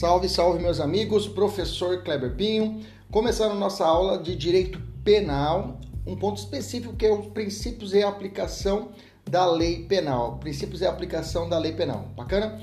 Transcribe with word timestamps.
Salve, 0.00 0.30
salve, 0.30 0.62
meus 0.62 0.80
amigos, 0.80 1.28
professor 1.28 2.02
Kleber 2.02 2.34
Pinho. 2.34 2.80
Começando 3.10 3.52
nossa 3.52 3.84
aula 3.84 4.16
de 4.16 4.34
Direito 4.34 4.80
Penal, 5.04 5.78
um 6.06 6.16
ponto 6.16 6.38
específico 6.38 6.96
que 6.96 7.04
é 7.04 7.12
os 7.12 7.26
princípios 7.26 7.92
e 7.92 8.02
aplicação 8.02 8.92
da 9.30 9.44
lei 9.44 9.84
penal. 9.84 10.38
Princípios 10.38 10.80
e 10.80 10.86
aplicação 10.86 11.50
da 11.50 11.58
lei 11.58 11.72
penal. 11.72 12.08
Bacana? 12.16 12.62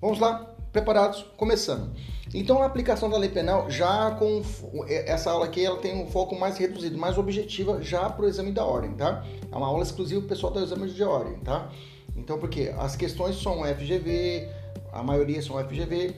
Vamos 0.00 0.18
lá? 0.18 0.56
Preparados? 0.72 1.24
Começando. 1.36 1.92
Então, 2.34 2.60
a 2.60 2.66
aplicação 2.66 3.08
da 3.08 3.16
lei 3.16 3.30
penal, 3.30 3.70
já 3.70 4.10
com 4.18 4.42
essa 4.88 5.30
aula 5.30 5.44
aqui, 5.44 5.64
ela 5.64 5.78
tem 5.78 5.96
um 6.02 6.10
foco 6.10 6.34
mais 6.34 6.58
reduzido, 6.58 6.98
mais 6.98 7.16
objetiva, 7.16 7.80
já 7.80 8.10
para 8.10 8.24
o 8.24 8.28
exame 8.28 8.50
da 8.50 8.64
ordem, 8.64 8.90
tá? 8.94 9.24
É 9.52 9.56
uma 9.56 9.68
aula 9.68 9.84
exclusiva 9.84 10.20
para 10.22 10.26
o 10.26 10.28
pessoal 10.30 10.52
do 10.52 10.58
exame 10.58 10.90
de 10.90 11.04
ordem, 11.04 11.38
tá? 11.44 11.70
Então, 12.16 12.40
porque 12.40 12.74
as 12.76 12.96
questões 12.96 13.40
são 13.40 13.62
FGV, 13.64 14.48
a 14.92 15.02
maioria 15.02 15.40
são 15.40 15.58
FGV, 15.58 16.14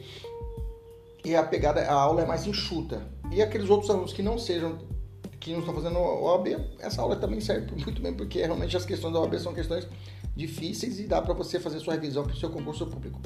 e 1.24 1.34
a 1.34 1.42
pegada, 1.42 1.80
a 1.80 1.94
aula 1.94 2.22
é 2.22 2.26
mais 2.26 2.46
enxuta. 2.46 3.02
E 3.32 3.40
aqueles 3.40 3.70
outros 3.70 3.90
alunos 3.90 4.12
que 4.12 4.22
não 4.22 4.38
sejam, 4.38 4.78
que 5.40 5.52
não 5.52 5.60
estão 5.60 5.74
fazendo 5.74 5.98
OAB, 5.98 6.48
essa 6.78 7.00
aula 7.00 7.16
também 7.16 7.40
serve 7.40 7.72
muito 7.82 8.02
bem, 8.02 8.12
porque 8.12 8.40
realmente 8.40 8.76
as 8.76 8.84
questões 8.84 9.14
da 9.14 9.20
OAB 9.20 9.38
são 9.38 9.54
questões 9.54 9.88
difíceis 10.36 11.00
e 11.00 11.06
dá 11.06 11.22
para 11.22 11.32
você 11.32 11.58
fazer 11.58 11.80
sua 11.80 11.94
revisão 11.94 12.24
para 12.24 12.34
o 12.34 12.36
seu 12.36 12.50
concurso 12.50 12.86
público. 12.86 13.20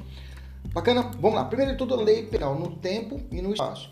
Bacana? 0.72 1.10
Vamos 1.18 1.34
lá. 1.34 1.44
Primeiro 1.46 1.72
de 1.72 1.78
tudo, 1.78 1.94
a 1.94 1.96
lei 1.96 2.26
penal 2.26 2.54
no 2.54 2.76
tempo 2.76 3.20
e 3.32 3.42
no 3.42 3.52
espaço. 3.52 3.90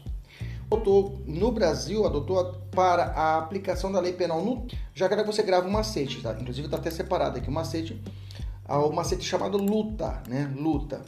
Adotou, 0.71 1.21
no 1.27 1.51
Brasil, 1.51 2.05
adotou 2.05 2.55
para 2.71 3.05
a 3.07 3.39
aplicação 3.39 3.91
da 3.91 4.01
lei 4.01 4.13
penal 4.13 4.45
no. 4.45 4.67
Já 4.95 5.09
que 5.09 5.23
você 5.23 5.43
grave 5.43 5.69
um 5.69 5.71
macete, 5.71 6.21
tá? 6.21 6.37
Inclusive 6.41 6.67
está 6.67 6.77
até 6.77 6.91
separado 6.91 7.39
aqui 7.39 7.49
o 7.49 7.53
macete. 7.53 8.01
O 8.69 8.91
macete 8.91 9.25
chamado 9.25 9.59
luta, 9.59 10.23
né? 10.29 10.53
Luta. 10.57 11.03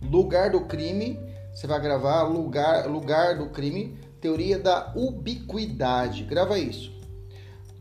Lugar 0.00 0.50
do 0.50 0.62
crime 0.62 1.18
você 1.54 1.66
vai 1.66 1.80
gravar 1.80 2.22
lugar, 2.22 2.86
lugar 2.86 3.36
do 3.36 3.50
crime, 3.50 3.98
teoria 4.20 4.58
da 4.58 4.92
ubiquidade. 4.96 6.24
Grava 6.24 6.58
isso. 6.58 6.92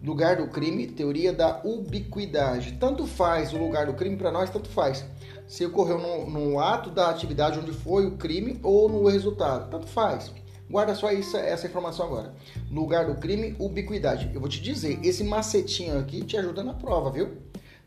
Lugar 0.03 0.37
do 0.37 0.47
crime, 0.47 0.87
teoria 0.87 1.31
da 1.31 1.61
ubiquidade. 1.63 2.73
Tanto 2.79 3.05
faz 3.05 3.53
o 3.53 3.57
lugar 3.57 3.85
do 3.85 3.93
crime 3.93 4.17
para 4.17 4.31
nós, 4.31 4.49
tanto 4.49 4.67
faz. 4.67 5.05
Se 5.47 5.65
ocorreu 5.65 5.99
no, 5.99 6.29
no, 6.29 6.59
ato 6.59 6.89
da 6.89 7.09
atividade 7.09 7.59
onde 7.59 7.71
foi 7.71 8.07
o 8.07 8.17
crime 8.17 8.59
ou 8.63 8.89
no 8.89 9.07
resultado, 9.07 9.69
tanto 9.69 9.87
faz. 9.87 10.31
Guarda 10.69 10.95
só 10.95 11.11
isso, 11.11 11.37
essa 11.37 11.67
informação 11.67 12.05
agora. 12.05 12.33
Lugar 12.71 13.05
do 13.05 13.15
crime, 13.15 13.55
ubiquidade. 13.59 14.31
Eu 14.33 14.39
vou 14.39 14.49
te 14.49 14.61
dizer, 14.61 14.99
esse 15.03 15.23
macetinho 15.23 15.99
aqui 15.99 16.23
te 16.23 16.35
ajuda 16.35 16.63
na 16.63 16.73
prova, 16.73 17.11
viu? 17.11 17.37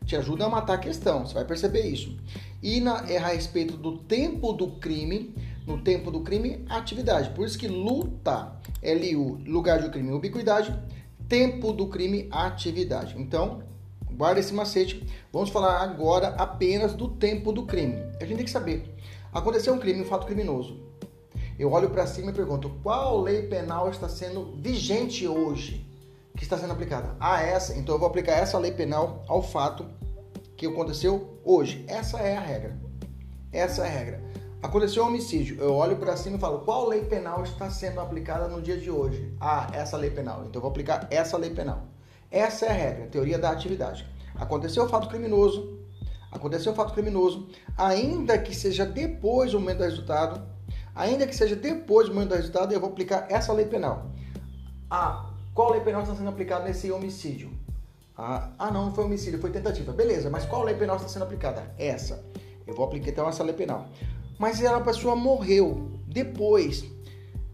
Te 0.05 0.15
ajuda 0.15 0.45
a 0.45 0.49
matar 0.49 0.75
a 0.75 0.77
questão, 0.77 1.25
você 1.25 1.33
vai 1.33 1.45
perceber 1.45 1.81
isso. 1.81 2.15
E 2.61 2.79
na, 2.79 3.03
é 3.09 3.17
a 3.17 3.27
respeito 3.27 3.75
do 3.75 3.97
tempo 3.97 4.53
do 4.53 4.67
crime, 4.73 5.35
no 5.65 5.81
tempo 5.81 6.11
do 6.11 6.21
crime, 6.21 6.65
atividade. 6.69 7.29
Por 7.31 7.45
isso 7.45 7.57
que 7.57 7.67
luta, 7.67 8.53
LU, 8.83 9.39
lugar 9.45 9.81
do 9.81 9.89
crime, 9.89 10.11
ubiquidade, 10.11 10.77
tempo 11.27 11.73
do 11.73 11.87
crime, 11.87 12.27
atividade. 12.31 13.15
Então, 13.17 13.63
guarda 14.11 14.39
esse 14.39 14.53
macete. 14.53 15.05
Vamos 15.31 15.49
falar 15.49 15.81
agora 15.81 16.29
apenas 16.37 16.93
do 16.93 17.09
tempo 17.09 17.51
do 17.51 17.65
crime. 17.65 17.95
A 18.21 18.25
gente 18.25 18.37
tem 18.37 18.45
que 18.45 18.51
saber. 18.51 18.95
Aconteceu 19.33 19.73
um 19.73 19.79
crime, 19.79 20.01
um 20.01 20.05
fato 20.05 20.25
criminoso. 20.25 20.79
Eu 21.57 21.71
olho 21.71 21.89
para 21.89 22.05
cima 22.05 22.31
e 22.31 22.33
pergunto: 22.33 22.69
qual 22.83 23.21
lei 23.21 23.43
penal 23.43 23.89
está 23.89 24.07
sendo 24.07 24.55
vigente 24.61 25.27
hoje? 25.27 25.85
Que 26.37 26.43
está 26.43 26.57
sendo 26.57 26.73
aplicada? 26.73 27.15
Ah, 27.19 27.41
essa. 27.41 27.77
Então 27.77 27.95
eu 27.95 27.99
vou 27.99 28.07
aplicar 28.07 28.33
essa 28.33 28.59
lei 28.59 28.71
penal 28.71 29.23
ao 29.27 29.41
fato 29.41 29.85
que 30.57 30.65
aconteceu 30.65 31.39
hoje. 31.43 31.85
Essa 31.87 32.19
é 32.19 32.35
a 32.35 32.41
regra. 32.41 32.77
Essa 33.51 33.83
é 33.83 33.87
a 33.87 33.89
regra. 33.89 34.23
Aconteceu 34.65 35.03
um 35.03 35.09
homicídio. 35.09 35.57
Eu 35.59 35.75
olho 35.75 35.95
para 35.95 36.17
cima 36.17 36.37
e 36.37 36.39
falo: 36.39 36.61
qual 36.61 36.87
lei 36.87 37.05
penal 37.05 37.43
está 37.43 37.69
sendo 37.69 37.99
aplicada 37.99 38.47
no 38.47 38.59
dia 38.59 38.75
de 38.75 38.89
hoje? 38.89 39.31
Ah, 39.39 39.69
essa 39.71 39.95
lei 39.95 40.09
penal. 40.09 40.39
Então 40.39 40.55
eu 40.55 40.61
vou 40.61 40.71
aplicar 40.71 41.07
essa 41.11 41.37
lei 41.37 41.51
penal. 41.51 41.83
Essa 42.31 42.65
é 42.65 42.69
a 42.69 42.73
regra, 42.73 43.05
teoria 43.05 43.37
da 43.37 43.51
atividade. 43.51 44.07
Aconteceu 44.33 44.83
o 44.83 44.89
fato 44.89 45.07
criminoso. 45.07 45.77
Aconteceu 46.31 46.71
o 46.71 46.75
fato 46.75 46.93
criminoso, 46.93 47.47
ainda 47.77 48.39
que 48.39 48.55
seja 48.55 48.87
depois 48.87 49.51
do 49.51 49.59
momento 49.59 49.77
do 49.77 49.83
resultado, 49.83 50.41
ainda 50.95 51.27
que 51.27 51.35
seja 51.35 51.55
depois 51.55 52.09
do 52.09 52.15
momento 52.15 52.29
do 52.29 52.35
resultado, 52.35 52.73
eu 52.73 52.79
vou 52.79 52.89
aplicar 52.89 53.27
essa 53.29 53.53
lei 53.53 53.67
penal. 53.67 54.07
Ah, 54.89 55.29
qual 55.53 55.71
lei 55.71 55.81
penal 55.81 56.01
está 56.01 56.15
sendo 56.15 56.29
aplicada 56.29 56.65
nesse 56.65 56.91
homicídio? 56.91 57.51
Ah, 58.17 58.49
ah, 58.57 58.71
não, 58.71 58.87
não 58.87 58.95
foi 58.95 59.05
homicídio, 59.05 59.39
foi 59.39 59.51
tentativa. 59.51 59.93
Beleza, 59.93 60.27
mas 60.29 60.43
qual 60.45 60.63
lei 60.63 60.75
penal 60.75 60.95
está 60.95 61.07
sendo 61.07 61.23
aplicada? 61.23 61.71
Essa. 61.77 62.25
Eu 62.65 62.73
vou 62.73 62.83
aplicar 62.83 63.11
então 63.11 63.29
essa 63.29 63.43
lei 63.43 63.53
penal. 63.53 63.87
Mas 64.37 64.63
a 64.63 64.79
pessoa 64.81 65.15
morreu 65.15 65.91
depois. 66.07 66.85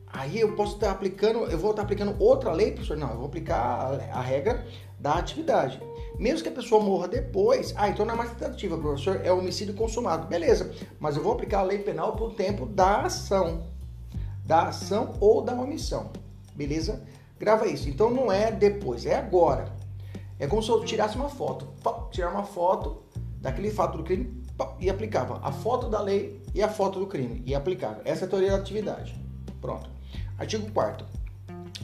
Aí 0.08 0.40
eu 0.40 0.56
posso 0.56 0.75
estar 0.75 0.92
aplicando, 0.92 1.46
eu 1.46 1.58
vou 1.58 1.72
estar 1.72 1.84
aplicando 1.84 2.16
outra 2.19 2.52
lei, 2.52 2.72
professor? 2.72 2.97
Não, 2.97 3.12
eu 3.12 3.18
vou 3.18 3.28
aplicar 3.28 3.58
a, 3.58 4.19
a 4.19 4.22
regra 4.22 4.66
da 5.00 5.14
atividade. 5.14 5.81
Mesmo 6.19 6.44
que 6.44 6.50
a 6.50 6.52
pessoa 6.52 6.84
morra 6.84 7.08
depois, 7.08 7.74
ah, 7.78 7.90
então 7.90 8.06
não 8.06 8.14
é 8.14 8.18
mais 8.18 8.31
tentativa, 8.31 8.78
professor, 8.78 9.22
é 9.24 9.31
homicídio 9.31 9.74
consumado. 9.74 10.28
Beleza, 10.28 10.72
mas 11.00 11.16
eu 11.16 11.24
vou 11.24 11.34
aplicar 11.34 11.59
a 11.59 11.64
lei 11.64 11.80
penal 11.80 12.16
por 12.16 12.34
tempo 12.34 12.66
da 12.66 13.02
ação. 13.02 13.63
Da 14.46 14.68
ação 14.68 15.16
ou 15.19 15.42
da 15.42 15.53
omissão. 15.53 16.12
Beleza? 16.53 17.02
Grava 17.40 17.68
isso. 17.68 17.88
Então 17.88 18.09
não 18.09 18.31
é 18.31 18.52
depois, 18.52 19.06
é 19.06 19.16
agora. 19.16 19.74
É 20.38 20.46
como 20.46 20.62
se 20.62 20.69
eu 20.69 20.84
tirasse 20.84 21.16
uma 21.16 21.30
foto. 21.30 21.68
Tirar 22.12 22.31
uma 22.31 22.44
foto 22.44 23.03
daquele 23.40 23.72
fato 23.72 23.98
do 23.98 24.03
crime 24.03 24.44
e 24.80 24.90
aplicava 24.90 25.40
a 25.42 25.52
foto 25.52 25.90
da 25.90 26.02
lei 26.02 26.41
e 26.53 26.62
a 26.62 26.69
foto 26.69 27.00
do 27.00 27.07
crime 27.07 27.44
e 27.45 27.56
aplicava. 27.56 28.01
Essa 28.06 28.25
é 28.25 28.28
a 28.28 28.29
teoria 28.29 28.51
da 28.51 28.57
atividade. 28.57 29.16
Pronto. 29.59 29.89
Artigo 30.38 30.72
4 30.72 31.06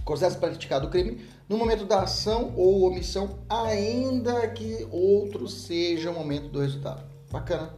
Considera-se 0.07 0.38
praticado 0.38 0.88
o 0.88 0.89
crime 0.89 1.22
no 1.50 1.57
momento 1.57 1.85
da 1.85 2.03
ação 2.03 2.53
ou 2.55 2.83
omissão, 2.83 3.39
ainda 3.50 4.47
que 4.47 4.88
outro 4.89 5.50
seja 5.50 6.11
o 6.11 6.13
momento 6.13 6.47
do 6.47 6.61
resultado. 6.61 7.03
Bacana. 7.29 7.73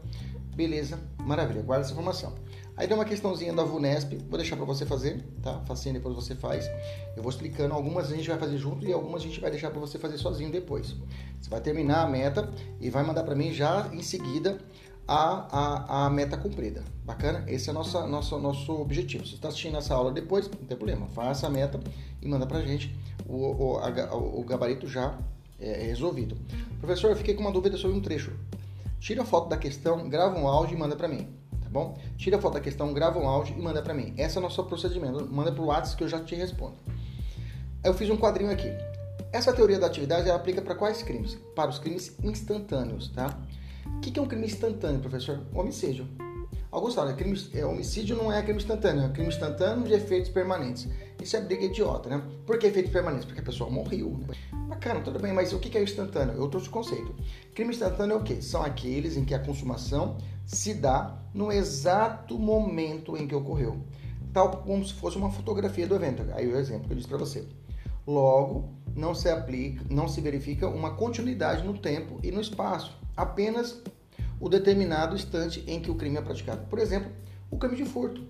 Beleza. 0.55 0.99
Maravilha. 1.17 1.63
Guarda 1.63 1.85
essa 1.85 1.91
informação. 1.91 2.35
Aí 2.77 2.87
tem 2.87 2.95
uma 2.95 3.03
questãozinha 3.03 3.51
da 3.51 3.63
VUNESP, 3.63 4.19
vou 4.29 4.37
deixar 4.37 4.55
para 4.55 4.63
você 4.63 4.85
fazer, 4.85 5.21
tá? 5.41 5.59
Facinho 5.65 5.95
depois 5.95 6.15
você 6.15 6.33
faz. 6.33 6.65
Eu 7.17 7.23
vou 7.23 7.29
explicando, 7.29 7.73
algumas 7.73 8.11
a 8.11 8.15
gente 8.15 8.29
vai 8.29 8.37
fazer 8.37 8.57
junto 8.57 8.85
e 8.85 8.93
algumas 8.93 9.21
a 9.21 9.25
gente 9.25 9.41
vai 9.41 9.51
deixar 9.51 9.71
para 9.71 9.79
você 9.79 9.97
fazer 9.97 10.17
sozinho 10.17 10.49
depois. 10.51 10.95
Você 11.41 11.49
vai 11.49 11.59
terminar 11.59 12.03
a 12.03 12.07
meta 12.07 12.49
e 12.79 12.89
vai 12.89 13.03
mandar 13.03 13.23
para 13.23 13.35
mim 13.35 13.51
já 13.51 13.89
em 13.91 14.01
seguida 14.01 14.59
a, 15.09 15.47
a, 15.51 16.05
a 16.05 16.09
meta 16.11 16.37
cumprida. 16.37 16.83
Bacana? 17.03 17.43
Esse 17.47 17.69
é 17.69 17.71
o 17.71 17.73
nosso, 17.73 18.05
nosso, 18.05 18.37
nosso 18.37 18.71
objetivo. 18.79 19.23
Se 19.25 19.31
você 19.31 19.35
está 19.37 19.47
assistindo 19.47 19.75
essa 19.75 19.95
aula 19.95 20.11
depois, 20.11 20.47
não 20.47 20.67
tem 20.67 20.77
problema. 20.77 21.07
Faça 21.07 21.47
a 21.47 21.49
meta 21.49 21.79
e 22.21 22.27
manda 22.27 22.45
para 22.45 22.59
a 22.59 22.61
gente 22.61 22.95
o, 23.25 23.35
o, 23.35 23.77
a, 23.79 24.15
o 24.15 24.43
gabarito 24.43 24.87
já 24.87 25.17
é, 25.59 25.81
resolvido. 25.81 26.37
Professor, 26.79 27.09
eu 27.09 27.15
fiquei 27.15 27.33
com 27.33 27.41
uma 27.41 27.51
dúvida 27.51 27.75
sobre 27.75 27.97
um 27.97 28.01
trecho. 28.01 28.31
Tira 28.99 29.23
a 29.23 29.25
foto 29.25 29.49
da 29.49 29.57
questão, 29.57 30.07
grava 30.07 30.37
um 30.37 30.47
áudio 30.47 30.75
e 30.75 30.79
manda 30.79 30.95
para 30.95 31.07
mim. 31.07 31.27
Tá 31.59 31.69
bom? 31.71 31.97
Tira 32.15 32.37
a 32.37 32.41
foto 32.41 32.53
da 32.53 32.59
questão, 32.59 32.93
grava 32.93 33.17
um 33.17 33.27
áudio 33.27 33.57
e 33.57 33.61
manda 33.61 33.81
para 33.81 33.95
mim. 33.95 34.13
Esse 34.15 34.37
é 34.37 34.39
o 34.39 34.43
nosso 34.43 34.63
procedimento. 34.65 35.27
Manda 35.31 35.51
para 35.51 35.63
o 35.63 35.65
WhatsApp 35.65 35.97
que 35.97 36.03
eu 36.03 36.07
já 36.07 36.19
te 36.19 36.35
respondo. 36.35 36.75
Eu 37.83 37.95
fiz 37.95 38.11
um 38.11 38.17
quadrinho 38.17 38.51
aqui. 38.51 38.71
Essa 39.31 39.53
teoria 39.53 39.79
da 39.79 39.87
atividade 39.87 40.27
ela 40.27 40.37
aplica 40.37 40.61
para 40.61 40.75
quais 40.75 41.01
crimes? 41.01 41.35
Para 41.55 41.69
os 41.69 41.79
crimes 41.79 42.15
instantâneos, 42.23 43.09
tá? 43.09 43.35
O 43.85 43.99
que 43.99 44.17
é 44.17 44.21
um 44.21 44.27
crime 44.27 44.45
instantâneo, 44.45 44.99
professor? 44.99 45.41
Homicídio. 45.53 46.07
Alguns 46.71 46.93
falam, 46.93 47.15
crime, 47.15 47.35
é, 47.53 47.65
homicídio 47.65 48.15
não 48.15 48.31
é 48.31 48.43
crime 48.43 48.59
instantâneo, 48.59 49.03
é 49.03 49.09
crime 49.09 49.29
instantâneo 49.29 49.85
de 49.85 49.93
efeitos 49.93 50.29
permanentes. 50.29 50.87
Isso 51.19 51.35
é 51.35 51.41
briga 51.41 51.65
idiota, 51.65 52.09
né? 52.09 52.21
Por 52.45 52.59
que 52.59 52.67
efeito 52.67 52.91
permanente? 52.91 53.25
Porque 53.25 53.41
a 53.41 53.43
pessoa 53.43 53.71
morreu, 53.71 54.19
né? 54.19 54.35
Bacana, 54.67 55.01
tudo 55.01 55.19
bem, 55.19 55.33
mas 55.33 55.51
o 55.51 55.57
que 55.57 55.75
é 55.75 55.83
instantâneo? 55.83 56.35
Eu 56.35 56.47
trouxe 56.47 56.67
o 56.67 56.71
conceito. 56.71 57.15
Crime 57.55 57.71
instantâneo 57.71 58.13
é 58.13 58.17
o 58.17 58.23
quê? 58.23 58.39
São 58.39 58.61
aqueles 58.61 59.17
em 59.17 59.25
que 59.25 59.33
a 59.33 59.39
consumação 59.39 60.17
se 60.45 60.75
dá 60.75 61.17
no 61.33 61.51
exato 61.51 62.37
momento 62.37 63.17
em 63.17 63.27
que 63.27 63.33
ocorreu. 63.33 63.83
Tal 64.31 64.57
como 64.57 64.85
se 64.85 64.93
fosse 64.93 65.17
uma 65.17 65.31
fotografia 65.31 65.87
do 65.87 65.95
evento. 65.95 66.23
Aí 66.33 66.47
o 66.47 66.55
exemplo 66.55 66.85
que 66.85 66.93
eu 66.93 66.97
disse 66.97 67.09
para 67.09 67.17
você. 67.17 67.47
Logo, 68.05 68.69
não 68.95 69.15
se 69.15 69.27
aplica, 69.27 69.83
não 69.89 70.07
se 70.07 70.21
verifica 70.21 70.67
uma 70.67 70.91
continuidade 70.95 71.63
no 71.63 71.77
tempo 71.77 72.19
e 72.21 72.31
no 72.31 72.41
espaço, 72.41 72.95
apenas 73.19 73.81
o 74.39 74.47
determinado 74.47 75.13
instante 75.13 75.61
em 75.67 75.81
que 75.81 75.91
o 75.91 75.95
crime 75.95 76.17
é 76.17 76.21
praticado. 76.21 76.65
Por 76.67 76.79
exemplo, 76.79 77.11
o 77.51 77.57
crime 77.57 77.75
de 77.75 77.83
furto. 77.83 78.23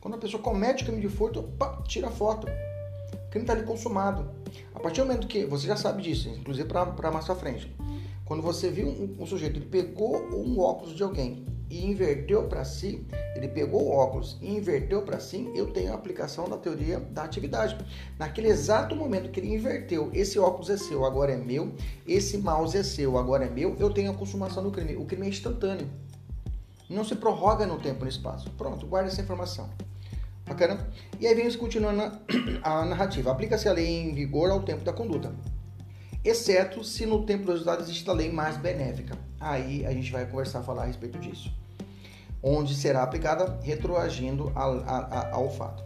Quando 0.00 0.14
a 0.14 0.18
pessoa 0.18 0.40
comete 0.40 0.84
o 0.84 0.86
crime 0.86 1.00
de 1.00 1.08
furto, 1.08 1.42
pá, 1.42 1.82
tira 1.82 2.06
a 2.06 2.10
foto. 2.10 2.46
O 2.46 3.30
crime 3.30 3.42
está 3.42 3.52
ali 3.52 3.64
consumado. 3.64 4.30
A 4.72 4.78
partir 4.78 5.00
do 5.00 5.08
momento 5.08 5.26
que 5.26 5.44
você 5.44 5.66
já 5.66 5.74
sabe 5.74 6.00
disso, 6.00 6.28
inclusive 6.28 6.68
para 6.68 7.10
mais 7.10 7.28
à 7.28 7.34
frente, 7.34 7.74
quando 8.24 8.40
você 8.40 8.70
viu 8.70 8.86
um, 8.86 9.16
um 9.20 9.26
sujeito, 9.26 9.58
ele 9.58 9.66
pegou 9.66 10.16
um 10.32 10.60
óculos 10.60 10.94
de 10.94 11.02
alguém 11.02 11.44
e 11.68 11.84
inverteu 11.84 12.44
para 12.44 12.64
si, 12.64 13.04
ele 13.34 13.48
pegou 13.48 13.82
o 13.82 13.90
óculos 13.90 14.38
e 14.40 14.54
inverteu 14.54 15.02
para 15.02 15.18
si, 15.18 15.50
eu 15.54 15.72
tenho 15.72 15.92
a 15.92 15.94
aplicação 15.94 16.48
da 16.48 16.56
teoria 16.56 17.00
da 17.00 17.24
atividade. 17.24 17.76
Naquele 18.18 18.48
exato 18.48 18.94
momento 18.94 19.30
que 19.30 19.40
ele 19.40 19.54
inverteu, 19.54 20.10
esse 20.12 20.38
óculos 20.38 20.70
é 20.70 20.76
seu, 20.76 21.04
agora 21.04 21.32
é 21.32 21.36
meu, 21.36 21.72
esse 22.06 22.38
mouse 22.38 22.76
é 22.76 22.82
seu, 22.82 23.18
agora 23.18 23.44
é 23.44 23.50
meu, 23.50 23.76
eu 23.78 23.90
tenho 23.90 24.10
a 24.10 24.14
consumação 24.14 24.62
do 24.62 24.70
crime. 24.70 24.96
O 24.96 25.04
crime 25.04 25.26
é 25.26 25.28
instantâneo. 25.28 25.88
Não 26.88 27.04
se 27.04 27.16
prorroga 27.16 27.66
no 27.66 27.78
tempo 27.80 28.00
e 28.00 28.04
no 28.04 28.08
espaço. 28.08 28.48
Pronto, 28.50 28.86
guarda 28.86 29.08
essa 29.08 29.20
informação. 29.20 29.68
Bacana? 30.46 30.88
E 31.18 31.26
aí 31.26 31.34
vem 31.34 31.52
continuando 31.54 32.20
a 32.62 32.84
narrativa. 32.84 33.32
Aplica-se 33.32 33.68
a 33.68 33.72
lei 33.72 33.86
em 33.86 34.14
vigor 34.14 34.50
ao 34.50 34.62
tempo 34.62 34.84
da 34.84 34.92
conduta, 34.92 35.34
exceto 36.28 36.82
se 36.82 37.06
no 37.06 37.24
tempo 37.24 37.44
do 37.44 37.52
resultado 37.52 37.82
existe 37.82 38.08
a 38.08 38.12
lei 38.12 38.30
mais 38.30 38.56
benéfica. 38.56 39.16
Aí 39.38 39.84
a 39.86 39.92
gente 39.92 40.10
vai 40.10 40.26
conversar, 40.26 40.62
falar 40.62 40.82
a 40.82 40.86
respeito 40.86 41.18
disso. 41.18 41.52
Onde 42.42 42.74
será 42.74 43.02
aplicada 43.02 43.58
retroagindo 43.62 44.52
ao, 44.54 44.82
ao 45.32 45.50
fato. 45.50 45.84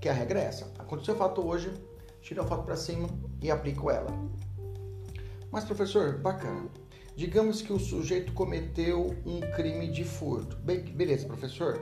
Que 0.00 0.08
a 0.08 0.12
regra 0.12 0.40
é 0.40 0.44
essa. 0.44 0.66
Aconteceu 0.78 1.14
o 1.14 1.18
fato 1.18 1.46
hoje, 1.46 1.72
tira 2.20 2.42
o 2.42 2.46
fato 2.46 2.64
para 2.64 2.76
cima 2.76 3.08
e 3.42 3.50
aplico 3.50 3.90
ela. 3.90 4.10
Mas, 5.50 5.64
professor, 5.64 6.18
bacana. 6.18 6.68
Digamos 7.16 7.62
que 7.62 7.72
o 7.72 7.80
sujeito 7.80 8.32
cometeu 8.32 9.16
um 9.26 9.40
crime 9.56 9.88
de 9.88 10.04
furto. 10.04 10.56
beleza, 10.56 11.26
professor? 11.26 11.80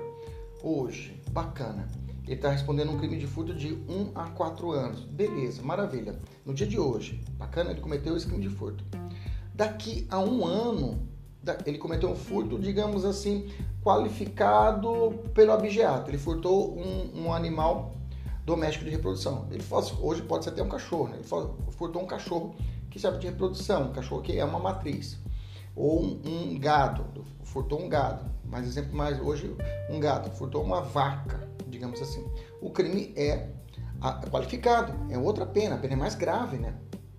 Hoje, 0.62 1.20
bacana. 1.30 1.88
Ele 2.24 2.34
está 2.34 2.50
respondendo 2.50 2.90
um 2.90 2.98
crime 2.98 3.18
de 3.18 3.26
furto 3.26 3.54
de 3.54 3.74
1 3.74 4.12
a 4.14 4.30
4 4.30 4.70
anos. 4.70 5.04
Beleza, 5.04 5.62
maravilha. 5.62 6.18
No 6.46 6.54
dia 6.54 6.66
de 6.66 6.78
hoje, 6.78 7.20
bacana, 7.32 7.72
ele 7.72 7.80
cometeu 7.80 8.16
esse 8.16 8.24
crime 8.24 8.40
de 8.40 8.48
furto. 8.48 8.84
Daqui 9.52 10.06
a 10.08 10.20
um 10.20 10.46
ano, 10.46 11.08
ele 11.66 11.76
cometeu 11.76 12.08
um 12.08 12.14
furto, 12.14 12.56
digamos 12.56 13.04
assim, 13.04 13.50
qualificado 13.82 15.18
pelo 15.34 15.50
abigeato. 15.50 16.08
Ele 16.08 16.18
furtou 16.18 16.78
um, 16.78 17.24
um 17.24 17.34
animal 17.34 17.96
doméstico 18.44 18.84
de 18.84 18.92
reprodução. 18.92 19.48
Ele 19.50 19.60
fosse, 19.60 19.92
hoje 20.00 20.22
pode 20.22 20.44
ser 20.44 20.50
até 20.50 20.62
um 20.62 20.68
cachorro, 20.68 21.08
né? 21.08 21.16
ele 21.16 21.26
furtou 21.72 22.00
um 22.00 22.06
cachorro 22.06 22.54
que 22.90 23.00
serve 23.00 23.18
de 23.18 23.26
reprodução, 23.26 23.88
um 23.88 23.92
cachorro 23.92 24.22
que 24.22 24.38
é 24.38 24.44
uma 24.44 24.60
matriz. 24.60 25.18
Ou 25.74 26.00
um, 26.00 26.20
um 26.24 26.58
gado, 26.60 27.24
furtou 27.42 27.82
um 27.82 27.88
gado. 27.88 28.24
Mais 28.44 28.68
exemplo 28.68 28.96
mais 28.96 29.20
hoje, 29.20 29.52
um 29.90 29.98
gado, 29.98 30.30
furtou 30.30 30.62
uma 30.62 30.80
vaca 30.80 31.46
digamos 31.68 32.00
assim. 32.00 32.24
O 32.60 32.70
crime 32.70 33.12
é 33.16 33.48
qualificado, 34.30 34.94
é 35.10 35.18
outra 35.18 35.46
pena, 35.46 35.76
a 35.76 35.78
pena 35.78 35.94
é 35.94 35.96
mais 35.96 36.14
grave, 36.14 36.56
né? 36.56 36.74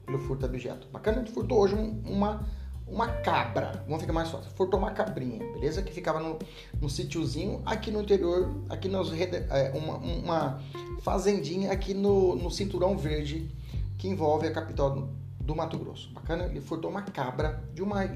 Pelo 0.05 0.19
furto 0.19 0.45
objeto. 0.45 0.87
Bacana, 0.91 1.19
ele 1.19 1.29
furtou 1.29 1.59
hoje 1.59 1.75
uma, 1.75 2.47
uma 2.87 3.07
cabra, 3.07 3.83
vamos 3.85 4.01
ficar 4.01 4.13
mais 4.13 4.29
fácil, 4.29 4.49
furtou 4.51 4.79
uma 4.79 4.91
cabrinha, 4.91 5.39
beleza? 5.53 5.81
Que 5.81 5.93
ficava 5.93 6.19
no, 6.19 6.39
no 6.79 6.89
sítiozinho 6.89 7.61
aqui 7.65 7.91
no 7.91 8.01
interior, 8.01 8.49
aqui 8.69 8.87
nos, 8.87 9.11
é, 9.13 9.71
uma, 9.75 9.97
uma 9.97 10.61
fazendinha 11.01 11.71
aqui 11.71 11.93
no, 11.93 12.35
no 12.35 12.49
cinturão 12.49 12.97
verde 12.97 13.49
que 13.97 14.07
envolve 14.07 14.47
a 14.47 14.51
capital 14.51 14.93
do, 14.93 15.09
do 15.41 15.55
Mato 15.55 15.77
Grosso. 15.77 16.11
Bacana? 16.13 16.45
Ele 16.45 16.61
furtou 16.61 16.89
uma 16.89 17.01
cabra 17.01 17.63
de 17.73 17.81
uma, 17.81 18.07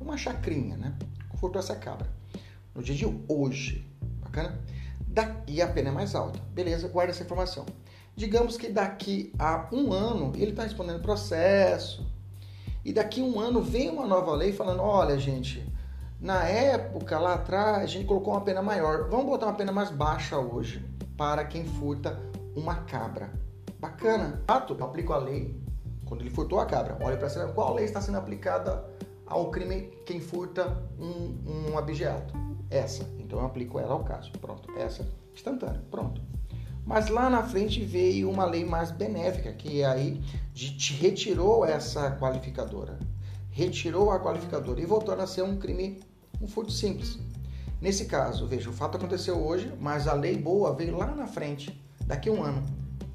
uma 0.00 0.16
chacrinha, 0.16 0.76
né? 0.76 0.96
Furtou 1.36 1.58
essa 1.58 1.74
cabra. 1.74 2.08
No 2.74 2.82
dia 2.82 2.94
de 2.94 3.06
hoje. 3.28 3.88
Bacana? 4.20 4.58
daqui 5.14 5.62
a 5.62 5.68
pena 5.68 5.90
é 5.90 5.92
mais 5.92 6.14
alta. 6.14 6.40
Beleza, 6.52 6.88
guarda 6.88 7.12
essa 7.12 7.22
informação. 7.22 7.64
Digamos 8.16 8.56
que 8.56 8.68
daqui 8.68 9.32
a 9.38 9.68
um 9.72 9.92
ano 9.92 10.32
ele 10.36 10.50
está 10.50 10.62
respondendo 10.62 11.00
processo, 11.00 12.06
e 12.84 12.92
daqui 12.92 13.20
a 13.20 13.24
um 13.24 13.40
ano 13.40 13.62
vem 13.62 13.90
uma 13.90 14.06
nova 14.06 14.32
lei 14.34 14.52
falando: 14.52 14.82
olha, 14.82 15.18
gente, 15.18 15.66
na 16.20 16.44
época 16.44 17.18
lá 17.18 17.34
atrás 17.34 17.82
a 17.82 17.86
gente 17.86 18.06
colocou 18.06 18.34
uma 18.34 18.42
pena 18.42 18.62
maior, 18.62 19.08
vamos 19.08 19.26
botar 19.26 19.46
uma 19.46 19.54
pena 19.54 19.72
mais 19.72 19.90
baixa 19.90 20.38
hoje 20.38 20.84
para 21.16 21.44
quem 21.44 21.64
furta 21.64 22.20
uma 22.54 22.76
cabra. 22.76 23.30
Bacana. 23.80 24.40
Fato, 24.46 24.76
eu 24.78 24.84
aplico 24.84 25.12
a 25.12 25.18
lei 25.18 25.60
quando 26.04 26.20
ele 26.20 26.30
furtou 26.30 26.60
a 26.60 26.66
cabra. 26.66 26.96
Olha 27.00 27.16
para 27.16 27.28
cima, 27.28 27.48
qual 27.48 27.74
lei 27.74 27.84
está 27.84 28.00
sendo 28.00 28.18
aplicada 28.18 28.84
ao 29.26 29.50
crime 29.50 29.90
quem 30.06 30.20
furta 30.20 30.82
um, 30.98 31.36
um? 31.46 31.74
Essa. 32.70 33.04
Então 33.18 33.40
eu 33.40 33.46
aplico 33.46 33.78
ela 33.78 33.92
ao 33.92 34.04
caso. 34.04 34.30
Pronto. 34.40 34.70
Essa 34.78 35.06
instantânea. 35.34 35.82
Pronto. 35.90 36.20
Mas 36.86 37.08
lá 37.08 37.30
na 37.30 37.42
frente 37.42 37.82
veio 37.84 38.30
uma 38.30 38.44
lei 38.44 38.64
mais 38.64 38.90
benéfica, 38.90 39.52
que 39.52 39.82
aí 39.82 40.20
te 40.52 40.92
retirou 40.94 41.64
essa 41.64 42.10
qualificadora. 42.16 42.98
Retirou 43.50 44.10
a 44.10 44.20
qualificadora 44.20 44.80
e 44.80 44.86
voltou 44.86 45.14
a 45.14 45.26
ser 45.26 45.42
um 45.42 45.56
crime, 45.56 46.00
um 46.40 46.46
furto 46.46 46.72
simples. 46.72 47.18
Nesse 47.80 48.04
caso, 48.04 48.46
veja, 48.46 48.68
o 48.68 48.72
fato 48.72 48.96
aconteceu 48.96 49.36
hoje, 49.36 49.72
mas 49.80 50.06
a 50.06 50.12
lei 50.12 50.36
boa 50.36 50.74
veio 50.74 50.96
lá 50.96 51.06
na 51.14 51.26
frente, 51.26 51.80
daqui 52.06 52.28
a 52.28 52.32
um 52.32 52.42
ano. 52.42 52.62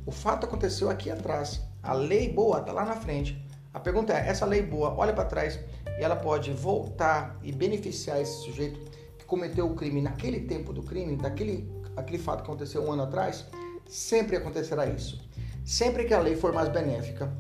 O 0.06 0.12
fato 0.12 0.46
aconteceu 0.46 0.90
aqui 0.90 1.12
atrás. 1.12 1.62
A 1.84 1.94
lei 1.94 2.32
boa 2.32 2.60
está 2.60 2.72
lá 2.72 2.86
na 2.86 2.96
frente. 2.96 3.40
A 3.74 3.80
pergunta 3.80 4.14
é: 4.14 4.28
essa 4.28 4.46
lei 4.46 4.62
boa 4.62 4.96
olha 4.98 5.14
para 5.14 5.26
trás 5.26 5.60
e 6.00 6.04
ela 6.04 6.16
pode 6.16 6.52
voltar 6.52 7.40
e 7.44 7.52
beneficiar 7.52 8.20
esse 8.20 8.44
sujeito 8.44 8.90
cometeu 9.30 9.68
o 9.68 9.76
crime 9.76 10.02
naquele 10.02 10.42
tempo 10.42 10.74
do 10.74 10.82
crime, 10.82 11.16
daquele 11.16 11.70
aquele 12.00 12.18
fato 12.18 12.44
que 12.44 12.50
aconteceu 12.50 12.84
um 12.84 12.92
ano 12.92 13.04
atrás, 13.04 13.46
sempre 13.88 14.36
acontecerá 14.36 14.86
isso. 14.86 15.20
Sempre 15.66 16.06
que 16.06 16.14
a 16.14 16.20
lei 16.20 16.36
for 16.36 16.54
mais 16.54 16.70
benéfica, 16.70 17.32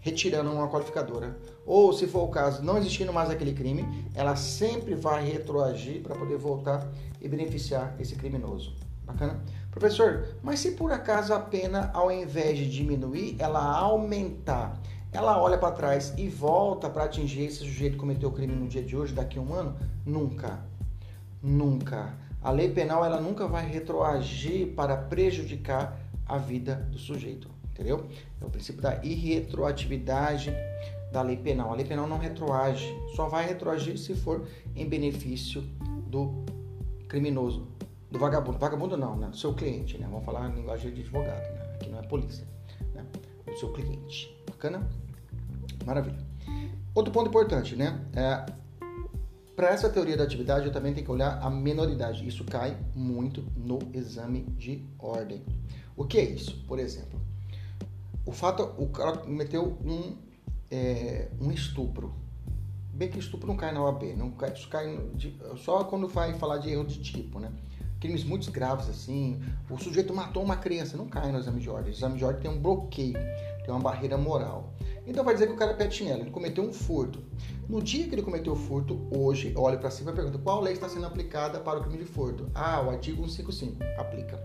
retirando 0.00 0.52
uma 0.52 0.68
qualificadora, 0.68 1.36
ou 1.64 1.92
se 1.92 2.06
for 2.06 2.24
o 2.24 2.28
caso, 2.28 2.62
não 2.62 2.76
existindo 2.76 3.12
mais 3.12 3.30
aquele 3.30 3.54
crime, 3.54 4.06
ela 4.14 4.36
sempre 4.36 4.94
vai 4.94 5.24
retroagir 5.24 6.02
para 6.02 6.14
poder 6.14 6.36
voltar 6.36 6.86
e 7.20 7.28
beneficiar 7.28 7.94
esse 7.98 8.14
criminoso. 8.14 8.76
Bacana? 9.06 9.40
Professor, 9.70 10.28
mas 10.42 10.60
se 10.60 10.72
por 10.72 10.92
acaso 10.92 11.32
a 11.32 11.40
pena, 11.40 11.90
ao 11.94 12.10
invés 12.10 12.58
de 12.58 12.70
diminuir, 12.70 13.36
ela 13.38 13.60
aumentar, 13.60 14.78
ela 15.10 15.40
olha 15.40 15.56
para 15.56 15.72
trás 15.72 16.12
e 16.16 16.28
volta 16.28 16.90
para 16.90 17.04
atingir 17.04 17.44
esse 17.44 17.58
sujeito 17.58 17.94
que 17.94 17.98
cometeu 17.98 18.28
o 18.28 18.32
crime 18.32 18.54
no 18.54 18.68
dia 18.68 18.82
de 18.82 18.96
hoje, 18.96 19.14
daqui 19.14 19.38
a 19.38 19.42
um 19.42 19.54
ano? 19.54 19.76
Nunca. 20.04 20.60
Nunca. 21.42 22.14
A 22.44 22.50
lei 22.50 22.70
penal 22.70 23.02
ela 23.02 23.18
nunca 23.18 23.48
vai 23.48 23.66
retroagir 23.66 24.74
para 24.74 24.94
prejudicar 24.98 25.98
a 26.26 26.36
vida 26.36 26.74
do 26.92 26.98
sujeito, 26.98 27.48
entendeu? 27.72 28.06
É 28.38 28.44
o 28.44 28.50
princípio 28.50 28.82
da 28.82 29.02
irretroatividade 29.02 30.52
da 31.10 31.22
lei 31.22 31.38
penal. 31.38 31.72
A 31.72 31.74
lei 31.74 31.86
penal 31.86 32.06
não 32.06 32.18
retroage, 32.18 32.94
só 33.16 33.28
vai 33.28 33.46
retroagir 33.46 33.96
se 33.96 34.14
for 34.14 34.46
em 34.76 34.86
benefício 34.86 35.62
do 36.06 36.44
criminoso, 37.08 37.66
do 38.10 38.18
vagabundo. 38.18 38.58
Vagabundo 38.58 38.94
não, 38.94 39.16
né? 39.16 39.28
Do 39.28 39.36
seu 39.38 39.54
cliente, 39.54 39.96
né? 39.96 40.06
Vamos 40.10 40.26
falar 40.26 40.50
em 40.50 40.54
linguagem 40.54 40.92
de 40.92 41.00
advogado, 41.00 41.50
né? 41.54 41.76
Aqui 41.76 41.88
não 41.88 41.98
é 41.98 42.02
polícia, 42.02 42.46
né? 42.94 43.06
Do 43.46 43.58
seu 43.58 43.72
cliente. 43.72 44.36
Bacana? 44.46 44.86
Maravilha. 45.86 46.18
Outro 46.94 47.10
ponto 47.10 47.30
importante, 47.30 47.74
né? 47.74 47.98
É 48.14 48.44
para 49.56 49.68
essa 49.68 49.88
teoria 49.88 50.16
da 50.16 50.24
atividade, 50.24 50.66
eu 50.66 50.72
também 50.72 50.92
tenho 50.92 51.06
que 51.06 51.12
olhar 51.12 51.38
a 51.40 51.48
menoridade. 51.48 52.26
Isso 52.26 52.44
cai 52.44 52.76
muito 52.94 53.44
no 53.56 53.78
exame 53.92 54.42
de 54.58 54.84
ordem. 54.98 55.42
O 55.96 56.04
que 56.04 56.18
é 56.18 56.24
isso? 56.24 56.64
Por 56.66 56.78
exemplo, 56.78 57.20
o 58.26 58.32
fato, 58.32 58.62
o 58.78 58.88
cara 58.88 59.18
cometeu 59.18 59.78
um, 59.84 60.16
é, 60.70 61.28
um 61.40 61.52
estupro. 61.52 62.12
Bem 62.92 63.08
que 63.08 63.18
estupro 63.18 63.46
não 63.46 63.56
cai 63.56 63.72
na 63.72 63.82
OAB, 63.82 64.16
não 64.16 64.30
cai, 64.30 64.52
isso 64.52 64.68
cai 64.68 64.96
de, 65.14 65.36
só 65.56 65.84
quando 65.84 66.08
vai 66.08 66.32
falar 66.34 66.58
de 66.58 66.70
erro 66.70 66.84
de 66.84 67.02
tipo, 67.02 67.38
né? 67.38 67.50
Crimes 68.00 68.22
muito 68.22 68.50
graves 68.50 68.88
assim, 68.88 69.40
o 69.68 69.78
sujeito 69.78 70.12
matou 70.12 70.42
uma 70.42 70.56
criança, 70.56 70.96
não 70.96 71.06
cai 71.06 71.32
no 71.32 71.38
exame 71.38 71.60
de 71.60 71.70
ordem. 71.70 71.92
O 71.92 71.94
exame 71.94 72.18
de 72.18 72.24
ordem 72.24 72.42
tem 72.42 72.50
um 72.50 72.60
bloqueio, 72.60 73.18
tem 73.64 73.74
uma 73.74 73.80
barreira 73.80 74.16
moral. 74.16 74.74
Então 75.06 75.24
vai 75.24 75.34
dizer 75.34 75.46
que 75.48 75.52
o 75.52 75.56
cara 75.56 75.72
é 75.72 75.74
pé 75.74 75.88
ele 75.88 76.30
cometeu 76.30 76.64
um 76.64 76.72
furto. 76.72 77.22
No 77.68 77.82
dia 77.82 78.06
que 78.06 78.14
ele 78.14 78.22
cometeu 78.22 78.52
o 78.52 78.56
furto, 78.56 79.06
hoje, 79.10 79.52
olha 79.56 79.78
para 79.78 79.90
cima 79.90 80.10
e 80.10 80.14
pergunta 80.14 80.38
qual 80.38 80.60
lei 80.60 80.74
está 80.74 80.88
sendo 80.88 81.06
aplicada 81.06 81.60
para 81.60 81.78
o 81.78 81.82
crime 81.82 81.98
de 81.98 82.04
furto. 82.04 82.50
Ah, 82.54 82.82
o 82.82 82.90
artigo 82.90 83.28
155, 83.28 83.82
aplica. 83.98 84.44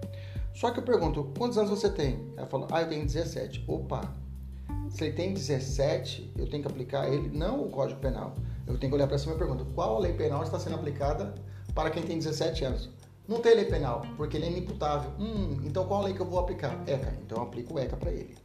Só 0.53 0.71
que 0.71 0.79
eu 0.79 0.83
pergunto, 0.83 1.31
quantos 1.37 1.57
anos 1.57 1.69
você 1.69 1.89
tem? 1.89 2.33
Ela 2.35 2.47
falou, 2.47 2.67
ah, 2.71 2.81
eu 2.81 2.89
tenho 2.89 3.05
17. 3.05 3.63
Opa, 3.67 4.13
se 4.89 5.05
ele 5.05 5.13
tem 5.13 5.33
17, 5.33 6.33
eu 6.37 6.49
tenho 6.49 6.63
que 6.63 6.69
aplicar 6.69 7.07
ele, 7.07 7.29
não 7.29 7.61
o 7.63 7.69
Código 7.69 7.99
Penal. 7.99 8.33
Eu 8.65 8.77
tenho 8.77 8.91
que 8.91 8.95
olhar 8.95 9.07
para 9.07 9.17
cima 9.17 9.35
e 9.35 9.37
pergunto, 9.37 9.65
qual 9.73 9.99
lei 9.99 10.13
penal 10.13 10.43
está 10.43 10.59
sendo 10.59 10.75
aplicada 10.75 11.33
para 11.73 11.89
quem 11.89 12.03
tem 12.03 12.17
17 12.17 12.65
anos? 12.65 12.89
Não 13.27 13.39
tem 13.39 13.55
lei 13.55 13.65
penal, 13.65 14.03
porque 14.17 14.37
ele 14.37 14.45
é 14.45 14.49
inimputável. 14.49 15.11
Hum, 15.19 15.59
então 15.63 15.85
qual 15.85 16.03
lei 16.03 16.13
que 16.13 16.19
eu 16.19 16.25
vou 16.25 16.39
aplicar? 16.39 16.81
ECA. 16.87 17.13
Então 17.23 17.37
eu 17.37 17.43
aplico 17.43 17.75
o 17.75 17.79
ECA 17.79 17.95
para 17.95 18.11
ele. 18.11 18.35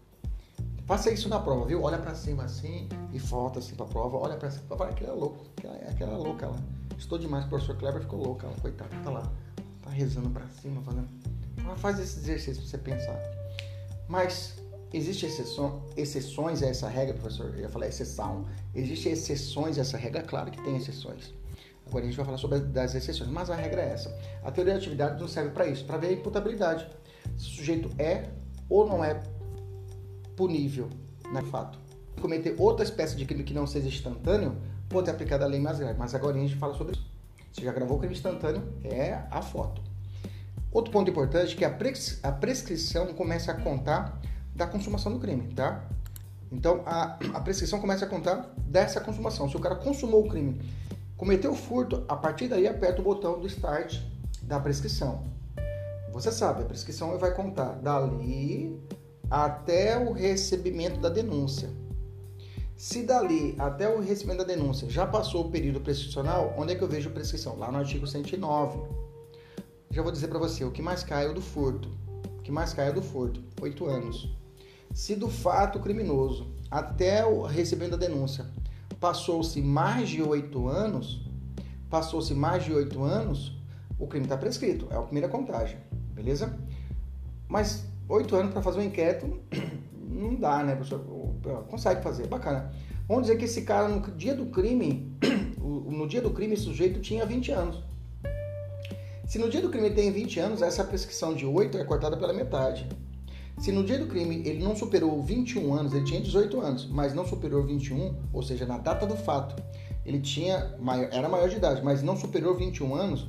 Faça 0.87 1.11
isso 1.11 1.29
na 1.29 1.41
prova, 1.41 1.65
viu? 1.65 1.83
Olha 1.83 1.99
para 1.99 2.15
cima 2.15 2.45
assim 2.45 2.89
e 3.13 3.19
volta 3.19 3.59
assim 3.59 3.75
para 3.75 3.87
a 3.87 3.89
prova. 3.89 4.19
Olha 4.19 4.37
para 4.37 4.51
cima. 4.51 4.65
Fala, 4.69 4.91
aquela 4.91 5.13
é 5.13 5.15
louco. 5.15 5.45
Aquela, 5.57 5.75
aquela 5.75 6.17
louca 6.17 6.47
lá. 6.47 6.59
Estou 6.99 7.19
demais. 7.19 7.47
O 7.47 7.49
professor 7.49 7.77
Kleber 7.77 8.03
ficou 8.03 8.23
louca. 8.23 8.47
Ela, 8.47 8.57
coitada, 8.57 8.91
tá 9.03 9.11
lá. 9.11 9.33
Tá 9.83 9.91
rezando 9.91 10.29
para 10.29 10.47
cima, 10.49 10.83
fazendo. 10.83 11.09
Faz 11.77 11.99
esse 11.99 12.19
exercício 12.19 12.63
para 12.63 12.71
você 12.71 12.79
pensar. 12.79 13.19
Mas 14.09 14.59
exceção, 14.93 15.83
exceções 15.97 16.63
a 16.63 16.67
essa 16.67 16.89
regra, 16.89 17.15
professor? 17.15 17.53
Eu 17.55 17.61
ia 17.61 17.69
falar 17.69 17.89
exceção. 17.89 18.45
Existem 18.75 19.13
exceções 19.13 19.79
a 19.79 19.81
essa 19.81 19.97
regra? 19.97 20.23
Claro 20.23 20.51
que 20.51 20.63
tem 20.63 20.77
exceções. 20.77 21.33
Agora 21.87 22.05
a 22.05 22.07
gente 22.07 22.17
vai 22.17 22.25
falar 22.25 22.39
sobre 22.39 22.79
as 22.79 22.95
exceções, 22.95 23.31
mas 23.31 23.51
a 23.51 23.55
regra 23.55 23.83
é 23.83 23.93
essa. 23.93 24.15
A 24.43 24.51
teoria 24.51 24.75
da 24.75 24.79
atividade 24.79 25.21
não 25.21 25.29
serve 25.29 25.51
para 25.51 25.67
isso, 25.67 25.85
para 25.85 25.97
ver 25.97 26.09
a 26.09 26.13
imputabilidade. 26.13 26.87
Se 27.37 27.49
o 27.49 27.53
sujeito 27.57 27.91
é 27.99 28.31
ou 28.69 28.87
não 28.87 29.05
é 29.05 29.21
punível, 30.37 30.89
né, 31.33 31.43
fato. 31.51 31.79
Cometer 32.21 32.55
outra 32.59 32.85
espécie 32.85 33.17
de 33.17 33.25
crime 33.25 33.45
que 33.45 33.55
não 33.55 33.67
seja 33.67 33.89
instantâneo, 33.89 34.57
pode 34.89 35.07
ser 35.07 35.13
aplicada 35.13 35.45
a 35.45 35.49
lei 35.49 35.61
mais 35.61 35.79
grave. 35.79 35.99
Mas 35.99 36.15
agora 36.15 36.37
a 36.37 36.41
gente 36.41 36.57
fala 36.57 36.75
sobre 36.75 36.95
isso. 36.95 37.07
Você 37.53 37.63
já 37.65 37.73
gravou 37.73 37.97
o 37.97 38.01
crime 38.01 38.15
instantâneo? 38.15 38.63
É 38.83 39.23
a 39.31 39.43
foto. 39.43 39.83
Outro 40.73 40.91
ponto 40.91 41.09
importante 41.11 41.55
é 41.55 41.57
que 41.57 41.65
a 41.65 42.33
prescrição 42.33 43.15
começa 43.15 43.53
a 43.53 43.55
contar 43.55 44.21
da 44.55 44.67
consumação 44.67 45.13
do 45.13 45.21
crime, 45.21 45.53
tá? 45.55 45.85
Então 46.51 46.83
a, 46.85 47.17
a 47.35 47.41
prescrição 47.41 47.81
começa 47.81 48.05
a 48.05 48.09
contar 48.09 48.53
dessa 48.59 49.01
consumação. 49.01 49.49
Se 49.49 49.57
o 49.57 49.61
cara 49.61 49.77
consumou 49.77 50.25
o 50.25 50.29
crime, 50.29 50.61
cometeu 51.17 51.53
o 51.53 51.57
furto, 51.57 52.05
a 52.09 52.17
partir 52.17 52.49
daí 52.49 52.67
aperta 52.67 53.01
o 53.01 53.05
botão 53.05 53.39
do 53.39 53.47
start 53.47 54.01
da 54.43 54.59
prescrição. 54.61 55.25
Você 56.13 56.31
sabe, 56.31 56.63
a 56.63 56.65
prescrição 56.65 57.17
vai 57.19 57.35
contar 57.35 57.73
dali 57.75 58.81
até 59.31 59.99
o 59.99 60.13
recebimento 60.13 61.01
da 61.01 61.09
denúncia. 61.09 61.71
Se 62.77 63.03
dali 63.03 63.55
até 63.59 63.89
o 63.89 64.01
recebimento 64.01 64.39
da 64.39 64.45
denúncia 64.45 64.91
já 64.91 65.07
passou 65.07 65.47
o 65.47 65.51
período 65.51 65.81
prescricional, 65.81 66.55
onde 66.59 66.73
é 66.73 66.77
que 66.77 66.83
eu 66.83 66.89
vejo 66.89 67.11
prescrição? 67.11 67.57
Lá 67.57 67.71
no 67.71 67.79
artigo 67.79 68.07
109. 68.07 68.79
Já 69.91 70.03
vou 70.03 70.11
dizer 70.11 70.29
para 70.29 70.39
você, 70.39 70.65
o 70.65 70.73
que 70.73 70.83
mais 70.83 71.05
cai 71.05 71.27
é 71.27 71.31
o 71.31 71.35
do 71.35 71.41
furto. 71.41 71.89
O 72.39 72.43
que 72.43 72.51
mais 72.51 72.75
cai 72.75 72.89
é 72.89 72.91
o 72.91 72.95
do 72.95 73.03
furto, 73.03 73.41
oito 73.63 73.87
anos. 73.87 74.29
Se 74.93 75.15
do 75.15 75.29
fato 75.29 75.79
criminoso 75.81 76.47
até 76.71 77.25
o 77.25 77.43
recebimento 77.43 77.97
da 77.97 78.07
denúncia 78.07 78.47
passou-se 79.01 79.61
mais 79.61 80.09
de 80.09 80.23
oito 80.23 80.67
anos, 80.67 81.25
passou-se 81.89 82.35
mais 82.35 82.65
de 82.65 82.73
oito 82.73 83.03
anos, 83.03 83.57
o 83.99 84.07
crime 84.07 84.27
está 84.27 84.37
prescrito. 84.37 84.89
É 84.91 84.97
a 84.97 85.03
primeira 85.03 85.29
contagem, 85.29 85.79
beleza? 86.13 86.59
Mas 87.49 87.87
oito 88.09 88.37
anos 88.37 88.53
para 88.53 88.63
fazer 88.63 88.81
um 88.81 88.85
inquérito 88.85 89.41
não 89.95 90.35
dá, 90.35 90.63
né, 90.63 90.75
professor? 90.75 91.01
Consegue 91.69 92.03
fazer, 92.03 92.27
bacana. 92.27 92.73
Vamos 93.07 93.25
dizer 93.25 93.37
que 93.37 93.45
esse 93.45 93.63
cara, 93.63 93.89
no 93.89 94.01
dia 94.13 94.35
do 94.35 94.47
crime, 94.47 95.15
no 95.59 96.07
dia 96.07 96.23
do 96.23 96.31
crime, 96.31 96.55
esse 96.55 96.65
sujeito 96.65 97.01
tinha 97.01 97.27
20 97.27 97.53
anos. 97.53 97.83
Se 99.27 99.39
no 99.39 99.49
dia 99.49 99.61
do 99.61 99.71
crime 99.71 99.91
tem 99.91 100.11
20 100.11 100.41
anos, 100.41 100.63
essa 100.63 100.85
prescrição 100.85 101.35
de 101.35 101.47
8 101.47 101.79
é 101.79 101.85
cortada 101.85 102.17
pela 102.17 102.33
metade. 102.33 102.87
Se 103.59 103.71
no 103.71 103.85
dia 103.85 103.99
do 103.99 104.07
crime 104.07 104.43
ele 104.47 104.63
não 104.63 104.75
superou 104.75 105.23
21 105.23 105.75
anos, 105.75 105.95
ele 105.95 106.05
tinha 106.05 106.21
18 106.21 106.61
anos, 106.61 106.89
mas 106.91 107.15
não 107.15 107.27
superou 107.27 107.65
21, 107.65 108.17
ou 108.33 108.43
seja, 108.43 108.67
na 108.67 108.79
data 108.79 109.07
do 109.07 109.17
fato, 109.17 109.55
ele 110.05 110.21
tinha 110.21 110.77
maior, 110.81 111.09
era 111.13 111.29
maior 111.29 111.49
de 111.49 111.57
idade, 111.57 111.83
mas 111.83 112.03
não 112.03 112.17
superou 112.17 112.55
21 112.57 112.95
anos, 112.95 113.27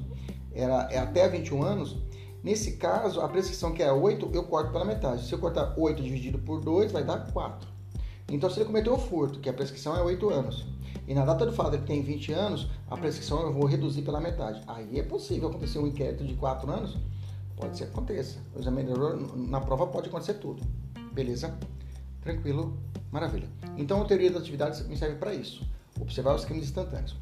era 0.53 0.87
é 0.91 0.97
até 0.97 1.29
21 1.29 1.63
anos, 1.63 1.97
nesse 2.45 2.77
caso, 2.77 3.19
a 3.19 3.27
prescrição 3.27 3.73
que 3.73 3.83
é 3.83 3.91
8, 3.91 4.29
eu 4.33 4.43
corto 4.43 4.71
pela 4.71 4.85
metade. 4.85 5.27
Se 5.27 5.33
eu 5.33 5.39
cortar 5.39 5.73
8 5.77 6.01
dividido 6.01 6.39
por 6.39 6.61
2, 6.61 6.93
vai 6.93 7.03
dar 7.03 7.29
4. 7.33 7.67
Então, 8.29 8.49
se 8.49 8.59
ele 8.59 8.65
cometeu 8.65 8.93
o 8.93 8.97
furto, 8.97 9.41
que 9.41 9.49
a 9.49 9.53
prescrição 9.53 9.97
é 9.97 10.01
8 10.01 10.29
anos, 10.29 10.65
e 11.05 11.13
na 11.13 11.25
data 11.25 11.45
do 11.45 11.51
fato 11.51 11.75
ele 11.75 11.83
tem 11.83 12.01
20 12.01 12.31
anos, 12.31 12.69
a 12.89 12.95
prescrição 12.95 13.41
eu 13.41 13.53
vou 13.53 13.65
reduzir 13.65 14.03
pela 14.03 14.21
metade. 14.21 14.61
Aí 14.65 14.97
é 14.97 15.03
possível 15.03 15.49
acontecer 15.49 15.79
um 15.79 15.87
inquérito 15.87 16.23
de 16.23 16.35
4 16.35 16.71
anos 16.71 16.97
Pode 17.55 17.77
ser 17.77 17.85
que 17.85 17.91
aconteça. 17.91 18.39
O 18.53 19.37
na 19.47 19.61
prova, 19.61 19.87
pode 19.87 20.09
acontecer 20.09 20.35
tudo. 20.35 20.61
Beleza? 21.13 21.57
Tranquilo? 22.21 22.77
Maravilha. 23.11 23.47
Então, 23.77 24.01
a 24.01 24.05
teoria 24.05 24.29
das 24.29 24.41
atividades 24.41 24.85
me 24.87 24.97
serve 24.97 25.15
para 25.15 25.33
isso. 25.33 25.65
Observar 25.99 26.35
os 26.35 26.43
crimes 26.43 26.65
instantâneos. 26.65 27.15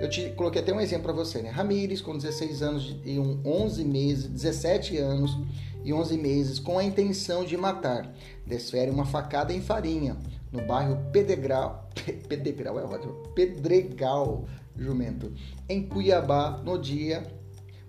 Eu 0.00 0.08
te 0.10 0.30
coloquei 0.30 0.60
até 0.60 0.72
um 0.72 0.80
exemplo 0.80 1.04
para 1.04 1.12
você, 1.12 1.40
né? 1.40 1.50
Ramires, 1.50 2.00
com 2.00 2.16
16 2.16 2.62
anos 2.62 2.96
e 3.04 3.18
11 3.18 3.84
meses, 3.84 4.26
17 4.26 4.96
anos 4.98 5.38
e 5.84 5.92
11 5.92 6.16
meses, 6.16 6.58
com 6.58 6.78
a 6.78 6.84
intenção 6.84 7.44
de 7.44 7.56
matar, 7.56 8.12
desfere 8.46 8.90
uma 8.90 9.04
facada 9.04 9.52
em 9.52 9.60
farinha, 9.60 10.16
no 10.50 10.66
bairro 10.66 10.98
Pedregral, 11.12 11.90
Pedregral 12.28 12.78
é 12.80 12.84
ótimo, 12.84 13.12
Pedregal, 13.34 14.46
Jumento, 14.76 15.32
em 15.68 15.86
Cuiabá, 15.86 16.62
no 16.64 16.78
dia 16.78 17.22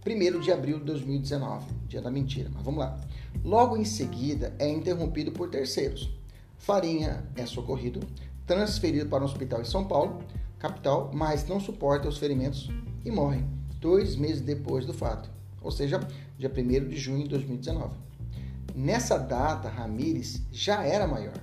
1 0.05 0.39
de 0.39 0.51
abril 0.51 0.79
de 0.79 0.85
2019, 0.85 1.65
dia 1.87 2.01
da 2.01 2.11
mentira, 2.11 2.49
mas 2.53 2.63
vamos 2.63 2.79
lá. 2.81 2.99
Logo 3.43 3.77
em 3.77 3.85
seguida 3.85 4.53
é 4.59 4.69
interrompido 4.69 5.31
por 5.31 5.49
terceiros. 5.49 6.11
Farinha 6.57 7.23
é 7.35 7.45
socorrido, 7.45 8.01
transferido 8.45 9.09
para 9.09 9.23
um 9.23 9.25
hospital 9.25 9.61
em 9.61 9.65
São 9.65 9.85
Paulo, 9.85 10.21
capital, 10.59 11.11
mas 11.13 11.47
não 11.47 11.59
suporta 11.59 12.07
os 12.07 12.17
ferimentos 12.17 12.69
e 13.03 13.11
morre 13.11 13.43
dois 13.79 14.15
meses 14.15 14.41
depois 14.41 14.85
do 14.85 14.93
fato, 14.93 15.29
ou 15.61 15.71
seja, 15.71 15.99
dia 16.37 16.49
1 16.49 16.87
de 16.89 16.97
junho 16.97 17.23
de 17.23 17.29
2019. 17.29 17.95
Nessa 18.73 19.17
data, 19.17 19.69
Ramires 19.69 20.41
já 20.51 20.83
era 20.83 21.07
maior. 21.07 21.39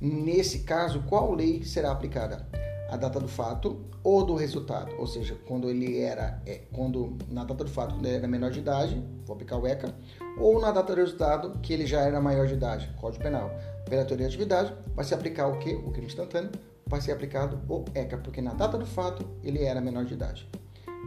Nesse 0.00 0.60
caso, 0.60 1.02
qual 1.08 1.32
lei 1.32 1.62
será 1.62 1.92
aplicada? 1.92 2.48
a 2.90 2.96
data 2.96 3.20
do 3.20 3.28
fato 3.28 3.80
ou 4.02 4.24
do 4.24 4.34
resultado, 4.34 4.92
ou 4.98 5.06
seja, 5.06 5.36
quando 5.46 5.70
ele 5.70 6.00
era, 6.00 6.42
é, 6.44 6.62
quando 6.72 7.16
na 7.28 7.44
data 7.44 7.62
do 7.62 7.70
fato, 7.70 7.94
quando 7.94 8.06
ele 8.06 8.16
era 8.16 8.26
menor 8.26 8.50
de 8.50 8.58
idade, 8.58 9.00
vou 9.24 9.34
aplicar 9.34 9.58
o 9.58 9.66
ECA, 9.66 9.94
ou 10.36 10.60
na 10.60 10.72
data 10.72 10.92
do 10.92 10.98
resultado, 10.98 11.58
que 11.60 11.72
ele 11.72 11.86
já 11.86 12.00
era 12.00 12.20
maior 12.20 12.48
de 12.48 12.54
idade, 12.54 12.90
Código 13.00 13.22
Penal. 13.22 13.50
Pela 13.88 14.04
teoria 14.04 14.28
de 14.28 14.34
atividade, 14.34 14.74
vai 14.94 15.04
se 15.04 15.14
aplicar 15.14 15.46
o 15.46 15.58
que? 15.58 15.72
O 15.72 15.92
crime 15.92 16.08
instantâneo, 16.08 16.50
vai 16.90 17.00
ser 17.00 17.12
aplicado 17.12 17.60
o 17.68 17.84
ECA, 17.94 18.18
porque 18.18 18.42
na 18.42 18.52
data 18.52 18.76
do 18.76 18.84
fato 18.84 19.24
ele 19.44 19.62
era 19.62 19.80
menor 19.80 20.04
de 20.04 20.14
idade. 20.14 20.46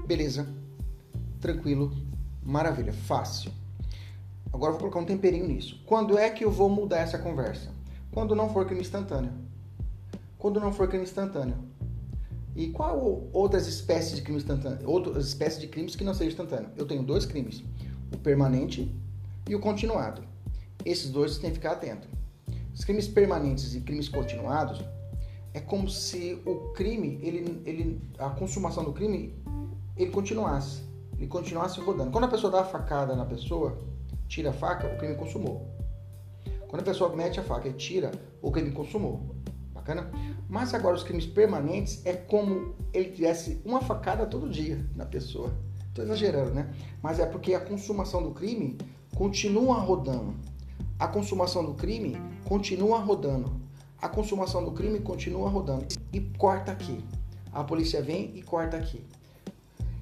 Beleza, 0.08 0.48
tranquilo, 1.42 1.92
maravilha, 2.42 2.94
fácil. 2.94 3.52
Agora 4.52 4.72
vou 4.72 4.80
colocar 4.80 5.00
um 5.00 5.06
temperinho 5.06 5.46
nisso. 5.46 5.84
Quando 5.86 6.18
é 6.18 6.30
que 6.30 6.46
eu 6.46 6.50
vou 6.50 6.70
mudar 6.70 7.00
essa 7.00 7.20
conversa? 7.20 7.70
Quando 8.14 8.34
não 8.34 8.50
for 8.50 8.66
crime 8.66 8.80
instantâneo. 8.80 9.34
Quando 10.38 10.60
não 10.60 10.72
for 10.72 10.88
crime 10.88 11.04
instantâneo. 11.04 11.58
E 12.56 12.70
qual 12.70 13.28
outras 13.34 13.68
espécies 13.68 14.16
de 14.16 14.22
crimes 14.22 14.44
instantâneos? 14.44 14.84
Outras 14.86 15.26
espécies 15.26 15.60
de 15.60 15.68
crimes 15.68 15.96
que 15.98 16.04
não 16.04 16.14
sejam 16.14 16.32
instantâneos? 16.32 16.72
Eu 16.78 16.86
tenho 16.86 17.04
dois 17.04 17.26
crimes: 17.26 17.62
o 18.14 18.18
permanente 18.18 18.90
e 19.50 19.56
o 19.56 19.60
continuado. 19.60 20.24
Esses 20.86 21.10
dois 21.10 21.34
você 21.34 21.42
tem 21.42 21.50
que 21.50 21.58
ficar 21.58 21.72
atento. 21.72 22.08
Os 22.74 22.86
crimes 22.86 23.08
permanentes 23.08 23.74
e 23.76 23.82
crimes 23.82 24.08
continuados 24.08 24.84
é 25.54 25.60
como 25.60 25.90
se 25.90 26.42
o 26.46 26.72
crime, 26.74 27.20
ele, 27.22 27.62
ele, 27.66 28.02
a 28.18 28.30
consumação 28.32 28.84
do 28.84 28.92
crime, 28.92 29.36
ele 29.96 30.10
continuasse, 30.10 30.84
ele 31.18 31.28
continuasse 31.28 31.80
rodando. 31.80 32.12
Quando 32.12 32.24
a 32.24 32.28
pessoa 32.28 32.52
dá 32.52 32.62
a 32.62 32.66
facada 32.66 33.16
na 33.16 33.26
pessoa, 33.26 33.80
tira 34.28 34.50
a 34.50 34.54
faca, 34.54 34.88
o 34.88 34.98
crime 34.98 35.16
consumou. 35.16 35.70
Quando 36.68 36.82
a 36.82 36.86
pessoa 36.86 37.16
mete 37.16 37.40
a 37.40 37.44
faca 37.44 37.68
e 37.68 37.74
tira, 37.74 38.12
o 38.42 38.52
crime 38.52 38.72
consumou. 38.72 39.36
Bacana? 39.72 40.10
Mas 40.50 40.74
agora 40.74 40.96
os 40.96 41.04
crimes 41.04 41.28
permanentes 41.28 42.04
é 42.04 42.14
como 42.14 42.74
ele 42.92 43.12
tivesse 43.12 43.62
uma 43.64 43.82
facada 43.82 44.26
todo 44.26 44.50
dia 44.50 44.84
na 44.96 45.06
pessoa. 45.06 45.54
Estou 45.88 46.04
exagerando, 46.04 46.52
né? 46.52 46.74
Mas 47.02 47.20
é 47.20 47.26
porque 47.28 47.54
a 47.54 47.60
consumação 47.60 48.24
do 48.24 48.32
crime 48.32 48.78
continua 49.16 49.76
rodando. 49.76 50.34
A 50.98 51.08
consumação 51.08 51.64
do 51.64 51.76
crime 51.76 52.18
continua 52.46 52.98
rodando. 52.98 53.63
A 54.04 54.10
consumação 54.10 54.66
do 54.66 54.74
crime 54.74 55.00
continua 55.00 55.48
rodando. 55.48 55.86
E 56.12 56.20
corta 56.20 56.74
aqui. 56.74 57.02
A 57.54 57.64
polícia 57.64 58.02
vem 58.02 58.36
e 58.36 58.44
corta 58.44 58.76
aqui. 58.76 59.02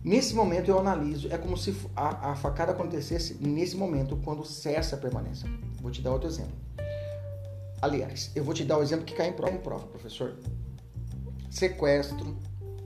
Nesse 0.04 0.34
momento 0.34 0.72
eu 0.72 0.80
analiso, 0.80 1.32
é 1.32 1.38
como 1.38 1.56
se 1.56 1.76
a, 1.96 2.32
a 2.32 2.36
facada 2.36 2.72
acontecesse 2.72 3.36
nesse 3.40 3.78
momento, 3.78 4.18
quando 4.26 4.44
cessa 4.44 4.96
a 4.96 5.00
permanência. 5.00 5.48
Vou 5.80 5.92
te 5.92 6.02
dar 6.02 6.14
outro 6.14 6.28
exemplo. 6.28 6.56
Aliás, 7.80 8.32
eu 8.34 8.44
vou 8.44 8.56
te 8.56 8.64
dar 8.66 8.78
o 8.78 8.80
um 8.80 8.84
exemplo 8.84 9.06
que 9.06 9.14
cai 9.14 9.30
em 9.30 9.34
prova, 9.34 9.54
em 9.54 9.60
prova, 9.60 9.86
professor. 9.86 10.36
Sequestro, 11.52 12.36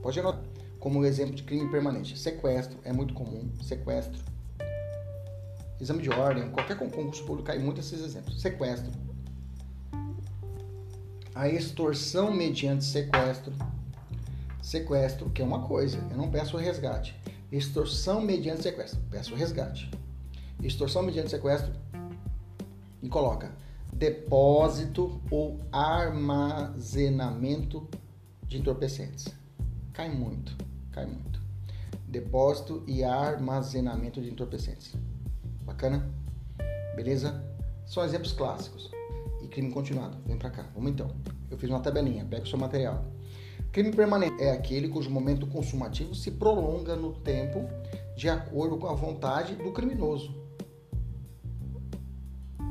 pode 0.02 0.20
anotar, 0.20 0.44
como 0.78 1.02
exemplo 1.02 1.34
de 1.34 1.44
crime 1.44 1.70
permanente. 1.70 2.18
Sequestro 2.18 2.78
é 2.84 2.92
muito 2.92 3.14
comum, 3.14 3.48
sequestro. 3.62 4.22
exame 5.80 6.02
de 6.02 6.10
ordem, 6.10 6.50
qualquer 6.50 6.76
concurso 6.76 7.24
público 7.24 7.46
cai 7.46 7.58
muito 7.58 7.80
esses 7.80 8.04
exemplos. 8.04 8.38
Sequestro. 8.38 9.05
A 11.36 11.48
extorsão 11.50 12.32
mediante 12.32 12.82
sequestro. 12.82 13.52
Sequestro, 14.62 15.28
que 15.28 15.42
é 15.42 15.44
uma 15.44 15.66
coisa, 15.66 15.98
eu 16.10 16.16
não 16.16 16.30
peço 16.30 16.56
resgate. 16.56 17.14
Extorsão 17.52 18.22
mediante 18.22 18.62
sequestro, 18.62 18.98
peço 19.10 19.34
resgate. 19.34 19.90
Extorsão 20.62 21.02
mediante 21.02 21.28
sequestro 21.28 21.74
e 23.02 23.08
coloca 23.10 23.52
depósito 23.92 25.20
ou 25.30 25.60
armazenamento 25.70 27.86
de 28.48 28.56
entorpecentes. 28.56 29.26
Cai 29.92 30.08
muito, 30.08 30.56
cai 30.90 31.04
muito. 31.04 31.38
Depósito 32.08 32.82
e 32.86 33.04
armazenamento 33.04 34.22
de 34.22 34.30
entorpecentes. 34.30 34.94
Bacana? 35.66 36.08
Beleza? 36.96 37.44
São 37.84 38.02
exemplos 38.02 38.32
clássicos. 38.32 38.95
Crime 39.56 39.72
continuado. 39.72 40.18
Vem 40.26 40.36
pra 40.36 40.50
cá. 40.50 40.66
Vamos 40.74 40.90
então. 40.90 41.10
Eu 41.50 41.56
fiz 41.56 41.70
uma 41.70 41.80
tabelinha. 41.80 42.26
Pega 42.26 42.42
o 42.42 42.46
seu 42.46 42.58
material. 42.58 43.06
Crime 43.72 43.90
permanente 43.90 44.42
é 44.42 44.50
aquele 44.50 44.86
cujo 44.86 45.08
momento 45.08 45.46
consumativo 45.46 46.14
se 46.14 46.32
prolonga 46.32 46.94
no 46.94 47.14
tempo 47.14 47.66
de 48.14 48.28
acordo 48.28 48.76
com 48.76 48.86
a 48.86 48.92
vontade 48.92 49.54
do 49.54 49.72
criminoso. 49.72 50.36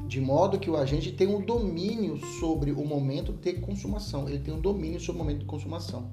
De 0.05 0.21
modo 0.21 0.59
que 0.59 0.69
o 0.69 0.77
agente 0.77 1.11
tem 1.11 1.25
um 1.25 1.41
domínio 1.41 2.23
sobre 2.39 2.71
o 2.71 2.85
momento 2.85 3.33
de 3.33 3.53
consumação. 3.53 4.29
Ele 4.29 4.37
tem 4.37 4.53
um 4.53 4.61
domínio 4.61 4.99
sobre 4.99 5.19
o 5.19 5.25
momento 5.25 5.39
de 5.39 5.45
consumação. 5.45 6.11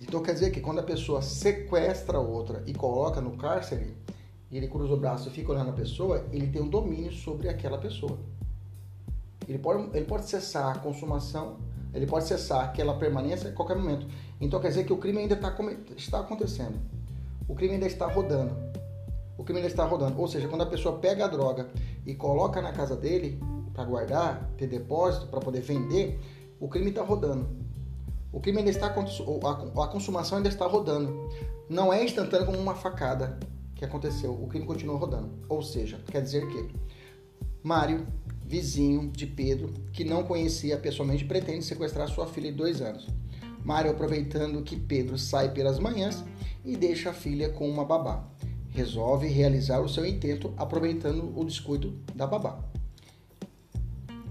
Então 0.00 0.22
quer 0.22 0.34
dizer 0.34 0.52
que 0.52 0.60
quando 0.60 0.78
a 0.78 0.84
pessoa 0.84 1.22
sequestra 1.22 2.20
outra 2.20 2.62
e 2.68 2.72
coloca 2.72 3.20
no 3.20 3.36
cárcere, 3.36 3.96
e 4.50 4.56
ele 4.56 4.68
cruza 4.68 4.94
o 4.94 4.96
braço 4.96 5.28
e 5.28 5.30
fica 5.30 5.52
olhando 5.52 5.70
a 5.70 5.74
pessoa, 5.74 6.24
ele 6.32 6.46
tem 6.46 6.62
um 6.62 6.68
domínio 6.68 7.12
sobre 7.12 7.48
aquela 7.48 7.78
pessoa. 7.78 8.18
Ele 9.46 9.58
pode, 9.58 9.96
ele 9.96 10.04
pode 10.04 10.28
cessar 10.28 10.76
a 10.76 10.78
consumação, 10.78 11.56
ele 11.92 12.06
pode 12.06 12.26
cessar 12.26 12.64
aquela 12.64 12.94
permanência 12.98 13.50
a 13.50 13.52
qualquer 13.52 13.76
momento. 13.76 14.06
Então 14.40 14.60
quer 14.60 14.68
dizer 14.68 14.84
que 14.84 14.92
o 14.92 14.96
crime 14.96 15.18
ainda 15.18 15.34
está, 15.34 15.54
está 15.96 16.20
acontecendo. 16.20 16.78
O 17.46 17.54
crime 17.54 17.74
ainda 17.74 17.86
está 17.86 18.06
rodando. 18.06 18.54
O 19.36 19.44
crime 19.44 19.60
ainda 19.60 19.70
está 19.70 19.84
rodando. 19.84 20.20
Ou 20.20 20.28
seja, 20.28 20.48
quando 20.48 20.62
a 20.62 20.66
pessoa 20.66 20.98
pega 20.98 21.24
a 21.24 21.28
droga 21.28 21.68
e 22.06 22.14
coloca 22.14 22.60
na 22.60 22.72
casa 22.72 22.96
dele 22.96 23.40
para 23.72 23.84
guardar, 23.84 24.50
ter 24.56 24.66
depósito, 24.66 25.26
para 25.28 25.40
poder 25.40 25.60
vender, 25.60 26.20
o 26.60 26.68
crime 26.68 26.90
está 26.90 27.02
rodando. 27.02 27.48
O 28.32 28.40
crime 28.40 28.58
ainda 28.58 28.70
está 28.70 28.86
a 28.88 29.86
consumação 29.88 30.38
ainda 30.38 30.48
está 30.48 30.66
rodando. 30.66 31.28
Não 31.68 31.92
é 31.92 32.04
instantâneo 32.04 32.46
como 32.46 32.58
uma 32.58 32.74
facada 32.74 33.38
que 33.78 33.84
aconteceu. 33.84 34.32
O 34.32 34.46
crime 34.48 34.66
continua 34.66 34.98
rodando. 34.98 35.30
Ou 35.48 35.62
seja, 35.62 35.98
quer 36.10 36.20
dizer 36.20 36.46
que 36.48 36.68
Mário, 37.62 38.06
vizinho 38.44 39.08
de 39.10 39.26
Pedro, 39.26 39.72
que 39.92 40.04
não 40.04 40.24
conhecia 40.24 40.76
pessoalmente, 40.76 41.24
pretende 41.24 41.64
sequestrar 41.64 42.08
sua 42.08 42.26
filha 42.26 42.50
de 42.50 42.56
dois 42.56 42.82
anos. 42.82 43.06
Mário, 43.64 43.90
aproveitando 43.90 44.62
que 44.62 44.76
Pedro 44.76 45.18
sai 45.18 45.52
pelas 45.52 45.78
manhãs 45.78 46.24
e 46.64 46.76
deixa 46.76 47.10
a 47.10 47.12
filha 47.12 47.50
com 47.50 47.68
uma 47.68 47.84
babá, 47.84 48.28
resolve 48.70 49.26
realizar 49.26 49.80
o 49.80 49.88
seu 49.88 50.04
intento 50.06 50.52
aproveitando 50.56 51.32
o 51.38 51.44
descuido 51.44 51.98
da 52.14 52.26
babá. 52.26 52.64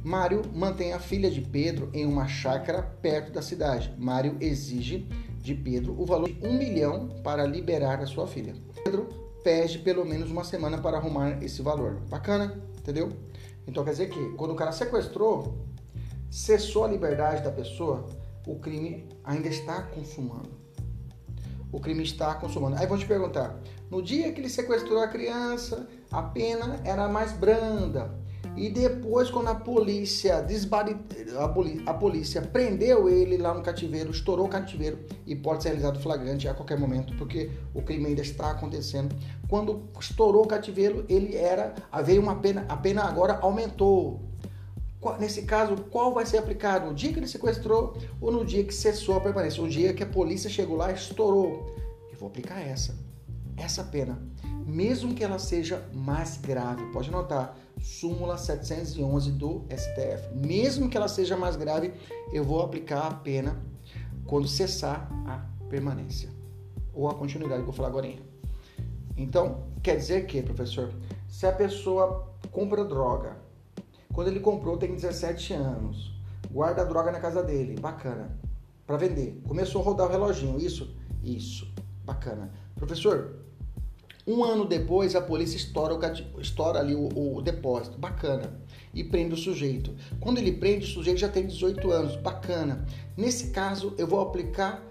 Mário 0.03 0.41
mantém 0.53 0.93
a 0.93 0.99
filha 0.99 1.29
de 1.29 1.41
Pedro 1.41 1.89
em 1.93 2.05
uma 2.05 2.27
chácara 2.27 2.81
perto 2.81 3.31
da 3.31 3.41
cidade. 3.41 3.93
Mário 3.97 4.37
exige 4.39 5.07
de 5.41 5.53
Pedro 5.53 5.99
o 5.99 6.05
valor 6.05 6.29
de 6.29 6.47
um 6.47 6.57
milhão 6.57 7.09
para 7.23 7.45
liberar 7.45 7.99
a 7.99 8.05
sua 8.05 8.25
filha. 8.25 8.55
Pedro 8.83 9.26
pede 9.47 9.79
pelo 9.79 10.03
menos 10.03 10.29
uma 10.29 10.43
semana 10.43 10.77
para 10.77 10.97
arrumar 10.97 11.41
esse 11.41 11.61
valor. 11.61 12.01
Bacana? 12.09 12.61
Entendeu? 12.79 13.13
Então 13.65 13.81
quer 13.81 13.91
dizer 13.91 14.09
que 14.09 14.31
quando 14.31 14.51
o 14.51 14.55
cara 14.57 14.73
sequestrou, 14.73 15.57
cessou 16.29 16.83
a 16.83 16.87
liberdade 16.89 17.45
da 17.45 17.49
pessoa, 17.49 18.05
o 18.45 18.59
crime 18.59 19.07
ainda 19.23 19.47
está 19.47 19.83
consumando. 19.83 20.49
O 21.71 21.79
crime 21.79 22.03
está 22.03 22.35
consumando. 22.35 22.75
Aí 22.75 22.85
vou 22.87 22.97
te 22.97 23.05
perguntar: 23.05 23.57
no 23.89 24.01
dia 24.01 24.33
que 24.33 24.41
ele 24.41 24.49
sequestrou 24.49 25.01
a 25.01 25.07
criança, 25.07 25.87
a 26.11 26.21
pena 26.21 26.81
era 26.83 27.07
mais 27.07 27.31
branda. 27.31 28.13
E 28.57 28.69
depois, 28.71 29.29
quando 29.29 29.49
a 29.49 29.55
polícia 29.55 30.41
desbari... 30.41 30.97
a, 31.85 31.93
polícia 31.93 32.41
prendeu 32.41 33.07
ele 33.07 33.37
lá 33.37 33.53
no 33.53 33.61
cativeiro, 33.61 34.09
estourou 34.09 34.47
o 34.47 34.49
cativeiro 34.49 34.97
e 35.27 35.35
pode 35.35 35.61
ser 35.61 35.69
realizado 35.69 35.99
flagrante 35.99 36.47
a 36.47 36.55
qualquer 36.55 36.79
momento, 36.79 37.15
porque 37.17 37.51
o 37.75 37.83
crime 37.83 38.07
ainda 38.07 38.21
está 38.21 38.49
acontecendo. 38.49 39.15
Quando 39.47 39.87
estourou 39.99 40.43
o 40.43 40.47
cativeiro, 40.47 41.05
ele 41.07 41.35
era. 41.35 41.73
Veio 42.03 42.21
uma 42.21 42.35
pena, 42.35 42.65
a 42.67 42.75
pena 42.75 43.03
agora 43.03 43.39
aumentou. 43.41 44.21
Nesse 45.19 45.43
caso, 45.43 45.77
qual 45.89 46.13
vai 46.13 46.25
ser 46.25 46.37
aplicado? 46.37 46.87
No 46.87 46.93
dia 46.93 47.13
que 47.13 47.19
ele 47.19 47.27
sequestrou 47.27 47.95
ou 48.19 48.31
no 48.31 48.43
dia 48.43 48.63
que 48.63 48.73
cessou 48.73 49.15
a 49.15 49.21
permanência? 49.21 49.63
O 49.63 49.69
dia 49.69 49.93
que 49.93 50.03
a 50.03 50.07
polícia 50.07 50.49
chegou 50.49 50.75
lá 50.75 50.91
e 50.91 50.95
estourou. 50.95 51.75
Eu 52.11 52.17
vou 52.17 52.27
aplicar 52.27 52.59
essa. 52.59 52.95
Essa 53.55 53.83
pena. 53.83 54.21
Mesmo 54.65 55.13
que 55.13 55.23
ela 55.23 55.39
seja 55.39 55.87
mais 55.93 56.37
grave. 56.37 56.83
Pode 56.91 57.09
notar 57.09 57.57
súmula 57.79 58.37
711 58.37 59.31
do 59.31 59.65
STF. 59.69 60.35
Mesmo 60.35 60.89
que 60.89 60.97
ela 60.97 61.07
seja 61.07 61.37
mais 61.37 61.55
grave, 61.55 61.93
eu 62.33 62.43
vou 62.43 62.61
aplicar 62.61 63.07
a 63.07 63.13
pena 63.13 63.57
quando 64.25 64.47
cessar 64.47 65.09
a 65.25 65.45
permanência 65.69 66.29
ou 66.93 67.07
a 67.07 67.13
continuidade 67.13 67.61
que 67.61 67.69
eu 67.69 67.71
vou 67.71 67.75
falar 67.75 67.89
agora. 67.89 68.26
Então, 69.17 69.63
quer 69.81 69.95
dizer 69.95 70.27
que, 70.27 70.41
professor, 70.43 70.91
se 71.27 71.45
a 71.47 71.51
pessoa 71.51 72.31
compra 72.51 72.85
droga, 72.85 73.37
quando 74.13 74.27
ele 74.27 74.39
comprou 74.39 74.77
tem 74.77 74.93
17 74.93 75.53
anos, 75.53 76.13
guarda 76.51 76.83
a 76.83 76.85
droga 76.85 77.11
na 77.11 77.19
casa 77.19 77.41
dele, 77.43 77.79
bacana, 77.79 78.37
para 78.85 78.97
vender, 78.97 79.41
começou 79.47 79.81
a 79.81 79.85
rodar 79.85 80.07
o 80.07 80.11
reloginho, 80.11 80.59
isso? 80.59 80.95
Isso, 81.23 81.67
bacana. 82.05 82.51
Professor, 82.75 83.35
um 84.25 84.43
ano 84.43 84.65
depois, 84.65 85.15
a 85.15 85.21
polícia 85.21 85.57
estoura, 85.57 85.95
o, 85.95 86.41
estoura 86.41 86.79
ali 86.79 86.93
o, 86.93 87.37
o, 87.37 87.41
depósito, 87.41 87.97
bacana, 87.97 88.59
e 88.93 89.03
prende 89.03 89.33
o 89.33 89.37
sujeito. 89.37 89.95
Quando 90.19 90.37
ele 90.37 90.51
prende, 90.51 90.85
o 90.85 90.89
sujeito 90.89 91.19
já 91.19 91.29
tem 91.29 91.47
18 91.47 91.91
anos, 91.91 92.15
bacana. 92.17 92.85
Nesse 93.15 93.51
caso, 93.51 93.93
eu 93.97 94.05
vou 94.05 94.19
aplicar 94.19 94.83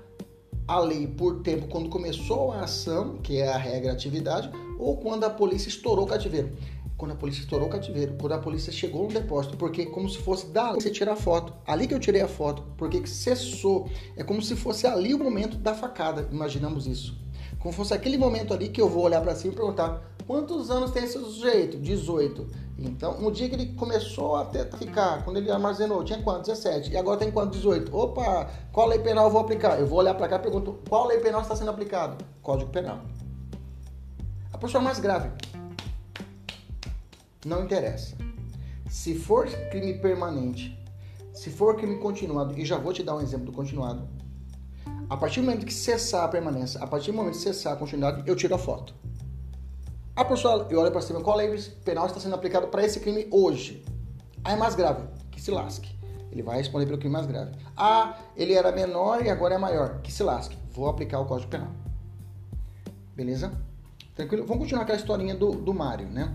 a 0.66 0.80
lei 0.80 1.06
por 1.06 1.42
tempo 1.42 1.68
quando 1.68 1.88
começou 1.88 2.52
a 2.52 2.62
ação, 2.62 3.18
que 3.18 3.38
é 3.38 3.48
a 3.48 3.56
regra 3.56 3.92
atividade, 3.92 4.50
ou 4.78 4.96
quando 4.96 5.24
a 5.24 5.30
polícia 5.30 5.68
estourou 5.68 6.04
o 6.04 6.08
cativeiro. 6.08 6.52
Quando 6.96 7.12
a 7.12 7.14
polícia 7.14 7.40
estourou 7.40 7.68
o 7.68 7.70
cativeiro, 7.70 8.14
quando 8.18 8.32
a 8.32 8.38
polícia 8.38 8.72
chegou 8.72 9.02
no 9.02 9.12
depósito, 9.12 9.56
porque 9.56 9.84
como 9.84 10.08
se 10.08 10.18
fosse 10.18 10.46
dali 10.46 10.80
você 10.80 10.90
tirar 10.90 11.12
a 11.12 11.16
foto. 11.16 11.52
Ali 11.66 11.86
que 11.86 11.92
eu 11.92 12.00
tirei 12.00 12.22
a 12.22 12.28
foto, 12.28 12.62
porque 12.78 13.06
cessou. 13.06 13.90
É 14.16 14.24
como 14.24 14.40
se 14.40 14.56
fosse 14.56 14.86
ali 14.86 15.12
o 15.12 15.18
momento 15.18 15.58
da 15.58 15.74
facada. 15.74 16.26
Imaginamos 16.32 16.86
isso. 16.86 17.14
Como 17.58 17.74
fosse 17.74 17.92
aquele 17.92 18.16
momento 18.16 18.54
ali 18.54 18.68
que 18.68 18.80
eu 18.80 18.88
vou 18.88 19.04
olhar 19.04 19.20
para 19.20 19.34
cima 19.34 19.52
e 19.52 19.56
perguntar 19.56 20.15
quantos 20.26 20.70
anos 20.70 20.90
tem 20.90 21.04
esse 21.04 21.18
sujeito? 21.18 21.78
18. 21.78 22.66
Então, 22.78 23.18
no 23.20 23.32
dia 23.32 23.48
que 23.48 23.54
ele 23.54 23.72
começou 23.74 24.36
a 24.36 24.44
ficar, 24.78 25.24
quando 25.24 25.38
ele 25.38 25.50
armazenou, 25.50 26.04
tinha 26.04 26.22
quanto? 26.22 26.46
17. 26.46 26.90
E 26.90 26.96
agora 26.96 27.18
tem 27.18 27.30
quanto? 27.30 27.52
18. 27.52 27.94
Opa, 27.94 28.50
qual 28.70 28.88
lei 28.88 28.98
penal 28.98 29.26
eu 29.26 29.30
vou 29.30 29.40
aplicar? 29.40 29.78
Eu 29.78 29.86
vou 29.86 29.98
olhar 29.98 30.14
para 30.14 30.28
cá 30.28 30.36
e 30.36 30.40
pergunto 30.40 30.78
qual 30.88 31.06
lei 31.06 31.18
penal 31.18 31.40
está 31.40 31.56
sendo 31.56 31.70
aplicado? 31.70 32.22
Código 32.42 32.70
Penal. 32.70 33.00
A 34.52 34.58
pessoa 34.58 34.82
mais 34.82 34.98
grave. 34.98 35.30
Não 37.44 37.64
interessa. 37.64 38.14
Se 38.88 39.14
for 39.14 39.46
crime 39.70 39.94
permanente, 39.94 40.78
se 41.32 41.50
for 41.50 41.76
crime 41.76 41.98
continuado, 41.98 42.58
e 42.58 42.64
já 42.64 42.76
vou 42.76 42.92
te 42.92 43.02
dar 43.02 43.16
um 43.16 43.20
exemplo 43.20 43.46
do 43.46 43.52
continuado, 43.52 44.06
a 45.08 45.16
partir 45.16 45.40
do 45.40 45.46
momento 45.46 45.64
que 45.64 45.72
cessar 45.72 46.24
a 46.24 46.28
permanência, 46.28 46.82
a 46.82 46.86
partir 46.86 47.10
do 47.10 47.16
momento 47.16 47.34
que 47.34 47.40
cessar 47.40 47.74
a 47.74 47.76
continuidade, 47.76 48.22
eu 48.26 48.34
tiro 48.34 48.54
a 48.54 48.58
foto. 48.58 48.94
A 50.16 50.24
pessoa, 50.24 50.66
eu 50.70 50.80
olho 50.80 50.90
para 50.90 51.02
cima, 51.02 51.20
qual 51.20 51.36
lei 51.36 51.54
penal 51.84 52.06
está 52.06 52.18
sendo 52.18 52.34
aplicado 52.34 52.68
para 52.68 52.82
esse 52.82 53.00
crime 53.00 53.28
hoje? 53.30 53.84
Ah, 54.42 54.54
é 54.54 54.56
mais 54.56 54.74
grave, 54.74 55.06
que 55.30 55.38
se 55.38 55.50
lasque. 55.50 55.94
Ele 56.32 56.42
vai 56.42 56.56
responder 56.56 56.86
pelo 56.86 56.96
crime 56.96 57.12
mais 57.12 57.26
grave. 57.26 57.52
Ah, 57.76 58.16
ele 58.34 58.54
era 58.54 58.72
menor 58.72 59.22
e 59.22 59.28
agora 59.28 59.56
é 59.56 59.58
maior, 59.58 60.00
que 60.00 60.10
se 60.10 60.22
lasque. 60.22 60.56
Vou 60.72 60.88
aplicar 60.88 61.20
o 61.20 61.26
Código 61.26 61.50
Penal. 61.50 61.68
Beleza? 63.14 63.52
Tranquilo? 64.14 64.46
Vamos 64.46 64.62
continuar 64.62 64.84
aquela 64.84 64.98
historinha 64.98 65.34
do, 65.34 65.50
do 65.50 65.74
Mário, 65.74 66.08
né? 66.08 66.34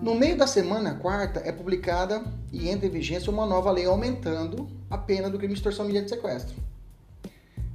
No 0.00 0.14
meio 0.14 0.38
da 0.38 0.46
semana, 0.46 0.94
quarta, 0.94 1.40
é 1.40 1.50
publicada 1.50 2.22
e 2.52 2.68
entra 2.68 2.86
em 2.86 2.90
vigência 2.90 3.32
uma 3.32 3.46
nova 3.46 3.72
lei 3.72 3.86
aumentando 3.86 4.68
a 4.88 4.96
pena 4.96 5.28
do 5.28 5.38
crime 5.38 5.54
de 5.54 5.58
extorsão 5.58 5.84
mediante 5.84 6.10
sequestro 6.10 6.54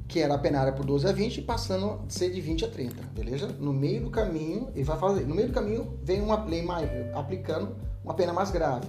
que 0.09 0.19
era 0.19 0.33
a 0.33 0.37
penária 0.39 0.73
por 0.73 0.83
12 0.83 1.07
a 1.07 1.11
20, 1.11 1.43
passando 1.43 1.85
a 1.85 2.09
ser 2.09 2.31
de 2.31 2.41
20 2.41 2.65
a 2.65 2.67
30, 2.67 3.03
beleza? 3.13 3.47
No 3.59 3.71
meio 3.71 4.01
do 4.01 4.09
caminho, 4.09 4.69
ele 4.73 4.83
vai 4.83 4.97
fazer, 4.97 5.25
no 5.27 5.35
meio 5.35 5.49
do 5.49 5.53
caminho 5.53 5.99
vem 6.01 6.19
uma 6.19 6.43
lei 6.45 6.63
mais, 6.63 6.89
aplicando 7.15 7.75
uma 8.03 8.15
pena 8.15 8.33
mais 8.33 8.49
grave, 8.49 8.87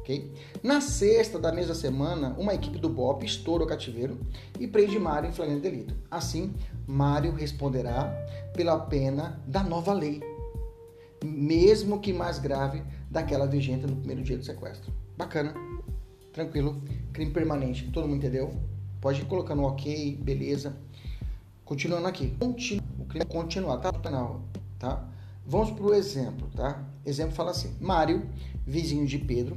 ok? 0.00 0.32
Na 0.62 0.80
sexta 0.80 1.38
da 1.38 1.52
mesma 1.52 1.74
semana, 1.74 2.34
uma 2.38 2.54
equipe 2.54 2.78
do 2.78 2.88
BOP 2.88 3.24
estoura 3.24 3.62
o 3.62 3.66
cativeiro 3.66 4.18
e 4.58 4.66
prende 4.66 4.98
Mário 4.98 5.28
em 5.28 5.32
flagrante 5.32 5.60
delito. 5.60 5.94
Assim, 6.10 6.54
Mário 6.86 7.30
responderá 7.32 8.10
pela 8.56 8.80
pena 8.80 9.38
da 9.46 9.62
nova 9.62 9.92
lei, 9.92 10.22
mesmo 11.22 12.00
que 12.00 12.10
mais 12.10 12.38
grave 12.38 12.82
daquela 13.10 13.46
vigente 13.46 13.86
no 13.86 13.96
primeiro 13.96 14.22
dia 14.22 14.38
do 14.38 14.44
sequestro. 14.44 14.90
Bacana, 15.14 15.52
tranquilo, 16.32 16.82
crime 17.12 17.32
permanente, 17.32 17.90
todo 17.92 18.08
mundo 18.08 18.16
entendeu? 18.16 18.77
Pode 19.00 19.22
ir 19.22 19.26
colocando 19.26 19.62
ok, 19.62 20.16
beleza. 20.20 20.76
Continuando 21.64 22.08
aqui, 22.08 22.34
Continu 22.38 22.82
o 22.98 23.04
crime 23.04 23.26
continuar, 23.26 23.78
tá? 23.78 23.92
Penal, 23.92 24.42
tá? 24.78 25.06
Vamos 25.46 25.70
para 25.70 25.84
o 25.84 25.94
exemplo, 25.94 26.48
tá? 26.54 26.84
Exemplo 27.04 27.34
fala 27.34 27.50
assim: 27.50 27.74
Mário, 27.80 28.28
vizinho 28.66 29.06
de 29.06 29.18
Pedro, 29.18 29.56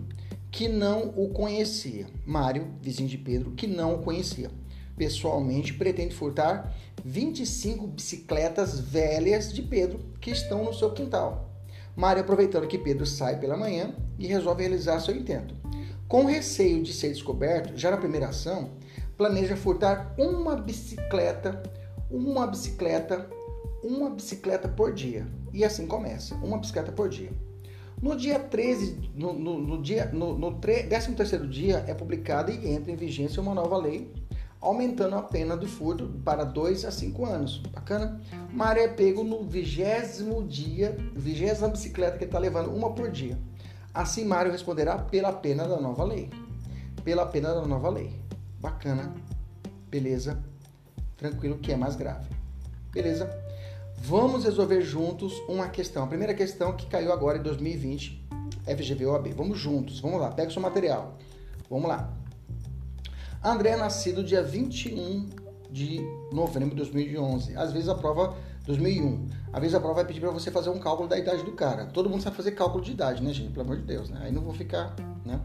que 0.51 0.67
não 0.67 1.13
o 1.15 1.29
conhecia. 1.29 2.07
Mário, 2.25 2.67
vizinho 2.81 3.09
de 3.09 3.17
Pedro, 3.17 3.51
que 3.51 3.65
não 3.65 3.95
o 3.95 3.99
conhecia. 3.99 4.51
Pessoalmente, 4.95 5.73
pretende 5.73 6.13
furtar 6.13 6.75
25 7.03 7.87
bicicletas 7.87 8.79
velhas 8.79 9.51
de 9.51 9.61
Pedro 9.61 9.99
que 10.19 10.31
estão 10.31 10.63
no 10.63 10.73
seu 10.73 10.91
quintal. 10.91 11.49
Mário, 11.95 12.21
aproveitando 12.21 12.67
que 12.67 12.77
Pedro 12.77 13.05
sai 13.05 13.39
pela 13.39 13.57
manhã 13.57 13.95
e 14.19 14.27
resolve 14.27 14.63
realizar 14.63 14.99
seu 14.99 15.15
intento. 15.15 15.55
Com 16.07 16.25
receio 16.25 16.83
de 16.83 16.93
ser 16.93 17.09
descoberto, 17.09 17.77
já 17.77 17.89
na 17.89 17.97
primeira 17.97 18.27
ação, 18.27 18.71
planeja 19.21 19.55
furtar 19.55 20.15
uma 20.17 20.55
bicicleta, 20.55 21.61
uma 22.09 22.47
bicicleta, 22.47 23.29
uma 23.83 24.09
bicicleta 24.09 24.67
por 24.67 24.91
dia. 24.91 25.27
E 25.53 25.63
assim 25.63 25.85
começa, 25.85 26.33
uma 26.37 26.57
bicicleta 26.57 26.91
por 26.91 27.07
dia. 27.07 27.31
No 28.01 28.15
dia 28.15 28.39
13, 28.39 29.11
no, 29.13 29.31
no, 29.31 29.59
no 29.61 29.79
dia, 29.79 30.07
no, 30.11 30.35
no 30.35 30.53
13 30.53 31.11
terceiro 31.11 31.47
dia, 31.47 31.85
é 31.87 31.93
publicada 31.93 32.51
e 32.51 32.67
entra 32.67 32.91
em 32.91 32.95
vigência 32.95 33.39
uma 33.39 33.53
nova 33.53 33.77
lei 33.77 34.11
aumentando 34.59 35.15
a 35.15 35.21
pena 35.21 35.55
do 35.55 35.67
furto 35.67 36.07
para 36.25 36.43
2 36.43 36.83
a 36.85 36.89
5 36.89 37.23
anos. 37.23 37.57
Bacana? 37.71 38.19
Mário 38.51 38.81
é 38.81 38.87
pego 38.87 39.23
no 39.23 39.43
vigésimo 39.43 40.47
dia, 40.47 40.97
vigésima 41.15 41.67
bicicleta 41.67 42.17
que 42.17 42.23
está 42.23 42.39
levando, 42.39 42.73
uma 42.73 42.91
por 42.91 43.11
dia. 43.11 43.37
Assim, 43.93 44.25
Mário 44.25 44.51
responderá 44.51 44.97
pela 44.97 45.31
pena 45.31 45.67
da 45.67 45.79
nova 45.79 46.03
lei. 46.03 46.27
Pela 47.03 47.27
pena 47.27 47.53
da 47.53 47.67
nova 47.67 47.89
lei. 47.89 48.20
Bacana. 48.61 49.11
Beleza? 49.89 50.41
Tranquilo, 51.17 51.57
que 51.57 51.71
é 51.71 51.75
mais 51.75 51.95
grave. 51.95 52.29
Beleza? 52.91 53.29
Vamos 53.97 54.43
resolver 54.43 54.81
juntos 54.81 55.33
uma 55.47 55.67
questão. 55.67 56.03
A 56.03 56.07
primeira 56.07 56.33
questão 56.33 56.75
que 56.75 56.85
caiu 56.85 57.11
agora 57.11 57.37
em 57.37 57.41
2020, 57.41 58.23
FGV. 58.65 59.33
Vamos 59.35 59.59
juntos. 59.59 59.99
Vamos 59.99 60.21
lá, 60.21 60.29
pega 60.29 60.49
o 60.49 60.53
seu 60.53 60.61
material. 60.61 61.17
Vamos 61.69 61.87
lá. 61.87 62.13
André 63.43 63.71
é 63.71 63.77
nascido 63.77 64.23
dia 64.23 64.43
21 64.43 65.29
de 65.71 66.01
novembro 66.31 66.71
de 66.71 66.75
2011. 66.75 67.55
Às 67.55 67.71
vezes 67.71 67.89
a 67.89 67.95
prova 67.95 68.35
2001. 68.65 69.27
Às 69.51 69.61
vezes 69.61 69.75
a 69.75 69.79
prova 69.79 69.95
vai 69.95 70.05
pedir 70.05 70.19
para 70.19 70.29
você 70.29 70.51
fazer 70.51 70.69
um 70.69 70.79
cálculo 70.79 71.09
da 71.09 71.17
idade 71.17 71.43
do 71.43 71.53
cara. 71.53 71.85
Todo 71.87 72.09
mundo 72.09 72.21
sabe 72.21 72.35
fazer 72.35 72.51
cálculo 72.51 72.83
de 72.83 72.91
idade, 72.91 73.23
né, 73.23 73.33
gente? 73.33 73.51
Pelo 73.51 73.65
amor 73.65 73.77
de 73.77 73.83
Deus, 73.83 74.09
né? 74.09 74.21
Aí 74.23 74.31
não 74.31 74.43
vou 74.43 74.53
ficar, 74.53 74.95
né? 75.25 75.39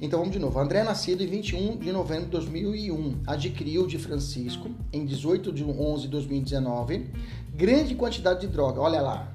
Então 0.00 0.18
vamos 0.18 0.32
de 0.32 0.38
novo. 0.38 0.58
André 0.58 0.82
nascido 0.82 1.22
em 1.22 1.26
21 1.26 1.76
de 1.76 1.92
novembro 1.92 2.24
de 2.24 2.30
2001. 2.30 3.20
Adquiriu 3.26 3.86
de 3.86 3.98
Francisco 3.98 4.70
em 4.92 5.04
18 5.04 5.52
de 5.52 5.62
11 5.62 6.02
de 6.02 6.08
2019 6.08 7.10
grande 7.54 7.94
quantidade 7.94 8.40
de 8.40 8.46
droga. 8.46 8.80
Olha 8.80 9.02
lá. 9.02 9.34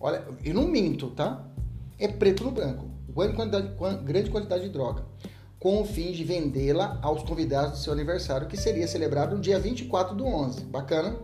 Olha, 0.00 0.24
eu 0.42 0.54
não 0.54 0.66
minto, 0.66 1.08
tá? 1.08 1.44
É 1.98 2.08
preto 2.08 2.44
no 2.44 2.50
branco. 2.50 2.86
Grande 3.14 3.36
quantidade, 3.36 3.68
grande 4.04 4.30
quantidade 4.30 4.64
de 4.64 4.70
droga 4.70 5.04
com 5.64 5.80
o 5.80 5.84
fim 5.86 6.12
de 6.12 6.22
vendê-la 6.24 6.98
aos 7.00 7.22
convidados 7.22 7.78
do 7.78 7.78
seu 7.78 7.94
aniversário, 7.94 8.46
que 8.46 8.54
seria 8.54 8.86
celebrado 8.86 9.34
no 9.34 9.40
dia 9.40 9.58
24 9.58 10.14
do 10.14 10.26
11. 10.26 10.60
Bacana? 10.64 11.16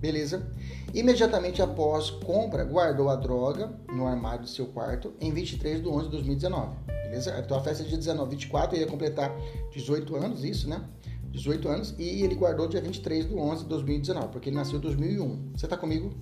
Beleza? 0.00 0.46
Imediatamente 0.94 1.60
após 1.60 2.10
compra, 2.10 2.64
guardou 2.64 3.08
a 3.08 3.16
droga 3.16 3.72
no 3.92 4.06
armário 4.06 4.42
do 4.42 4.48
seu 4.48 4.66
quarto 4.66 5.12
em 5.20 5.32
23 5.32 5.82
de 5.82 5.88
11 5.88 6.04
de 6.04 6.10
2019. 6.12 6.76
Beleza? 6.86 7.36
Então 7.38 7.56
a 7.56 7.60
festa 7.60 7.82
é 7.82 7.86
dia 7.86 7.98
19, 7.98 8.30
24, 8.30 8.76
ia 8.76 8.86
completar 8.86 9.34
18 9.72 10.16
anos, 10.16 10.44
isso, 10.44 10.68
né? 10.68 10.82
18 11.30 11.68
anos, 11.68 11.94
e 11.98 12.22
ele 12.22 12.34
guardou 12.34 12.68
dia 12.68 12.80
23 12.80 13.28
de 13.28 13.34
11 13.34 13.62
de 13.64 13.68
2019, 13.68 14.28
porque 14.28 14.48
ele 14.48 14.56
nasceu 14.56 14.78
em 14.78 14.80
2001. 14.80 15.52
Você 15.56 15.66
tá 15.66 15.76
comigo? 15.76 16.12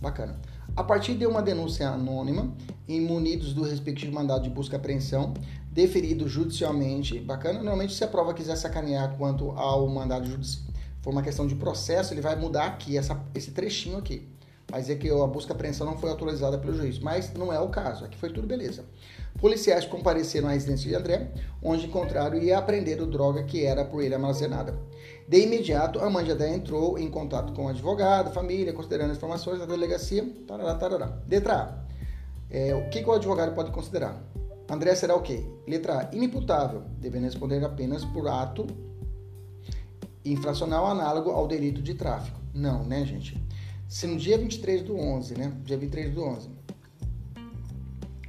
Bacana. 0.00 0.40
A 0.74 0.82
partir 0.82 1.14
de 1.14 1.26
uma 1.26 1.42
denúncia 1.42 1.88
anônima, 1.88 2.52
imunidos 2.88 3.52
do 3.52 3.62
respectivo 3.62 4.12
mandado 4.12 4.42
de 4.42 4.50
busca 4.50 4.74
e 4.74 4.78
apreensão, 4.78 5.34
deferido 5.70 6.28
judicialmente, 6.28 7.20
bacana, 7.20 7.58
normalmente 7.58 7.94
se 7.94 8.02
a 8.02 8.08
prova 8.08 8.34
quiser 8.34 8.56
sacanear 8.56 9.16
quanto 9.16 9.50
ao 9.52 9.86
mandado 9.88 10.26
judicial, 10.26 10.71
for 11.02 11.10
uma 11.10 11.22
questão 11.22 11.46
de 11.46 11.54
processo, 11.54 12.14
ele 12.14 12.20
vai 12.20 12.36
mudar 12.36 12.66
aqui, 12.66 12.96
essa, 12.96 13.20
esse 13.34 13.50
trechinho 13.50 13.98
aqui. 13.98 14.28
Vai 14.70 14.80
dizer 14.80 14.96
que 14.96 15.10
a 15.10 15.26
busca 15.26 15.52
e 15.52 15.54
apreensão 15.54 15.86
não 15.86 15.98
foi 15.98 16.08
autorizada 16.08 16.56
pelo 16.56 16.72
juiz, 16.74 16.98
mas 16.98 17.30
não 17.34 17.52
é 17.52 17.60
o 17.60 17.68
caso, 17.68 18.06
aqui 18.06 18.16
foi 18.16 18.30
tudo 18.32 18.46
beleza. 18.46 18.84
Policiais 19.38 19.84
compareceram 19.84 20.48
à 20.48 20.52
residência 20.52 20.88
de 20.88 20.94
André, 20.94 21.30
onde 21.62 21.86
encontraram 21.86 22.38
e 22.38 22.52
apreenderam 22.52 23.10
droga 23.10 23.42
que 23.42 23.64
era 23.66 23.84
por 23.84 24.02
ele 24.02 24.14
armazenada. 24.14 24.78
De 25.28 25.40
imediato, 25.40 25.98
a 25.98 26.08
mãe 26.08 26.24
de 26.24 26.30
André 26.30 26.54
entrou 26.54 26.98
em 26.98 27.10
contato 27.10 27.52
com 27.52 27.66
o 27.66 27.68
advogado, 27.68 28.32
família, 28.32 28.72
considerando 28.72 29.10
as 29.10 29.16
informações 29.16 29.58
da 29.58 29.66
delegacia. 29.66 30.26
Tarará, 30.46 30.74
tarará. 30.74 31.18
Letra 31.28 31.54
A. 31.54 31.82
É, 32.50 32.74
o 32.74 32.88
que, 32.88 33.02
que 33.02 33.08
o 33.08 33.12
advogado 33.12 33.54
pode 33.54 33.70
considerar? 33.72 34.22
André 34.70 34.94
será 34.94 35.16
o 35.16 35.22
quê? 35.22 35.44
Letra 35.66 35.98
A, 35.98 36.16
inimputável, 36.16 36.82
devendo 36.98 37.24
responder 37.24 37.64
apenas 37.64 38.04
por 38.04 38.28
ato 38.28 38.66
infracional 40.24 40.86
análogo 40.86 41.30
ao 41.30 41.46
delito 41.46 41.82
de 41.82 41.94
tráfico. 41.94 42.40
Não, 42.54 42.84
né, 42.84 43.04
gente? 43.04 43.42
Se 43.88 44.06
no 44.06 44.16
dia 44.16 44.38
23 44.38 44.82
do 44.82 44.96
11, 44.96 45.38
né? 45.38 45.52
Dia 45.64 45.76
23 45.76 46.14
do 46.14 46.22
11, 46.22 46.48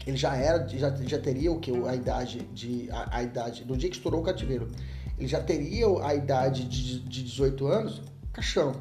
ele 0.05 0.17
já 0.17 0.35
era, 0.35 0.67
já, 0.67 0.89
já 0.95 1.19
teria 1.19 1.51
o 1.51 1.59
que? 1.59 1.71
A 1.87 1.95
idade 1.95 2.39
de. 2.53 2.89
A, 2.91 3.17
a, 3.17 3.23
idade. 3.23 3.63
Do 3.63 3.77
dia 3.77 3.89
que 3.89 3.95
estourou 3.95 4.21
o 4.21 4.23
cativeiro, 4.23 4.67
ele 5.17 5.27
já 5.27 5.41
teria 5.41 5.87
a 6.03 6.13
idade 6.13 6.65
de, 6.65 6.99
de 6.99 7.23
18 7.23 7.67
anos, 7.67 8.01
caixão. 8.33 8.73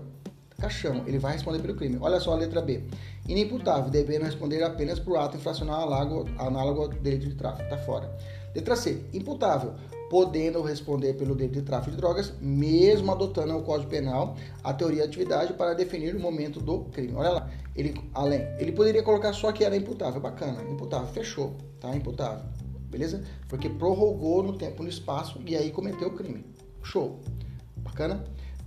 Caixão, 0.59 1.03
ele 1.07 1.18
vai 1.18 1.33
responder 1.33 1.59
pelo 1.61 1.75
crime. 1.75 1.98
Olha 2.01 2.20
só 2.20 2.33
a 2.33 2.37
letra 2.37 2.62
B 2.62 2.85
inimputável, 3.29 3.90
devendo 3.90 4.25
responder 4.25 4.62
apenas 4.62 4.98
por 4.98 5.16
ato 5.16 5.37
infracional 5.37 5.87
análogo, 5.87 6.29
análogo 6.38 6.83
ao 6.83 6.88
delito 6.88 7.29
de 7.29 7.35
tráfico. 7.35 7.62
Está 7.64 7.79
fora. 7.79 8.11
Letra 8.55 8.77
C. 8.77 9.05
Imputável, 9.12 9.75
podendo 10.12 10.61
responder 10.61 11.14
pelo 11.14 11.35
delito 11.35 11.55
de 11.55 11.62
tráfico 11.62 11.92
de 11.92 11.96
drogas, 11.96 12.35
mesmo 12.38 13.11
adotando 13.11 13.57
o 13.57 13.62
Código 13.62 13.88
Penal 13.88 14.37
a 14.62 14.75
teoria 14.75 15.05
de 15.05 15.09
atividade 15.09 15.55
para 15.55 15.72
definir 15.72 16.14
o 16.14 16.20
momento 16.20 16.61
do 16.61 16.81
crime. 16.90 17.14
Olha 17.14 17.31
lá, 17.31 17.51
ele, 17.75 17.98
além, 18.12 18.46
ele 18.59 18.72
poderia 18.72 19.03
colocar 19.03 19.33
só 19.33 19.51
que 19.53 19.64
era 19.64 19.75
imputável, 19.75 20.20
bacana, 20.20 20.62
imputável, 20.64 21.07
fechou, 21.07 21.57
tá? 21.81 21.96
Imputável, 21.96 22.44
beleza? 22.90 23.25
Porque 23.48 23.70
prorrogou 23.70 24.42
no 24.42 24.53
tempo 24.53 24.83
no 24.83 24.88
espaço 24.90 25.40
e 25.46 25.57
aí 25.57 25.70
cometeu 25.70 26.09
o 26.09 26.14
crime. 26.14 26.44
Show, 26.83 27.18
bacana? 27.79 28.22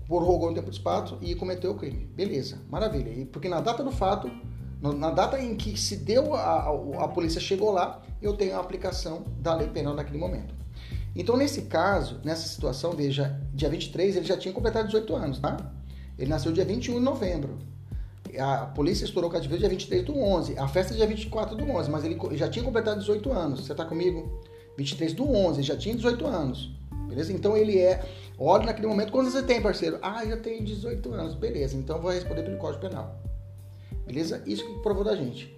prorrogou 0.08 0.49
no 0.49 0.55
tempo 0.55 0.71
de 0.71 0.77
espaço 0.77 1.15
e 1.21 1.36
cometeu 1.36 1.73
o 1.73 1.75
crime. 1.75 2.10
Beleza, 2.15 2.58
maravilha. 2.71 3.12
E 3.12 3.23
porque 3.23 3.47
na 3.47 3.62
data 3.62 3.84
do 3.84 3.91
fato, 3.91 4.31
na 4.81 5.12
data 5.12 5.39
em 5.39 5.55
que 5.55 5.79
se 5.79 5.97
deu, 5.97 6.34
a, 6.34 6.39
a, 6.39 7.03
a, 7.03 7.08
polícia 7.08 7.39
chegou 7.39 7.71
lá, 7.71 8.01
eu 8.19 8.36
tenho 8.36 8.55
a 8.55 8.60
aplicação 8.60 9.23
da 9.39 9.53
lei 9.53 9.67
penal 9.67 9.93
naquele 9.93 10.17
momento. 10.17 10.64
Então, 11.15 11.38
nesse 11.38 11.63
caso, 11.63 12.19
nessa 12.23 12.47
situação, 12.47 12.91
veja, 12.91 13.39
dia 13.54 13.69
23 13.69 14.17
ele 14.17 14.25
já 14.25 14.36
tinha 14.36 14.54
completado 14.54 14.88
18 14.88 15.15
anos, 15.15 15.39
tá? 15.39 15.58
Ele 16.17 16.30
nasceu 16.30 16.51
dia 16.51 16.65
21 16.65 16.95
de 16.95 16.99
novembro. 16.99 17.58
A 18.38 18.65
polícia 18.65 19.06
estourou 19.06 19.30
o 19.30 19.34
cativeiro 19.34 19.62
dia 19.62 19.69
23 19.69 20.04
do 20.04 20.17
11. 20.17 20.58
A 20.58 20.67
festa 20.67 20.93
é 20.93 20.97
dia 20.97 21.08
24 21.08 21.56
do 21.56 21.63
11, 21.63 21.89
mas 21.89 22.04
ele 22.04 22.17
já 22.34 22.49
tinha 22.49 22.65
completado 22.65 22.99
18 22.99 23.32
anos. 23.32 23.65
Você 23.65 23.73
tá 23.73 23.86
comigo? 23.86 24.41
23 24.78 25.13
do 25.13 25.30
11, 25.32 25.63
já 25.63 25.78
tinha 25.78 25.95
18 25.95 26.25
anos. 26.28 26.71
Beleza? 27.08 27.32
Então 27.32 27.56
ele 27.56 27.80
é. 27.80 28.04
Olha 28.38 28.65
naquele 28.65 28.88
momento, 28.88 29.12
quantos 29.12 29.32
você 29.32 29.41
tem, 29.41 29.62
parceiro? 29.62 29.99
Ah, 30.01 30.25
já 30.25 30.36
tenho 30.36 30.65
18 30.65 31.13
anos. 31.13 31.36
Beleza, 31.36 31.78
então 31.78 32.01
vou 32.01 32.12
responder 32.12 32.43
pelo 32.43 32.58
Código 32.58 32.82
Penal. 32.82 33.21
Beleza? 34.06 34.43
Isso 34.45 34.65
que 34.65 34.80
provou 34.80 35.04
da 35.04 35.15
gente. 35.15 35.56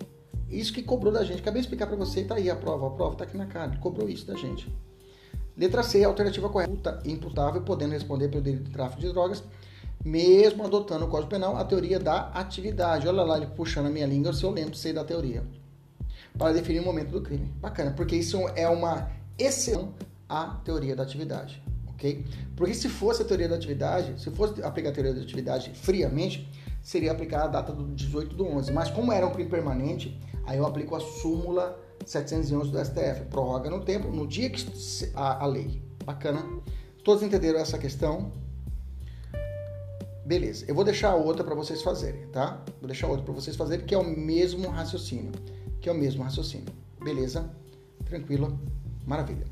Isso 0.49 0.71
que 0.71 0.83
cobrou 0.83 1.11
da 1.11 1.23
gente. 1.23 1.39
Acabei 1.39 1.61
de 1.61 1.65
explicar 1.65 1.87
para 1.87 1.95
você, 1.95 2.23
tá 2.23 2.35
aí 2.35 2.49
a 2.49 2.55
prova. 2.55 2.87
A 2.87 2.91
prova 2.91 3.15
tá 3.15 3.23
aqui 3.23 3.35
na 3.35 3.47
cara. 3.47 3.75
Cobrou 3.77 4.07
isso 4.07 4.27
da 4.27 4.35
gente. 4.35 4.71
Letra 5.57 5.81
C, 5.81 6.03
alternativa 6.03 6.47
correta, 6.49 7.01
imputável, 7.03 7.61
podendo 7.63 7.93
responder 7.93 8.27
pelo 8.27 8.43
delito 8.43 8.65
de 8.65 8.69
tráfico 8.69 9.01
de 9.01 9.09
drogas, 9.09 9.43
mesmo 10.05 10.63
adotando 10.63 11.05
o 11.05 11.07
Código 11.07 11.31
Penal, 11.31 11.57
a 11.57 11.65
teoria 11.65 11.99
da 11.99 12.27
atividade. 12.27 13.07
Olha 13.07 13.23
lá, 13.23 13.37
ele 13.37 13.47
puxando 13.47 13.87
a 13.87 13.89
minha 13.89 14.05
língua, 14.05 14.31
se 14.33 14.43
eu 14.43 14.51
lembro, 14.51 14.75
sei 14.75 14.93
da 14.93 15.03
teoria. 15.03 15.43
Para 16.37 16.53
definir 16.53 16.79
o 16.79 16.85
momento 16.85 17.09
do 17.09 17.21
crime. 17.21 17.51
Bacana, 17.59 17.91
porque 17.91 18.15
isso 18.15 18.37
é 18.49 18.69
uma 18.69 19.09
exceção 19.35 19.93
a 20.29 20.59
teoria 20.63 20.95
da 20.95 21.01
atividade, 21.01 21.59
ok? 21.87 22.23
Porque 22.55 22.75
se 22.75 22.87
fosse 22.87 23.23
a 23.23 23.25
teoria 23.25 23.47
da 23.47 23.55
atividade, 23.55 24.21
se 24.21 24.29
fosse 24.29 24.61
aplicar 24.61 24.89
a 24.89 24.91
teoria 24.91 25.13
da 25.13 25.21
atividade 25.21 25.71
friamente, 25.73 26.47
seria 26.83 27.11
aplicar 27.11 27.45
a 27.45 27.47
data 27.47 27.73
do 27.73 27.83
18 27.95 28.35
do 28.35 28.45
11. 28.45 28.71
Mas 28.71 28.91
como 28.91 29.11
era 29.11 29.25
um 29.25 29.31
crime 29.31 29.49
permanente, 29.49 30.19
aí 30.45 30.57
eu 30.59 30.67
aplico 30.67 30.95
a 30.95 30.99
súmula 30.99 31.79
711 32.07 32.71
do 32.71 32.79
STF, 32.83 33.25
prorroga 33.29 33.69
no 33.69 33.81
tempo, 33.81 34.07
no 34.09 34.25
dia 34.25 34.49
que 34.49 34.65
a, 35.13 35.43
a 35.43 35.45
lei. 35.45 35.81
Bacana? 36.05 36.41
Todos 37.03 37.21
entenderam 37.21 37.59
essa 37.59 37.77
questão? 37.77 38.31
Beleza, 40.25 40.65
eu 40.67 40.73
vou 40.73 40.85
deixar 40.85 41.15
outra 41.15 41.43
para 41.43 41.53
vocês 41.53 41.81
fazerem, 41.81 42.27
tá? 42.27 42.63
Vou 42.79 42.87
deixar 42.87 43.07
outra 43.07 43.25
para 43.25 43.33
vocês 43.33 43.55
fazerem, 43.55 43.85
que 43.85 43.93
é 43.93 43.97
o 43.97 44.03
mesmo 44.03 44.69
raciocínio. 44.69 45.31
Que 45.81 45.89
é 45.89 45.91
o 45.91 45.95
mesmo 45.95 46.23
raciocínio. 46.23 46.73
Beleza? 47.03 47.49
Tranquilo? 48.05 48.57
Maravilha. 49.05 49.45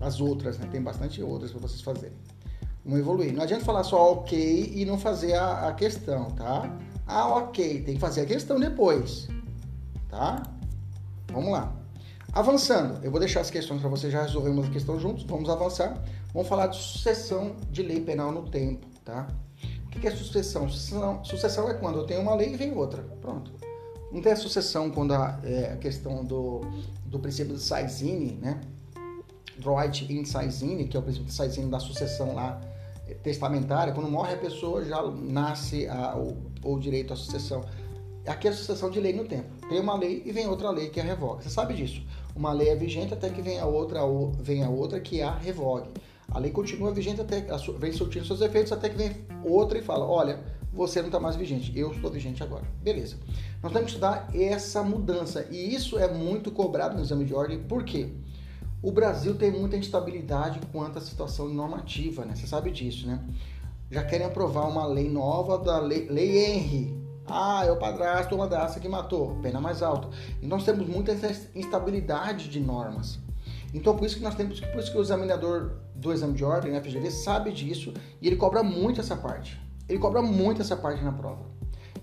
As 0.00 0.20
outras, 0.20 0.58
né? 0.58 0.68
Tem 0.70 0.82
bastante 0.82 1.22
outras 1.22 1.52
para 1.52 1.60
vocês 1.60 1.80
fazerem. 1.82 2.16
Vamos 2.84 2.98
evoluir. 2.98 3.32
Não 3.32 3.42
adianta 3.42 3.64
falar 3.64 3.84
só 3.84 4.12
ok 4.12 4.72
e 4.74 4.84
não 4.84 4.98
fazer 4.98 5.34
a, 5.34 5.68
a 5.68 5.72
questão, 5.72 6.30
tá? 6.32 6.78
Ah, 7.06 7.28
ok, 7.28 7.82
tem 7.82 7.94
que 7.94 8.00
fazer 8.00 8.22
a 8.22 8.26
questão 8.26 8.58
depois, 8.58 9.28
tá? 10.08 10.42
Vamos 11.32 11.52
lá. 11.52 11.81
Avançando, 12.34 13.04
eu 13.04 13.10
vou 13.10 13.20
deixar 13.20 13.42
as 13.42 13.50
questões 13.50 13.82
para 13.82 13.90
vocês 13.90 14.10
já 14.10 14.22
resolvermos 14.22 14.66
a 14.66 14.70
questão 14.70 14.98
juntos. 14.98 15.22
Vamos 15.24 15.50
avançar. 15.50 16.02
Vamos 16.32 16.48
falar 16.48 16.68
de 16.68 16.78
sucessão 16.78 17.56
de 17.70 17.82
lei 17.82 18.00
penal 18.00 18.32
no 18.32 18.48
tempo, 18.48 18.86
tá? 19.04 19.28
O 19.84 19.90
que 19.90 20.06
é 20.06 20.10
sucessão? 20.10 20.66
Sucessão, 20.66 21.22
sucessão 21.22 21.68
é 21.68 21.74
quando 21.74 21.98
eu 21.98 22.06
tenho 22.06 22.22
uma 22.22 22.34
lei 22.34 22.54
e 22.54 22.56
vem 22.56 22.74
outra. 22.74 23.02
Pronto. 23.20 23.52
Não 24.10 24.22
tem 24.22 24.32
a 24.32 24.36
sucessão 24.36 24.90
quando 24.90 25.12
a, 25.12 25.38
é, 25.44 25.72
a 25.74 25.76
questão 25.76 26.24
do, 26.24 26.62
do 27.04 27.18
princípio 27.18 27.54
de 27.54 27.60
Saizine, 27.60 28.38
né? 28.40 28.58
Droit 29.58 30.10
in 30.10 30.24
Saizine, 30.24 30.88
que 30.88 30.96
é 30.96 31.00
o 31.00 31.02
princípio 31.02 31.28
de 31.28 31.34
Saizine 31.34 31.70
da 31.70 31.80
sucessão 31.80 32.34
lá 32.34 32.58
é, 33.06 33.12
testamentária. 33.12 33.92
Quando 33.92 34.10
morre 34.10 34.32
a 34.32 34.38
pessoa, 34.38 34.82
já 34.82 35.02
nasce 35.02 35.86
a, 35.86 36.16
o, 36.16 36.34
o 36.64 36.78
direito 36.78 37.12
à 37.12 37.16
sucessão. 37.16 37.62
Aqui 38.26 38.46
é 38.46 38.50
a 38.50 38.54
sucessão 38.54 38.88
de 38.88 39.00
lei 39.00 39.12
no 39.12 39.24
tempo. 39.24 39.48
Tem 39.68 39.80
uma 39.80 39.96
lei 39.96 40.22
e 40.24 40.30
vem 40.30 40.46
outra 40.46 40.70
lei 40.70 40.90
que 40.90 41.00
a 41.00 41.02
revoga. 41.02 41.42
Você 41.42 41.50
sabe 41.50 41.74
disso. 41.74 42.02
Uma 42.34 42.52
lei 42.52 42.68
é 42.68 42.76
vigente 42.76 43.12
até 43.12 43.28
que 43.28 43.42
vem 43.42 43.58
a 43.58 43.66
outra, 43.66 44.00
vem 44.40 44.64
a 44.64 44.68
outra 44.70 45.00
que 45.00 45.20
a 45.20 45.34
revogue. 45.34 45.90
A 46.30 46.38
lei 46.38 46.50
continua 46.50 46.92
vigente 46.92 47.20
até 47.20 47.44
vem 47.78 47.92
surtindo 47.92 48.24
seus 48.24 48.40
efeitos 48.40 48.72
até 48.72 48.88
que 48.88 48.96
vem 48.96 49.16
outra 49.44 49.78
e 49.78 49.82
fala: 49.82 50.06
olha, 50.06 50.40
você 50.72 51.00
não 51.00 51.08
está 51.08 51.20
mais 51.20 51.36
vigente, 51.36 51.76
eu 51.78 51.92
estou 51.92 52.10
vigente 52.10 52.42
agora. 52.42 52.64
Beleza. 52.82 53.16
Nós 53.62 53.72
temos 53.72 53.86
que 53.86 53.92
estudar 53.92 54.30
essa 54.34 54.82
mudança 54.82 55.46
e 55.50 55.74
isso 55.74 55.98
é 55.98 56.12
muito 56.12 56.50
cobrado 56.50 56.96
no 56.96 57.02
exame 57.02 57.24
de 57.24 57.34
ordem, 57.34 57.58
por 57.58 57.84
quê? 57.84 58.08
O 58.82 58.90
Brasil 58.90 59.36
tem 59.36 59.50
muita 59.50 59.76
instabilidade 59.76 60.58
quanto 60.72 60.98
à 60.98 61.00
situação 61.00 61.48
normativa, 61.48 62.24
né? 62.24 62.34
Você 62.34 62.46
sabe 62.46 62.70
disso, 62.70 63.06
né? 63.06 63.22
Já 63.90 64.02
querem 64.02 64.26
aprovar 64.26 64.66
uma 64.66 64.86
lei 64.86 65.08
nova 65.08 65.58
da 65.58 65.78
lei, 65.78 66.08
lei 66.08 66.44
Henry. 66.44 67.01
Ah, 67.26 67.64
é 67.64 67.70
o 67.70 67.78
padrasto 67.78 68.34
ou 68.34 68.40
madrasta 68.40 68.80
que 68.80 68.88
matou, 68.88 69.36
pena 69.42 69.60
mais 69.60 69.82
alta. 69.82 70.08
E 70.40 70.46
nós 70.46 70.64
temos 70.64 70.86
muita 70.86 71.12
instabilidade 71.54 72.48
de 72.48 72.58
normas. 72.60 73.18
Então, 73.72 73.96
por 73.96 74.04
isso 74.04 74.16
que 74.16 74.22
nós 74.22 74.34
temos, 74.34 74.60
por 74.60 74.80
isso 74.80 74.90
que 74.90 74.98
o 74.98 75.00
examinador 75.00 75.78
do 75.94 76.12
exame 76.12 76.34
de 76.34 76.44
ordem, 76.44 76.72
né, 76.72 76.80
FGV, 76.80 77.10
sabe 77.10 77.52
disso 77.52 77.94
e 78.20 78.26
ele 78.26 78.36
cobra 78.36 78.62
muito 78.62 79.00
essa 79.00 79.16
parte. 79.16 79.60
Ele 79.88 79.98
cobra 79.98 80.20
muito 80.20 80.60
essa 80.60 80.76
parte 80.76 81.02
na 81.02 81.12
prova. 81.12 81.46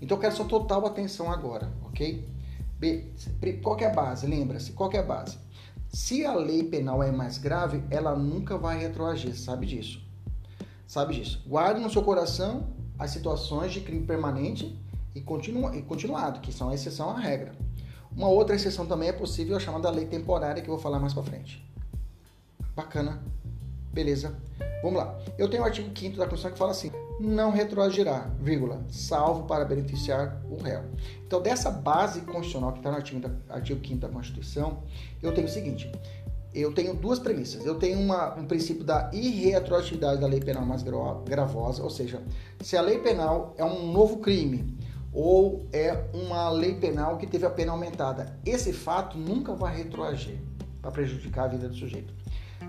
Então, 0.00 0.16
eu 0.16 0.20
quero 0.20 0.34
sua 0.34 0.46
total 0.46 0.86
atenção 0.86 1.30
agora, 1.30 1.72
ok? 1.84 2.26
Qual 3.62 3.78
é 3.78 3.84
a 3.84 3.90
base? 3.90 4.26
Lembra-se, 4.26 4.72
qual 4.72 4.90
é 4.92 4.98
a 4.98 5.02
base? 5.02 5.38
Se 5.88 6.24
a 6.24 6.34
lei 6.34 6.62
penal 6.62 7.02
é 7.02 7.10
mais 7.10 7.36
grave, 7.36 7.82
ela 7.90 8.16
nunca 8.16 8.56
vai 8.56 8.78
retroagir, 8.78 9.36
sabe 9.36 9.66
disso? 9.66 10.02
Sabe 10.86 11.14
disso. 11.14 11.42
Guarde 11.46 11.80
no 11.80 11.90
seu 11.90 12.02
coração 12.02 12.68
as 12.98 13.10
situações 13.10 13.72
de 13.72 13.80
crime 13.80 14.06
permanente 14.06 14.80
e, 15.14 15.20
continu, 15.20 15.74
e 15.74 15.82
continuado, 15.82 16.40
que 16.40 16.52
são 16.52 16.70
a 16.70 16.74
exceção 16.74 17.10
à 17.10 17.18
regra. 17.18 17.52
Uma 18.16 18.28
outra 18.28 18.56
exceção 18.56 18.86
também 18.86 19.08
é 19.08 19.12
possível, 19.12 19.56
a 19.56 19.60
chamada 19.60 19.90
lei 19.90 20.06
temporária, 20.06 20.62
que 20.62 20.68
eu 20.68 20.74
vou 20.74 20.82
falar 20.82 20.98
mais 20.98 21.14
para 21.14 21.22
frente. 21.22 21.64
Bacana. 22.74 23.22
Beleza. 23.92 24.36
Vamos 24.82 24.98
lá. 24.98 25.18
Eu 25.36 25.48
tenho 25.48 25.62
o 25.62 25.66
artigo 25.66 25.90
5 25.94 26.16
da 26.16 26.24
Constituição 26.24 26.52
que 26.52 26.58
fala 26.58 26.70
assim: 26.70 26.90
não 27.20 27.50
retroagirá, 27.50 28.30
vírgula, 28.40 28.82
salvo 28.88 29.44
para 29.44 29.64
beneficiar 29.64 30.40
o 30.48 30.56
réu. 30.56 30.84
Então, 31.26 31.42
dessa 31.42 31.70
base 31.70 32.20
constitucional 32.22 32.72
que 32.72 32.78
está 32.78 32.90
no 32.90 32.96
artigo, 32.96 33.30
artigo 33.48 33.86
5 33.86 34.00
da 34.00 34.08
Constituição, 34.08 34.82
eu 35.22 35.34
tenho 35.34 35.46
o 35.46 35.50
seguinte: 35.50 35.90
eu 36.54 36.72
tenho 36.72 36.94
duas 36.94 37.18
premissas. 37.18 37.64
Eu 37.64 37.76
tenho 37.76 37.98
uma, 37.98 38.34
um 38.34 38.46
princípio 38.46 38.84
da 38.84 39.10
irretroatividade 39.12 40.20
da 40.20 40.26
lei 40.26 40.40
penal 40.40 40.64
mais 40.64 40.82
gravosa, 40.82 41.82
ou 41.82 41.90
seja, 41.90 42.22
se 42.60 42.76
a 42.76 42.80
lei 42.80 42.98
penal 42.98 43.54
é 43.56 43.64
um 43.64 43.92
novo 43.92 44.18
crime 44.18 44.78
ou 45.12 45.66
é 45.72 46.04
uma 46.14 46.48
lei 46.50 46.74
penal 46.74 47.18
que 47.18 47.26
teve 47.26 47.44
a 47.44 47.50
pena 47.50 47.72
aumentada. 47.72 48.38
Esse 48.44 48.72
fato 48.72 49.18
nunca 49.18 49.54
vai 49.54 49.76
retroagir 49.76 50.38
para 50.80 50.90
prejudicar 50.90 51.44
a 51.44 51.48
vida 51.48 51.68
do 51.68 51.74
sujeito. 51.74 52.14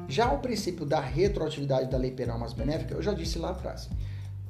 Já 0.07 0.31
o 0.31 0.39
princípio 0.39 0.85
da 0.85 0.99
retroatividade 0.99 1.89
da 1.89 1.97
lei 1.97 2.11
penal 2.11 2.39
mais 2.39 2.53
benéfica, 2.53 2.93
eu 2.93 3.01
já 3.01 3.13
disse 3.13 3.37
lá 3.37 3.51
atrás. 3.51 3.89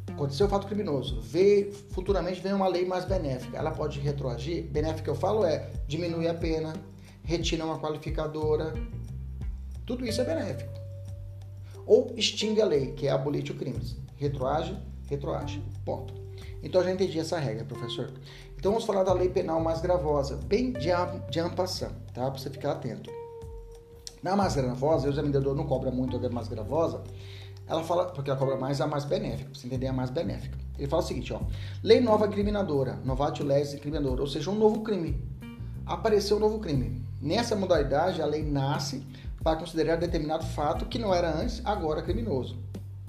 Aconteceu 0.08 0.48
o 0.48 0.50
fato 0.50 0.68
criminoso, 0.68 1.22
vê, 1.22 1.72
futuramente 1.92 2.42
vem 2.42 2.54
uma 2.54 2.68
lei 2.68 2.86
mais 2.86 3.06
benéfica. 3.06 3.58
Ela 3.58 3.72
pode 3.72 4.00
retroagir? 4.00 4.64
Benéfica 4.66 5.10
eu 5.10 5.16
falo 5.16 5.46
é 5.46 5.70
diminuir 5.88 6.28
a 6.28 6.34
pena, 6.34 6.74
retira 7.24 7.66
uma 7.66 7.80
qualificadora. 7.80 8.74
Tudo 9.86 10.06
isso 10.06 10.22
é 10.22 10.26
benéfico. 10.26 10.72
Ou 11.86 12.14
extingue 12.16 12.62
a 12.62 12.66
lei, 12.66 12.94
que 12.94 13.08
é 13.08 13.12
abolir 13.12 13.44
o 13.50 13.56
crime. 13.56 13.80
Retroage, 14.18 14.78
retroage. 15.10 15.64
Ponto. 15.84 16.21
Então 16.64 16.84
já 16.84 16.92
entendi 16.92 17.20
essa 17.20 17.40
regra, 17.40 17.66
professor. 17.66 18.12
Então 18.58 18.72
vamos 18.72 18.86
falar 18.86 19.04
da 19.04 19.14
lei 19.14 19.30
penal 19.30 19.60
mais 19.60 19.82
gravosa, 19.82 20.38
bem 20.46 20.72
de, 20.74 20.90
de 21.30 21.40
ampassão, 21.40 21.92
tá? 22.14 22.30
Para 22.30 22.40
você 22.40 22.50
ficar 22.50 22.74
atento. 22.74 23.10
Na 24.22 24.36
mais 24.36 24.56
gravosa, 24.56 25.08
o 25.08 25.12
examinador 25.12 25.56
não 25.56 25.66
cobra 25.66 25.90
muito 25.90 26.24
a 26.24 26.30
mais 26.30 26.48
gravosa, 26.48 27.02
ela 27.68 27.84
fala, 27.84 28.06
porque 28.08 28.30
ela 28.30 28.38
cobra 28.38 28.56
mais 28.58 28.82
a 28.82 28.88
mais 28.88 29.06
benéfica, 29.06 29.50
para 29.50 29.60
você 29.60 29.66
entender 29.66 29.88
a 29.88 29.94
mais 29.94 30.10
benéfica. 30.10 30.58
Ele 30.78 30.88
fala 30.88 31.02
o 31.02 31.06
seguinte, 31.06 31.34
ó, 31.34 31.40
lei 31.82 32.00
nova 32.00 32.28
criminadora, 32.28 33.00
novatio 33.06 33.46
legis 33.46 33.80
criminadora, 33.80 34.22
ou 34.22 34.28
seja, 34.28 34.52
um 34.52 34.56
novo 34.56 34.82
crime. 34.82 35.24
Apareceu 35.86 36.38
um 36.38 36.40
novo 36.40 36.60
crime. 36.60 37.02
Nessa 37.22 37.56
modalidade, 37.56 38.22
a 38.22 38.26
lei 38.26 38.44
nasce 38.44 39.06
para 39.44 39.56
considerar 39.58 39.96
determinado 39.96 40.46
fato 40.46 40.86
que 40.86 41.00
não 41.00 41.14
era 41.14 41.36
antes, 41.36 41.62
agora 41.66 42.02
criminoso. 42.02 42.58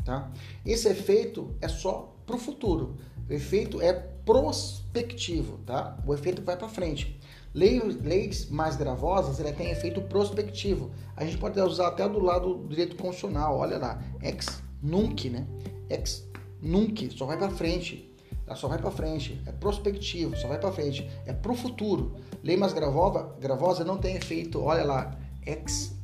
Tá? 0.05 0.31
Esse 0.65 0.88
efeito 0.88 1.55
é 1.61 1.69
só 1.69 2.12
para 2.27 2.37
o 2.37 2.39
futuro. 2.39 2.97
O 3.29 3.33
efeito 3.33 3.81
é 3.81 3.93
prospectivo, 3.93 5.59
tá? 5.59 5.99
O 6.07 6.15
efeito 6.15 6.43
vai 6.43 6.57
para 6.57 6.69
frente. 6.69 7.19
Leis, 7.55 8.01
leis 8.03 8.49
mais 8.49 8.77
gravosas, 8.77 9.39
ela 9.39 9.53
tem 9.53 9.71
efeito 9.71 10.01
prospectivo. 10.03 10.91
A 11.17 11.25
gente 11.25 11.39
pode 11.39 11.61
usar 11.61 11.89
até 11.89 12.09
do 12.09 12.19
lado 12.19 12.55
do 12.55 12.69
direito 12.69 12.97
constitucional, 12.97 13.59
olha 13.59 13.79
lá, 13.79 14.03
ex 14.23 14.63
nunc, 14.83 15.29
né? 15.29 15.47
Ex 15.91 16.27
nunc, 16.61 17.11
só 17.17 17.27
vai 17.27 17.37
para 17.37 17.51
frente. 17.51 18.09
Ela 18.47 18.57
só 18.57 18.69
vai 18.69 18.79
para 18.79 18.91
frente, 18.91 19.41
é 19.47 19.53
prospectivo, 19.53 20.37
só 20.37 20.49
vai 20.49 20.59
para 20.59 20.73
frente, 20.73 21.09
é 21.27 21.33
pro 21.33 21.55
futuro. 21.55 22.17
Lei 22.43 22.57
mais 22.57 22.73
gravosa, 22.73 23.35
gravosa 23.39 23.85
não 23.85 23.99
tem 23.99 24.17
efeito, 24.17 24.61
olha 24.61 24.85
lá, 24.85 25.17
ex 25.47 25.95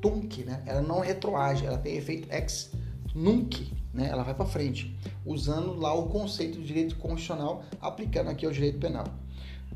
tunc, 0.00 0.44
né? 0.44 0.62
Ela 0.66 0.82
não 0.82 1.00
retroage, 1.00 1.66
ela 1.66 1.78
tem 1.78 1.96
efeito 1.96 2.30
ex 2.32 2.70
nunc, 3.14 3.72
né? 3.92 4.08
Ela 4.10 4.22
vai 4.22 4.34
para 4.34 4.46
frente, 4.46 4.96
usando 5.24 5.74
lá 5.74 5.92
o 5.94 6.08
conceito 6.08 6.58
de 6.58 6.66
direito 6.66 6.96
constitucional, 6.96 7.64
aplicando 7.80 8.30
aqui 8.30 8.46
ao 8.46 8.52
direito 8.52 8.78
penal, 8.78 9.04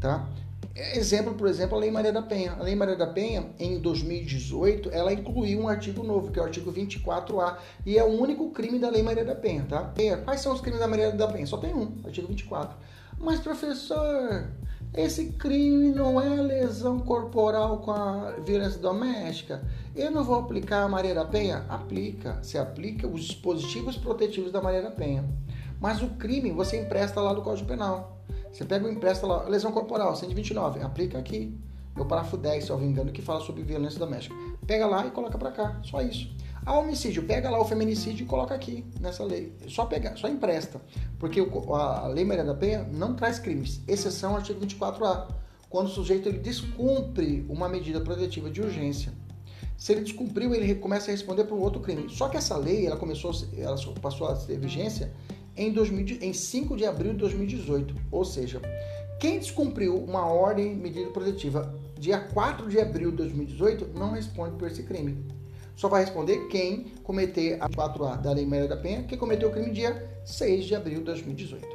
tá? 0.00 0.29
Exemplo, 0.74 1.35
por 1.35 1.48
exemplo, 1.48 1.76
a 1.76 1.81
Lei 1.81 1.90
Maria 1.90 2.12
da 2.12 2.20
Penha. 2.20 2.52
A 2.52 2.62
Lei 2.62 2.74
Maria 2.74 2.96
da 2.96 3.07
Penha, 3.07 3.46
em 3.59 3.79
2018, 3.81 4.90
ela 4.90 5.11
incluiu 5.11 5.61
um 5.61 5.68
artigo 5.68 6.02
novo, 6.02 6.31
que 6.31 6.38
é 6.38 6.42
o 6.42 6.44
artigo 6.44 6.70
24A, 6.70 7.57
e 7.87 7.96
é 7.96 8.05
o 8.05 8.09
único 8.09 8.50
crime 8.50 8.79
da 8.79 8.90
Lei 8.90 9.02
Maria 9.02 9.24
da 9.24 9.35
Penha, 9.35 9.64
tá? 9.66 9.94
Quais 10.24 10.40
são 10.40 10.52
os 10.52 10.61
crimes 10.61 10.81
da 10.81 10.87
Maria 10.87 11.12
da 11.12 11.29
Penha? 11.29 11.46
Só 11.46 11.57
tem 11.57 11.74
um, 11.74 11.96
artigo 12.05 12.29
24. 12.29 12.76
Mas, 13.18 13.40
professor, 13.40 14.48
esse 14.94 15.33
crime 15.33 15.90
não 15.90 16.20
é 16.20 16.29
lesão 16.40 16.98
corporal 16.98 17.79
com 17.79 17.90
a 17.90 18.33
violência 18.44 18.81
doméstica? 18.81 19.62
Eu 19.94 20.11
não 20.11 20.24
vou 20.24 20.38
aplicar 20.38 20.83
a 20.83 20.88
Maria 20.88 21.14
da 21.14 21.24
Penha? 21.24 21.64
Aplica. 21.68 22.38
Você 22.42 22.59
aplica 22.59 23.07
os 23.07 23.24
dispositivos 23.24 23.96
protetivos 23.96 24.52
da 24.52 24.61
Maria 24.61 24.83
da 24.83 24.90
Penha. 24.90 25.24
Mas 25.81 26.02
o 26.02 26.09
crime 26.11 26.50
você 26.50 26.81
empresta 26.81 27.20
lá 27.20 27.33
do 27.33 27.42
Código 27.42 27.68
Penal. 27.68 28.18
Você 28.50 28.64
pega 28.64 28.87
o 28.87 28.90
empresta 28.90 29.26
lá, 29.26 29.42
lesão 29.44 29.70
corporal, 29.70 30.16
129, 30.16 30.81
aplica 30.81 31.18
aqui. 31.18 31.55
O 31.94 32.05
parágrafo 32.05 32.37
10, 32.37 32.64
se 32.64 32.70
eu 32.70 32.76
não 32.76 32.85
me 32.85 32.90
engano, 32.90 33.12
que 33.12 33.22
fala 33.22 33.40
sobre 33.40 33.62
violência 33.62 33.98
doméstica. 33.98 34.35
Pega 34.66 34.87
lá 34.87 35.07
e 35.07 35.11
coloca 35.11 35.37
para 35.37 35.50
cá, 35.50 35.79
só 35.83 36.00
isso. 36.00 36.31
A 36.66 36.76
homicídio, 36.76 37.22
pega 37.22 37.48
lá 37.48 37.61
o 37.61 37.64
feminicídio 37.64 38.24
e 38.24 38.26
coloca 38.26 38.52
aqui 38.52 38.85
nessa 39.00 39.22
lei. 39.22 39.52
Só 39.68 39.87
pegar, 39.87 40.16
só 40.16 40.26
empresta. 40.26 40.81
Porque 41.16 41.40
a 41.40 42.09
Lei 42.09 42.24
Maria 42.24 42.42
da 42.42 42.55
Penha 42.55 42.83
não 42.92 43.14
traz 43.14 43.38
crimes. 43.38 43.81
Exceção 43.87 44.31
ao 44.31 44.38
artigo 44.38 44.59
24A. 44.66 45.29
Quando 45.70 45.87
o 45.87 45.90
sujeito 45.90 46.29
ele 46.29 46.40
descumpre 46.40 47.46
uma 47.48 47.68
medida 47.68 48.00
protetiva 48.00 48.50
de 48.50 48.61
urgência. 48.61 49.12
Se 49.79 49.92
ele 49.92 50.00
descumpriu, 50.00 50.52
ele 50.52 50.74
começa 50.74 51.09
a 51.09 51.12
responder 51.12 51.44
por 51.44 51.57
um 51.57 51.61
outro 51.61 51.81
crime. 51.81 52.11
Só 52.11 52.29
que 52.29 52.37
essa 52.37 52.57
lei, 52.57 52.85
ela 52.85 52.96
começou, 52.96 53.31
ela 53.57 53.76
passou 54.02 54.26
a 54.26 54.35
ter 54.35 54.59
vigência 54.59 55.12
em, 55.57 55.72
2000, 55.72 56.18
em 56.20 56.33
5 56.33 56.76
de 56.76 56.85
abril 56.85 57.12
de 57.12 57.18
2018. 57.18 57.94
Ou 58.11 58.24
seja, 58.24 58.61
quem 59.20 59.38
descumpriu 59.38 60.02
uma 60.02 60.26
ordem 60.26 60.74
medida 60.74 61.11
protetiva 61.11 61.72
dia 61.96 62.18
4 62.18 62.68
de 62.68 62.81
abril 62.81 63.12
de 63.12 63.18
2018 63.18 63.96
não 63.96 64.11
responde 64.11 64.57
por 64.57 64.66
esse 64.66 64.83
crime. 64.83 65.36
Só 65.76 65.88
vai 65.88 66.02
responder 66.02 66.48
quem 66.48 66.84
cometer 67.02 67.58
a 67.60 67.68
4A 67.68 68.18
da 68.18 68.32
Lei 68.32 68.46
Maria 68.46 68.66
da 68.66 68.78
Penha, 68.78 69.02
que 69.02 69.14
cometeu 69.14 69.50
o 69.50 69.52
crime 69.52 69.70
dia 69.70 70.10
6 70.24 70.64
de 70.64 70.74
abril 70.74 71.00
de 71.00 71.04
2018. 71.04 71.68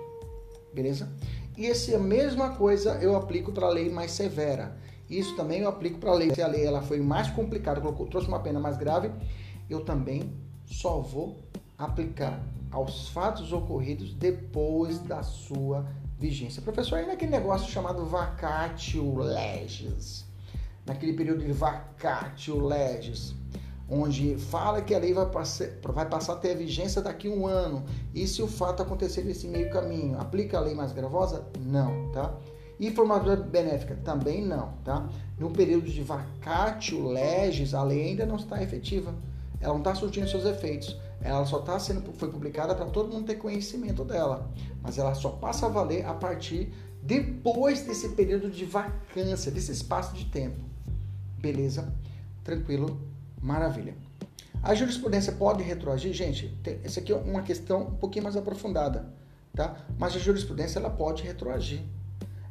Beleza? 0.74 1.08
E 1.56 1.68
essa 1.68 2.00
mesma 2.00 2.56
coisa 2.56 2.96
eu 2.96 3.16
aplico 3.16 3.52
para 3.52 3.68
a 3.68 3.70
lei 3.70 3.92
mais 3.92 4.12
severa. 4.12 4.76
Isso 5.08 5.36
também 5.36 5.62
eu 5.62 5.70
aplico 5.70 6.00
para 6.00 6.10
a 6.10 6.16
lei. 6.16 6.34
Se 6.34 6.42
a 6.42 6.48
lei 6.48 6.66
ela 6.66 6.82
foi 6.82 7.00
mais 7.00 7.30
complicada, 7.30 7.80
colocou, 7.80 8.08
trouxe 8.08 8.28
uma 8.28 8.40
pena 8.40 8.60
mais 8.60 8.76
grave, 8.76 9.12
eu 9.70 9.86
também 9.86 10.34
só 10.66 11.00
vou 11.00 11.38
aplicar 11.78 12.42
aos 12.72 13.10
fatos 13.10 13.54
ocorridos 13.54 14.16
depois 14.16 14.98
da 15.00 15.22
sua 15.22 15.86
vigência. 16.18 16.62
Professor, 16.62 16.98
aí 16.98 17.06
naquele 17.06 17.32
negócio 17.32 17.70
chamado 17.70 18.06
vacatio 18.06 19.18
legis, 19.20 20.26
naquele 20.88 21.14
período 21.14 21.46
de 21.46 21.52
vacatio 21.52 22.66
legis, 22.66 23.36
onde 23.92 24.38
fala 24.38 24.82
que 24.82 24.96
a 24.96 25.00
lei 25.00 25.14
vai 25.14 25.26
passar, 25.30 25.68
vai 25.84 26.08
passar 26.08 26.34
a 26.34 26.38
ter 26.38 26.52
a 26.52 26.56
vigência 26.56 27.02
daqui 27.02 27.28
a 27.28 27.32
um 27.32 27.46
ano, 27.46 27.84
e 28.16 28.26
se 28.26 28.42
o 28.42 28.48
fato 28.48 28.82
acontecer 28.82 29.26
nesse 29.26 29.50
meio 29.50 29.70
caminho, 29.70 30.18
aplica 30.18 30.58
a 30.58 30.62
lei 30.62 30.74
mais 30.74 30.94
gravosa? 30.94 31.46
Não, 31.60 32.10
tá? 32.14 32.34
E 32.80 32.90
formadora 32.90 33.36
benéfica? 33.36 33.96
Também 34.04 34.44
não, 34.44 34.74
tá? 34.84 35.08
No 35.38 35.52
período 35.52 35.90
de 35.90 36.02
vacatio 36.02 37.10
legis, 37.10 37.74
a 37.74 37.84
lei 37.84 38.10
ainda 38.10 38.26
não 38.26 38.38
está 38.38 38.64
efetiva. 38.64 39.14
Ela 39.60 39.74
não 39.74 39.82
está 39.82 39.94
surtindo 39.94 40.28
seus 40.28 40.46
efeitos. 40.46 41.00
Ela 41.22 41.46
só 41.46 41.60
está 41.60 41.78
sendo 41.78 42.12
foi 42.14 42.32
publicada 42.32 42.74
para 42.74 42.86
todo 42.86 43.12
mundo 43.12 43.28
ter 43.28 43.36
conhecimento 43.36 44.04
dela, 44.04 44.50
mas 44.82 44.98
ela 44.98 45.14
só 45.14 45.30
passa 45.30 45.68
a 45.68 45.70
valer 45.70 46.04
a 46.06 46.14
partir 46.16 46.74
depois 47.04 47.84
desse 47.84 48.10
período 48.10 48.50
de 48.50 48.66
vacância, 48.66 49.52
desse 49.52 49.72
espaço 49.72 50.16
de 50.16 50.26
tempo. 50.26 50.64
Beleza? 51.38 51.94
Tranquilo? 52.44 53.11
Maravilha. 53.42 53.96
A 54.62 54.76
jurisprudência 54.76 55.34
pode 55.34 55.64
retroagir? 55.64 56.14
Gente, 56.14 56.56
essa 56.84 57.00
aqui 57.00 57.12
é 57.12 57.16
uma 57.16 57.42
questão 57.42 57.82
um 57.82 57.96
pouquinho 57.96 58.24
mais 58.24 58.38
aprofundada, 58.38 59.12
tá? 59.56 59.76
Mas 59.98 60.16
a 60.16 60.20
jurisprudência 60.20 60.78
ela 60.78 60.90
pode 60.90 61.24
retroagir. 61.24 61.82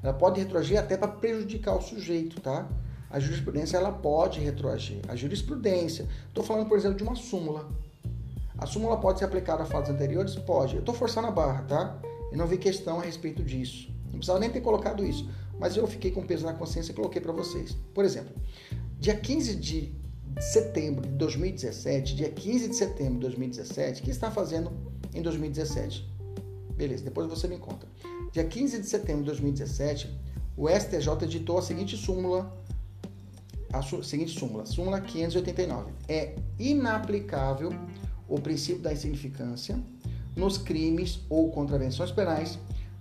Ela 0.02 0.12
pode 0.12 0.40
retroagir 0.40 0.78
até 0.78 0.96
para 0.96 1.06
prejudicar 1.06 1.76
o 1.76 1.80
sujeito, 1.80 2.40
tá? 2.40 2.68
A 3.08 3.20
jurisprudência 3.20 3.76
ela 3.76 3.92
pode 3.92 4.40
retroagir. 4.40 5.00
A 5.08 5.14
jurisprudência, 5.14 6.08
estou 6.26 6.42
falando, 6.42 6.68
por 6.68 6.76
exemplo, 6.76 6.96
de 6.96 7.04
uma 7.04 7.14
súmula. 7.14 7.68
A 8.58 8.66
súmula 8.66 8.96
pode 8.98 9.20
ser 9.20 9.24
aplicada 9.24 9.62
a 9.62 9.66
fatos 9.66 9.90
anteriores? 9.90 10.34
Pode. 10.34 10.74
Eu 10.74 10.80
estou 10.80 10.94
forçando 10.94 11.28
a 11.28 11.30
barra, 11.30 11.62
tá? 11.62 11.98
Eu 12.32 12.38
não 12.38 12.46
vi 12.46 12.58
questão 12.58 12.98
a 12.98 13.02
respeito 13.02 13.42
disso. 13.42 13.88
Não 14.06 14.14
precisava 14.14 14.40
nem 14.40 14.50
ter 14.50 14.60
colocado 14.60 15.04
isso. 15.04 15.28
Mas 15.58 15.76
eu 15.76 15.86
fiquei 15.86 16.10
com 16.10 16.26
peso 16.26 16.44
na 16.44 16.54
consciência 16.54 16.90
e 16.90 16.94
coloquei 16.94 17.20
para 17.20 17.32
vocês. 17.32 17.76
Por 17.94 18.04
exemplo, 18.04 18.34
dia 18.98 19.14
15 19.14 19.56
de 19.56 20.00
setembro 20.38 21.02
de 21.02 21.16
2017, 21.16 22.14
dia 22.14 22.30
15 22.30 22.68
de 22.68 22.76
setembro 22.76 23.14
de 23.14 23.20
2017, 23.20 24.00
o 24.00 24.04
que 24.04 24.10
está 24.10 24.30
fazendo 24.30 24.70
em 25.14 25.22
2017? 25.22 26.08
Beleza, 26.76 27.04
depois 27.04 27.26
você 27.26 27.48
me 27.48 27.58
conta. 27.58 27.86
Dia 28.32 28.44
15 28.44 28.80
de 28.80 28.86
setembro 28.86 29.22
de 29.22 29.26
2017, 29.26 30.08
o 30.56 30.68
STJ 30.68 31.24
editou 31.24 31.58
a 31.58 31.62
seguinte 31.62 31.96
súmula, 31.96 32.54
a 33.72 33.82
su 33.82 34.02
seguinte 34.02 34.38
súmula, 34.38 34.66
súmula 34.66 35.00
589. 35.00 35.90
É 36.08 36.34
inaplicável 36.58 37.70
o 38.28 38.40
princípio 38.40 38.82
da 38.82 38.92
insignificância 38.92 39.78
nos 40.36 40.56
crimes 40.56 41.20
ou 41.28 41.50
contravenções 41.50 42.12
penais 42.12 42.58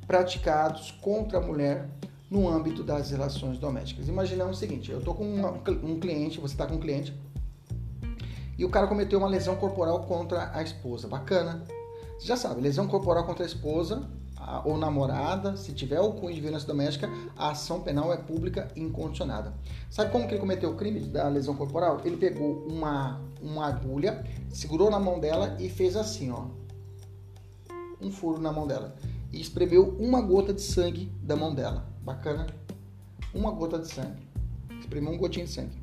praticados 0.08 0.92
contra 1.02 1.38
a 1.38 1.42
mulher 1.42 1.88
no 2.30 2.48
âmbito 2.48 2.84
das 2.84 3.12
relações 3.12 3.58
domésticas. 3.58 4.08
Imaginamos 4.08 4.58
o 4.58 4.60
seguinte: 4.60 4.92
eu 4.92 5.00
estou 5.00 5.14
com 5.14 5.24
uma, 5.24 5.52
um 5.84 6.00
cliente, 6.00 6.40
você 6.40 6.54
está 6.54 6.66
com 6.66 6.76
um 6.76 6.80
cliente, 6.80 7.14
e 8.58 8.66
o 8.66 8.70
cara 8.70 8.88
cometeu 8.88 9.20
uma 9.20 9.28
lesão 9.28 9.56
corporal 9.56 10.02
contra 10.04 10.52
a 10.54 10.62
esposa. 10.62 11.08
Bacana. 11.08 11.64
Você 12.18 12.28
já 12.28 12.36
sabe, 12.36 12.60
lesão 12.60 12.86
corporal 12.86 13.24
contra 13.26 13.46
a 13.46 13.48
esposa 13.48 14.06
ou 14.64 14.78
namorada, 14.78 15.56
se 15.58 15.74
tiver 15.74 16.00
o 16.00 16.14
cunho 16.14 16.34
de 16.34 16.42
violência 16.42 16.68
doméstica, 16.68 17.10
a 17.38 17.52
ação 17.52 17.82
penal 17.82 18.12
é 18.12 18.18
pública 18.18 18.68
e 18.76 18.82
incondicionada. 18.82 19.54
Sabe 19.90 20.12
como 20.12 20.28
que 20.28 20.34
ele 20.34 20.40
cometeu 20.40 20.72
o 20.72 20.76
crime 20.76 21.00
da 21.02 21.28
lesão 21.28 21.56
corporal? 21.56 22.02
Ele 22.04 22.18
pegou 22.18 22.66
uma, 22.68 23.22
uma 23.42 23.68
agulha, 23.68 24.26
segurou 24.50 24.90
na 24.90 25.00
mão 25.00 25.20
dela 25.20 25.56
e 25.60 25.70
fez 25.70 25.96
assim, 25.96 26.32
ó. 26.32 26.46
Um 28.02 28.12
furo 28.12 28.42
na 28.42 28.52
mão 28.52 28.66
dela. 28.66 28.96
E 29.32 29.40
espremeu 29.40 29.96
uma 30.00 30.22
gota 30.22 30.54
de 30.54 30.62
sangue 30.62 31.12
da 31.22 31.36
mão 31.36 31.54
dela. 31.54 31.88
Bacana? 32.10 32.48
Uma 33.36 33.52
gota 33.52 33.78
de 33.78 33.88
sangue. 33.88 34.28
Espremeu 34.80 35.14
um 35.14 35.18
gotinho 35.18 35.46
de 35.46 35.52
sangue. 35.52 35.78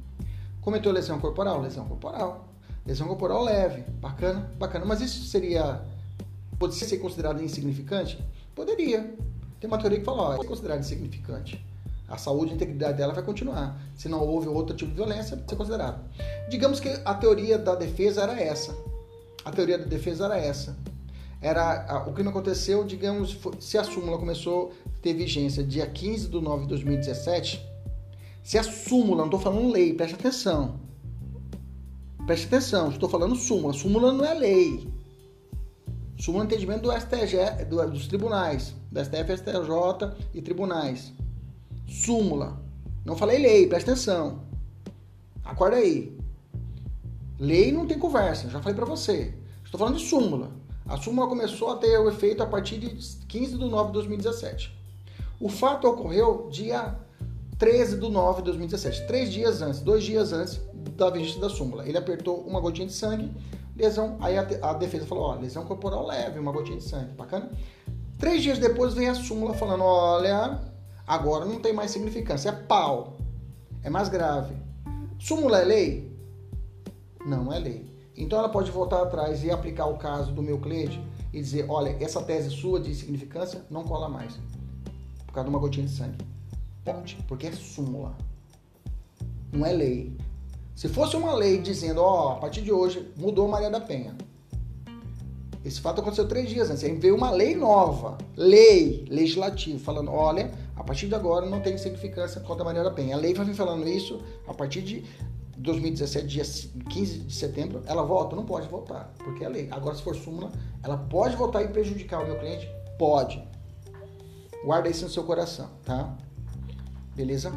Cometeu 0.61 0.91
lesão 0.91 1.21
corporal? 1.21 1.61
Lesão 1.61 1.87
corporal. 1.87 2.49
Lesão 2.85 3.07
corporal 3.07 3.45
leve. 3.45 3.83
Bacana? 4.01 4.51
Bacana. 4.59 4.85
Mas 4.85 5.01
isso 5.01 5.25
seria... 5.27 5.83
Pode 6.59 6.75
ser 6.75 6.99
considerado 6.99 7.41
insignificante? 7.41 8.19
Poderia. 8.57 9.15
Tem 9.61 9.69
uma 9.69 9.79
teoria 9.79 10.01
que 10.01 10.05
fala, 10.05 10.23
ó, 10.23 10.43
é 10.43 10.45
considerado 10.45 10.81
insignificante. 10.81 11.65
A 12.09 12.19
saúde 12.19 12.51
e 12.51 12.53
a 12.55 12.57
integridade 12.57 12.99
dela 12.99 13.13
vai 13.13 13.23
continuar. 13.23 13.81
Se 13.95 14.09
não 14.09 14.21
houve 14.21 14.49
outro 14.49 14.75
tipo 14.75 14.91
de 14.91 14.97
violência, 14.97 15.37
vai 15.37 15.49
ser 15.49 15.55
considerado. 15.55 16.05
Digamos 16.51 16.81
que 16.81 16.89
a 17.05 17.15
teoria 17.15 17.57
da 17.57 17.77
defesa 17.77 18.23
era 18.23 18.41
essa. 18.41 18.77
A 19.45 19.53
teoria 19.53 19.79
da 19.79 19.85
defesa 19.85 20.25
era 20.25 20.37
essa. 20.37 20.77
Era, 21.41 22.05
o 22.09 22.13
crime 22.13 22.31
aconteceu, 22.31 22.83
digamos, 22.83 23.39
se 23.61 23.79
a 23.79 23.85
súmula 23.85 24.19
começou 24.19 24.73
a 24.86 24.86
ter 25.07 25.15
vigência 25.15 25.63
dia 25.63 25.87
15 25.87 26.29
de 26.29 26.41
9 26.41 26.63
de 26.63 26.69
2017, 26.71 27.65
se 28.43 28.59
a 28.59 28.65
súmula, 28.65 29.19
não 29.19 29.27
estou 29.27 29.39
falando 29.39 29.71
lei, 29.71 29.95
preste 29.95 30.17
atenção. 30.17 30.81
Preste 32.27 32.47
atenção, 32.47 32.91
estou 32.91 33.09
falando 33.09 33.37
súmula. 33.37 33.73
Súmula 33.73 34.13
não 34.13 34.25
é 34.25 34.35
lei. 34.35 34.93
Súmula 36.19 36.43
no 36.43 36.51
entendimento 36.51 36.83
do 36.83 36.93
STG, 36.93 37.67
do, 37.67 37.89
dos 37.89 38.09
tribunais, 38.09 38.75
do 38.91 38.99
STF, 39.05 39.37
STJ 39.37 40.27
e 40.35 40.43
tribunais. 40.43 41.13
Súmula. 41.87 42.61
Não 43.05 43.15
falei 43.15 43.39
lei, 43.39 43.69
presta 43.69 43.93
atenção. 43.93 44.43
Acorda 45.45 45.77
aí. 45.77 46.19
Lei 47.39 47.71
não 47.71 47.87
tem 47.87 47.97
conversa, 47.97 48.51
já 48.51 48.61
falei 48.61 48.75
para 48.75 48.87
você. 48.87 49.33
Estou 49.65 49.79
falando 49.79 49.99
de 49.99 50.05
súmula. 50.05 50.51
A 50.85 50.97
súmula 50.97 51.29
começou 51.29 51.71
a 51.71 51.77
ter 51.77 51.97
o 51.97 52.09
efeito 52.09 52.43
a 52.43 52.47
partir 52.47 52.79
de 52.79 52.89
15 52.89 53.57
de 53.57 53.65
9 53.65 53.87
de 53.89 53.93
2017. 53.93 54.77
O 55.41 55.49
fato 55.49 55.87
ocorreu 55.87 56.49
dia 56.51 56.97
13 57.59 57.99
de 57.99 58.09
9 58.09 58.39
de 58.39 58.45
2017, 58.45 59.07
três 59.07 59.33
dias 59.33 59.63
antes, 59.63 59.81
dois 59.81 60.05
dias 60.05 60.33
antes 60.33 60.61
da 60.97 61.11
vigência 61.11 61.41
da 61.41 61.49
súmula. 61.49 61.87
Ele 61.87 61.99
apertou 61.99 62.41
uma 62.43 62.61
gotinha 62.61 62.87
de 62.87 62.93
sangue 62.93 63.31
lesão. 63.77 64.17
Aí 64.21 64.37
a, 64.37 64.47
a 64.63 64.73
defesa 64.75 65.07
falou: 65.07 65.25
ó, 65.25 65.35
lesão 65.35 65.65
corporal 65.65 66.07
leve, 66.07 66.39
uma 66.39 66.53
gotinha 66.53 66.79
de 66.79 66.85
sangue, 66.85 67.13
bacana. 67.13 67.51
Três 68.19 68.43
dias 68.43 68.59
depois 68.59 68.95
vem 68.95 69.09
a 69.09 69.15
súmula 69.15 69.55
falando: 69.55 69.85
olha, 69.85 70.61
agora 71.07 71.45
não 71.45 71.61
tem 71.61 71.73
mais 71.73 71.91
significância, 71.91 72.49
é 72.49 72.53
pau, 72.53 73.19
é 73.83 73.91
mais 73.91 74.09
grave. 74.09 74.55
Súmula 75.19 75.61
é 75.61 75.65
lei? 75.65 76.17
Não 77.25 77.53
é 77.53 77.59
lei. 77.59 77.95
Então 78.17 78.39
ela 78.39 78.49
pode 78.49 78.71
voltar 78.71 79.03
atrás 79.03 79.45
e 79.45 79.51
aplicar 79.51 79.87
o 79.87 79.99
caso 79.99 80.33
do 80.33 80.43
meu 80.43 80.59
cliente 80.59 81.01
e 81.33 81.41
dizer: 81.41 81.67
olha, 81.69 81.97
essa 82.01 82.23
tese 82.23 82.51
sua 82.51 82.81
de 82.81 82.95
significância 82.95 83.65
não 83.71 83.85
cola 83.85 84.09
mais, 84.09 84.39
causa 85.37 85.51
de 85.51 85.55
uma 85.55 85.61
gotinha 85.61 85.87
de 85.87 85.93
sangue. 85.93 86.19
Pode, 86.85 87.17
porque 87.29 87.47
é 87.49 87.53
súmula, 87.53 88.17
não 89.53 89.67
é 89.67 89.73
lei. 89.73 90.17
Se 90.75 90.89
fosse 90.89 91.17
uma 91.17 91.35
lei 91.35 91.59
dizendo, 91.59 92.01
ó, 92.01 92.27
oh, 92.27 92.29
a 92.33 92.35
partir 92.37 92.63
de 92.63 92.73
hoje 92.73 93.11
mudou 93.17 93.49
Maria 93.49 93.71
da 93.71 93.81
Penha. 93.81 94.15
Esse 95.65 95.81
fato 95.81 96.01
aconteceu 96.01 96.29
três 96.29 96.49
dias 96.49 96.71
antes. 96.71 96.85
Aí 96.85 96.95
veio 96.95 97.17
uma 97.17 97.31
lei 97.31 97.57
nova, 97.57 98.17
lei 98.37 99.05
legislativa, 99.09 99.79
falando, 99.81 100.13
olha, 100.13 100.53
a 100.77 100.85
partir 100.85 101.09
de 101.09 101.15
agora 101.15 101.45
não 101.47 101.61
tem 101.61 101.77
significância 101.77 102.41
contra 102.41 102.63
a 102.63 102.67
Maria 102.67 102.85
da 102.85 102.91
Penha. 102.91 103.17
A 103.17 103.19
lei 103.19 103.35
vai 103.35 103.45
vir 103.45 103.55
falando 103.55 103.87
isso 103.89 104.21
a 104.47 104.55
partir 104.55 104.83
de 104.83 105.05
2017, 105.59 106.27
dia 106.27 106.45
15 106.45 107.19
de 107.21 107.35
setembro, 107.35 107.83
ela 107.87 108.03
volta? 108.03 108.37
Não 108.37 108.45
pode 108.45 108.69
voltar, 108.69 109.13
porque 109.19 109.45
é 109.45 109.49
lei. 109.49 109.69
Agora, 109.71 109.97
se 109.97 110.03
for 110.03 110.15
súmula, 110.15 110.53
ela 110.83 110.97
pode 110.97 111.35
voltar 111.35 111.63
e 111.63 111.69
prejudicar 111.69 112.23
o 112.23 112.27
meu 112.27 112.39
cliente? 112.39 112.69
Pode. 112.99 113.43
Guarda 114.67 114.89
isso 114.89 115.05
no 115.05 115.11
seu 115.13 115.23
coração, 115.23 115.71
tá? 115.85 116.13
Beleza? 117.15 117.53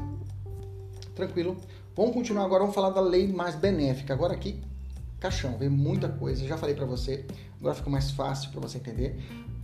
Tranquilo? 1.16 1.58
Vamos 1.96 2.14
continuar 2.14 2.46
agora, 2.46 2.60
vamos 2.62 2.76
falar 2.76 2.92
da 2.92 3.02
lei 3.02 3.28
mais 3.28 3.56
benéfica. 3.56 4.14
Agora 4.14 4.36
aqui, 4.36 4.62
caixão, 5.20 5.58
vem 5.58 5.70
muita 5.70 6.08
coisa. 6.08 6.46
Já 6.46 6.56
falei 6.56 6.76
para 6.76 6.86
você, 6.86 7.26
agora 7.60 7.74
fica 7.74 7.90
mais 7.90 8.12
fácil 8.12 8.52
para 8.52 8.62
você 8.62 8.78
entender. 8.78 9.20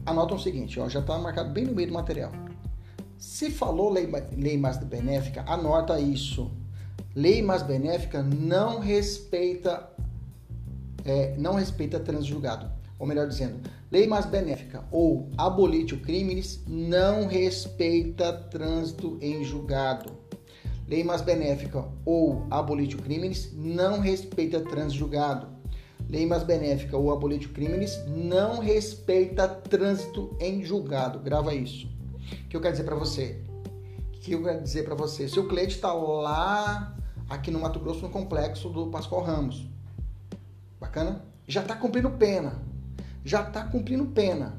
Anota 0.08 0.34
o 0.34 0.40
seguinte, 0.40 0.80
ó, 0.80 0.90
já 0.90 1.02
está 1.02 1.20
marcado 1.20 1.52
bem 1.52 1.66
no 1.66 1.76
meio 1.76 1.90
do 1.90 1.94
material. 1.94 2.32
Se 3.16 3.52
falou 3.52 3.92
lei, 3.92 4.10
lei 4.36 4.58
mais 4.58 4.80
benéfica, 4.80 5.44
anota 5.46 6.00
isso. 6.00 6.52
Lei 7.14 7.44
mais 7.44 7.62
benéfica 7.62 8.24
não 8.24 8.80
respeita 8.80 9.88
é, 11.06 11.36
não 11.38 11.54
respeita 11.54 12.00
transjulgado. 12.00 12.72
Ou 12.98 13.06
melhor 13.06 13.28
dizendo, 13.28 13.60
lei 13.96 14.08
mais 14.08 14.26
benéfica 14.26 14.84
ou 14.92 15.32
abolitio 15.38 16.02
crimes 16.02 16.62
não 16.68 17.28
respeita 17.28 18.34
trânsito 18.34 19.18
em 19.22 19.42
julgado. 19.42 20.12
lei 20.86 21.02
mais 21.02 21.22
benéfica 21.22 21.86
ou 22.04 22.46
abolitio 22.52 23.02
criminis 23.02 23.54
não 23.54 24.02
respeita 24.02 24.60
transjugado. 24.60 25.48
Lei 26.10 26.26
mais 26.26 26.44
benéfica 26.44 26.98
ou 26.98 27.10
abolitio 27.10 27.52
criminis 27.52 27.98
não 28.06 28.60
respeita 28.60 29.48
trânsito 29.48 30.36
em 30.42 30.62
julgado. 30.62 31.20
Grava 31.20 31.56
isso. 31.56 31.88
O 31.88 32.50
que 32.50 32.58
eu 32.58 32.60
quero 32.60 32.74
dizer 32.74 32.84
para 32.84 32.96
você? 32.96 33.40
O 34.14 34.20
que 34.20 34.34
eu 34.34 34.44
quero 34.44 34.62
dizer 34.62 34.84
para 34.84 34.96
você? 34.96 35.30
Seu 35.30 35.48
cliente 35.48 35.76
está 35.76 35.94
lá 35.94 36.98
aqui 37.30 37.50
no 37.50 37.62
Mato 37.62 37.80
Grosso, 37.80 38.02
no 38.02 38.10
complexo 38.10 38.68
do 38.68 38.88
Pascoal 38.88 39.24
Ramos. 39.24 39.66
Bacana? 40.82 41.24
Já 41.48 41.62
está 41.62 41.78
cumprindo 41.78 42.10
pena. 42.10 42.75
Já 43.26 43.42
está 43.42 43.64
cumprindo 43.66 44.06
pena. 44.06 44.54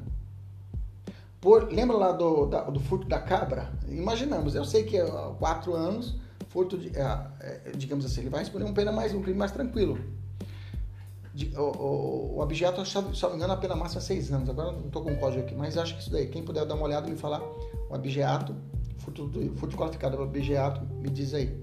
Por, 1.39 1.71
lembra 1.71 1.95
lá 1.95 2.11
do, 2.11 2.47
da, 2.47 2.63
do 2.63 2.81
furto 2.81 3.07
da 3.07 3.17
cabra? 3.17 3.71
Imaginamos, 3.87 4.55
eu 4.55 4.65
sei 4.65 4.83
que 4.83 4.97
é 4.97 5.05
quatro 5.39 5.73
anos, 5.73 6.15
furto 6.49 6.77
de, 6.77 6.89
é, 6.97 7.27
é, 7.39 7.71
digamos 7.77 8.03
assim, 8.03 8.21
ele 8.21 8.29
vai 8.29 8.41
responder 8.41 8.65
um 8.65 8.73
pena 8.73 8.91
mais 8.91 9.13
um 9.13 9.21
crime 9.21 9.37
mais 9.37 9.53
tranquilo. 9.53 9.97
De, 11.33 11.55
o, 11.57 11.61
o, 11.61 12.35
o 12.35 12.41
objeto, 12.41 12.85
se 12.85 12.95
não 12.95 13.29
me 13.29 13.35
engano, 13.35 13.53
a 13.53 13.57
pena 13.57 13.75
máxima 13.75 14.01
é 14.01 14.03
seis 14.03 14.31
anos. 14.33 14.49
Agora 14.49 14.73
não 14.73 14.87
estou 14.87 15.01
com 15.01 15.13
o 15.13 15.17
código 15.17 15.43
aqui, 15.43 15.55
mas 15.55 15.77
acho 15.77 15.95
que 15.95 16.01
isso 16.01 16.11
daí. 16.11 16.27
Quem 16.27 16.43
puder 16.43 16.65
dar 16.65 16.75
uma 16.75 16.83
olhada 16.83 17.07
e 17.07 17.11
me 17.11 17.17
falar 17.17 17.41
o 17.41 17.93
objeto, 17.93 18.53
furto, 18.97 19.31
furto 19.55 19.77
qualificado 19.77 20.17
do 20.17 20.23
objeto, 20.23 20.81
me 20.95 21.09
diz 21.09 21.33
aí. 21.33 21.57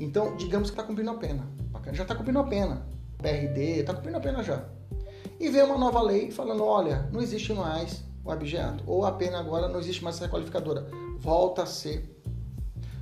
Então, 0.00 0.36
digamos 0.36 0.70
que 0.70 0.74
está 0.74 0.82
cumprindo 0.82 1.10
a 1.10 1.14
pena. 1.14 1.46
Já 1.92 2.02
está 2.02 2.14
cumprindo 2.16 2.40
a 2.40 2.44
pena. 2.44 2.82
PRD, 3.18 3.80
está 3.80 3.94
cumprindo 3.94 4.16
a 4.16 4.20
pena 4.20 4.42
já. 4.42 4.64
E 5.40 5.48
vem 5.48 5.62
uma 5.62 5.78
nova 5.78 6.02
lei 6.02 6.30
falando, 6.30 6.64
olha, 6.64 7.08
não 7.12 7.20
existe 7.20 7.52
mais 7.52 8.02
o 8.24 8.30
objeto. 8.30 8.82
Ou 8.86 9.06
a 9.06 9.12
pena 9.12 9.38
agora 9.38 9.68
não 9.68 9.78
existe 9.78 10.02
mais 10.02 10.16
essa 10.16 10.28
qualificadora. 10.28 10.90
Volta 11.18 11.62
a 11.62 11.66
ser 11.66 12.18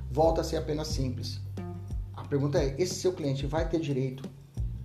volta 0.09 0.41
a 0.41 0.43
ser 0.43 0.57
apenas 0.57 0.87
simples. 0.87 1.39
A 2.15 2.23
pergunta 2.23 2.57
é: 2.59 2.75
esse 2.77 2.95
seu 2.95 3.13
cliente 3.13 3.45
vai 3.45 3.67
ter 3.67 3.79
direito 3.79 4.27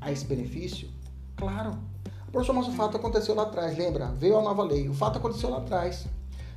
a 0.01 0.13
esse 0.13 0.25
benefício? 0.25 0.89
Claro. 1.37 1.79
Professor, 2.31 2.55
mas 2.55 2.69
o 2.69 2.73
fato 2.73 2.97
aconteceu 2.97 3.35
lá 3.35 3.43
atrás, 3.43 3.77
lembra? 3.77 4.07
Veio 4.07 4.39
a 4.39 4.43
nova 4.43 4.63
lei. 4.63 4.89
O 4.89 4.95
fato 4.95 5.19
aconteceu 5.19 5.51
lá 5.51 5.59
atrás. 5.59 6.07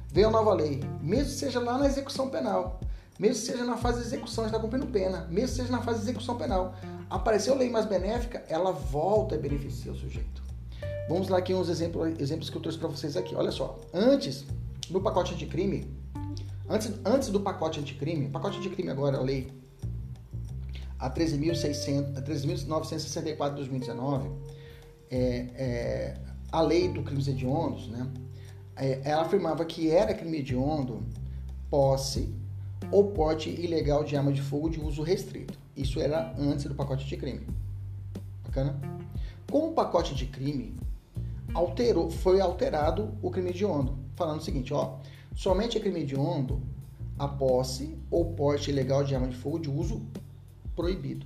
Veio 0.07 0.27
a 0.27 0.31
nova 0.31 0.53
lei. 0.53 0.81
Mesmo 1.01 1.31
seja 1.31 1.59
lá 1.59 1.77
na 1.77 1.85
execução 1.85 2.29
penal, 2.29 2.79
mesmo 3.19 3.43
seja 3.43 3.65
na 3.65 3.75
fase 3.75 3.99
de 3.99 4.07
execução, 4.07 4.45
está 4.45 4.59
cumprindo 4.59 4.87
pena, 4.87 5.27
mesmo 5.29 5.55
seja 5.55 5.71
na 5.71 5.81
fase 5.81 5.99
de 5.99 6.05
execução 6.05 6.37
penal, 6.37 6.73
apareceu 7.09 7.55
lei 7.55 7.69
mais 7.69 7.85
benéfica, 7.85 8.43
ela 8.47 8.71
volta 8.71 9.35
a 9.35 9.37
beneficiar 9.37 9.93
o 9.93 9.97
sujeito. 9.97 10.41
Vamos 11.07 11.29
lá 11.29 11.37
aqui 11.37 11.53
uns 11.53 11.69
exemplos, 11.69 12.19
exemplos 12.19 12.49
que 12.49 12.57
eu 12.57 12.61
trouxe 12.61 12.79
para 12.79 12.87
vocês 12.87 13.15
aqui. 13.15 13.35
Olha 13.35 13.51
só, 13.51 13.79
antes, 13.93 14.43
no 14.89 14.99
pacote 14.99 15.35
anticrime, 15.35 15.87
antes, 16.67 16.91
antes 17.05 17.29
do 17.29 17.39
pacote 17.39 17.79
anticrime, 17.79 18.27
pacote 18.29 18.57
anticrime 18.57 18.89
agora, 18.89 19.17
a 19.17 19.21
lei 19.21 19.51
a 20.97 21.09
13.964 21.09 23.49
de 23.49 23.55
2019, 23.55 24.31
é, 25.11 25.47
é, 25.55 26.17
a 26.51 26.61
lei 26.61 26.89
do 26.89 27.03
crimes 27.03 27.27
hediondos, 27.27 27.87
né, 27.89 28.07
é, 28.75 29.01
ela 29.03 29.21
afirmava 29.21 29.63
que 29.65 29.91
era 29.91 30.11
crime 30.13 30.39
hediondo 30.39 31.03
posse 31.69 32.33
ou 32.91 33.11
porte 33.11 33.49
ilegal 33.49 34.03
de 34.03 34.15
arma 34.15 34.31
de 34.31 34.41
fogo 34.41 34.69
de 34.69 34.79
uso 34.79 35.03
restrito. 35.03 35.57
Isso 35.75 35.99
era 35.99 36.33
antes 36.37 36.65
do 36.65 36.75
pacote 36.75 37.05
de 37.05 37.17
crime. 37.17 37.45
Bacana? 38.43 38.79
Com 39.51 39.69
o 39.69 39.73
pacote 39.73 40.15
de 40.15 40.25
crime, 40.25 40.75
alterou, 41.55 42.11
foi 42.11 42.41
alterado 42.41 43.17
o 43.21 43.31
crime 43.31 43.49
hediondo, 43.49 43.97
falando 44.15 44.39
o 44.39 44.43
seguinte, 44.43 44.73
ó, 44.73 44.97
somente 45.33 45.77
é 45.77 45.81
crime 45.81 46.01
hediondo 46.01 46.61
a 47.17 47.27
posse 47.27 47.97
ou 48.11 48.33
porte 48.33 48.69
ilegal 48.69 49.03
de 49.05 49.15
arma 49.15 49.29
de 49.29 49.37
fogo 49.37 49.57
de 49.57 49.69
uso 49.69 50.05
proibido. 50.75 51.25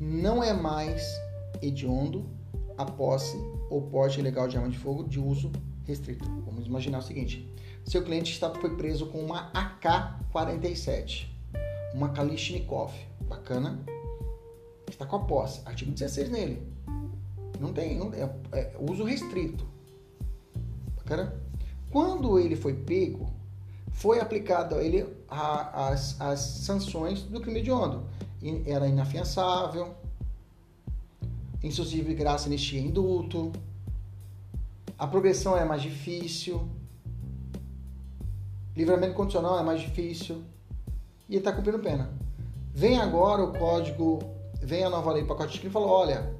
Não 0.00 0.42
é 0.42 0.52
mais 0.52 1.04
hediondo 1.60 2.24
a 2.78 2.84
posse 2.84 3.36
ou 3.68 3.82
porte 3.82 4.20
ilegal 4.20 4.46
de 4.46 4.56
arma 4.56 4.70
de 4.70 4.78
fogo 4.78 5.02
de 5.02 5.18
uso 5.18 5.50
restrito. 5.84 6.24
Vamos 6.46 6.66
imaginar 6.66 6.98
o 6.98 7.02
seguinte: 7.02 7.52
seu 7.84 8.04
cliente 8.04 8.32
está, 8.32 8.48
foi 8.54 8.76
preso 8.76 9.06
com 9.06 9.18
uma 9.18 9.50
AK-47, 9.52 11.26
uma 11.92 12.10
Kalashnikov, 12.10 12.92
bacana, 13.22 13.84
está 14.88 15.04
com 15.04 15.16
a 15.16 15.20
posse, 15.20 15.62
artigo 15.64 15.90
16 15.90 16.30
nele. 16.30 16.73
Não 17.60 17.72
tem, 17.72 17.98
não, 17.98 18.12
é, 18.12 18.30
é 18.52 18.76
uso 18.78 19.04
restrito. 19.04 19.66
Bacana? 20.96 21.34
Quando 21.90 22.38
ele 22.38 22.56
foi 22.56 22.74
pego, 22.74 23.32
foi 23.92 24.20
aplicado 24.20 24.74
a 24.74 24.82
ele 24.82 25.06
a, 25.28 25.88
as, 25.88 26.20
as 26.20 26.40
sanções 26.40 27.22
do 27.22 27.40
crime 27.40 27.60
hediondo. 27.60 28.04
Era 28.66 28.86
inafiançável, 28.86 29.94
insuscível 31.62 32.08
de 32.08 32.14
graça, 32.14 32.46
anistia 32.46 32.80
e 32.80 32.84
indulto, 32.84 33.52
a 34.98 35.06
progressão 35.06 35.56
é 35.56 35.64
mais 35.64 35.82
difícil, 35.82 36.68
livramento 38.76 39.14
condicional 39.14 39.58
é 39.58 39.62
mais 39.62 39.80
difícil 39.80 40.42
e 41.28 41.32
ele 41.32 41.38
está 41.38 41.52
cumprindo 41.52 41.78
pena. 41.78 42.12
Vem 42.72 42.98
agora 42.98 43.42
o 43.42 43.52
código, 43.52 44.20
vem 44.60 44.84
a 44.84 44.90
nova 44.90 45.12
lei 45.12 45.24
pacote 45.24 45.54
de 45.54 45.58
crime 45.58 45.70
e 45.70 45.72
fala, 45.72 45.86
olha, 45.86 46.34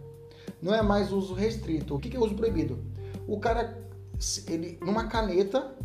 não 0.64 0.74
é 0.74 0.80
mais 0.80 1.12
uso 1.12 1.34
restrito. 1.34 1.94
O 1.94 1.98
que 1.98 2.16
é 2.16 2.18
uso 2.18 2.34
proibido? 2.34 2.78
O 3.28 3.38
cara, 3.38 3.86
ele, 4.48 4.78
numa 4.80 5.06
caneta, 5.08 5.76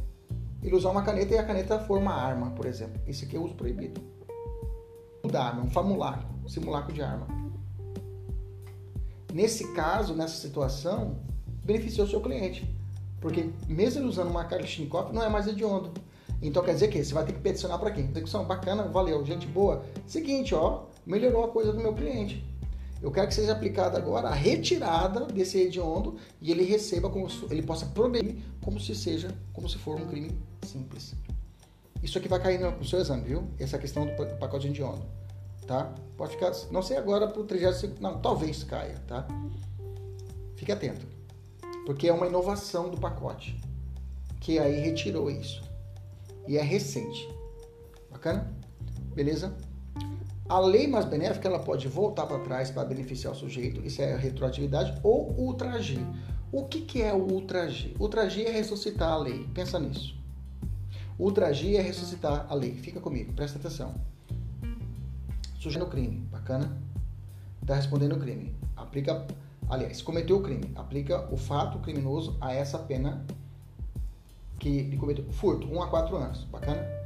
ele 0.64 0.74
usar 0.74 0.90
uma 0.90 1.04
caneta 1.04 1.36
e 1.36 1.38
a 1.38 1.44
caneta 1.44 1.80
for 1.80 1.98
uma 1.98 2.14
arma, 2.14 2.52
por 2.52 2.66
exemplo. 2.66 3.02
Esse 3.06 3.26
aqui 3.26 3.36
é 3.36 3.40
uso 3.40 3.56
proibido. 3.56 4.02
Da 5.30 5.48
arma, 5.48 5.64
um 5.64 5.70
famulacro, 5.70 6.26
um 6.46 6.48
simulacro 6.48 6.94
de 6.94 7.02
arma. 7.02 7.28
Nesse 9.34 9.74
caso, 9.74 10.14
nessa 10.14 10.36
situação, 10.36 11.20
beneficiou 11.66 12.08
o 12.08 12.10
seu 12.10 12.22
cliente. 12.22 12.74
Porque 13.20 13.50
mesmo 13.68 14.00
ele 14.00 14.08
usando 14.08 14.30
uma 14.30 14.46
Kalashnikov, 14.46 15.12
não 15.12 15.22
é 15.22 15.28
mais 15.28 15.46
hediondo. 15.46 15.92
Então 16.42 16.64
quer 16.64 16.74
dizer 16.74 16.88
que 16.88 17.04
você 17.04 17.14
vai 17.14 17.26
ter 17.26 17.34
que 17.34 17.42
peticionar 17.42 17.78
para 17.80 17.92
quem? 17.92 18.06
Execução 18.06 18.46
bacana, 18.46 18.84
valeu, 18.84 19.26
gente 19.26 19.46
boa. 19.46 19.84
Seguinte, 20.08 20.56
ó, 20.56 20.86
melhorou 21.06 21.44
a 21.44 21.50
coisa 21.50 21.74
do 21.74 21.80
meu 21.80 21.94
cliente. 21.94 22.49
Eu 23.02 23.12
quero 23.12 23.28
que 23.28 23.34
seja 23.34 23.54
aplicada 23.54 23.98
agora 23.98 24.28
a 24.28 24.34
retirada 24.34 25.26
desse 25.26 25.58
hediondo 25.58 26.18
e 26.42 26.52
ele 26.52 26.64
receba 26.64 27.10
como 27.10 27.28
ele 27.50 27.62
possa 27.62 27.86
progredir 27.86 28.38
como 28.62 28.80
se 28.80 28.94
seja, 28.94 29.30
como 29.54 29.70
se 29.70 29.78
for 29.78 30.00
um 30.00 30.06
crime 30.06 30.38
simples. 30.64 31.16
Isso 32.04 32.18
aqui 32.18 32.28
vai 32.28 32.42
cair 32.42 32.60
no 32.60 32.86
seu 32.86 33.00
exame, 33.00 33.24
viu? 33.24 33.50
Essa 33.58 33.78
questão 33.78 34.06
do 34.06 34.38
pacote 34.38 34.66
de 34.66 34.74
hediondo, 34.74 35.06
tá? 35.66 35.94
Pode 36.18 36.34
ficar, 36.34 36.52
não 36.72 36.82
sei 36.82 36.98
agora 36.98 37.28
para 37.28 37.42
o 37.42 37.46
30 37.46 37.96
não, 38.02 38.20
talvez 38.20 38.64
caia, 38.64 39.02
tá? 39.08 39.26
Fique 40.56 40.72
atento. 40.72 41.08
Porque 41.86 42.08
é 42.08 42.14
uma 42.14 42.28
inovação 42.28 42.90
do 42.90 43.00
pacote, 43.00 43.60
que 44.42 44.60
aí 44.60 44.80
retirou 44.82 45.32
isso. 45.32 45.64
E 46.48 46.58
é 46.58 46.62
recente. 46.62 47.28
Bacana? 48.12 48.54
Beleza? 49.16 49.56
A 50.50 50.60
lei 50.60 50.88
mais 50.88 51.06
benéfica 51.06 51.48
ela 51.48 51.60
pode 51.60 51.88
voltar 51.88 52.26
para 52.26 52.40
trás 52.40 52.72
para 52.72 52.84
beneficiar 52.84 53.34
o 53.34 53.36
sujeito, 53.36 53.86
isso 53.86 54.02
é 54.02 54.16
retroatividade, 54.16 55.00
ou 55.04 55.32
ultragir. 55.38 56.04
O 56.52 56.66
que, 56.66 56.82
que 56.82 57.04
é 57.04 57.14
o 57.14 57.32
ultragir? 57.32 57.96
Ultragir 58.00 58.48
é 58.48 58.50
ressuscitar 58.50 59.12
a 59.12 59.18
lei, 59.18 59.48
pensa 59.54 59.80
nisso. 59.80 60.18
Ultragir 61.20 61.78
é 61.78 61.82
ressuscitar 61.82 62.48
a 62.50 62.56
lei, 62.56 62.74
fica 62.74 63.00
comigo, 63.00 63.32
presta 63.34 63.60
atenção. 63.60 63.94
Sujeito 65.60 65.86
no 65.86 65.92
crime, 65.92 66.28
bacana? 66.32 66.76
Está 67.62 67.76
respondendo 67.76 68.16
o 68.16 68.20
crime. 68.20 68.56
Aplica, 68.76 69.28
aliás, 69.70 70.02
cometeu 70.02 70.38
o 70.38 70.42
crime, 70.42 70.72
aplica 70.74 71.32
o 71.32 71.38
fato 71.38 71.78
criminoso 71.78 72.36
a 72.42 72.52
essa 72.52 72.80
pena 72.80 73.24
que 74.58 74.80
ele 74.80 74.98
cometeu. 74.98 75.32
Furto, 75.32 75.72
1 75.72 75.84
a 75.84 75.88
4 75.90 76.18
anos, 76.18 76.44
bacana? 76.46 76.99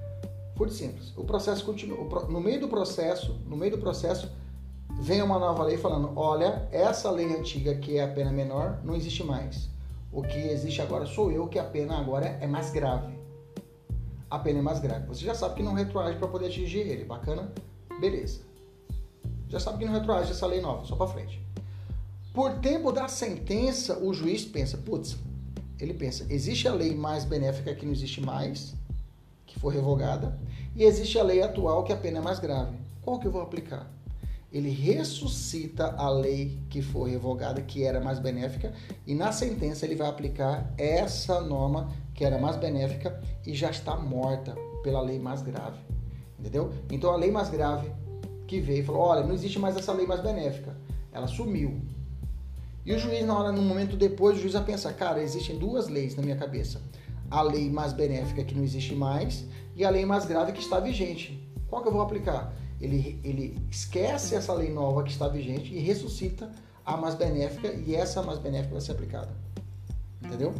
Furto 0.63 0.75
simples. 0.75 1.13
O 1.17 1.25
processo 1.25 1.65
continua. 1.65 1.97
No 2.29 2.39
meio 2.39 2.61
do 2.61 2.69
processo, 2.69 3.37
no 3.45 3.57
meio 3.57 3.73
do 3.73 3.77
processo, 3.77 4.31
vem 5.01 5.21
uma 5.21 5.37
nova 5.37 5.61
lei 5.61 5.77
falando: 5.77 6.13
olha, 6.15 6.69
essa 6.71 7.11
lei 7.11 7.35
antiga 7.37 7.75
que 7.75 7.97
é 7.97 8.03
a 8.05 8.07
pena 8.07 8.31
menor 8.31 8.79
não 8.81 8.95
existe 8.95 9.25
mais. 9.25 9.69
O 10.09 10.21
que 10.21 10.37
existe 10.37 10.81
agora 10.81 11.05
sou 11.05 11.29
eu, 11.33 11.47
que 11.47 11.59
a 11.59 11.65
pena 11.65 11.99
agora 11.99 12.37
é 12.39 12.47
mais 12.47 12.71
grave. 12.71 13.13
A 14.29 14.39
pena 14.39 14.59
é 14.59 14.61
mais 14.61 14.79
grave. 14.79 15.05
Você 15.07 15.25
já 15.25 15.35
sabe 15.35 15.55
que 15.55 15.63
não 15.63 15.73
retroage 15.73 16.17
para 16.17 16.29
poder 16.29 16.45
atingir 16.45 16.79
ele. 16.79 17.03
Bacana? 17.03 17.51
Beleza. 17.99 18.39
Já 19.49 19.59
sabe 19.59 19.79
que 19.79 19.85
não 19.85 19.91
retroage 19.91 20.31
essa 20.31 20.47
lei 20.47 20.61
nova, 20.61 20.85
só 20.85 20.95
para 20.95 21.07
frente. 21.07 21.45
Por 22.33 22.53
tempo 22.59 22.93
da 22.93 23.09
sentença, 23.09 23.99
o 23.99 24.13
juiz 24.13 24.45
pensa: 24.45 24.77
putz, 24.77 25.17
ele 25.77 25.93
pensa, 25.93 26.25
existe 26.29 26.69
a 26.69 26.73
lei 26.73 26.95
mais 26.95 27.25
benéfica 27.25 27.75
que 27.75 27.85
não 27.85 27.91
existe 27.91 28.21
mais 28.21 28.73
que 29.53 29.59
for 29.59 29.71
revogada, 29.71 30.37
e 30.75 30.83
existe 30.83 31.19
a 31.19 31.23
lei 31.23 31.41
atual 31.41 31.83
que 31.83 31.93
a 31.93 31.97
pena 31.97 32.19
é 32.19 32.21
mais 32.21 32.39
grave. 32.39 32.77
Qual 33.01 33.19
que 33.19 33.27
eu 33.27 33.31
vou 33.31 33.41
aplicar? 33.41 33.91
Ele 34.51 34.69
ressuscita 34.69 35.95
a 35.97 36.09
lei 36.09 36.59
que 36.69 36.81
for 36.81 37.09
revogada, 37.09 37.61
que 37.61 37.83
era 37.83 37.99
mais 37.99 38.19
benéfica, 38.19 38.71
e 39.05 39.15
na 39.15 39.31
sentença 39.31 39.85
ele 39.85 39.95
vai 39.95 40.07
aplicar 40.07 40.71
essa 40.77 41.41
norma 41.41 41.91
que 42.13 42.23
era 42.23 42.37
mais 42.37 42.55
benéfica 42.55 43.19
e 43.45 43.53
já 43.55 43.71
está 43.71 43.95
morta 43.95 44.55
pela 44.83 45.01
lei 45.01 45.17
mais 45.17 45.41
grave. 45.41 45.79
Entendeu? 46.39 46.71
Então 46.91 47.11
a 47.11 47.15
lei 47.15 47.31
mais 47.31 47.49
grave 47.49 47.91
que 48.45 48.59
veio 48.59 48.81
e 48.81 48.85
falou: 48.85 49.01
olha, 49.01 49.25
não 49.25 49.33
existe 49.33 49.57
mais 49.57 49.75
essa 49.75 49.91
lei 49.91 50.05
mais 50.05 50.21
benéfica. 50.21 50.75
Ela 51.11 51.27
sumiu. 51.27 51.81
E 52.85 52.93
o 52.93 52.99
juiz, 52.99 53.25
na 53.25 53.37
hora, 53.37 53.51
no 53.51 53.61
momento 53.61 53.95
depois, 53.95 54.37
o 54.37 54.41
juiz 54.41 54.53
vai 54.53 54.63
pensar: 54.63 54.93
cara, 54.93 55.23
existem 55.23 55.57
duas 55.57 55.87
leis 55.87 56.15
na 56.15 56.21
minha 56.21 56.35
cabeça. 56.35 56.81
A 57.31 57.41
lei 57.41 57.69
mais 57.69 57.93
benéfica 57.93 58.43
que 58.43 58.53
não 58.53 58.63
existe 58.63 58.93
mais 58.93 59.45
e 59.75 59.83
a 59.83 59.89
lei 59.89 60.05
mais 60.05 60.25
grave 60.25 60.51
que 60.51 60.59
está 60.59 60.79
vigente. 60.79 61.49
Qual 61.67 61.81
que 61.81 61.87
eu 61.87 61.93
vou 61.93 62.01
aplicar? 62.01 62.53
Ele, 62.79 63.19
ele 63.23 63.57
esquece 63.71 64.35
essa 64.35 64.53
lei 64.53 64.71
nova 64.71 65.03
que 65.03 65.11
está 65.11 65.27
vigente 65.27 65.73
e 65.73 65.79
ressuscita 65.79 66.51
a 66.85 66.97
mais 66.97 67.15
benéfica 67.15 67.71
e 67.71 67.95
essa 67.95 68.21
mais 68.21 68.39
benéfica 68.39 68.73
vai 68.73 68.81
ser 68.81 68.91
aplicada. 68.91 69.35
Entendeu? 70.21 70.53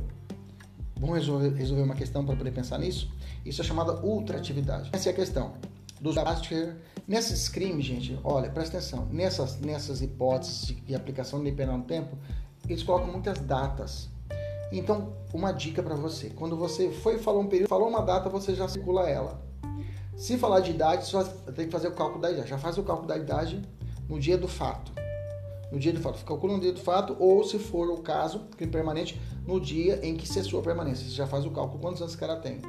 Vamos 0.97 1.17
resolver, 1.17 1.49
resolver 1.53 1.83
uma 1.83 1.95
questão 1.95 2.25
para 2.25 2.35
poder 2.35 2.51
pensar 2.51 2.77
nisso? 2.79 3.11
Isso 3.45 3.61
é 3.61 3.63
chamada 3.63 3.93
ultratividade. 4.05 4.89
Essa 4.93 5.09
é 5.09 5.11
a 5.11 5.15
questão. 5.15 5.53
Dos 5.99 6.15
Nesses 7.05 7.49
crimes, 7.49 7.85
gente, 7.85 8.17
olha, 8.23 8.49
presta 8.49 8.77
atenção. 8.77 9.05
Nessas, 9.11 9.59
nessas 9.59 10.01
hipóteses 10.01 10.75
de 10.85 10.95
aplicação 10.95 11.43
de 11.43 11.51
penal 11.51 11.77
no 11.77 11.83
tempo, 11.83 12.17
eles 12.67 12.81
colocam 12.83 13.11
muitas 13.11 13.39
datas. 13.39 14.09
Então, 14.77 15.13
uma 15.33 15.51
dica 15.51 15.83
para 15.83 15.95
você: 15.95 16.29
quando 16.31 16.57
você 16.57 16.89
foi 16.89 17.19
falou 17.19 17.41
um 17.41 17.47
período, 17.47 17.69
falou 17.69 17.87
uma 17.87 18.01
data, 18.01 18.29
você 18.29 18.55
já 18.55 18.67
circula 18.67 19.09
ela. 19.09 19.41
Se 20.15 20.37
falar 20.37 20.59
de 20.59 20.71
idade, 20.71 21.09
você 21.09 21.51
tem 21.53 21.65
que 21.65 21.71
fazer 21.71 21.87
o 21.87 21.91
cálculo 21.93 22.21
da 22.21 22.31
idade. 22.31 22.49
Já 22.49 22.57
faz 22.57 22.77
o 22.77 22.83
cálculo 22.83 23.07
da 23.07 23.17
idade 23.17 23.61
no 24.09 24.19
dia 24.19 24.37
do 24.37 24.47
fato. 24.47 24.91
No 25.71 25.79
dia 25.79 25.91
do 25.91 25.99
fato. 25.99 26.23
Calcula 26.23 26.53
no 26.53 26.59
dia 26.59 26.71
do 26.71 26.79
fato, 26.79 27.15
ou 27.19 27.43
se 27.43 27.57
for 27.57 27.89
o 27.89 27.97
caso, 27.97 28.41
crime 28.57 28.71
permanente, 28.71 29.19
no 29.45 29.59
dia 29.59 29.99
em 30.05 30.15
que 30.15 30.27
cessou 30.27 30.59
a 30.59 30.63
permanência. 30.63 31.05
Você 31.05 31.15
já 31.15 31.25
faz 31.25 31.45
o 31.45 31.51
cálculo 31.51 31.79
quantos 31.79 32.01
anos 32.01 32.13
esse 32.13 32.19
cara 32.19 32.35
tem. 32.35 32.61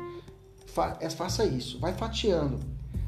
Fa 0.67 0.97
é, 1.01 1.09
faça 1.11 1.45
isso. 1.45 1.79
Vai 1.79 1.93
fatiando. 1.93 2.61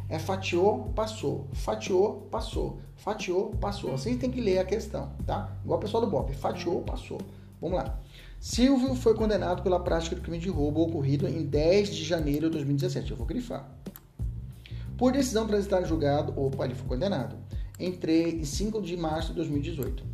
É 0.08 0.18
fatiou, 0.18 0.92
passou. 0.94 1.48
Fatiou, 1.52 2.28
passou. 2.30 2.78
Fatiou, 2.94 3.50
passou. 3.60 3.94
Assim 3.94 4.16
tem 4.16 4.30
que 4.30 4.40
ler 4.40 4.58
a 4.58 4.64
questão, 4.64 5.12
tá? 5.26 5.56
Igual 5.64 5.78
o 5.78 5.82
pessoal 5.82 6.04
do 6.04 6.10
BOP. 6.10 6.32
Fatiou, 6.34 6.82
passou. 6.82 7.18
Vamos 7.60 7.78
lá. 7.78 7.98
Silvio 8.38 8.94
foi 8.94 9.14
condenado 9.14 9.62
pela 9.62 9.80
prática 9.80 10.14
do 10.14 10.22
crime 10.22 10.38
de 10.38 10.48
roubo 10.48 10.82
ocorrido 10.82 11.26
em 11.26 11.44
10 11.44 11.88
de 11.88 12.04
janeiro 12.04 12.46
de 12.46 12.52
2017. 12.52 13.10
Eu 13.10 13.16
vou 13.16 13.26
grifar. 13.26 13.68
Por 14.96 15.12
decisão 15.12 15.46
transitada 15.46 15.84
em 15.84 15.88
julgado, 15.88 16.32
opa, 16.40 16.64
ele 16.64 16.74
foi 16.74 16.86
condenado, 16.86 17.36
em 17.78 17.92
3 17.92 18.42
e 18.42 18.46
5 18.46 18.80
de 18.80 18.96
março 18.96 19.28
de 19.28 19.34
2018. 19.34 20.04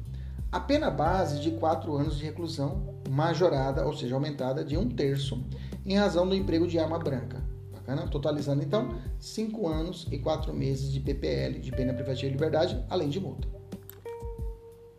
A 0.50 0.60
pena 0.60 0.90
base 0.90 1.40
de 1.40 1.52
4 1.52 1.94
anos 1.96 2.18
de 2.18 2.24
reclusão, 2.24 2.94
majorada, 3.08 3.86
ou 3.86 3.94
seja, 3.94 4.14
aumentada 4.14 4.64
de 4.64 4.76
um 4.76 4.88
terço, 4.88 5.42
em 5.86 5.96
razão 5.96 6.28
do 6.28 6.34
emprego 6.34 6.66
de 6.66 6.78
arma 6.78 6.98
branca. 6.98 7.42
Bacana? 7.72 8.08
Totalizando 8.08 8.62
então 8.62 8.94
5 9.18 9.68
anos 9.68 10.06
e 10.10 10.18
4 10.18 10.52
meses 10.52 10.92
de 10.92 11.00
PPL, 11.00 11.58
de 11.60 11.70
pena 11.70 11.94
privativa 11.94 12.28
de 12.28 12.34
liberdade, 12.34 12.84
além 12.90 13.08
de 13.08 13.20
multa. 13.20 13.48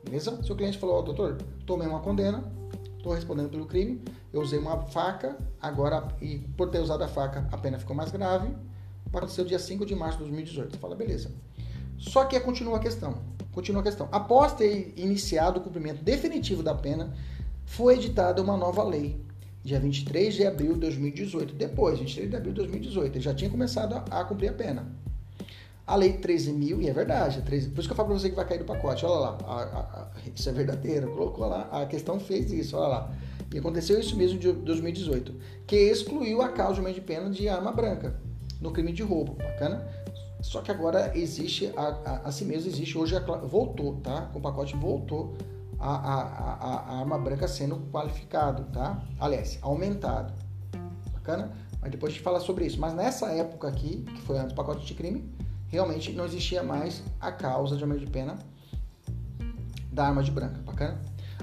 Beleza? 0.04 0.42
Seu 0.44 0.56
cliente 0.56 0.78
falou, 0.78 1.00
oh, 1.00 1.02
doutor, 1.02 1.38
tomei 1.66 1.88
uma 1.88 2.00
condena, 2.00 2.44
estou 3.04 3.14
respondendo 3.14 3.50
pelo 3.50 3.66
crime, 3.66 4.02
eu 4.32 4.42
usei 4.42 4.58
uma 4.58 4.84
faca, 4.84 5.38
agora, 5.62 6.08
e 6.22 6.40
por 6.56 6.70
ter 6.70 6.80
usado 6.80 7.04
a 7.04 7.08
faca, 7.08 7.46
a 7.52 7.58
pena 7.58 7.78
ficou 7.78 7.94
mais 7.94 8.10
grave, 8.10 8.50
aconteceu 9.06 9.44
dia 9.44 9.60
5 9.60 9.86
de 9.86 9.94
março 9.94 10.18
de 10.18 10.24
2018. 10.24 10.72
Você 10.72 10.78
fala, 10.78 10.96
beleza. 10.96 11.30
Só 11.98 12.24
que 12.24 12.40
continua 12.40 12.78
a 12.78 12.80
questão. 12.80 13.18
Continua 13.52 13.82
a 13.82 13.84
questão. 13.84 14.08
Após 14.10 14.54
ter 14.54 14.94
iniciado 14.96 15.60
o 15.60 15.62
cumprimento 15.62 16.02
definitivo 16.02 16.64
da 16.64 16.74
pena, 16.74 17.14
foi 17.66 17.96
editada 17.96 18.42
uma 18.42 18.56
nova 18.56 18.84
lei, 18.84 19.22
dia 19.64 19.80
23 19.80 20.34
de 20.34 20.48
abril 20.48 20.74
de 20.74 20.80
2018. 20.80 21.54
Depois, 21.54 22.00
23 22.00 22.30
de 22.30 22.36
abril 22.38 22.54
de 22.54 22.60
2018, 22.60 23.16
ele 23.16 23.24
já 23.24 23.34
tinha 23.34 23.50
começado 23.50 23.94
a, 23.96 24.22
a 24.22 24.24
cumprir 24.24 24.50
a 24.50 24.54
pena. 24.54 24.88
A 25.86 25.96
lei 25.96 26.14
13 26.14 26.54
mil, 26.54 26.82
e 26.82 26.90
é 26.90 26.94
verdade, 26.94 27.42
13, 27.42 27.70
por 27.70 27.80
isso 27.80 27.90
que 27.90 27.92
eu 27.92 27.98
falo 27.98 28.10
para 28.10 28.20
você 28.20 28.30
que 28.30 28.36
vai 28.36 28.48
cair 28.48 28.60
do 28.60 28.66
pacote, 28.66 29.06
olha 29.06 29.20
lá, 29.20 29.38
a, 29.46 29.54
a, 29.54 29.80
a, 29.82 30.12
isso 30.34 30.48
é 30.48 30.54
verdadeiro, 30.54 31.12
colocou 31.12 31.46
lá, 31.46 31.68
a 31.72 31.86
questão 31.86 32.20
fez 32.20 32.52
isso, 32.52 32.78
olha 32.78 32.88
lá. 32.88 33.12
E 33.54 33.60
aconteceu 33.60 34.00
isso 34.00 34.16
mesmo 34.16 34.40
de 34.40 34.52
2018, 34.52 35.36
que 35.68 35.76
excluiu 35.76 36.42
a 36.42 36.50
causa 36.50 36.82
de 36.92 37.02
pena 37.02 37.30
de 37.30 37.50
arma 37.50 37.72
branca 37.72 38.20
no 38.62 38.72
crime 38.72 38.94
de 38.94 39.04
roubo, 39.04 39.34
bacana? 39.34 39.86
Só 40.42 40.62
que 40.62 40.72
agora 40.72 41.12
existe, 41.18 41.72
a, 41.76 42.22
assim 42.24 42.46
mesmo 42.46 42.70
existe, 42.70 42.98
hoje 42.98 43.16
voltou, 43.46 43.98
tá? 43.98 44.30
Com 44.32 44.40
o 44.40 44.42
pacote 44.42 44.76
voltou 44.78 45.36
a, 45.84 47.00
arma 47.00 47.18
branca 47.18 47.48
sendo 47.48 47.78
qualificado, 47.92 48.64
tá? 48.72 49.04
Aliás, 49.20 49.60
aumentado, 49.62 50.34
bacana? 51.14 51.52
Mas 51.82 51.92
depois 51.92 52.12
a 52.12 52.16
gente 52.16 52.24
fala 52.24 52.40
sobre 52.40 52.66
isso. 52.66 52.80
Mas 52.80 52.94
nessa 52.94 53.28
época 53.32 53.68
aqui, 53.68 54.04
que 54.04 54.22
foi 54.22 54.38
antes 54.38 54.54
do 54.54 54.56
pacote 54.56 54.86
de 54.86 54.94
crime, 54.94 55.30
realmente 55.74 56.12
não 56.12 56.24
existia 56.24 56.62
mais 56.62 57.02
a 57.20 57.32
causa 57.32 57.76
de 57.76 57.82
aumento 57.82 58.02
de 58.02 58.12
pena 58.12 58.38
da 59.92 60.06
arma 60.06 60.22
de 60.22 60.30
branca, 60.30 60.62
bacana? 60.62 61.02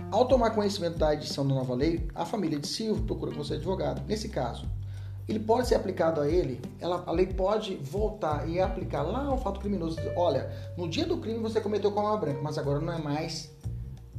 Ao 0.09 0.24
tomar 0.24 0.51
conhecimento 0.51 0.97
da 0.97 1.12
edição 1.12 1.47
da 1.47 1.53
nova 1.53 1.74
lei, 1.74 2.09
a 2.14 2.24
família 2.24 2.59
de 2.59 2.68
Silvio 2.68 3.03
procura 3.03 3.33
seu 3.43 3.57
advogado. 3.57 4.07
Nesse 4.07 4.28
caso, 4.28 4.68
ele 5.28 5.41
pode 5.41 5.66
ser 5.66 5.74
aplicado 5.74 6.20
a 6.20 6.28
ele, 6.28 6.61
ela, 6.78 7.03
a 7.07 7.11
lei 7.11 7.26
pode 7.26 7.74
voltar 7.76 8.49
e 8.49 8.61
aplicar 8.61 9.03
lá 9.03 9.24
ao 9.24 9.37
fato 9.37 9.59
criminoso. 9.59 9.99
Olha, 10.16 10.49
no 10.76 10.89
dia 10.89 11.07
do 11.07 11.18
crime 11.18 11.41
você 11.41 11.61
cometeu 11.61 11.91
com 11.91 11.99
arma 11.99 12.16
branca, 12.16 12.41
mas 12.41 12.57
agora 12.57 12.78
não 12.78 12.93
é 12.93 12.99
mais 12.99 13.51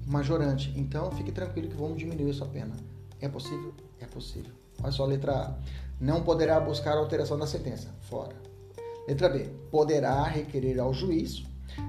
majorante. 0.05 0.73
Então 0.75 1.09
fique 1.11 1.31
tranquilo 1.31 1.69
que 1.69 1.75
vamos 1.75 1.97
diminuir 1.97 2.31
a 2.31 2.33
sua 2.33 2.47
pena. 2.47 2.75
É 3.21 3.29
possível? 3.29 3.73
É 3.97 4.05
possível. 4.05 4.51
Olha 4.83 4.91
só 4.91 5.03
a 5.03 5.07
letra 5.07 5.31
A. 5.31 5.53
Não 6.01 6.21
poderá 6.21 6.59
buscar 6.59 6.97
alteração 6.97 7.39
da 7.39 7.47
sentença. 7.47 7.87
Fora. 8.01 8.40
Letra 9.11 9.27
B. 9.27 9.49
Poderá 9.69 10.23
requerer 10.23 10.79
ao 10.79 10.93
juiz 10.93 11.43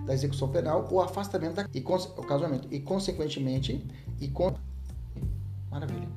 da 0.04 0.12
execução 0.12 0.48
penal 0.48 0.88
o 0.90 1.00
afastamento 1.00 1.54
da, 1.54 1.68
e, 1.72 1.78
o 1.80 2.22
casamento 2.24 2.66
e 2.68 2.80
consequentemente 2.80 3.86
e 4.20 4.26
con... 4.26 4.52
maravilha. 5.70 6.08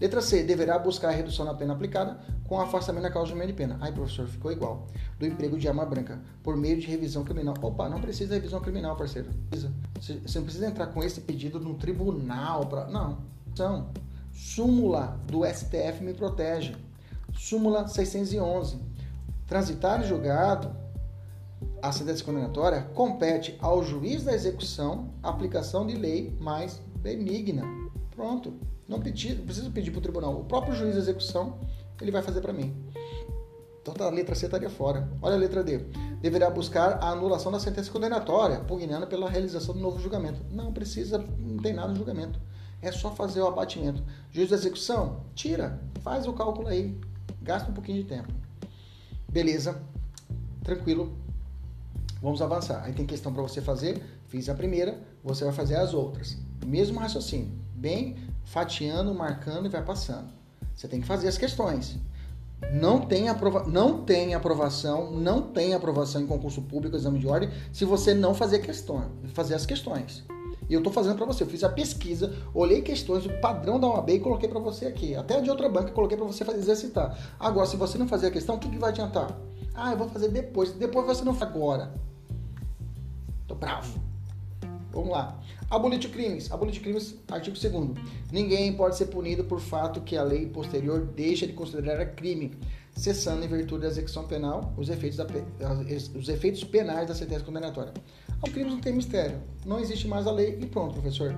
Letra 0.00 0.20
C. 0.20 0.44
Deverá 0.44 0.78
buscar 0.78 1.08
a 1.08 1.10
redução 1.10 1.44
da 1.44 1.52
pena 1.52 1.72
aplicada 1.72 2.20
com 2.46 2.60
afastamento 2.60 3.02
da 3.02 3.10
causa 3.10 3.34
de 3.34 3.52
pena. 3.52 3.76
Ai, 3.80 3.90
professor, 3.90 4.28
ficou 4.28 4.52
igual. 4.52 4.86
Do 5.18 5.26
emprego 5.26 5.58
de 5.58 5.66
arma 5.66 5.84
branca, 5.84 6.20
por 6.44 6.56
meio 6.56 6.78
de 6.78 6.86
revisão 6.86 7.24
criminal. 7.24 7.56
Opa, 7.60 7.88
não 7.88 8.00
precisa 8.00 8.28
de 8.28 8.34
revisão 8.36 8.60
criminal, 8.60 8.94
parceiro. 8.94 9.30
Você 9.50 10.38
não 10.38 10.44
precisa 10.44 10.66
entrar 10.68 10.86
com 10.88 11.02
esse 11.02 11.22
pedido 11.22 11.58
no 11.58 11.74
tribunal. 11.74 12.66
Pra... 12.66 12.86
Não. 12.86 13.18
São. 13.56 13.90
Súmula 14.32 15.20
do 15.26 15.44
STF 15.44 16.04
me 16.04 16.14
protege. 16.14 16.76
Súmula 17.34 17.88
611. 17.88 18.91
Transitar 19.52 20.00
em 20.00 20.04
julgado 20.04 20.74
a 21.82 21.92
sentença 21.92 22.24
condenatória 22.24 22.88
compete 22.94 23.54
ao 23.60 23.84
juiz 23.84 24.24
da 24.24 24.32
execução 24.32 25.12
a 25.22 25.28
aplicação 25.28 25.86
de 25.86 25.94
lei 25.94 26.34
mais 26.40 26.80
benigna. 26.96 27.62
Pronto. 28.16 28.54
Não, 28.88 28.98
pedi, 28.98 29.34
preciso 29.34 29.70
pedir 29.70 29.90
para 29.90 29.98
o 29.98 30.02
tribunal. 30.02 30.40
O 30.40 30.44
próprio 30.44 30.74
juiz 30.74 30.94
de 30.94 31.00
execução 31.00 31.58
ele 32.00 32.10
vai 32.10 32.22
fazer 32.22 32.40
para 32.40 32.54
mim. 32.54 32.74
Então 33.82 33.92
tá, 33.92 34.06
a 34.06 34.10
letra 34.10 34.34
C 34.34 34.46
estaria 34.46 34.70
fora. 34.70 35.06
Olha 35.20 35.34
a 35.34 35.38
letra 35.38 35.62
D. 35.62 35.80
Deverá 36.22 36.48
buscar 36.48 36.92
a 36.92 37.10
anulação 37.10 37.52
da 37.52 37.60
sentença 37.60 37.92
condenatória, 37.92 38.60
pugnando 38.60 39.06
pela 39.06 39.28
realização 39.28 39.74
do 39.74 39.82
novo 39.82 40.00
julgamento. 40.00 40.40
Não 40.50 40.72
precisa, 40.72 41.18
não 41.18 41.58
tem 41.58 41.74
nada 41.74 41.88
no 41.88 41.96
julgamento. 41.96 42.40
É 42.80 42.90
só 42.90 43.10
fazer 43.10 43.42
o 43.42 43.48
abatimento. 43.48 44.02
Juiz 44.30 44.48
de 44.48 44.54
execução, 44.54 45.26
tira, 45.34 45.78
faz 46.00 46.26
o 46.26 46.32
cálculo 46.32 46.68
aí. 46.68 46.98
Gasta 47.42 47.70
um 47.70 47.74
pouquinho 47.74 48.02
de 48.02 48.08
tempo. 48.08 48.32
Beleza, 49.32 49.82
tranquilo. 50.62 51.16
Vamos 52.20 52.42
avançar. 52.42 52.84
Aí 52.84 52.92
tem 52.92 53.06
questão 53.06 53.32
para 53.32 53.42
você 53.42 53.62
fazer. 53.62 54.02
Fiz 54.28 54.48
a 54.48 54.54
primeira, 54.54 55.00
você 55.24 55.42
vai 55.44 55.52
fazer 55.52 55.76
as 55.76 55.94
outras. 55.94 56.36
Mesmo 56.64 57.00
raciocínio. 57.00 57.50
Bem 57.74 58.16
fatiando, 58.44 59.14
marcando 59.14 59.66
e 59.66 59.68
vai 59.70 59.82
passando. 59.82 60.32
Você 60.74 60.86
tem 60.86 61.00
que 61.00 61.06
fazer 61.06 61.28
as 61.28 61.38
questões. 61.38 61.98
Não 62.72 63.00
tem, 63.06 63.28
aprova 63.28 63.68
não 63.68 64.04
tem 64.04 64.34
aprovação, 64.34 65.10
não 65.10 65.42
tem 65.42 65.74
aprovação 65.74 66.20
em 66.20 66.26
concurso 66.26 66.62
público, 66.62 66.96
exame 66.96 67.18
de 67.18 67.26
ordem, 67.26 67.50
se 67.72 67.84
você 67.84 68.14
não 68.14 68.34
fazer 68.34 68.60
questões, 68.60 69.08
fazer 69.34 69.54
as 69.54 69.66
questões. 69.66 70.24
E 70.68 70.74
eu 70.74 70.80
estou 70.80 70.92
fazendo 70.92 71.16
para 71.16 71.26
você. 71.26 71.42
Eu 71.42 71.46
fiz 71.46 71.64
a 71.64 71.68
pesquisa, 71.68 72.34
olhei 72.54 72.82
questões, 72.82 73.26
o 73.26 73.40
padrão 73.40 73.78
da 73.78 73.88
OAB 73.88 74.10
e 74.10 74.20
coloquei 74.20 74.48
para 74.48 74.60
você 74.60 74.86
aqui. 74.86 75.14
Até 75.14 75.40
de 75.40 75.50
outra 75.50 75.68
banca 75.68 75.90
coloquei 75.90 76.16
para 76.16 76.26
você 76.26 76.44
fazer, 76.44 76.58
exercitar. 76.58 77.18
Agora, 77.38 77.66
se 77.66 77.76
você 77.76 77.98
não 77.98 78.08
fazer 78.08 78.28
a 78.28 78.30
questão, 78.30 78.56
o 78.56 78.58
que, 78.58 78.68
que 78.68 78.78
vai 78.78 78.90
adiantar? 78.90 79.36
Ah, 79.74 79.92
eu 79.92 79.98
vou 79.98 80.08
fazer 80.08 80.28
depois. 80.28 80.72
Depois 80.72 81.06
você 81.06 81.24
não 81.24 81.34
faz 81.34 81.50
agora. 81.50 81.92
Tô 83.46 83.54
bravo. 83.54 84.00
Vamos 84.92 85.10
lá. 85.10 85.38
Abolir 85.70 85.98
crimes. 86.10 86.52
Abolir 86.52 86.78
crimes, 86.80 87.18
artigo 87.30 87.56
2 87.58 87.98
Ninguém 88.30 88.74
pode 88.74 88.96
ser 88.96 89.06
punido 89.06 89.44
por 89.44 89.58
fato 89.58 90.02
que 90.02 90.16
a 90.16 90.22
lei 90.22 90.46
posterior 90.46 91.06
deixa 91.16 91.46
de 91.46 91.54
considerar 91.54 92.04
crime, 92.14 92.52
cessando 92.94 93.42
em 93.42 93.48
virtude 93.48 93.82
da 93.82 93.88
execução 93.88 94.26
penal 94.26 94.74
os 94.76 94.90
efeitos, 94.90 95.16
da, 95.16 95.26
os 96.14 96.28
efeitos 96.28 96.62
penais 96.62 97.08
da 97.08 97.14
sentença 97.14 97.42
condenatória. 97.42 97.92
Os 98.42 98.52
crimes 98.52 98.72
não 98.72 98.80
tem 98.80 98.92
mistério. 98.92 99.40
Não 99.64 99.78
existe 99.78 100.08
mais 100.08 100.26
a 100.26 100.32
lei 100.32 100.58
e 100.60 100.66
pronto, 100.66 100.94
professor. 100.94 101.34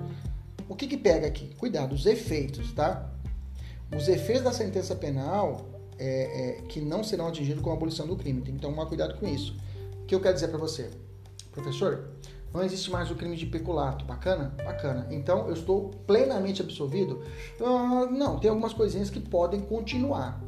O 0.67 0.75
que 0.75 0.87
que 0.87 0.97
pega 0.97 1.27
aqui? 1.27 1.53
Cuidado, 1.55 1.93
os 1.93 2.05
efeitos, 2.05 2.71
tá? 2.73 3.11
Os 3.95 4.07
efeitos 4.07 4.43
da 4.43 4.51
sentença 4.51 4.95
penal, 4.95 5.75
é, 5.97 6.57
é, 6.57 6.61
que 6.63 6.81
não 6.81 7.03
serão 7.03 7.27
atingidos 7.27 7.61
com 7.61 7.69
a 7.69 7.73
abolição 7.73 8.07
do 8.07 8.15
crime. 8.15 8.41
Tem 8.41 8.55
que 8.55 8.61
tomar 8.61 8.85
cuidado 8.87 9.17
com 9.19 9.27
isso. 9.27 9.55
O 10.01 10.05
que 10.05 10.15
eu 10.15 10.19
quero 10.19 10.33
dizer 10.33 10.47
para 10.47 10.57
você? 10.57 10.89
Professor, 11.51 12.09
não 12.53 12.63
existe 12.63 12.89
mais 12.89 13.11
o 13.11 13.15
crime 13.15 13.35
de 13.35 13.45
peculato. 13.45 14.03
Bacana? 14.05 14.55
Bacana. 14.63 15.07
Então 15.11 15.47
eu 15.47 15.53
estou 15.53 15.91
plenamente 16.07 16.61
absolvido? 16.61 17.21
Uh, 17.59 18.11
não, 18.11 18.39
tem 18.39 18.49
algumas 18.49 18.73
coisinhas 18.73 19.09
que 19.09 19.19
podem 19.19 19.61
continuar. 19.61 20.41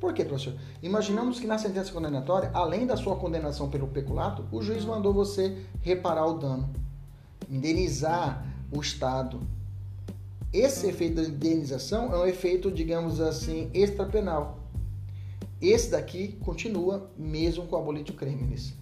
Por 0.00 0.12
quê, 0.12 0.24
professor? 0.24 0.54
Imaginamos 0.82 1.40
que 1.40 1.46
na 1.46 1.58
sentença 1.58 1.92
condenatória, 1.92 2.50
além 2.54 2.86
da 2.86 2.96
sua 2.96 3.16
condenação 3.16 3.68
pelo 3.68 3.88
peculato, 3.88 4.44
o 4.52 4.62
juiz 4.62 4.84
mandou 4.84 5.12
você 5.12 5.56
reparar 5.80 6.26
o 6.26 6.38
dano, 6.38 6.70
indenizar 7.50 8.46
o 8.70 8.80
Estado. 8.80 9.40
Esse 10.52 10.86
efeito 10.86 11.16
da 11.16 11.22
indenização 11.22 12.14
é 12.14 12.18
um 12.18 12.26
efeito, 12.26 12.70
digamos 12.70 13.20
assim, 13.20 13.70
extrapenal. 13.74 14.60
Esse 15.60 15.90
daqui 15.90 16.38
continua 16.44 17.10
mesmo 17.18 17.66
com 17.66 17.74
a 17.74 17.80
abolitio 17.80 18.14
criminis. 18.14 18.74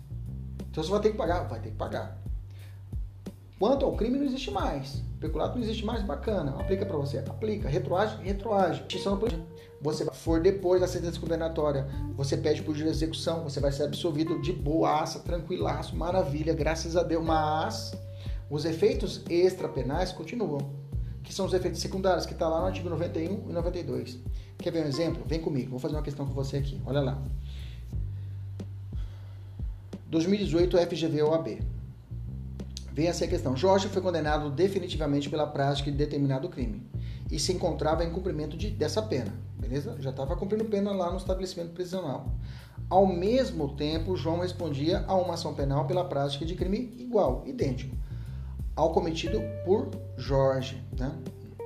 Então 0.70 0.84
você 0.84 0.90
vai 0.90 1.00
ter 1.00 1.10
que 1.12 1.16
pagar? 1.16 1.48
Vai 1.48 1.60
ter 1.60 1.70
que 1.70 1.76
pagar. 1.76 2.20
Quanto 3.58 3.86
ao 3.86 3.96
crime, 3.96 4.18
não 4.18 4.26
existe 4.26 4.50
mais. 4.50 5.02
Peculato 5.18 5.56
não 5.56 5.64
existe 5.64 5.82
mais, 5.82 6.02
bacana. 6.02 6.50
Aplica 6.60 6.84
para 6.84 6.98
você? 6.98 7.18
Aplica. 7.18 7.70
Retroage? 7.70 8.22
Retroage. 8.22 8.84
Você 9.86 10.04
for 10.04 10.40
depois 10.40 10.80
da 10.80 10.88
sentença 10.88 11.20
condenatória, 11.20 11.86
você 12.16 12.36
pede 12.36 12.60
por 12.60 12.74
de 12.74 12.82
execução, 12.88 13.44
você 13.44 13.60
vai 13.60 13.70
ser 13.70 13.84
absolvido 13.84 14.42
de 14.42 14.52
boaça, 14.52 15.20
tranquilaço, 15.20 15.94
maravilha, 15.94 16.52
graças 16.52 16.96
a 16.96 17.04
Deus. 17.04 17.24
Mas 17.24 17.94
os 18.50 18.64
efeitos 18.64 19.22
extrapenais 19.30 20.10
continuam, 20.10 20.58
que 21.22 21.32
são 21.32 21.46
os 21.46 21.54
efeitos 21.54 21.80
secundários, 21.80 22.26
que 22.26 22.32
está 22.32 22.48
lá 22.48 22.62
no 22.62 22.66
artigo 22.66 22.90
91 22.90 23.48
e 23.48 23.52
92. 23.52 24.18
Quer 24.58 24.72
ver 24.72 24.84
um 24.84 24.88
exemplo? 24.88 25.22
Vem 25.24 25.40
comigo, 25.40 25.70
vou 25.70 25.78
fazer 25.78 25.94
uma 25.94 26.02
questão 26.02 26.26
com 26.26 26.32
você 26.32 26.56
aqui. 26.56 26.82
Olha 26.84 27.00
lá. 27.00 27.22
2018 30.08 30.78
FGV 30.78 31.22
OAB. 31.22 31.60
Vem 32.92 33.06
essa 33.06 33.24
questão. 33.28 33.56
Jorge 33.56 33.86
foi 33.86 34.02
condenado 34.02 34.50
definitivamente 34.50 35.30
pela 35.30 35.46
prática 35.46 35.92
de 35.92 35.96
determinado 35.96 36.48
crime 36.48 36.82
e 37.30 37.38
se 37.38 37.52
encontrava 37.52 38.04
em 38.04 38.10
cumprimento 38.10 38.56
de, 38.56 38.70
dessa 38.70 39.02
pena, 39.02 39.32
beleza? 39.66 39.96
Já 39.98 40.10
estava 40.10 40.36
cumprindo 40.36 40.64
pena 40.64 40.92
lá 40.92 41.10
no 41.10 41.16
estabelecimento 41.16 41.72
prisional. 41.72 42.32
Ao 42.88 43.06
mesmo 43.06 43.74
tempo, 43.74 44.16
João 44.16 44.40
respondia 44.40 45.04
a 45.08 45.14
uma 45.16 45.34
ação 45.34 45.54
penal 45.54 45.86
pela 45.86 46.04
prática 46.04 46.46
de 46.46 46.54
crime 46.54 46.94
igual, 46.98 47.42
idêntico, 47.44 47.96
ao 48.76 48.92
cometido 48.92 49.40
por 49.64 49.90
Jorge, 50.16 50.82
né? 50.96 51.12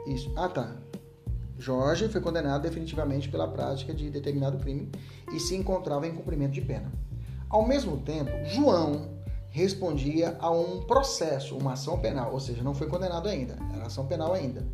Isso. 0.06 0.32
Ah, 0.34 0.48
tá. 0.48 0.76
Jorge 1.58 2.08
foi 2.08 2.22
condenado 2.22 2.62
definitivamente 2.62 3.28
pela 3.28 3.46
prática 3.46 3.92
de 3.92 4.08
determinado 4.08 4.56
crime 4.56 4.90
e 5.30 5.38
se 5.38 5.54
encontrava 5.54 6.06
em 6.06 6.14
cumprimento 6.14 6.52
de 6.52 6.62
pena. 6.62 6.90
Ao 7.50 7.66
mesmo 7.66 7.98
tempo, 7.98 8.30
João 8.46 9.10
respondia 9.50 10.38
a 10.40 10.50
um 10.50 10.80
processo, 10.84 11.58
uma 11.58 11.72
ação 11.74 11.98
penal, 11.98 12.32
ou 12.32 12.40
seja, 12.40 12.62
não 12.62 12.74
foi 12.74 12.86
condenado 12.86 13.28
ainda, 13.28 13.58
era 13.74 13.86
ação 13.86 14.06
penal 14.06 14.32
ainda, 14.32 14.66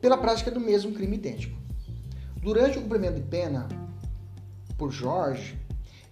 pela 0.00 0.16
prática 0.18 0.50
do 0.50 0.58
mesmo 0.58 0.92
crime 0.92 1.16
idêntico. 1.16 1.60
Durante 2.42 2.78
o 2.78 2.82
cumprimento 2.82 3.16
de 3.16 3.22
pena 3.22 3.68
por 4.78 4.90
Jorge 4.90 5.58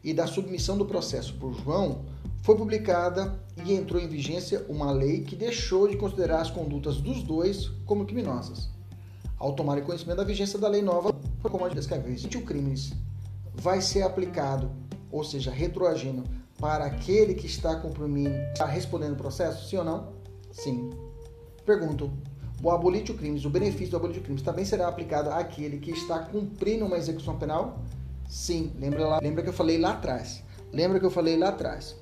e 0.05 0.13
da 0.13 0.27
submissão 0.27 0.77
do 0.77 0.85
processo 0.85 1.33
por 1.35 1.55
João, 1.55 2.05
foi 2.43 2.55
publicada 2.55 3.39
e 3.65 3.73
entrou 3.73 4.01
em 4.01 4.07
vigência 4.07 4.65
uma 4.69 4.93
lei 4.93 5.23
que 5.23 5.35
deixou 5.35 5.89
de 5.89 5.97
considerar 5.97 6.43
as 6.43 6.51
condutas 6.51 6.99
dos 6.99 7.23
dois 7.23 7.69
como 7.87 8.05
criminosas. 8.05 8.69
Ao 9.39 9.55
tomar 9.55 9.81
conhecimento 9.81 10.19
da 10.19 10.25
vigência 10.25 10.59
da 10.59 10.69
lei 10.69 10.83
nova, 10.83 11.15
foi 11.41 11.51
como 11.51 11.65
a 11.65 11.69
descreveu, 11.71 12.15
o 12.15 12.43
crime 12.45 12.75
vai 13.55 13.81
ser 13.81 14.03
aplicado, 14.03 14.71
ou 15.11 15.25
seja, 15.25 15.51
retroagindo 15.51 16.25
para 16.59 16.85
aquele 16.85 17.35
que 17.35 17.47
está 17.47 17.77
cumprindo, 17.77 18.31
está 18.53 18.67
respondendo 18.67 19.13
o 19.13 19.17
processo? 19.17 19.69
Sim 19.69 19.79
ou 19.79 19.85
não? 19.85 20.13
Sim. 20.51 20.91
Pergunto: 21.65 22.13
o 22.63 22.71
abolite 22.71 23.13
crimes, 23.13 23.45
o 23.45 23.51
benefício 23.51 23.91
do 23.91 23.97
abolite 23.97 24.21
crimes 24.21 24.43
também 24.43 24.65
será 24.65 24.89
aplicado 24.89 25.31
àquele 25.31 25.79
que 25.79 25.93
está 25.93 26.19
cumprindo 26.19 26.85
uma 26.85 26.97
execução 26.97 27.39
penal? 27.39 27.81
Sim. 28.29 28.73
Lembra, 28.79 29.07
lá, 29.07 29.21
lembra 29.23 29.43
que 29.43 29.49
eu 29.49 29.53
falei 29.53 29.79
lá 29.79 29.93
atrás? 29.93 30.43
Lembra 30.73 30.99
que 30.99 31.07
eu 31.07 31.11
falei 31.11 31.37
lá 31.37 31.49
atrás? 31.49 31.97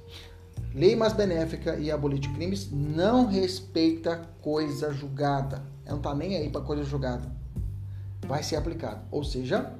Lei 0.75 0.97
mais 0.97 1.13
benéfica 1.13 1.77
e 1.77 1.91
abolite 1.91 2.29
crimes 2.31 2.71
não 2.71 3.27
respeita 3.27 4.23
coisa 4.41 4.93
julgada. 4.93 5.63
Não 5.87 5.99
está 5.99 6.15
nem 6.15 6.37
aí 6.37 6.51
para 6.51 6.61
coisa 6.61 6.85
julgada. 6.85 7.31
Vai 8.27 8.43
ser 8.43 8.57
aplicado. 8.57 9.01
Ou 9.11 9.23
seja, 9.23 9.73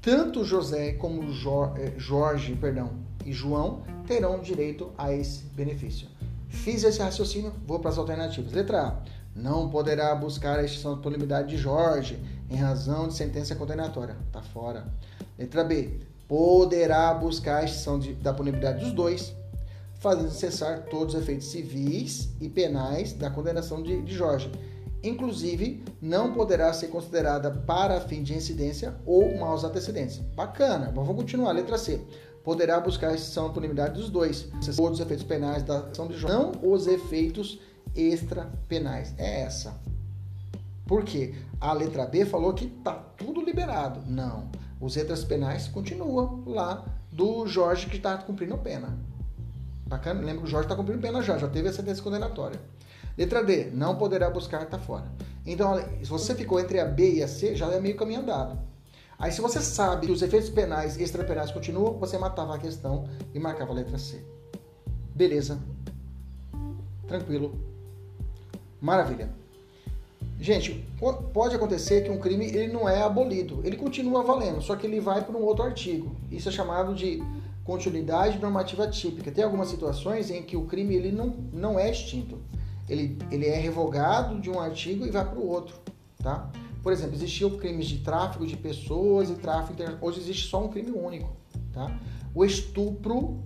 tanto 0.00 0.44
José 0.44 0.92
como 0.92 1.22
eh, 1.22 1.92
Jorge, 1.98 2.54
perdão, 2.56 2.90
e 3.24 3.32
João 3.32 3.82
terão 4.06 4.40
direito 4.40 4.90
a 4.96 5.12
esse 5.12 5.44
benefício. 5.44 6.08
Fiz 6.48 6.84
esse 6.84 7.00
raciocínio, 7.00 7.52
vou 7.66 7.78
para 7.78 7.90
as 7.90 7.98
alternativas. 7.98 8.52
Letra 8.52 8.82
A. 8.82 9.02
Não 9.34 9.68
poderá 9.68 10.14
buscar 10.14 10.58
a 10.58 10.64
extinção 10.64 10.96
da 10.96 11.02
punibilidade 11.02 11.48
de 11.48 11.56
Jorge 11.56 12.18
em 12.48 12.56
razão 12.56 13.08
de 13.08 13.14
sentença 13.14 13.54
condenatória. 13.54 14.16
Está 14.26 14.42
fora. 14.42 14.86
Letra 15.38 15.64
B. 15.64 16.00
Poderá 16.28 17.12
buscar 17.14 17.58
a 17.58 17.64
extinção 17.64 17.98
de, 17.98 18.14
da 18.14 18.32
punibilidade 18.32 18.84
dos 18.84 18.92
dois, 18.92 19.34
fazendo 19.98 20.30
cessar 20.30 20.82
todos 20.84 21.14
os 21.14 21.20
efeitos 21.20 21.48
civis 21.48 22.30
e 22.40 22.48
penais 22.48 23.12
da 23.12 23.30
condenação 23.30 23.82
de, 23.82 24.00
de 24.02 24.14
Jorge. 24.14 24.50
Inclusive, 25.02 25.82
não 26.00 26.32
poderá 26.32 26.72
ser 26.72 26.88
considerada 26.88 27.50
para 27.50 28.00
fim 28.00 28.22
de 28.22 28.34
incidência 28.34 28.94
ou 29.06 29.36
maus 29.38 29.64
antecedentes. 29.64 30.18
Bacana. 30.36 30.92
Vamos 30.94 31.16
continuar. 31.16 31.52
Letra 31.52 31.78
C 31.78 32.00
poderá 32.44 32.80
buscar 32.80 33.10
a 33.10 33.14
extinção 33.14 33.48
da 33.48 33.54
punibilidade 33.54 33.94
dos 33.94 34.08
dois, 34.08 34.48
todos 34.76 34.98
os 34.98 35.00
efeitos 35.00 35.24
penais 35.24 35.62
da 35.62 35.80
ação 35.80 36.06
de 36.06 36.16
João, 36.16 36.52
não 36.52 36.72
os 36.72 36.86
efeitos 36.86 37.60
extra-penais. 37.94 39.14
É 39.18 39.42
essa. 39.42 39.80
Por 40.86 41.04
quê? 41.04 41.34
A 41.60 41.72
letra 41.72 42.06
B 42.06 42.24
falou 42.24 42.52
que 42.52 42.66
tá 42.66 42.94
tudo 42.94 43.40
liberado. 43.40 44.02
Não. 44.06 44.50
Os 44.80 44.96
extras 44.96 45.22
penais 45.22 45.68
continuam 45.68 46.42
lá 46.46 46.84
do 47.12 47.46
Jorge 47.46 47.86
que 47.86 47.96
está 47.96 48.16
cumprindo 48.18 48.56
pena. 48.58 48.98
Bacana? 49.86 50.20
Lembra 50.20 50.38
que 50.38 50.46
o 50.46 50.50
Jorge 50.50 50.66
está 50.66 50.76
cumprindo 50.76 51.00
pena 51.00 51.22
já, 51.22 51.36
já 51.36 51.48
teve 51.48 51.68
a 51.68 51.72
sentença 51.72 52.02
condenatória. 52.02 52.60
Letra 53.16 53.44
D, 53.44 53.70
não 53.72 53.96
poderá 53.96 54.30
buscar, 54.30 54.62
está 54.62 54.78
fora. 54.78 55.04
Então, 55.44 55.76
se 56.02 56.08
você 56.08 56.34
ficou 56.34 56.58
entre 56.58 56.80
a 56.80 56.84
B 56.84 57.16
e 57.16 57.22
a 57.22 57.28
C, 57.28 57.54
já 57.54 57.66
é 57.66 57.80
meio 57.80 57.96
caminho 57.96 58.20
andado. 58.20 58.58
Aí, 59.18 59.30
se 59.30 59.40
você 59.40 59.60
sabe 59.60 60.06
que 60.06 60.12
os 60.12 60.22
efeitos 60.22 60.48
penais 60.48 60.96
e 60.96 61.02
extrapenais 61.02 61.50
continuam, 61.50 61.98
você 61.98 62.16
matava 62.16 62.54
a 62.54 62.58
questão 62.58 63.06
e 63.34 63.38
marcava 63.38 63.72
a 63.72 63.74
letra 63.74 63.98
C. 63.98 64.24
Beleza. 65.14 65.60
Tranquilo. 67.06 67.69
Maravilha. 68.80 69.30
Gente, 70.40 70.86
pode 71.34 71.54
acontecer 71.54 72.02
que 72.02 72.10
um 72.10 72.18
crime 72.18 72.46
ele 72.46 72.72
não 72.72 72.88
é 72.88 73.02
abolido, 73.02 73.60
ele 73.62 73.76
continua 73.76 74.22
valendo, 74.22 74.62
só 74.62 74.74
que 74.74 74.86
ele 74.86 74.98
vai 74.98 75.22
para 75.22 75.36
um 75.36 75.42
outro 75.42 75.64
artigo. 75.64 76.16
Isso 76.30 76.48
é 76.48 76.52
chamado 76.52 76.94
de 76.94 77.22
continuidade 77.62 78.38
normativa 78.38 78.88
típica. 78.88 79.30
Tem 79.30 79.44
algumas 79.44 79.68
situações 79.68 80.30
em 80.30 80.42
que 80.42 80.56
o 80.56 80.64
crime 80.64 80.94
ele 80.94 81.12
não, 81.12 81.34
não 81.52 81.78
é 81.78 81.90
extinto. 81.90 82.38
Ele, 82.88 83.18
ele 83.30 83.46
é 83.46 83.56
revogado 83.56 84.40
de 84.40 84.50
um 84.50 84.58
artigo 84.58 85.06
e 85.06 85.10
vai 85.10 85.24
para 85.24 85.38
o 85.38 85.46
outro, 85.46 85.76
tá? 86.22 86.50
Por 86.82 86.92
exemplo, 86.92 87.14
existiam 87.14 87.50
crimes 87.50 87.86
de 87.86 87.98
tráfico 87.98 88.46
de 88.46 88.56
pessoas 88.56 89.28
e 89.28 89.34
tráfico 89.34 89.74
internacional. 89.74 90.08
Hoje 90.08 90.20
existe 90.20 90.48
só 90.48 90.64
um 90.64 90.68
crime 90.68 90.90
único. 90.90 91.30
Tá? 91.72 91.94
O 92.34 92.44
estupro 92.44 93.38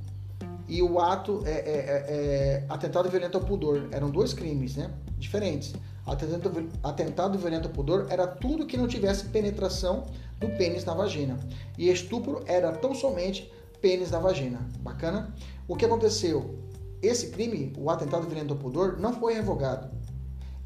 e 0.68 0.82
o 0.82 0.98
ato 0.98 1.42
é, 1.44 1.50
é, 1.50 1.54
é, 1.54 2.04
é, 2.08 2.64
atentado 2.68 3.08
violento 3.08 3.36
ao 3.36 3.44
pudor 3.44 3.88
eram 3.90 4.10
dois 4.10 4.32
crimes 4.32 4.76
né? 4.76 4.90
diferentes. 5.18 5.74
Atentado, 6.06 6.68
atentado 6.82 7.38
violento 7.38 7.68
ao 7.68 7.74
pudor 7.74 8.06
era 8.08 8.26
tudo 8.26 8.66
que 8.66 8.76
não 8.76 8.86
tivesse 8.86 9.26
penetração 9.26 10.06
do 10.38 10.48
pênis 10.56 10.84
na 10.84 10.94
vagina. 10.94 11.38
E 11.76 11.90
estupro 11.90 12.42
era 12.46 12.72
tão 12.72 12.94
somente 12.94 13.50
pênis 13.80 14.10
na 14.10 14.18
vagina. 14.18 14.66
Bacana? 14.80 15.34
O 15.68 15.76
que 15.76 15.84
aconteceu? 15.84 16.58
Esse 17.02 17.30
crime, 17.30 17.72
o 17.76 17.90
atentado 17.90 18.26
violento 18.26 18.54
ao 18.54 18.58
pudor, 18.58 18.98
não 18.98 19.12
foi 19.12 19.34
revogado. 19.34 19.90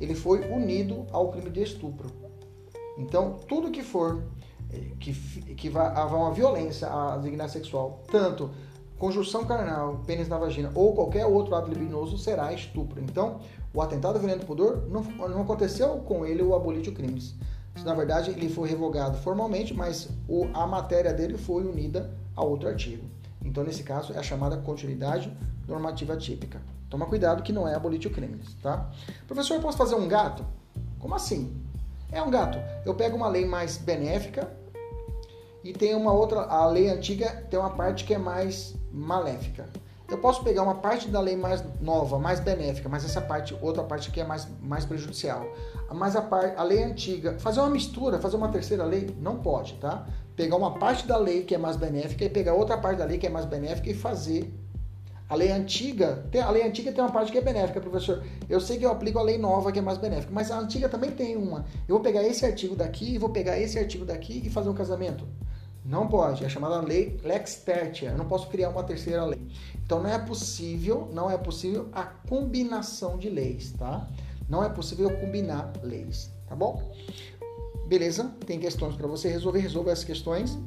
Ele 0.00 0.14
foi 0.14 0.40
unido 0.48 1.06
ao 1.10 1.30
crime 1.32 1.50
de 1.50 1.62
estupro. 1.62 2.08
Então, 2.96 3.36
tudo 3.48 3.70
que 3.70 3.82
for 3.82 4.22
eh, 4.72 4.92
que, 5.00 5.12
que 5.54 5.68
vá 5.68 6.04
uma 6.06 6.32
violência 6.32 6.88
à 6.88 7.16
dignidade 7.16 7.52
sexual, 7.52 8.04
tanto 8.10 8.50
conjunção 8.98 9.44
carnal, 9.44 10.02
pênis 10.06 10.28
na 10.28 10.36
vagina 10.36 10.70
ou 10.74 10.94
qualquer 10.94 11.24
outro 11.24 11.54
ato 11.54 11.70
libidinoso, 11.70 12.18
será 12.18 12.52
estupro. 12.52 13.00
Então, 13.00 13.40
o 13.72 13.80
atentado 13.80 14.18
violento 14.18 14.44
pudor 14.44 14.82
não, 14.88 15.02
não 15.28 15.42
aconteceu 15.42 15.98
com 15.98 16.26
ele 16.26 16.42
o 16.42 16.54
abolite 16.54 16.90
crimes. 16.90 17.34
Na 17.84 17.94
verdade, 17.94 18.30
ele 18.30 18.48
foi 18.48 18.68
revogado 18.68 19.16
formalmente, 19.18 19.72
mas 19.72 20.08
o, 20.28 20.48
a 20.52 20.66
matéria 20.66 21.12
dele 21.12 21.38
foi 21.38 21.62
unida 21.64 22.10
a 22.34 22.42
outro 22.42 22.68
artigo. 22.68 23.04
Então, 23.44 23.62
nesse 23.62 23.84
caso, 23.84 24.12
é 24.12 24.18
a 24.18 24.22
chamada 24.22 24.56
continuidade 24.56 25.32
normativa 25.66 26.16
típica. 26.16 26.60
Toma 26.90 27.06
cuidado 27.06 27.42
que 27.42 27.52
não 27.52 27.68
é 27.68 27.74
abolite 27.74 28.08
crimes, 28.08 28.54
tá? 28.62 28.90
Professor, 29.26 29.54
eu 29.54 29.60
posso 29.60 29.78
fazer 29.78 29.94
um 29.94 30.08
gato? 30.08 30.44
Como 30.98 31.14
assim? 31.14 31.54
É 32.10 32.20
um 32.22 32.30
gato. 32.30 32.58
Eu 32.84 32.94
pego 32.94 33.16
uma 33.16 33.28
lei 33.28 33.44
mais 33.44 33.76
benéfica 33.76 34.50
e 35.62 35.72
tem 35.72 35.94
uma 35.94 36.12
outra, 36.12 36.40
a 36.40 36.66
lei 36.66 36.88
antiga 36.88 37.46
tem 37.50 37.58
uma 37.58 37.70
parte 37.70 38.04
que 38.04 38.14
é 38.14 38.18
mais 38.18 38.74
maléfica. 38.98 39.68
Eu 40.10 40.18
posso 40.18 40.42
pegar 40.42 40.62
uma 40.62 40.76
parte 40.76 41.08
da 41.08 41.20
lei 41.20 41.36
mais 41.36 41.62
nova, 41.80 42.18
mais 42.18 42.40
benéfica, 42.40 42.88
mas 42.88 43.04
essa 43.04 43.20
parte, 43.20 43.54
outra 43.60 43.82
parte 43.82 44.10
que 44.10 44.20
é 44.20 44.24
mais, 44.24 44.48
mais 44.62 44.86
prejudicial. 44.86 45.46
Mas 45.92 46.16
a, 46.16 46.22
parte, 46.22 46.58
a 46.58 46.62
lei 46.62 46.82
antiga, 46.82 47.38
fazer 47.38 47.60
uma 47.60 47.68
mistura, 47.68 48.18
fazer 48.18 48.36
uma 48.36 48.48
terceira 48.48 48.84
lei, 48.84 49.14
não 49.20 49.36
pode, 49.36 49.74
tá? 49.74 50.06
Pegar 50.34 50.56
uma 50.56 50.78
parte 50.78 51.06
da 51.06 51.18
lei 51.18 51.42
que 51.42 51.54
é 51.54 51.58
mais 51.58 51.76
benéfica 51.76 52.24
e 52.24 52.30
pegar 52.30 52.54
outra 52.54 52.78
parte 52.78 52.98
da 52.98 53.04
lei 53.04 53.18
que 53.18 53.26
é 53.26 53.30
mais 53.30 53.44
benéfica 53.44 53.90
e 53.90 53.94
fazer 53.94 54.50
a 55.28 55.34
lei 55.34 55.52
antiga, 55.52 56.24
tem, 56.30 56.40
a 56.40 56.50
lei 56.50 56.66
antiga 56.66 56.90
tem 56.90 57.04
uma 57.04 57.12
parte 57.12 57.30
que 57.30 57.36
é 57.36 57.42
benéfica, 57.42 57.78
professor. 57.78 58.24
Eu 58.48 58.60
sei 58.60 58.78
que 58.78 58.86
eu 58.86 58.90
aplico 58.90 59.18
a 59.18 59.22
lei 59.22 59.36
nova 59.36 59.70
que 59.70 59.78
é 59.78 59.82
mais 59.82 59.98
benéfica, 59.98 60.32
mas 60.32 60.50
a 60.50 60.58
antiga 60.58 60.88
também 60.88 61.10
tem 61.10 61.36
uma. 61.36 61.66
Eu 61.86 61.96
vou 61.96 62.00
pegar 62.00 62.22
esse 62.22 62.46
artigo 62.46 62.74
daqui, 62.74 63.18
vou 63.18 63.28
pegar 63.28 63.58
esse 63.58 63.78
artigo 63.78 64.06
daqui 64.06 64.40
e 64.42 64.48
fazer 64.48 64.70
um 64.70 64.74
casamento. 64.74 65.28
Não 65.88 66.06
pode, 66.06 66.44
é 66.44 66.48
chamada 66.50 66.80
lei 66.80 67.18
lex 67.24 67.62
tertia. 67.64 68.10
Eu 68.10 68.18
não 68.18 68.26
posso 68.26 68.48
criar 68.48 68.68
uma 68.68 68.84
terceira 68.84 69.24
lei. 69.24 69.40
Então 69.82 70.02
não 70.02 70.10
é 70.10 70.18
possível, 70.18 71.08
não 71.14 71.30
é 71.30 71.38
possível 71.38 71.88
a 71.92 72.02
combinação 72.02 73.16
de 73.16 73.30
leis, 73.30 73.72
tá? 73.72 74.06
Não 74.46 74.62
é 74.62 74.68
possível 74.68 75.10
combinar 75.18 75.72
leis, 75.82 76.30
tá 76.46 76.54
bom? 76.54 76.92
Beleza? 77.86 78.30
Tem 78.46 78.60
questões 78.60 78.96
para 78.96 79.06
você 79.06 79.30
resolver, 79.30 79.60
resolva 79.60 79.90
essas 79.90 80.04
questões. 80.04 80.58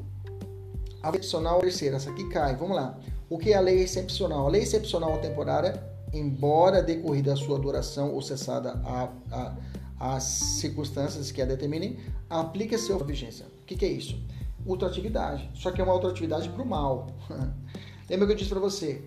A 1.04 1.10
adicional 1.10 1.60
terceira, 1.60 1.98
essa 1.98 2.10
aqui 2.10 2.28
cai. 2.30 2.56
Vamos 2.56 2.76
lá. 2.76 2.98
O 3.30 3.38
que 3.38 3.54
é 3.54 3.58
a 3.58 3.62
lei 3.62 3.84
excepcional? 3.84 4.48
A 4.48 4.50
lei 4.50 4.64
excepcional 4.64 5.20
temporária, 5.20 5.84
embora 6.12 6.82
decorrida 6.82 7.34
a 7.34 7.36
sua 7.36 7.60
duração 7.60 8.12
ou 8.12 8.24
cessada 8.24 8.72
a, 8.84 9.10
a, 9.32 10.16
as 10.16 10.24
circunstâncias 10.24 11.32
que 11.32 11.44
a 11.44 11.46
determinem, 11.46 12.00
aplica 12.28 12.76
sua 12.80 12.98
vigência. 13.04 13.46
O 13.62 13.66
que, 13.68 13.76
que 13.76 13.86
é 13.86 13.90
isso? 13.90 14.20
Ultratividade. 14.66 15.50
Só 15.54 15.72
que 15.72 15.82
é 15.82 15.84
uma 15.84 15.94
ultratividade 15.94 16.50
para 16.50 16.62
o 16.62 16.66
mal. 16.66 17.08
Lembra 18.10 18.28
que 18.28 18.34
eu 18.34 18.38
disse 18.38 18.50
para 18.50 18.60
você? 18.60 19.04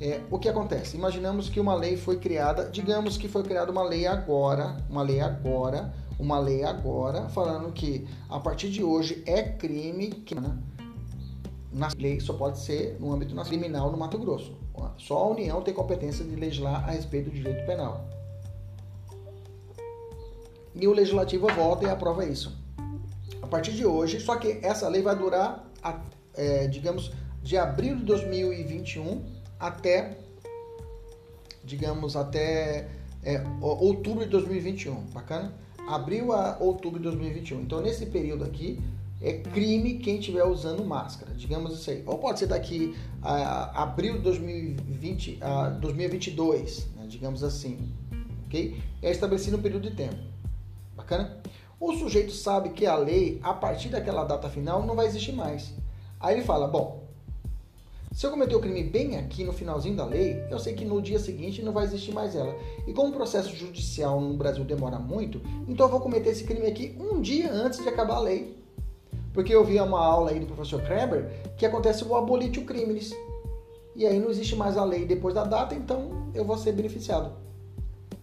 É, 0.00 0.20
o 0.30 0.38
que 0.38 0.48
acontece? 0.48 0.96
Imaginamos 0.96 1.48
que 1.48 1.58
uma 1.58 1.74
lei 1.74 1.96
foi 1.96 2.18
criada, 2.18 2.70
digamos 2.70 3.16
que 3.16 3.26
foi 3.28 3.42
criada 3.42 3.70
uma 3.70 3.82
lei 3.82 4.06
agora, 4.06 4.76
uma 4.88 5.02
lei 5.02 5.20
agora, 5.20 5.92
uma 6.18 6.38
lei 6.38 6.62
agora, 6.62 7.28
falando 7.28 7.72
que 7.72 8.06
a 8.28 8.38
partir 8.38 8.70
de 8.70 8.82
hoje 8.82 9.22
é 9.26 9.42
crime 9.42 10.08
que 10.08 10.36
né, 10.36 10.56
na 11.72 11.88
lei 11.98 12.20
só 12.20 12.32
pode 12.32 12.60
ser 12.60 12.96
no 13.00 13.12
âmbito 13.12 13.34
criminal 13.44 13.90
no 13.90 13.98
Mato 13.98 14.18
Grosso. 14.18 14.56
Só 14.96 15.18
a 15.18 15.28
União 15.30 15.60
tem 15.62 15.74
competência 15.74 16.24
de 16.24 16.36
legislar 16.36 16.88
a 16.88 16.92
respeito 16.92 17.30
do 17.30 17.34
direito 17.34 17.66
penal. 17.66 18.06
E 20.76 20.86
o 20.86 20.92
legislativo 20.92 21.48
vota 21.48 21.86
e 21.86 21.90
aprova 21.90 22.24
isso 22.24 22.67
a 23.48 23.50
partir 23.50 23.72
de 23.72 23.86
hoje, 23.86 24.20
só 24.20 24.36
que 24.36 24.60
essa 24.62 24.86
lei 24.88 25.00
vai 25.00 25.16
durar, 25.16 25.66
é, 26.34 26.66
digamos, 26.66 27.10
de 27.42 27.56
abril 27.56 27.96
de 27.96 28.04
2021 28.04 29.24
até, 29.58 30.18
digamos, 31.64 32.14
até 32.14 32.88
é, 33.24 33.42
outubro 33.62 34.22
de 34.22 34.30
2021, 34.30 34.94
bacana? 35.14 35.54
Abril 35.88 36.30
a 36.34 36.58
outubro 36.60 36.98
de 36.98 37.04
2021. 37.04 37.62
Então, 37.62 37.80
nesse 37.80 38.04
período 38.04 38.44
aqui, 38.44 38.78
é 39.22 39.32
crime 39.32 39.94
quem 39.94 40.18
estiver 40.18 40.44
usando 40.44 40.84
máscara, 40.84 41.32
digamos 41.32 41.72
isso 41.72 41.90
aí. 41.90 42.02
Ou 42.04 42.18
pode 42.18 42.40
ser 42.40 42.48
daqui 42.48 42.94
a 43.22 43.82
abril 43.82 44.18
de 44.18 44.24
2020 44.24 45.38
a 45.40 45.70
2022, 45.70 46.86
né, 46.96 47.06
digamos 47.08 47.42
assim, 47.42 47.78
ok? 48.46 48.78
É 49.00 49.10
estabelecido 49.10 49.56
um 49.56 49.62
período 49.62 49.88
de 49.88 49.96
tempo, 49.96 50.18
bacana? 50.94 51.40
O 51.80 51.92
sujeito 51.92 52.32
sabe 52.32 52.70
que 52.70 52.86
a 52.86 52.96
lei, 52.96 53.38
a 53.42 53.52
partir 53.52 53.88
daquela 53.88 54.24
data 54.24 54.48
final, 54.48 54.84
não 54.84 54.96
vai 54.96 55.06
existir 55.06 55.32
mais. 55.32 55.72
Aí 56.18 56.34
ele 56.34 56.44
fala: 56.44 56.66
bom, 56.66 57.04
se 58.12 58.26
eu 58.26 58.30
cometer 58.30 58.56
o 58.56 58.60
crime 58.60 58.82
bem 58.82 59.16
aqui 59.16 59.44
no 59.44 59.52
finalzinho 59.52 59.94
da 59.94 60.04
lei, 60.04 60.42
eu 60.50 60.58
sei 60.58 60.74
que 60.74 60.84
no 60.84 61.00
dia 61.00 61.20
seguinte 61.20 61.62
não 61.62 61.72
vai 61.72 61.84
existir 61.84 62.12
mais 62.12 62.34
ela. 62.34 62.52
E 62.86 62.92
como 62.92 63.10
o 63.10 63.16
processo 63.16 63.54
judicial 63.54 64.20
no 64.20 64.34
Brasil 64.34 64.64
demora 64.64 64.98
muito, 64.98 65.40
então 65.68 65.86
eu 65.86 65.90
vou 65.90 66.00
cometer 66.00 66.30
esse 66.30 66.42
crime 66.42 66.66
aqui 66.66 66.96
um 66.98 67.20
dia 67.20 67.52
antes 67.52 67.80
de 67.80 67.88
acabar 67.88 68.16
a 68.16 68.20
lei. 68.20 68.56
Porque 69.32 69.54
eu 69.54 69.64
vi 69.64 69.78
uma 69.78 70.04
aula 70.04 70.30
aí 70.30 70.40
do 70.40 70.46
professor 70.46 70.82
Kreber 70.82 71.30
que 71.56 71.64
acontece 71.64 72.02
o 72.02 72.16
abolitio 72.16 72.64
crimes. 72.64 73.12
E 73.94 74.04
aí 74.04 74.18
não 74.18 74.30
existe 74.30 74.56
mais 74.56 74.76
a 74.76 74.84
lei 74.84 75.04
depois 75.04 75.34
da 75.34 75.44
data, 75.44 75.74
então 75.74 76.30
eu 76.34 76.44
vou 76.44 76.58
ser 76.58 76.72
beneficiado. 76.72 77.32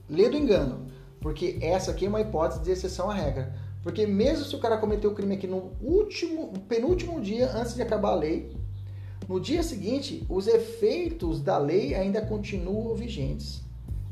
Lê 0.10 0.28
do 0.28 0.38
engano. 0.38 0.85
Porque 1.26 1.58
essa 1.60 1.90
aqui 1.90 2.06
é 2.06 2.08
uma 2.08 2.22
hipótese 2.22 2.62
de 2.62 2.70
exceção 2.70 3.10
à 3.10 3.16
regra. 3.16 3.52
Porque 3.82 4.06
mesmo 4.06 4.46
se 4.46 4.56
o 4.56 4.60
cara 4.60 4.78
cometeu 4.78 5.10
o 5.10 5.16
crime 5.16 5.34
aqui 5.34 5.48
no 5.48 5.72
último, 5.82 6.54
penúltimo 6.70 7.20
dia 7.20 7.52
antes 7.52 7.74
de 7.74 7.82
acabar 7.82 8.12
a 8.12 8.16
lei, 8.16 8.56
no 9.28 9.40
dia 9.40 9.64
seguinte, 9.64 10.24
os 10.30 10.46
efeitos 10.46 11.42
da 11.42 11.58
lei 11.58 11.96
ainda 11.96 12.22
continuam 12.22 12.94
vigentes. 12.94 13.64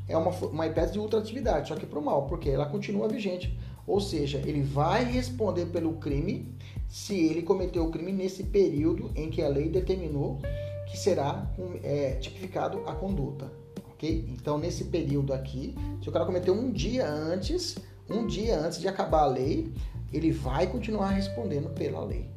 É 0.09 0.17
uma, 0.17 0.31
uma 0.31 0.65
hipótese 0.65 0.93
de 0.93 0.99
ultratividade, 0.99 1.67
só 1.67 1.75
que 1.75 1.85
para 1.85 1.99
o 1.99 2.03
mal, 2.03 2.25
porque 2.25 2.49
ela 2.49 2.65
continua 2.65 3.07
vigente. 3.07 3.55
Ou 3.85 4.01
seja, 4.01 4.39
ele 4.39 4.63
vai 4.63 5.03
responder 5.03 5.67
pelo 5.67 5.93
crime 5.97 6.51
se 6.89 7.13
ele 7.13 7.43
cometeu 7.43 7.85
o 7.85 7.91
crime 7.91 8.11
nesse 8.11 8.43
período 8.45 9.11
em 9.15 9.29
que 9.29 9.43
a 9.43 9.49
lei 9.49 9.69
determinou 9.69 10.39
que 10.89 10.97
será 10.97 11.47
é, 11.83 12.15
tipificado 12.15 12.81
a 12.87 12.95
conduta 12.95 13.61
Então, 14.09 14.57
nesse 14.57 14.85
período 14.85 15.33
aqui, 15.33 15.73
se 16.01 16.09
o 16.09 16.11
cara 16.11 16.25
cometeu 16.25 16.53
um 16.53 16.71
dia 16.71 17.09
antes, 17.09 17.77
um 18.09 18.27
dia 18.27 18.59
antes 18.59 18.79
de 18.79 18.87
acabar 18.87 19.21
a 19.21 19.27
lei, 19.27 19.73
ele 20.11 20.31
vai 20.31 20.67
continuar 20.67 21.11
respondendo 21.11 21.69
pela 21.69 22.03
lei, 22.03 22.29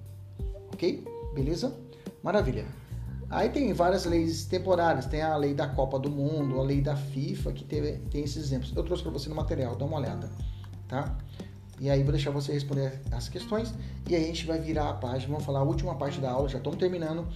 ok? 0.73 1.05
Beleza? 1.35 1.77
Maravilha. 2.23 2.65
Aí 3.29 3.49
tem 3.49 3.73
várias 3.73 4.05
leis 4.05 4.45
temporárias, 4.45 5.07
tem 5.07 5.21
a 5.21 5.37
lei 5.37 5.53
da 5.53 5.67
Copa 5.67 5.99
do 5.99 6.09
Mundo, 6.09 6.61
a 6.61 6.63
lei 6.63 6.81
da 6.81 6.95
FIFA, 6.95 7.53
que 7.53 7.65
teve, 7.65 7.99
tem 8.11 8.23
esses 8.23 8.37
exemplos. 8.37 8.73
Eu 8.75 8.85
trouxe 8.85 9.03
para 9.03 9.11
você 9.11 9.29
no 9.29 9.35
material, 9.35 9.75
dá 9.75 9.85
uma 9.85 9.97
olhada, 9.97 10.31
tá? 10.87 11.19
E 11.81 11.91
aí 11.91 12.03
vou 12.05 12.13
deixar 12.13 12.31
você 12.31 12.53
responder 12.53 13.01
as 13.11 13.29
questões 13.29 13.75
e 14.09 14.15
aí 14.15 14.23
a 14.23 14.27
gente 14.29 14.47
vai 14.47 14.61
virar 14.61 14.89
a 14.89 14.95
página, 14.95 15.33
vamos 15.33 15.45
falar 15.45 15.59
a 15.59 15.65
última 15.65 15.97
parte 15.97 16.21
da 16.21 16.31
aula, 16.31 16.49
já 16.49 16.59
estamos 16.59 16.79
terminando. 16.79 17.27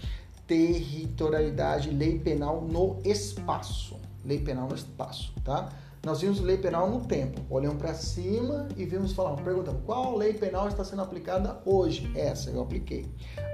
Territorialidade, 0.46 1.90
lei 1.90 2.18
penal 2.18 2.62
no 2.62 2.98
espaço 3.04 3.98
lei 4.24 4.38
penal 4.38 4.68
no 4.68 4.74
espaço, 4.74 5.32
tá? 5.44 5.68
Nós 6.04 6.20
vimos 6.22 6.40
lei 6.40 6.56
penal 6.56 6.88
no 6.88 7.04
tempo, 7.04 7.42
olhamos 7.50 7.76
para 7.76 7.92
cima 7.92 8.66
e 8.76 8.86
vimos 8.86 9.12
falar, 9.12 9.36
perguntamos 9.42 9.82
qual 9.84 10.16
lei 10.16 10.32
penal 10.32 10.66
está 10.66 10.82
sendo 10.82 11.02
aplicada 11.02 11.60
hoje? 11.64 12.10
Essa 12.16 12.50
eu 12.50 12.62
apliquei. 12.62 13.06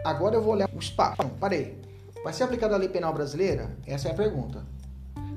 Agora 0.04 0.36
eu 0.36 0.42
vou 0.42 0.54
olhar 0.54 0.70
o 0.72 0.78
espaço. 0.78 1.20
Não, 1.22 1.30
parei. 1.30 1.80
Vai 2.22 2.32
ser 2.32 2.44
aplicada 2.44 2.74
a 2.74 2.78
lei 2.78 2.88
penal 2.88 3.12
brasileira? 3.12 3.76
Essa 3.84 4.08
é 4.08 4.12
a 4.12 4.14
pergunta. 4.14 4.64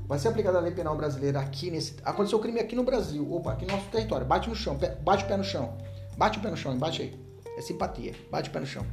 Vai 0.08 0.20
ser 0.20 0.28
aplicada 0.28 0.58
a 0.58 0.62
lei 0.62 0.72
penal 0.72 0.96
brasileira 0.96 1.40
aqui 1.40 1.72
nesse. 1.72 1.96
Aconteceu 2.04 2.38
o 2.38 2.42
crime 2.42 2.60
aqui 2.60 2.76
no 2.76 2.84
Brasil, 2.84 3.32
opa, 3.34 3.54
aqui 3.54 3.66
no 3.66 3.74
nosso 3.74 3.88
território. 3.90 4.26
Bate 4.26 4.50
no 4.50 4.56
chão, 4.56 4.78
bate 5.02 5.24
o 5.24 5.28
pé 5.28 5.38
no 5.38 5.44
chão. 5.44 5.78
Bate 6.18 6.38
o 6.38 6.42
pé 6.42 6.50
no 6.50 6.58
chão, 6.58 6.78
bate 6.78 7.02
aí. 7.02 7.20
É 7.58 7.62
simpatia. 7.62 8.14
Bate 8.30 8.50
o 8.50 8.54
pé 8.54 8.60
no 8.60 8.66
chão. 8.66 8.86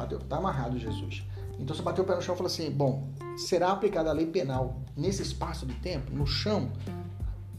Bateu, 0.00 0.18
tá 0.20 0.36
amarrado, 0.36 0.78
Jesus. 0.78 1.22
Então 1.60 1.76
você 1.76 1.82
bateu 1.82 2.02
o 2.02 2.06
pé 2.06 2.14
no 2.14 2.22
chão 2.22 2.34
e 2.34 2.38
falou 2.38 2.50
assim: 2.50 2.70
bom, 2.70 3.08
será 3.36 3.72
aplicada 3.72 4.10
a 4.10 4.12
lei 4.12 4.26
penal 4.26 4.80
nesse 4.96 5.22
espaço 5.22 5.66
de 5.66 5.74
tempo, 5.74 6.10
no 6.12 6.26
chão? 6.26 6.72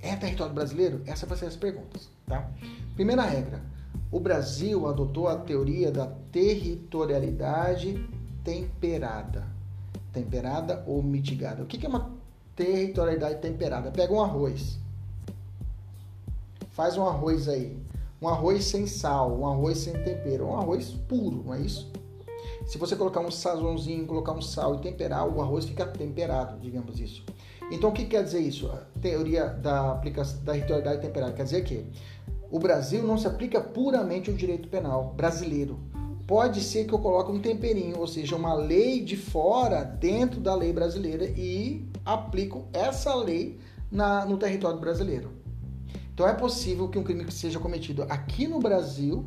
É 0.02 0.16
território 0.16 0.54
brasileiro? 0.54 1.02
Essa 1.06 1.28
vai 1.28 1.38
ser 1.38 1.46
as 1.46 1.56
perguntas, 1.56 2.10
tá? 2.26 2.50
Primeira 2.96 3.22
regra: 3.22 3.62
o 4.12 4.20
Brasil 4.20 4.88
adotou 4.88 5.28
a 5.28 5.38
teoria 5.38 5.92
da 5.92 6.08
territorialidade 6.32 8.04
temperada. 8.44 9.48
Temperada 10.12 10.84
ou 10.88 11.02
mitigada. 11.02 11.64
O 11.64 11.66
que 11.66 11.86
é 11.86 11.90
uma 11.90 12.12
territorialidade 12.56 13.40
temperada? 13.40 13.92
Pega 13.92 14.12
um 14.12 14.22
arroz. 14.22 14.78
Faz 16.72 16.98
um 16.98 17.06
arroz 17.06 17.48
aí. 17.48 17.78
Um 18.22 18.28
arroz 18.28 18.66
sem 18.66 18.86
sal, 18.86 19.40
um 19.40 19.48
arroz 19.48 19.80
sem 19.80 19.94
tempero, 19.94 20.46
um 20.46 20.56
arroz 20.56 20.92
puro, 21.08 21.44
não 21.46 21.54
é 21.56 21.62
isso? 21.62 21.92
Se 22.66 22.78
você 22.78 22.96
colocar 22.96 23.20
um 23.20 23.32
sazonzinho, 23.32 24.06
colocar 24.06 24.34
um 24.34 24.42
sal 24.42 24.76
e 24.76 24.80
temperar, 24.80 25.28
o 25.28 25.42
arroz 25.42 25.66
fica 25.66 25.86
temperado, 25.86 26.60
digamos 26.60 27.00
isso. 27.00 27.26
Então, 27.72 27.90
o 27.90 27.94
que 27.94 28.06
quer 28.06 28.24
dizer 28.24 28.42
isso? 28.42 28.68
A 28.68 29.00
teoria 29.00 29.46
da 29.46 29.92
aplicação 29.92 30.44
da 30.44 30.54
ritualidade 30.54 31.02
temperada 31.02 31.34
quer 31.34 31.44
dizer 31.44 31.64
que 31.64 31.86
o 32.52 32.60
Brasil 32.60 33.02
não 33.04 33.18
se 33.18 33.26
aplica 33.28 33.62
puramente 33.62 34.30
o 34.30 34.34
direito 34.34 34.68
penal 34.68 35.14
brasileiro. 35.16 35.80
Pode 36.28 36.62
ser 36.62 36.86
que 36.86 36.94
eu 36.94 37.00
coloque 37.00 37.32
um 37.32 37.42
temperinho, 37.42 37.98
ou 37.98 38.08
seja, 38.08 38.36
uma 38.36 38.54
lei 38.54 39.02
de 39.02 39.18
fora 39.18 39.84
dentro 39.84 40.40
da 40.40 40.54
lei 40.56 40.72
brasileira 40.72 41.26
e 41.26 41.86
aplico 42.06 42.68
essa 42.72 43.14
lei 43.16 43.60
na, 43.92 44.26
no 44.26 44.38
território 44.38 44.80
brasileiro. 44.80 45.32
Então 46.14 46.28
é 46.28 46.34
possível 46.34 46.88
que 46.88 47.00
um 47.00 47.04
crime 47.04 47.30
seja 47.32 47.60
cometido 47.60 48.04
aqui 48.04 48.48
no 48.48 48.60
Brasil 48.60 49.26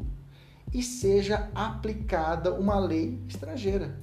e 0.73 0.83
seja 0.83 1.51
aplicada 1.55 2.53
uma 2.53 2.79
lei 2.79 3.21
estrangeira. 3.29 3.99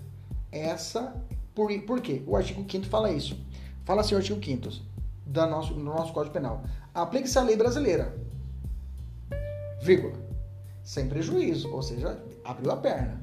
Essa, 0.52 1.16
por, 1.56 1.72
por 1.82 2.02
quê? 2.02 2.24
O 2.28 2.36
artigo 2.36 2.66
5 2.70 2.86
fala 2.88 3.12
isso. 3.12 3.38
Fala 3.86 4.02
assim 4.02 4.16
o 4.16 4.18
artigo 4.18 4.44
5 4.44 4.70
do 5.26 5.46
nosso, 5.48 5.74
do 5.74 5.80
nosso 5.80 6.14
Código 6.14 6.34
Penal. 6.34 6.64
Aplique-se 6.94 7.38
a 7.38 7.42
lei 7.42 7.56
brasileira, 7.56 8.16
vírgula, 9.82 10.14
sem 10.84 11.08
prejuízo, 11.08 11.72
ou 11.72 11.82
seja, 11.82 12.22
abriu 12.44 12.72
a 12.72 12.78
perna. 12.78 13.22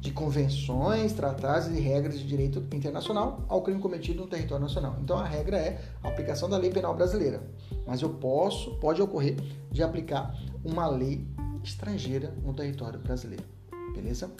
de 0.00 0.12
convenções, 0.12 1.12
tratados 1.12 1.66
e 1.68 1.80
regras 1.80 2.18
de 2.20 2.26
direito 2.26 2.60
internacional 2.72 3.44
ao 3.48 3.62
crime 3.62 3.80
cometido 3.80 4.20
no 4.22 4.28
território 4.28 4.62
nacional. 4.62 4.96
Então 5.02 5.18
a 5.18 5.24
regra 5.24 5.56
é 5.58 5.80
a 6.04 6.08
aplicação 6.08 6.48
da 6.48 6.56
lei 6.56 6.70
penal 6.70 6.94
brasileira. 6.94 7.42
Mas 7.84 8.00
eu 8.00 8.10
posso, 8.10 8.76
pode 8.76 9.02
ocorrer 9.02 9.36
de 9.72 9.82
aplicar 9.82 10.32
uma 10.64 10.86
lei 10.86 11.26
estrangeira 11.62 12.30
no 12.42 12.54
território 12.54 12.98
brasileiro. 13.00 13.44
Beleza? 13.94 14.30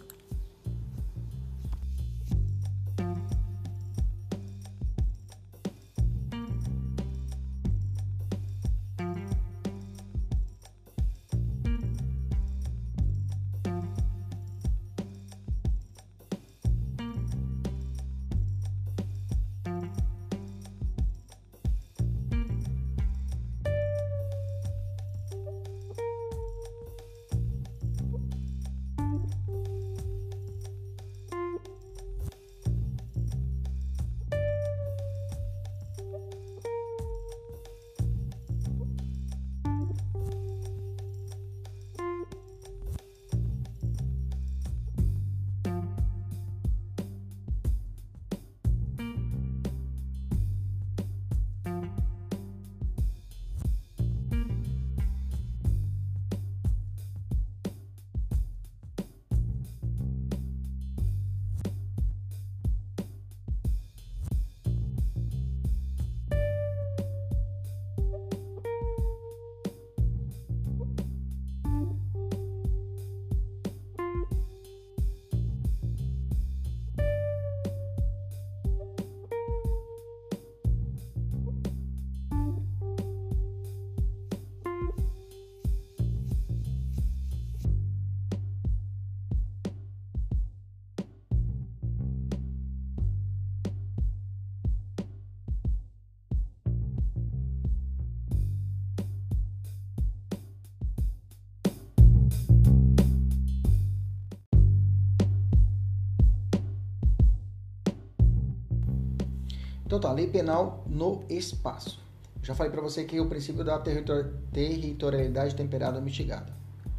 Então 109.89 109.99
tá, 109.99 110.13
lei 110.13 110.27
penal 110.27 110.85
no 110.87 111.25
espaço. 111.31 111.99
Já 112.43 112.55
falei 112.55 112.71
para 112.71 112.83
você 112.83 113.05
que 113.05 113.17
é 113.17 113.23
o 113.23 113.27
princípio 113.27 113.65
da 113.65 113.79
territor 113.79 114.35
territorialidade 114.53 115.55
temperada 115.55 115.99
mitigada. 115.99 116.53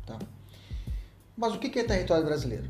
Tá? 0.07 0.17
Mas 1.37 1.53
o 1.53 1.59
que 1.59 1.77
é 1.77 1.83
território 1.83 2.25
brasileiro? 2.25 2.67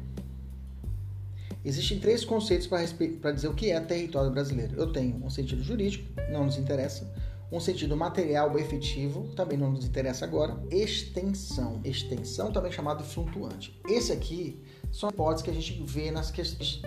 Existem 1.63 2.01
três 2.01 2.25
conceitos 2.25 2.67
para 2.67 3.31
dizer 3.31 3.47
o 3.47 3.53
que 3.53 3.71
é 3.71 3.79
território 3.79 4.29
brasileiro. 4.29 4.75
Eu 4.75 4.91
tenho 4.91 5.23
um 5.23 5.29
sentido 5.29 5.63
jurídico, 5.63 6.03
não 6.29 6.43
nos 6.43 6.57
interessa. 6.57 7.09
Um 7.49 7.61
sentido 7.61 7.95
material 7.95 8.59
efetivo, 8.59 9.29
também 9.37 9.57
não 9.57 9.71
nos 9.71 9.85
interessa 9.85 10.25
agora. 10.25 10.61
Extensão. 10.69 11.79
Extensão 11.85 12.51
também 12.51 12.73
chamado 12.73 13.03
de 13.03 13.09
flutuante. 13.09 13.79
Esse 13.87 14.11
aqui 14.11 14.61
são 14.91 15.09
hipóteses 15.09 15.43
que 15.43 15.49
a 15.49 15.53
gente 15.53 15.81
vê 15.85 16.11
nas 16.11 16.29
questões 16.29 16.81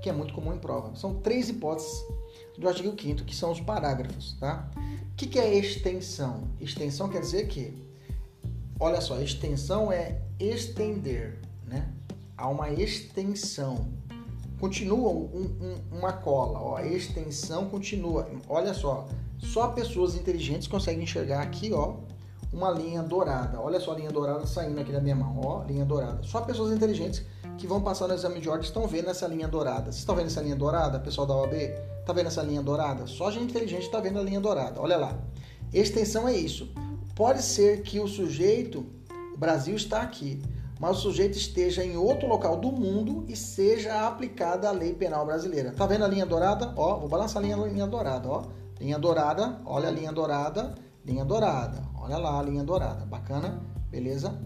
que 0.00 0.08
é 0.08 0.12
muito 0.12 0.32
comum 0.32 0.52
em 0.54 0.58
prova. 0.58 0.94
São 0.94 1.14
três 1.14 1.48
hipóteses 1.48 1.90
do 2.58 2.68
artigo 2.68 2.94
5 3.00 3.24
que 3.24 3.34
são 3.34 3.52
os 3.52 3.60
parágrafos, 3.60 4.36
tá? 4.40 4.68
O 5.12 5.16
que, 5.16 5.26
que 5.26 5.38
é 5.38 5.54
extensão? 5.54 6.48
Extensão 6.60 7.08
quer 7.08 7.20
dizer 7.20 7.46
que, 7.48 7.74
olha 8.78 9.00
só, 9.00 9.20
extensão 9.20 9.92
é 9.92 10.20
estender, 10.38 11.38
né? 11.66 11.92
Há 12.36 12.48
uma 12.48 12.70
extensão. 12.70 13.88
Continua 14.60 15.10
um, 15.10 15.56
um, 15.92 15.98
uma 15.98 16.12
cola, 16.12 16.60
ó, 16.60 16.76
a 16.76 16.86
extensão 16.86 17.68
continua. 17.68 18.28
Olha 18.48 18.74
só, 18.74 19.08
só 19.38 19.68
pessoas 19.68 20.16
inteligentes 20.16 20.66
conseguem 20.66 21.04
enxergar 21.04 21.42
aqui, 21.42 21.72
ó, 21.72 21.96
uma 22.52 22.70
linha 22.70 23.02
dourada. 23.02 23.60
Olha 23.60 23.78
só 23.78 23.92
a 23.92 23.96
linha 23.96 24.10
dourada 24.10 24.46
saindo 24.46 24.80
aqui 24.80 24.92
da 24.92 25.00
minha 25.00 25.14
mão, 25.14 25.40
ó, 25.44 25.64
linha 25.64 25.84
dourada. 25.84 26.22
Só 26.22 26.40
pessoas 26.40 26.72
inteligentes 26.72 27.24
que 27.58 27.66
vão 27.66 27.80
passar 27.80 28.06
no 28.06 28.14
exame 28.14 28.40
de 28.40 28.48
ordem 28.48 28.64
estão 28.64 28.86
vendo 28.86 29.10
essa 29.10 29.26
linha 29.26 29.48
dourada. 29.48 29.86
Vocês 29.86 29.96
estão 29.96 30.14
vendo 30.14 30.28
essa 30.28 30.40
linha 30.40 30.56
dourada, 30.56 30.98
pessoal 31.00 31.26
da 31.26 31.34
OAB? 31.34 31.52
Tá 32.06 32.12
vendo 32.12 32.28
essa 32.28 32.42
linha 32.42 32.62
dourada? 32.62 33.06
Só 33.06 33.30
gente 33.30 33.50
inteligente 33.50 33.82
está 33.82 34.00
vendo 34.00 34.18
a 34.18 34.22
linha 34.22 34.40
dourada. 34.40 34.80
Olha 34.80 34.96
lá. 34.96 35.18
Extensão 35.72 36.26
é 36.26 36.34
isso. 36.34 36.72
Pode 37.14 37.42
ser 37.42 37.82
que 37.82 37.98
o 37.98 38.06
sujeito, 38.06 38.86
o 39.34 39.36
Brasil 39.36 39.74
está 39.74 40.00
aqui, 40.00 40.40
mas 40.78 40.98
o 40.98 41.00
sujeito 41.00 41.36
esteja 41.36 41.84
em 41.84 41.96
outro 41.96 42.28
local 42.28 42.56
do 42.56 42.70
mundo 42.70 43.24
e 43.28 43.34
seja 43.34 44.06
aplicada 44.06 44.68
a 44.68 44.72
lei 44.72 44.94
penal 44.94 45.26
brasileira. 45.26 45.72
Tá 45.72 45.84
vendo 45.84 46.04
a 46.04 46.08
linha 46.08 46.24
dourada? 46.24 46.72
Ó, 46.76 47.00
vou 47.00 47.08
balançar 47.08 47.42
a 47.42 47.44
linha, 47.44 47.56
linha 47.56 47.86
dourada, 47.86 48.28
ó. 48.28 48.44
Linha 48.80 48.98
dourada, 48.98 49.60
olha 49.66 49.88
a 49.88 49.90
linha 49.90 50.12
dourada, 50.12 50.74
linha 51.04 51.24
dourada. 51.24 51.82
Olha 52.00 52.16
lá 52.16 52.38
a 52.38 52.42
linha 52.42 52.62
dourada. 52.62 53.04
Bacana? 53.04 53.60
Beleza? 53.90 54.38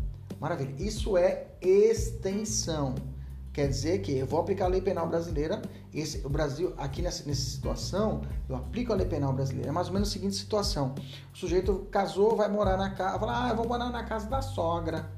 Maravilha. 0.43 0.75
Isso 0.77 1.17
é 1.17 1.47
extensão. 1.61 2.97
Quer 3.53 3.69
dizer 3.69 4.01
que 4.01 4.19
eu 4.19 4.27
vou 4.27 4.41
aplicar 4.41 4.65
a 4.65 4.69
lei 4.69 4.81
penal 4.81 5.07
brasileira. 5.07 5.63
Esse, 5.95 6.27
o 6.27 6.29
Brasil, 6.29 6.75
aqui 6.77 7.01
nessa, 7.01 7.25
nessa 7.29 7.43
situação, 7.43 8.23
eu 8.49 8.57
aplico 8.57 8.93
a 8.93 8.97
lei 8.97 9.07
penal 9.07 9.33
brasileira. 9.33 9.69
É 9.69 9.73
mais 9.73 9.87
ou 9.87 9.93
menos 9.93 10.09
a 10.09 10.13
seguinte 10.13 10.35
situação: 10.35 10.97
o 11.33 11.39
sujeito 11.39 11.87
casou, 11.93 12.35
vai 12.35 12.49
morar 12.49 12.77
na 12.77 12.91
casa, 12.91 13.21
fala, 13.21 13.47
ah, 13.47 13.51
eu 13.51 13.57
vou 13.57 13.69
morar 13.69 13.89
na 13.91 14.03
casa 14.03 14.29
da 14.29 14.43
sogra. 14.43 15.13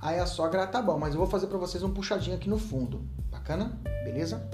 Aí 0.00 0.18
a 0.18 0.24
sogra, 0.24 0.66
tá 0.66 0.80
bom, 0.80 0.98
mas 0.98 1.12
eu 1.12 1.18
vou 1.18 1.28
fazer 1.28 1.46
para 1.46 1.58
vocês 1.58 1.82
um 1.82 1.92
puxadinho 1.92 2.36
aqui 2.36 2.48
no 2.48 2.58
fundo. 2.58 3.02
Bacana? 3.30 3.78
Beleza? 4.02 4.48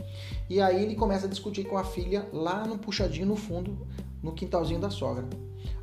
E 0.48 0.60
aí 0.60 0.82
ele 0.82 0.96
começa 0.96 1.26
a 1.26 1.28
discutir 1.28 1.68
com 1.68 1.78
a 1.78 1.84
filha 1.84 2.28
lá 2.32 2.66
no 2.66 2.78
puxadinho 2.78 3.26
no 3.26 3.36
fundo, 3.36 3.86
no 4.20 4.32
quintalzinho 4.32 4.80
da 4.80 4.90
sogra. 4.90 5.28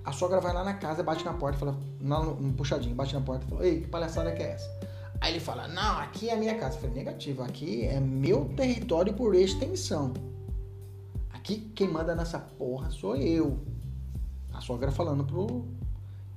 A 0.07 0.13
sogra 0.13 0.39
vai 0.39 0.53
lá 0.53 0.63
na 0.63 0.73
casa, 0.73 1.03
bate 1.03 1.25
na 1.25 1.33
porta, 1.33 1.57
fala, 1.57 1.77
no, 1.99 2.35
no 2.35 2.53
puxadinho, 2.53 2.95
bate 2.95 3.13
na 3.13 3.19
porta 3.19 3.45
fala, 3.45 3.67
ei, 3.67 3.81
que 3.81 3.89
palhaçada 3.89 4.31
que 4.31 4.41
é 4.41 4.51
essa? 4.51 4.71
Aí 5.19 5.33
ele 5.33 5.41
fala, 5.41 5.67
não, 5.67 5.99
aqui 5.99 6.29
é 6.29 6.33
a 6.33 6.37
minha 6.37 6.55
casa. 6.55 6.77
Eu 6.77 6.79
falei, 6.79 6.95
negativo, 6.95 7.43
aqui 7.43 7.85
é 7.85 7.99
meu 7.99 8.45
território 8.55 9.13
por 9.13 9.35
extensão. 9.35 10.13
Aqui 11.33 11.59
quem 11.75 11.89
manda 11.89 12.15
nessa 12.15 12.39
porra 12.39 12.89
sou 12.89 13.17
eu. 13.17 13.59
A 14.53 14.61
sogra 14.61 14.91
falando 14.91 15.25
pro. 15.25 15.65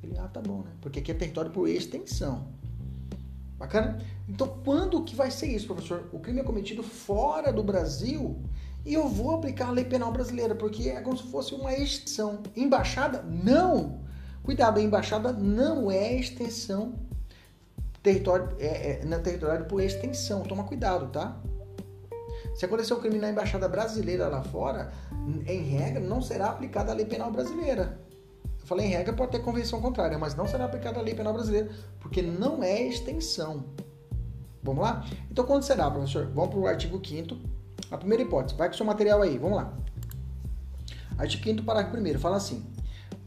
Ele, 0.02 0.18
ah, 0.18 0.26
tá 0.26 0.40
bom, 0.40 0.62
né? 0.62 0.72
Porque 0.80 0.98
aqui 0.98 1.12
é 1.12 1.14
território 1.14 1.52
por 1.52 1.68
extensão. 1.68 2.48
Bacana? 3.56 4.04
Então, 4.28 4.48
quando 4.64 5.04
que 5.04 5.14
vai 5.14 5.30
ser 5.30 5.46
isso, 5.46 5.68
professor? 5.68 6.08
O 6.12 6.18
crime 6.18 6.40
é 6.40 6.42
cometido 6.42 6.82
fora 6.82 7.52
do 7.52 7.62
Brasil 7.62 8.42
e 8.84 8.94
eu 8.94 9.08
vou 9.08 9.34
aplicar 9.34 9.68
a 9.68 9.72
lei 9.72 9.84
penal 9.84 10.12
brasileira, 10.12 10.54
porque 10.54 10.88
é 10.88 11.00
como 11.00 11.16
se 11.16 11.24
fosse 11.24 11.54
uma 11.54 11.72
extensão. 11.74 12.42
Embaixada? 12.56 13.22
Não! 13.22 14.00
Cuidado, 14.42 14.78
a 14.78 14.82
embaixada 14.82 15.32
não 15.32 15.90
é 15.90 16.14
extensão 16.14 16.94
território, 18.02 18.48
é, 18.58 19.02
é, 19.02 19.04
na 19.04 19.18
territorial 19.18 19.64
por 19.64 19.80
extensão. 19.80 20.42
Toma 20.42 20.64
cuidado, 20.64 21.08
tá? 21.08 21.38
Se 22.54 22.64
acontecer 22.64 22.94
um 22.94 23.00
crime 23.00 23.18
na 23.18 23.30
embaixada 23.30 23.68
brasileira 23.68 24.28
lá 24.28 24.42
fora, 24.42 24.92
em 25.46 25.62
regra, 25.62 26.00
não 26.00 26.20
será 26.20 26.48
aplicada 26.48 26.90
a 26.90 26.94
lei 26.94 27.04
penal 27.04 27.30
brasileira. 27.30 28.00
Eu 28.58 28.66
falei 28.66 28.86
em 28.86 28.90
regra, 28.90 29.12
pode 29.12 29.32
ter 29.32 29.40
convenção 29.40 29.80
contrária, 29.80 30.18
mas 30.18 30.34
não 30.34 30.46
será 30.46 30.64
aplicada 30.64 30.98
a 30.98 31.02
lei 31.02 31.14
penal 31.14 31.32
brasileira, 31.32 31.70
porque 31.98 32.22
não 32.22 32.62
é 32.62 32.82
extensão. 32.82 33.64
Vamos 34.62 34.82
lá? 34.82 35.06
Então, 35.30 35.44
quando 35.44 35.62
será, 35.62 35.90
professor? 35.90 36.26
Vamos 36.34 36.50
para 36.50 36.58
o 36.58 36.66
artigo 36.66 37.00
5 37.04 37.59
a 37.90 37.98
primeira 37.98 38.22
hipótese, 38.22 38.56
vai 38.56 38.68
com 38.68 38.74
o 38.74 38.76
seu 38.76 38.86
material 38.86 39.22
aí, 39.22 39.36
vamos 39.38 39.56
lá. 39.56 39.72
Artigo 41.18 41.44
5 41.44 41.62
parágrafo 41.64 41.96
1 41.96 42.18
fala 42.18 42.36
assim: 42.36 42.64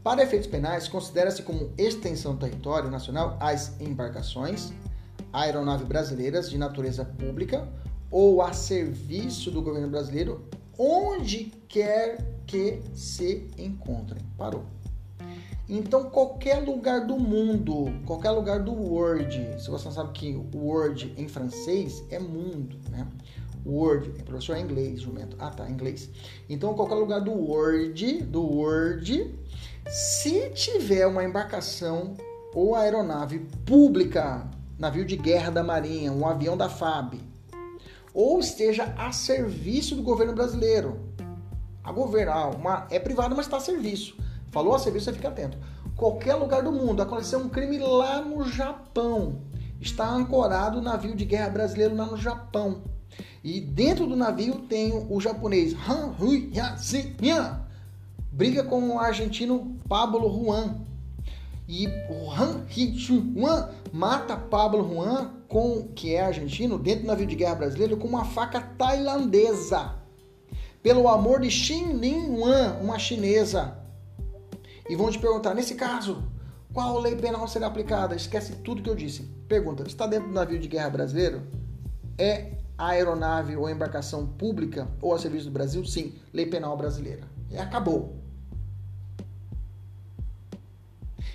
Para 0.02 0.22
efeitos 0.22 0.48
penais, 0.48 0.88
considera-se 0.88 1.42
como 1.42 1.70
extensão 1.78 2.34
do 2.34 2.40
território 2.40 2.90
nacional 2.90 3.36
as 3.40 3.80
embarcações, 3.80 4.72
aeronaves 5.32 5.86
brasileiras 5.86 6.50
de 6.50 6.58
natureza 6.58 7.04
pública 7.04 7.68
ou 8.10 8.42
a 8.42 8.52
serviço 8.52 9.50
do 9.50 9.60
governo 9.60 9.88
brasileiro, 9.88 10.48
onde 10.78 11.52
quer 11.68 12.18
que 12.46 12.80
se 12.94 13.48
encontrem. 13.58 14.22
Parou. 14.38 14.64
Então, 15.68 16.10
qualquer 16.10 16.62
lugar 16.62 17.06
do 17.06 17.18
mundo, 17.18 17.86
qualquer 18.04 18.30
lugar 18.30 18.62
do 18.62 18.72
world, 18.72 19.54
se 19.58 19.70
você 19.70 19.86
não 19.86 19.92
sabe 19.92 20.12
que 20.12 20.36
word 20.54 21.14
em 21.16 21.26
francês 21.26 22.04
é 22.10 22.18
mundo, 22.18 22.76
né? 22.90 23.06
Word, 23.66 24.10
o 24.10 24.24
professor 24.24 24.56
é 24.56 24.60
inglês, 24.60 25.00
jumento. 25.00 25.36
Ah, 25.38 25.50
tá, 25.50 25.68
inglês. 25.68 26.10
Então, 26.48 26.74
qualquer 26.74 26.96
lugar 26.96 27.20
do 27.20 27.32
word, 27.32 28.22
do 28.24 28.42
word, 28.42 29.34
se 29.88 30.50
tiver 30.50 31.06
uma 31.06 31.24
embarcação 31.24 32.14
ou 32.54 32.74
aeronave 32.74 33.40
pública, 33.64 34.48
navio 34.78 35.04
de 35.04 35.16
guerra 35.16 35.50
da 35.50 35.62
Marinha, 35.62 36.12
um 36.12 36.26
avião 36.26 36.56
da 36.56 36.68
FAB, 36.68 37.14
ou 38.12 38.38
esteja 38.38 38.94
a 38.98 39.12
serviço 39.12 39.96
do 39.96 40.02
governo 40.02 40.34
brasileiro, 40.34 41.00
a 41.82 41.90
governar, 41.90 42.54
uma, 42.54 42.86
é 42.90 42.98
privado, 42.98 43.34
mas 43.34 43.46
está 43.46 43.56
a 43.56 43.60
serviço 43.60 44.16
Falou 44.54 44.72
a 44.72 44.78
serviço, 44.78 45.06
você 45.06 45.12
fica 45.12 45.26
atento. 45.26 45.58
Qualquer 45.96 46.36
lugar 46.36 46.62
do 46.62 46.70
mundo, 46.70 47.02
aconteceu 47.02 47.40
um 47.40 47.48
crime 47.48 47.76
lá 47.76 48.20
no 48.20 48.44
Japão. 48.44 49.40
Está 49.80 50.08
ancorado 50.08 50.78
o 50.78 50.80
navio 50.80 51.16
de 51.16 51.24
guerra 51.24 51.48
brasileiro 51.48 51.96
lá 51.96 52.06
no 52.06 52.16
Japão. 52.16 52.84
E 53.42 53.60
dentro 53.60 54.06
do 54.06 54.16
navio 54.16 54.60
tem 54.60 54.92
o 55.08 55.20
japonês 55.20 55.74
Han 55.88 56.14
Hui 56.18 56.50
Yan 57.22 57.64
briga 58.32 58.64
com 58.64 58.88
o 58.88 58.98
argentino 58.98 59.76
Pablo 59.88 60.28
Juan. 60.28 60.80
E 61.68 61.86
o 62.10 62.30
Han 62.30 62.66
Juan 62.68 63.70
mata 63.92 64.36
Pablo 64.36 64.86
Juan, 64.92 65.30
com, 65.48 65.88
que 65.94 66.14
é 66.14 66.22
argentino, 66.22 66.78
dentro 66.78 67.02
do 67.02 67.06
navio 67.06 67.26
de 67.26 67.36
guerra 67.36 67.54
brasileiro, 67.54 67.96
com 67.96 68.08
uma 68.08 68.24
faca 68.24 68.60
tailandesa. 68.60 69.94
Pelo 70.82 71.08
amor 71.08 71.40
de 71.40 71.50
Xin 71.50 71.94
Lin 71.94 72.38
Wan, 72.38 72.78
uma 72.82 72.98
chinesa 72.98 73.84
e 74.88 74.96
vão 74.96 75.10
te 75.10 75.18
perguntar: 75.18 75.54
nesse 75.54 75.74
caso, 75.74 76.22
qual 76.72 76.98
lei 77.00 77.16
penal 77.16 77.46
será 77.48 77.66
aplicada? 77.66 78.14
Esquece 78.14 78.56
tudo 78.56 78.82
que 78.82 78.90
eu 78.90 78.94
disse. 78.94 79.22
Pergunta: 79.48 79.82
está 79.86 80.06
dentro 80.06 80.28
do 80.28 80.34
navio 80.34 80.58
de 80.58 80.68
guerra 80.68 80.90
brasileiro? 80.90 81.42
É 82.18 82.52
a 82.76 82.88
aeronave 82.88 83.56
ou 83.56 83.68
embarcação 83.68 84.26
pública 84.26 84.88
ou 85.00 85.14
a 85.14 85.18
serviço 85.18 85.46
do 85.46 85.50
Brasil? 85.52 85.84
Sim, 85.84 86.14
lei 86.32 86.46
penal 86.46 86.76
brasileira. 86.76 87.22
E 87.50 87.56
acabou. 87.56 88.16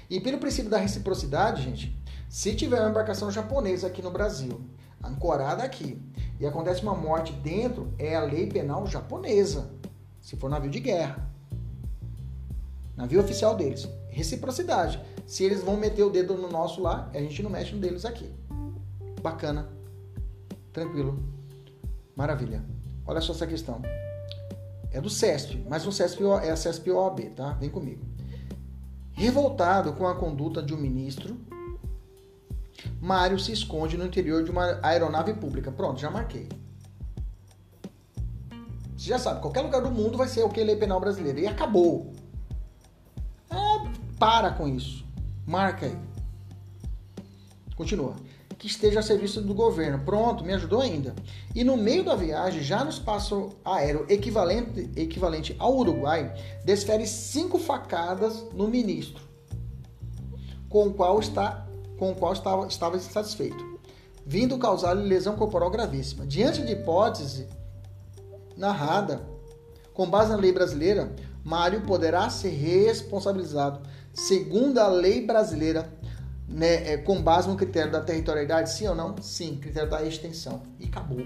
E 0.10 0.20
pelo 0.20 0.40
princípio 0.40 0.72
da 0.72 0.78
reciprocidade, 0.78 1.62
gente, 1.62 1.96
se 2.28 2.56
tiver 2.56 2.80
uma 2.80 2.90
embarcação 2.90 3.32
japonesa 3.32 3.88
aqui 3.88 4.02
no 4.02 4.12
Brasil, 4.12 4.60
ancorada 5.04 5.64
aqui, 5.64 6.02
e 6.40 6.46
acontece 6.46 6.82
uma 6.82 6.96
morte 6.96 7.32
dentro, 7.32 7.94
é 7.98 8.16
a 8.16 8.24
lei 8.24 8.48
penal 8.48 8.88
japonesa, 8.88 9.70
se 10.22 10.36
for 10.36 10.50
navio 10.50 10.72
de 10.72 10.80
guerra. 10.80 11.30
Navio 12.96 13.22
oficial 13.22 13.56
deles. 13.56 13.88
Reciprocidade. 14.10 15.02
Se 15.26 15.44
eles 15.44 15.64
vão 15.64 15.78
meter 15.78 16.04
o 16.04 16.10
dedo 16.10 16.36
no 16.36 16.50
nosso 16.50 16.82
lá, 16.82 17.10
a 17.14 17.20
gente 17.20 17.42
não 17.42 17.50
mexe 17.50 17.74
no 17.74 17.80
deles 17.80 18.04
aqui. 18.04 18.30
Bacana. 19.22 19.79
Tranquilo. 20.74 21.24
Maravilha. 22.16 22.64
Olha 23.06 23.22
só 23.22 23.34
essa 23.34 23.48
questão. 23.48 23.82
É 24.92 25.00
do 25.00 25.10
CESP, 25.10 25.64
mas 25.70 25.86
o 25.86 25.92
CESP 25.92 26.24
é 26.44 26.52
a 26.52 26.56
CESP 26.56 26.92
OAB, 26.92 27.32
tá? 27.36 27.54
Vem 27.54 27.70
comigo. 27.70 28.04
Revoltado 29.12 29.94
com 29.94 30.08
a 30.08 30.16
conduta 30.16 30.62
de 30.62 30.74
um 30.74 30.78
ministro, 30.78 31.38
Mário 33.02 33.40
se 33.40 33.52
esconde 33.52 33.98
no 33.98 34.06
interior 34.06 34.44
de 34.44 34.52
uma 34.52 34.80
aeronave 34.82 35.34
pública. 35.34 35.72
Pronto, 35.72 36.00
já 36.00 36.10
marquei. 36.10 36.48
Você 38.98 39.08
já 39.10 39.20
sabe, 39.20 39.42
qualquer 39.42 39.62
lugar 39.62 39.82
do 39.82 39.92
mundo 39.92 40.18
vai 40.18 40.28
ser 40.28 40.44
o 40.44 40.50
que 40.50 40.64
lei 40.64 40.76
penal 40.76 41.00
brasileira. 41.00 41.40
E 41.40 41.48
acabou. 41.48 42.14
Para 44.20 44.52
com 44.52 44.68
isso. 44.68 45.06
Marca 45.48 45.86
aí. 45.86 45.98
Continua. 47.76 48.16
Que 48.60 48.68
esteja 48.68 49.00
a 49.00 49.04
serviço 49.04 49.42
do 49.42 49.54
governo. 49.54 50.04
Pronto, 50.04 50.44
me 50.44 50.54
ajudou 50.54 50.82
ainda. 50.82 51.16
E 51.56 51.64
no 51.64 51.78
meio 51.78 52.04
da 52.04 52.14
viagem, 52.14 52.62
já 52.62 52.84
no 52.84 52.90
espaço 52.90 53.50
aéreo 53.64 54.06
equivalente, 54.10 54.92
equivalente 54.98 55.56
ao 55.58 55.76
Uruguai, 55.78 56.32
desfere 56.64 57.08
cinco 57.08 57.58
facadas 57.58 58.46
no 58.54 58.68
ministro, 58.68 59.24
com 60.68 60.88
o 60.88 60.94
qual, 60.94 61.20
está, 61.20 61.66
com 61.98 62.12
o 62.12 62.16
qual 62.16 62.34
estava, 62.34 62.68
estava 62.68 62.98
insatisfeito, 62.98 63.80
vindo 64.26 64.58
causar-lhe 64.58 65.08
lesão 65.08 65.38
corporal 65.38 65.72
gravíssima. 65.72 66.28
Diante 66.28 66.62
de 66.62 66.74
hipótese 66.74 67.48
narrada, 68.58 69.26
com 69.94 70.10
base 70.10 70.32
na 70.32 70.38
lei 70.38 70.52
brasileira, 70.52 71.16
Mário 71.46 71.82
poderá 71.82 72.30
ser 72.30 72.50
responsabilizado 72.50 73.82
segundo 74.14 74.78
a 74.80 74.88
lei 74.88 75.26
brasileira, 75.26 75.90
né, 76.50 76.94
é, 76.94 76.98
com 76.98 77.22
base 77.22 77.48
no 77.48 77.56
critério 77.56 77.92
da 77.92 78.02
territorialidade, 78.02 78.72
sim 78.72 78.88
ou 78.88 78.96
não? 78.96 79.16
Sim, 79.22 79.58
critério 79.58 79.90
da 79.90 80.04
extensão. 80.04 80.64
E 80.80 80.86
acabou. 80.86 81.26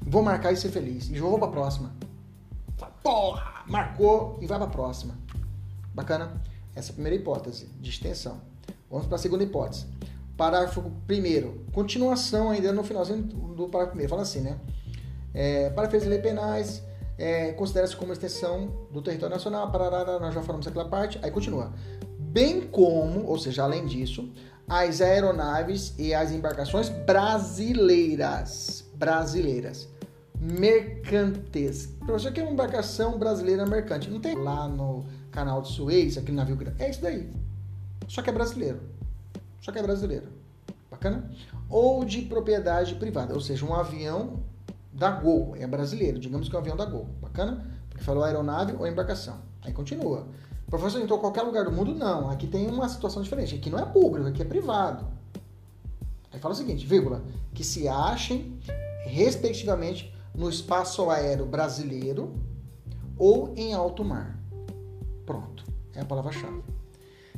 Vou 0.00 0.22
marcar 0.22 0.52
e 0.52 0.56
ser 0.56 0.70
feliz. 0.70 1.08
E 1.10 1.18
vou 1.20 1.38
para 1.38 1.48
a 1.48 1.50
próxima. 1.50 1.92
Porra! 3.02 3.62
Marcou 3.66 4.38
e 4.40 4.46
vai 4.46 4.58
para 4.58 4.66
a 4.66 4.70
próxima. 4.70 5.14
Bacana? 5.94 6.42
Essa 6.74 6.90
é 6.90 6.92
a 6.92 6.94
primeira 6.94 7.16
hipótese 7.16 7.66
de 7.80 7.90
extensão. 7.90 8.40
Vamos 8.90 9.06
para 9.06 9.16
a 9.16 9.18
segunda 9.18 9.44
hipótese. 9.44 9.86
Parágrafo 10.36 10.90
primeiro. 11.06 11.64
Continuação 11.72 12.50
ainda 12.50 12.72
no 12.72 12.82
finalzinho 12.82 13.22
do 13.22 13.68
parágrafo 13.68 13.90
primeiro. 13.90 14.10
Fala 14.10 14.22
assim, 14.22 14.40
né? 14.40 14.58
É, 15.32 15.70
para 15.70 15.88
lei 15.88 16.18
penais, 16.18 16.82
é, 17.16 17.52
considera-se 17.52 17.94
como 17.94 18.12
extensão 18.12 18.72
do 18.90 19.00
território 19.00 19.34
nacional, 19.34 19.70
parará, 19.70 20.18
nós 20.18 20.34
já 20.34 20.42
falamos 20.42 20.66
aquela 20.66 20.88
parte, 20.88 21.18
aí 21.22 21.30
continua. 21.30 21.72
Bem 22.30 22.60
como, 22.60 23.26
ou 23.26 23.36
seja, 23.36 23.64
além 23.64 23.86
disso, 23.86 24.30
as 24.68 25.00
aeronaves 25.00 25.92
e 25.98 26.14
as 26.14 26.30
embarcações 26.30 26.88
brasileiras, 26.88 28.84
brasileiras, 28.94 29.88
mercantes. 30.40 31.86
Professor, 32.06 32.30
que 32.30 32.38
é 32.38 32.44
uma 32.44 32.52
embarcação 32.52 33.18
brasileira 33.18 33.66
mercante? 33.66 34.08
Não 34.08 34.20
tem 34.20 34.36
lá 34.36 34.68
no 34.68 35.04
canal 35.32 35.60
de 35.60 35.72
Suez, 35.72 36.16
aquele 36.16 36.36
navio 36.36 36.54
grande. 36.54 36.80
É 36.80 36.88
isso 36.88 37.02
daí. 37.02 37.28
Só 38.06 38.22
que 38.22 38.30
é 38.30 38.32
brasileiro. 38.32 38.78
Só 39.60 39.72
que 39.72 39.80
é 39.80 39.82
brasileiro. 39.82 40.28
Bacana? 40.88 41.28
Ou 41.68 42.04
de 42.04 42.22
propriedade 42.22 42.94
privada, 42.94 43.34
ou 43.34 43.40
seja, 43.40 43.66
um 43.66 43.74
avião 43.74 44.40
da 44.92 45.10
Gol, 45.10 45.56
é 45.58 45.66
brasileiro, 45.66 46.20
digamos 46.20 46.48
que 46.48 46.54
é 46.54 46.58
um 46.58 46.62
avião 46.62 46.76
da 46.76 46.84
Gol. 46.84 47.08
Bacana? 47.20 47.66
Porque 47.88 48.04
falou 48.04 48.22
aeronave 48.22 48.76
ou 48.78 48.86
embarcação. 48.86 49.38
Aí 49.62 49.72
continua. 49.72 50.28
Professor, 50.70 51.02
então 51.02 51.18
qualquer 51.18 51.42
lugar 51.42 51.64
do 51.64 51.72
mundo? 51.72 51.92
Não. 51.92 52.30
Aqui 52.30 52.46
tem 52.46 52.68
uma 52.68 52.88
situação 52.88 53.20
diferente. 53.20 53.56
Aqui 53.56 53.68
não 53.68 53.78
é 53.78 53.84
público, 53.84 54.28
aqui 54.28 54.40
é 54.40 54.44
privado. 54.44 55.04
Aí 56.32 56.38
fala 56.38 56.54
o 56.54 56.56
seguinte, 56.56 56.86
vírgula, 56.86 57.24
que 57.52 57.64
se 57.64 57.88
achem, 57.88 58.56
respectivamente, 59.02 60.14
no 60.32 60.48
espaço 60.48 61.10
aéreo 61.10 61.44
brasileiro 61.44 62.32
ou 63.18 63.52
em 63.56 63.74
alto 63.74 64.04
mar. 64.04 64.38
Pronto. 65.26 65.64
É 65.92 66.02
a 66.02 66.04
palavra-chave. 66.04 66.62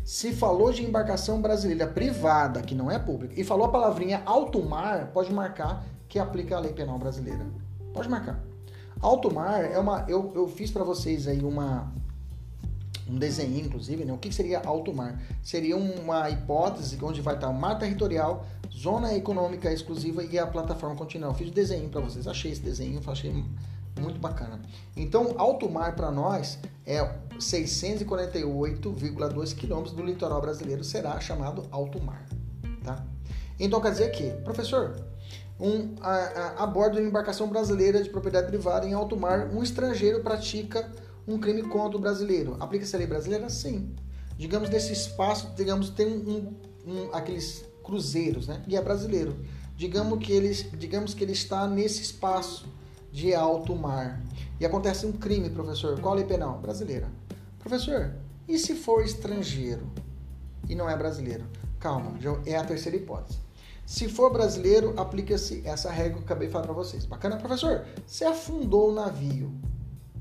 Se 0.04 0.32
falou 0.32 0.70
de 0.70 0.84
embarcação 0.84 1.40
brasileira 1.40 1.86
privada, 1.86 2.60
que 2.60 2.74
não 2.74 2.90
é 2.90 2.98
pública, 2.98 3.40
e 3.40 3.44
falou 3.44 3.66
a 3.66 3.70
palavrinha 3.70 4.22
alto 4.26 4.62
mar, 4.62 5.10
pode 5.12 5.32
marcar 5.32 5.86
que 6.06 6.18
aplica 6.18 6.56
a 6.56 6.60
lei 6.60 6.72
penal 6.72 6.98
brasileira. 6.98 7.46
Pode 7.94 8.10
marcar. 8.10 8.44
Alto 9.00 9.32
mar 9.32 9.64
é 9.64 9.78
uma. 9.78 10.04
Eu, 10.06 10.32
eu 10.34 10.46
fiz 10.48 10.70
para 10.70 10.84
vocês 10.84 11.26
aí 11.26 11.42
uma 11.42 11.90
um 13.08 13.18
desenho, 13.18 13.64
inclusive, 13.64 14.04
né? 14.04 14.12
O 14.12 14.18
que 14.18 14.30
seria 14.32 14.60
alto 14.60 14.92
mar? 14.92 15.20
Seria 15.42 15.76
uma 15.76 16.28
hipótese 16.30 16.96
onde 17.02 17.20
vai 17.20 17.34
estar 17.34 17.48
o 17.48 17.54
mar 17.54 17.76
territorial, 17.78 18.46
zona 18.70 19.12
econômica 19.14 19.72
exclusiva 19.72 20.22
e 20.24 20.38
a 20.38 20.46
plataforma 20.46 20.94
continental. 20.96 21.34
Fiz 21.34 21.48
o 21.48 21.52
desenho 21.52 21.88
para 21.88 22.00
vocês, 22.00 22.28
achei 22.28 22.52
esse 22.52 22.60
desenho, 22.60 23.00
achei 23.06 23.32
muito 24.00 24.18
bacana. 24.18 24.60
Então, 24.96 25.34
alto 25.36 25.70
mar 25.70 25.94
para 25.96 26.10
nós 26.10 26.58
é 26.86 26.98
648,2 27.36 29.54
quilômetros 29.54 29.94
do 29.94 30.02
litoral 30.02 30.40
brasileiro 30.40 30.82
será 30.84 31.20
chamado 31.20 31.66
alto 31.70 32.00
mar, 32.00 32.24
tá? 32.84 33.04
Então 33.58 33.80
quer 33.80 33.90
dizer 33.92 34.10
que, 34.10 34.30
professor, 34.42 34.96
um, 35.60 35.94
a, 36.00 36.10
a, 36.10 36.64
a 36.64 36.66
bordo 36.66 36.94
de 36.94 37.00
uma 37.00 37.08
embarcação 37.08 37.48
brasileira 37.48 38.02
de 38.02 38.10
propriedade 38.10 38.48
privada 38.48 38.86
em 38.86 38.92
alto 38.92 39.16
mar, 39.16 39.48
um 39.52 39.62
estrangeiro 39.62 40.20
pratica 40.20 40.90
um 41.26 41.38
crime 41.38 41.62
contra 41.62 41.96
o 41.96 42.00
brasileiro. 42.00 42.56
Aplica-se 42.60 42.94
a 42.94 42.98
lei 42.98 43.06
brasileira? 43.06 43.48
Sim. 43.48 43.94
Digamos, 44.36 44.68
nesse 44.70 44.92
espaço, 44.92 45.52
digamos, 45.56 45.90
tem 45.90 46.06
um, 46.06 46.54
um, 46.86 47.14
aqueles 47.14 47.64
cruzeiros, 47.82 48.48
né? 48.48 48.62
E 48.66 48.76
é 48.76 48.82
brasileiro. 48.82 49.36
Digamos 49.76 50.24
que, 50.24 50.32
ele, 50.32 50.52
digamos 50.76 51.14
que 51.14 51.24
ele 51.24 51.32
está 51.32 51.66
nesse 51.66 52.02
espaço 52.02 52.66
de 53.10 53.34
alto 53.34 53.74
mar. 53.74 54.20
E 54.58 54.66
acontece 54.66 55.06
um 55.06 55.12
crime, 55.12 55.50
professor. 55.50 56.00
Qual 56.00 56.14
a 56.14 56.16
lei 56.16 56.24
penal? 56.24 56.58
Brasileira. 56.60 57.08
Professor, 57.58 58.14
e 58.48 58.58
se 58.58 58.74
for 58.74 59.04
estrangeiro 59.04 59.86
e 60.68 60.74
não 60.74 60.88
é 60.88 60.96
brasileiro? 60.96 61.44
Calma, 61.78 62.14
é 62.46 62.56
a 62.56 62.64
terceira 62.64 62.96
hipótese. 62.96 63.38
Se 63.84 64.08
for 64.08 64.32
brasileiro, 64.32 64.94
aplica-se 64.96 65.62
essa 65.66 65.90
regra 65.90 66.14
que 66.14 66.18
eu 66.20 66.24
acabei 66.24 66.46
de 66.46 66.52
falar 66.52 66.64
para 66.64 66.74
vocês. 66.74 67.04
Bacana, 67.04 67.36
professor? 67.36 67.84
Se 68.06 68.24
afundou 68.24 68.90
o 68.90 68.94
navio 68.94 69.52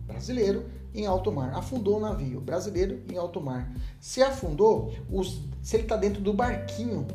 brasileiro 0.07 0.65
em 0.93 1.05
alto 1.05 1.31
mar. 1.31 1.53
Afundou 1.53 1.97
o 1.97 1.99
navio 1.99 2.41
brasileiro 2.41 3.01
em 3.11 3.17
alto 3.17 3.41
mar. 3.41 3.71
Se 3.99 4.21
afundou, 4.21 4.93
os, 5.09 5.41
se 5.61 5.75
ele 5.75 5.83
está 5.83 5.95
dentro 5.95 6.21
do 6.21 6.33
barquinho, 6.33 7.07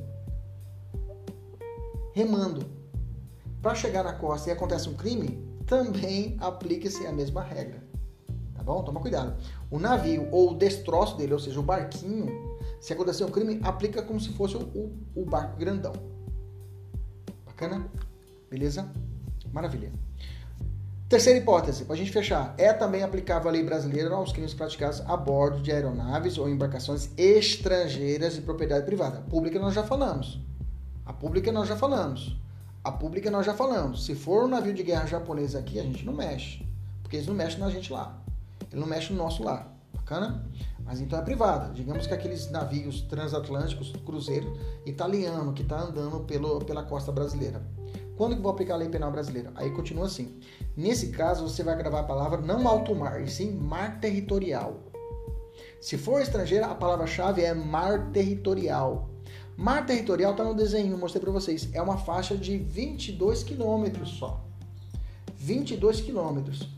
remando, 2.12 2.64
para 3.60 3.74
chegar 3.74 4.04
na 4.04 4.12
costa 4.12 4.48
e 4.48 4.52
acontece 4.52 4.88
um 4.88 4.94
crime, 4.94 5.44
também 5.66 6.36
aplica-se 6.40 7.06
a 7.06 7.12
mesma 7.12 7.42
regra. 7.42 7.82
Tá 8.54 8.62
bom? 8.62 8.82
Toma 8.82 9.00
cuidado. 9.00 9.36
O 9.70 9.78
navio 9.78 10.28
ou 10.30 10.52
o 10.52 10.54
destroço 10.54 11.16
dele, 11.16 11.32
ou 11.32 11.38
seja, 11.38 11.58
o 11.58 11.62
barquinho, 11.62 12.58
se 12.80 12.92
acontecer 12.92 13.24
um 13.24 13.30
crime, 13.30 13.60
aplica 13.62 14.02
como 14.02 14.20
se 14.20 14.32
fosse 14.32 14.56
o, 14.56 14.92
o 15.14 15.24
barco 15.24 15.56
grandão. 15.56 15.92
Bacana? 17.44 17.90
Beleza? 18.48 18.90
Maravilha. 19.52 19.92
Terceira 21.08 21.38
hipótese, 21.38 21.84
para 21.84 21.94
a 21.94 21.96
gente 21.96 22.10
fechar, 22.10 22.52
é 22.58 22.72
também 22.72 23.04
aplicável 23.04 23.48
a 23.48 23.52
lei 23.52 23.62
brasileira 23.62 24.12
aos 24.12 24.32
crimes 24.32 24.52
praticados 24.52 25.00
a 25.06 25.16
bordo 25.16 25.62
de 25.62 25.70
aeronaves 25.70 26.36
ou 26.36 26.48
embarcações 26.48 27.10
estrangeiras 27.16 28.34
de 28.34 28.40
propriedade 28.40 28.84
privada. 28.84 29.18
A 29.18 29.20
pública 29.20 29.56
nós 29.60 29.72
já 29.72 29.84
falamos. 29.84 30.40
A 31.04 31.12
pública 31.12 31.52
nós 31.52 31.68
já 31.68 31.76
falamos. 31.76 32.36
A 32.82 32.90
pública 32.90 33.30
nós 33.30 33.46
já 33.46 33.54
falamos. 33.54 34.04
Se 34.04 34.16
for 34.16 34.46
um 34.46 34.48
navio 34.48 34.74
de 34.74 34.82
guerra 34.82 35.06
japonês 35.06 35.54
aqui, 35.54 35.78
a 35.78 35.84
gente 35.84 36.04
não 36.04 36.12
mexe. 36.12 36.66
Porque 37.04 37.18
eles 37.18 37.28
não 37.28 37.36
mexem 37.36 37.60
na 37.60 37.70
gente 37.70 37.92
lá. 37.92 38.20
Ele 38.72 38.80
não 38.80 38.88
mexe 38.88 39.12
no 39.12 39.18
nosso 39.18 39.44
lá. 39.44 39.68
Bacana? 39.94 40.44
Mas 40.84 41.00
então 41.00 41.20
é 41.20 41.22
privada. 41.22 41.72
Digamos 41.72 42.08
que 42.08 42.14
aqueles 42.14 42.50
navios 42.50 43.02
transatlânticos, 43.02 43.92
cruzeiro 44.04 44.58
italiano 44.84 45.52
que 45.52 45.62
está 45.62 45.82
andando 45.82 46.24
pelo, 46.24 46.64
pela 46.64 46.82
costa 46.82 47.12
brasileira. 47.12 47.62
Quando 48.16 48.34
que 48.34 48.42
vou 48.42 48.50
aplicar 48.50 48.74
a 48.74 48.78
lei 48.78 48.88
penal 48.88 49.12
brasileira? 49.12 49.52
Aí 49.54 49.70
continua 49.70 50.06
assim. 50.06 50.40
Nesse 50.74 51.08
caso, 51.08 51.46
você 51.46 51.62
vai 51.62 51.76
gravar 51.76 52.00
a 52.00 52.04
palavra 52.04 52.40
não 52.40 52.66
alto 52.66 52.94
mar, 52.94 53.22
e 53.22 53.28
sim 53.28 53.52
mar 53.52 54.00
territorial. 54.00 54.80
Se 55.80 55.98
for 55.98 56.20
estrangeira, 56.20 56.66
a 56.66 56.74
palavra-chave 56.74 57.42
é 57.42 57.52
mar 57.52 58.10
territorial. 58.12 59.10
Mar 59.56 59.84
territorial 59.84 60.32
está 60.32 60.44
no 60.44 60.54
desenho, 60.54 60.96
mostrei 60.96 61.22
para 61.22 61.30
vocês. 61.30 61.68
É 61.72 61.80
uma 61.80 61.98
faixa 61.98 62.36
de 62.36 62.56
22 62.56 63.42
quilômetros 63.42 64.10
só. 64.10 64.42
22 65.36 66.00
quilômetros. 66.00 66.68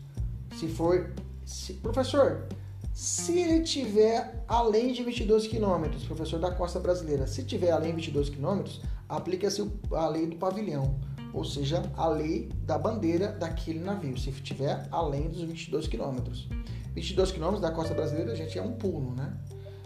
Se 0.57 0.67
for. 0.67 1.13
Se, 1.45 1.73
professor, 1.73 2.47
se 2.93 3.39
ele 3.39 3.63
tiver 3.63 4.43
além 4.47 4.91
de 4.91 5.03
22 5.03 5.47
quilômetros, 5.47 6.03
professor 6.03 6.39
da 6.39 6.51
costa 6.51 6.79
brasileira, 6.79 7.25
se 7.25 7.43
tiver 7.43 7.71
além 7.71 7.89
de 7.89 7.95
22 7.95 8.29
quilômetros, 8.29 8.81
aplica-se 9.07 9.67
a 9.91 10.07
lei 10.07 10.27
do 10.27 10.35
pavilhão 10.35 10.99
ou 11.33 11.43
seja, 11.43 11.83
a 11.95 12.07
lei 12.07 12.49
da 12.63 12.77
bandeira 12.77 13.31
daquele 13.31 13.79
navio, 13.79 14.17
se 14.17 14.29
estiver 14.29 14.87
além 14.91 15.29
dos 15.29 15.41
22 15.41 15.87
quilômetros. 15.87 16.47
22 16.93 17.31
quilômetros 17.31 17.61
da 17.61 17.71
costa 17.71 17.93
brasileira, 17.93 18.35
gente, 18.35 18.57
é 18.57 18.61
um 18.61 18.73
pulo, 18.73 19.13
né? 19.15 19.37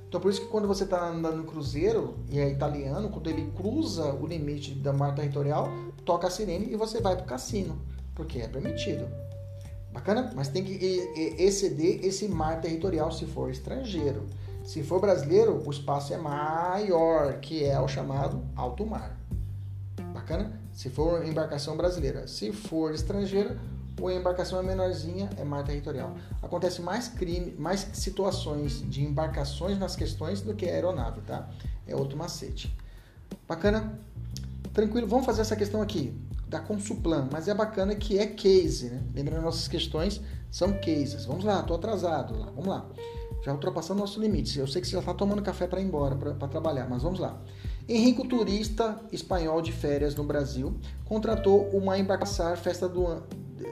Então, 0.08 0.22
por 0.22 0.30
isso 0.30 0.42
que 0.42 0.48
quando 0.48 0.68
você 0.68 0.84
está 0.84 1.08
andando 1.08 1.38
no 1.38 1.44
cruzeiro 1.44 2.20
e 2.30 2.40
é 2.40 2.48
italiano, 2.48 3.10
quando 3.10 3.30
ele 3.30 3.52
cruza 3.56 4.14
o 4.14 4.28
limite 4.28 4.76
da 4.76 4.94
mar 4.94 5.16
territorial, 5.16 5.70
toca 6.06 6.28
a 6.28 6.30
sirene 6.30 6.72
e 6.72 6.76
você 6.76 7.02
vai 7.02 7.16
para 7.16 7.24
o 7.24 7.28
cassino, 7.28 7.82
porque 8.14 8.40
é 8.40 8.48
permitido. 8.48 9.08
Bacana? 9.92 10.32
Mas 10.36 10.50
tem 10.50 10.64
que 10.64 10.74
exceder 11.38 12.06
esse 12.06 12.28
mar 12.28 12.62
territorial 12.62 13.12
se 13.12 13.26
for 13.26 13.50
estrangeiro. 13.50 14.28
Se 14.64 14.82
for 14.82 15.00
brasileiro, 15.00 15.62
o 15.66 15.70
espaço 15.72 16.14
é 16.14 16.18
maior, 16.18 17.40
que 17.40 17.64
é 17.64 17.80
o 17.80 17.88
chamado 17.88 18.44
alto 18.56 18.86
mar. 18.86 19.18
Bacana? 20.14 20.63
Se 20.74 20.90
for 20.90 21.26
embarcação 21.26 21.78
brasileira. 21.78 22.28
Se 22.28 22.52
for 22.52 22.94
estrangeira, 22.94 23.58
ou 24.02 24.08
a 24.08 24.14
embarcação 24.14 24.60
é 24.60 24.64
menorzinha, 24.64 25.30
é 25.38 25.44
mar 25.44 25.64
territorial. 25.64 26.16
Acontece 26.42 26.82
mais 26.82 27.08
crime, 27.08 27.56
mais 27.58 27.88
situações 27.94 28.84
de 28.90 29.04
embarcações 29.04 29.78
nas 29.78 29.96
questões 29.96 30.42
do 30.42 30.56
que 30.56 30.66
aeronave, 30.66 31.22
tá? 31.22 31.48
É 31.88 31.96
outro 31.96 32.18
macete. 32.18 32.76
Bacana? 33.48 34.00
Tranquilo, 34.74 35.08
vamos 35.08 35.26
fazer 35.26 35.42
essa 35.42 35.56
questão 35.56 35.82
aqui 35.82 36.20
da 36.48 36.60
Consuplan, 36.60 37.30
mas 37.32 37.48
é 37.48 37.54
bacana 37.54 37.96
que 37.96 38.18
é 38.18 38.26
case, 38.26 38.90
né? 38.90 39.02
Lembrando 39.14 39.44
nossas 39.44 39.68
questões 39.68 40.22
são 40.52 40.74
cases. 40.74 41.26
Vamos 41.26 41.44
lá, 41.44 41.62
tô 41.64 41.76
atrasado 41.76 42.38
lá. 42.38 42.46
Vamos 42.48 42.68
lá. 42.68 42.86
Já 43.44 43.52
ultrapassando 43.52 44.00
nosso 44.00 44.20
limite. 44.20 44.58
Eu 44.58 44.68
sei 44.68 44.82
que 44.82 44.88
você 44.88 44.94
já 44.94 45.00
está 45.00 45.14
tomando 45.14 45.42
café 45.42 45.68
para 45.68 45.82
ir 45.82 45.86
embora, 45.86 46.16
para 46.16 46.48
trabalhar, 46.48 46.88
mas 46.90 47.04
vamos 47.04 47.20
lá. 47.20 47.40
Henrico, 47.88 48.26
turista 48.26 49.02
espanhol 49.12 49.62
de 49.62 49.72
férias 49.72 50.16
no 50.16 50.24
Brasil, 50.24 50.78
contratou 51.06 51.70
uma 51.70 51.98
embarcação 51.98 52.56
festa 52.56 52.88
do, 52.88 53.24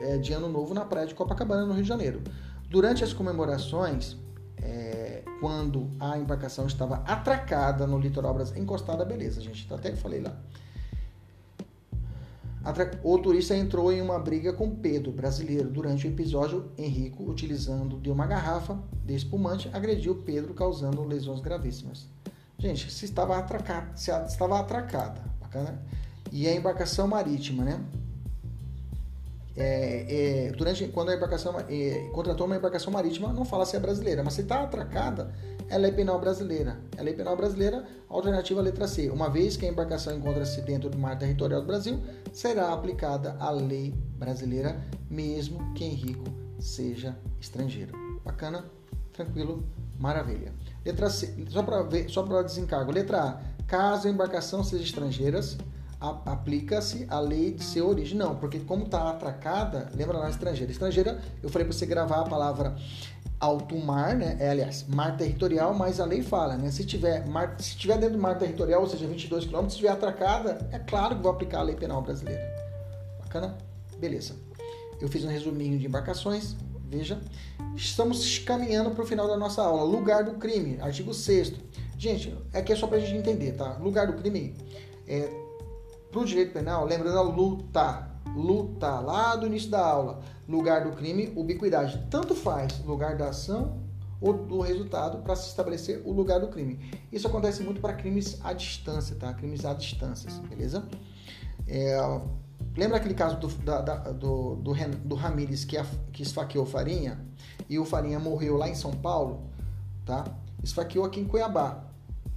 é, 0.02 0.18
de 0.18 0.34
Ano 0.34 0.50
Novo 0.50 0.74
na 0.74 0.84
praia 0.84 1.08
de 1.08 1.16
Copacabana, 1.16 1.66
no 1.66 1.74
Rio 1.74 1.84
de 1.84 1.90
Janeiro. 1.90 2.22
Durante 2.70 3.04
as 3.04 3.14
comemorações, 3.14 4.18
é, 4.62 5.24
quando 5.40 5.90
a 6.00 6.18
embarcação 6.18 6.68
estava 6.68 6.96
atracada 7.06 7.88
no 7.88 7.98
litoral 7.98 8.34
brasileiro, 8.34 8.64
encostada, 8.64 9.06
beleza, 9.06 9.40
gente, 9.42 9.72
até 9.74 9.96
falei 9.96 10.22
lá. 10.22 10.38
O 13.04 13.18
turista 13.18 13.56
entrou 13.56 13.92
em 13.92 14.02
uma 14.02 14.20
briga 14.20 14.54
com 14.54 14.76
Pedro, 14.76 15.12
brasileiro. 15.12 15.68
Durante 15.68 16.06
o 16.06 16.10
episódio, 16.12 16.70
Henrico, 16.78 17.24
utilizando 17.24 18.00
de 18.00 18.12
uma 18.12 18.28
garrafa 18.28 18.78
de 19.04 19.16
espumante, 19.16 19.68
agrediu 19.74 20.16
Pedro, 20.24 20.54
causando 20.54 21.04
lesões 21.04 21.40
gravíssimas. 21.40 22.08
Gente, 22.62 22.92
se 22.92 23.06
estava 23.06 23.40
atracada, 23.40 23.88
se 23.96 24.12
estava 24.12 24.60
atracada, 24.60 25.20
bacana? 25.40 25.82
E 26.32 26.48
a 26.48 26.54
embarcação 26.54 27.08
marítima, 27.08 27.64
né? 27.64 27.84
É, 29.58 30.46
é, 30.48 30.52
durante 30.52 30.88
quando 30.90 31.10
a 31.10 31.16
embarcação 31.16 31.56
é, 31.68 32.10
contratou 32.14 32.46
uma 32.46 32.56
embarcação 32.56 32.94
marítima, 32.94 33.34
não 33.34 33.44
fala 33.44 33.66
se 33.66 33.76
é 33.76 33.80
brasileira, 33.80 34.24
mas 34.24 34.36
se 34.36 34.42
está 34.42 34.62
atracada, 34.62 35.34
ela 35.70 35.88
é 35.88 35.92
penal 35.92 36.20
brasileira. 36.20 36.80
Ela 36.96 37.10
é 37.10 37.14
penal 37.14 37.36
brasileira, 37.36 37.84
alternativa 38.08 38.62
letra 38.62 38.88
C. 38.88 39.10
Uma 39.10 39.28
vez 39.28 39.58
que 39.58 39.66
a 39.66 39.70
embarcação 39.70 40.16
encontra-se 40.16 40.62
dentro 40.62 40.88
do 40.88 41.00
mar 41.00 41.18
territorial 41.18 41.62
do 41.62 41.68
Brasil, 41.68 42.00
será 42.32 42.72
aplicada 42.72 43.36
a 43.40 43.50
lei 43.50 43.92
brasileira, 44.20 44.80
mesmo 45.10 45.74
que 45.74 45.84
Henrico 45.84 46.26
seja 46.60 47.18
estrangeiro. 47.40 47.98
Bacana? 48.24 48.64
Tranquilo? 49.12 49.64
Maravilha. 50.00 50.54
Letra 50.86 51.10
C, 51.10 51.46
só 51.50 51.64
para 51.64 51.84
ver, 51.84 52.10
só 52.10 52.24
para 52.24 52.42
desencargo. 52.42 52.92
Letra 52.92 53.22
A, 53.22 53.64
caso 53.68 54.08
a 54.08 54.12
embarcação 54.12 54.64
seja 54.64 54.84
estrangeiras, 54.84 55.58
aplica-se 56.00 57.06
a 57.10 57.20
lei 57.20 57.52
de 57.52 57.64
seu 57.64 57.88
origem. 57.88 58.18
Não, 58.18 58.36
porque 58.36 58.60
como 58.60 58.86
está 58.86 59.10
atracada, 59.10 59.90
lembra 59.94 60.18
lá 60.18 60.30
estrangeira. 60.30 60.72
Estrangeira, 60.72 61.22
eu 61.44 61.50
falei 61.50 61.68
para 61.68 61.78
você 61.78 61.86
gravar 61.86 62.22
a 62.22 62.24
palavra 62.24 62.76
alto 63.40 63.76
mar, 63.76 64.16
né? 64.16 64.38
É, 64.40 64.50
aliás, 64.50 64.86
mar 64.88 65.18
territorial, 65.18 65.74
mas 65.74 66.00
a 66.00 66.06
lei 66.06 66.22
fala, 66.22 66.58
né? 66.58 66.70
Se 66.72 66.86
tiver, 66.86 67.26
mar, 67.28 67.56
se 67.60 67.76
tiver 67.76 67.98
dentro 67.98 68.16
do 68.16 68.22
mar 68.22 68.38
territorial, 68.38 68.82
ou 68.82 68.88
seja, 68.88 69.08
22 69.08 69.46
km, 69.46 69.62
se 69.62 69.68
estiver 69.68 69.90
atracada, 69.90 70.68
é 70.72 70.80
claro 70.80 71.16
que 71.16 71.24
vou 71.24 71.32
aplicar 71.32 71.60
a 71.60 71.64
lei 71.64 71.76
penal 71.76 72.02
brasileira. 72.02 72.42
Bacana? 73.20 73.58
Beleza. 74.00 74.36
Eu 75.00 75.08
fiz 75.08 75.26
um 75.26 75.30
resuminho 75.30 75.80
de 75.80 75.88
embarcações, 75.88 76.56
Veja, 76.92 77.22
estamos 77.74 78.38
caminhando 78.40 78.92
para 78.92 79.02
o 79.02 79.08
final 79.08 79.26
da 79.26 79.38
nossa 79.38 79.62
aula. 79.64 79.82
Lugar 79.84 80.26
do 80.26 80.34
crime, 80.34 80.78
artigo 80.82 81.14
6 81.14 81.54
Gente, 81.98 82.38
aqui 82.54 82.74
é 82.74 82.76
só 82.76 82.86
para 82.86 82.98
a 82.98 83.00
gente 83.00 83.16
entender, 83.16 83.54
tá? 83.54 83.78
Lugar 83.78 84.08
do 84.08 84.14
crime, 84.14 84.54
é, 85.08 85.32
para 86.12 86.20
o 86.20 86.26
direito 86.26 86.52
penal, 86.52 86.84
lembra 86.84 87.10
da 87.10 87.22
luta. 87.22 88.12
Luta, 88.36 89.00
lá 89.00 89.38
do 89.38 89.48
início 89.48 89.70
da 89.70 89.86
aula. 89.86 90.20
Lugar 90.50 90.84
do 90.84 90.92
crime, 90.98 91.32
ubiquidade. 91.34 92.08
Tanto 92.10 92.36
faz 92.36 92.84
lugar 92.84 93.16
da 93.16 93.30
ação 93.30 93.80
ou 94.20 94.34
do 94.34 94.60
resultado 94.60 95.20
para 95.20 95.36
se 95.36 95.48
estabelecer 95.48 96.02
o 96.04 96.12
lugar 96.12 96.42
do 96.42 96.50
crime. 96.50 96.78
Isso 97.10 97.26
acontece 97.26 97.64
muito 97.64 97.80
para 97.80 97.94
crimes 97.94 98.38
à 98.44 98.52
distância, 98.52 99.16
tá? 99.16 99.34
Crimes 99.34 99.64
à 99.64 99.74
distância, 99.74 100.30
beleza? 100.50 100.86
É, 101.66 101.98
Lembra 102.76 102.98
aquele 102.98 103.14
caso 103.14 103.38
do, 103.38 103.48
da, 103.48 103.82
da, 103.82 103.96
do, 104.12 104.56
do, 104.56 104.74
do 104.74 105.16
Ramírez 105.16 105.66
que, 105.66 105.78
que 106.14 106.24
esfaqueou 106.24 106.66
Farinha 106.66 107.20
e 107.70 107.78
o 107.78 107.86
Farinha 107.86 108.20
morreu 108.20 108.56
lá 108.56 108.70
em 108.70 108.76
São 108.76 108.92
Paulo, 108.92 109.50
tá? 110.06 110.24
Esfaqueou 110.64 111.06
aqui 111.06 111.20
em 111.20 111.26
Cuiabá, 111.26 111.84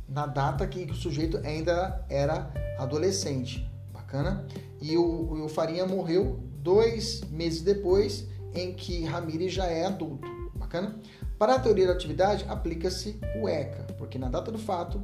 na 0.09 0.27
data 0.27 0.67
que 0.67 0.85
o 0.85 0.95
sujeito 0.95 1.39
ainda 1.39 2.05
era 2.09 2.51
adolescente, 2.79 3.71
bacana? 3.93 4.45
E 4.81 4.97
o, 4.97 5.45
o 5.45 5.49
Farinha 5.49 5.87
morreu 5.87 6.41
dois 6.57 7.23
meses 7.31 7.63
depois, 7.63 8.27
em 8.55 8.73
que 8.73 9.05
Ramírez 9.05 9.53
já 9.53 9.67
é 9.67 9.87
adulto, 9.87 10.29
bacana? 10.55 10.99
Para 11.39 11.55
a 11.55 11.61
teoria 11.61 11.87
da 11.87 11.93
atividade, 11.93 12.45
aplica-se 12.49 13.21
o 13.41 13.49
ECA, 13.49 13.85
porque 13.99 14.19
na 14.19 14.29
data 14.29 14.51
do 14.51 14.59
fato 14.59 15.01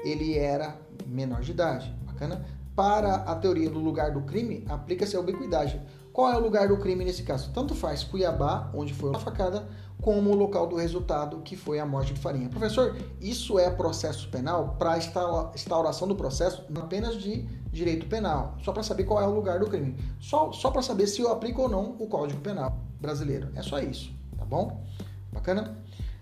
ele 0.00 0.36
era 0.36 0.76
menor 1.06 1.40
de 1.40 1.50
idade, 1.50 1.94
bacana? 2.04 2.44
Para 2.78 3.16
a 3.16 3.34
teoria 3.34 3.68
do 3.68 3.80
lugar 3.80 4.12
do 4.12 4.20
crime, 4.20 4.64
aplica-se 4.68 5.16
a 5.16 5.18
ubiquidade. 5.18 5.82
Qual 6.12 6.32
é 6.32 6.36
o 6.36 6.40
lugar 6.40 6.68
do 6.68 6.76
crime 6.76 7.04
nesse 7.04 7.24
caso? 7.24 7.50
Tanto 7.52 7.74
faz 7.74 8.04
Cuiabá, 8.04 8.70
onde 8.72 8.94
foi 8.94 9.12
a 9.16 9.18
facada, 9.18 9.66
como 10.00 10.30
o 10.30 10.36
local 10.36 10.68
do 10.68 10.76
resultado, 10.76 11.38
que 11.38 11.56
foi 11.56 11.80
a 11.80 11.84
morte 11.84 12.14
de 12.14 12.20
Farinha. 12.20 12.48
Professor, 12.48 12.96
isso 13.20 13.58
é 13.58 13.68
processo 13.68 14.28
penal 14.28 14.76
para 14.78 14.96
instauração 14.96 16.06
do 16.06 16.14
processo 16.14 16.64
apenas 16.76 17.16
de 17.16 17.48
direito 17.72 18.06
penal, 18.06 18.56
só 18.62 18.70
para 18.70 18.84
saber 18.84 19.02
qual 19.02 19.20
é 19.20 19.26
o 19.26 19.34
lugar 19.34 19.58
do 19.58 19.66
crime. 19.66 19.96
Só, 20.20 20.52
só 20.52 20.70
para 20.70 20.80
saber 20.80 21.08
se 21.08 21.20
eu 21.20 21.32
aplico 21.32 21.62
ou 21.62 21.68
não 21.68 21.96
o 21.98 22.06
Código 22.06 22.40
Penal 22.42 22.78
brasileiro. 23.00 23.48
É 23.56 23.62
só 23.62 23.80
isso, 23.80 24.12
tá 24.38 24.44
bom? 24.44 24.84
Bacana? 25.32 25.76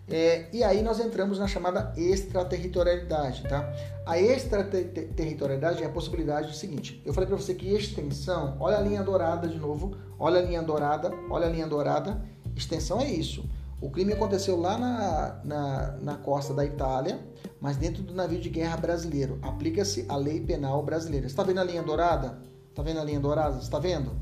É, 0.09 0.49
e 0.53 0.63
aí 0.63 0.83
nós 0.83 1.01
entramos 1.01 1.39
na 1.39 1.49
chamada 1.49 1.93
extraterritorialidade, 1.97 3.43
tá? 3.43 3.69
A 4.07 4.19
extraterritorialidade 4.19 5.83
é 5.83 5.87
a 5.87 5.91
possibilidade 5.91 6.49
do 6.49 6.55
seguinte. 6.55 7.03
Eu 7.05 7.13
falei 7.13 7.27
para 7.29 7.37
você 7.37 7.55
que 7.55 7.75
extensão, 7.75 8.57
olha 8.61 8.77
a 8.77 8.81
linha 8.81 9.03
dourada 9.03 9.49
de 9.49 9.59
novo, 9.59 9.97
olha 10.17 10.39
a 10.39 10.43
linha 10.43 10.63
dourada, 10.63 11.11
olha 11.29 11.47
a 11.47 11.51
linha 11.51 11.67
dourada, 11.67 12.23
extensão 12.55 13.01
é 13.01 13.11
isso. 13.11 13.45
O 13.81 13.91
crime 13.91 14.13
aconteceu 14.13 14.59
lá 14.59 14.79
na, 14.79 15.41
na, 15.45 15.97
na 16.01 16.15
costa 16.17 16.55
da 16.55 16.65
Itália, 16.65 17.21
mas 17.61 17.77
dentro 17.77 18.03
do 18.03 18.15
navio 18.15 18.41
de 18.41 18.49
guerra 18.49 18.77
brasileiro. 18.77 19.39
Aplica-se 19.43 20.07
a 20.09 20.17
lei 20.17 20.41
penal 20.41 20.83
brasileira. 20.83 21.27
Está 21.27 21.43
vendo 21.43 21.61
a 21.61 21.65
linha 21.65 21.83
dourada? 21.83 22.39
Está 22.71 22.83
vendo 22.83 23.01
a 23.01 23.05
linha 23.05 23.21
dourada? 23.21 23.59
Está 23.59 23.79
vendo? 23.79 24.13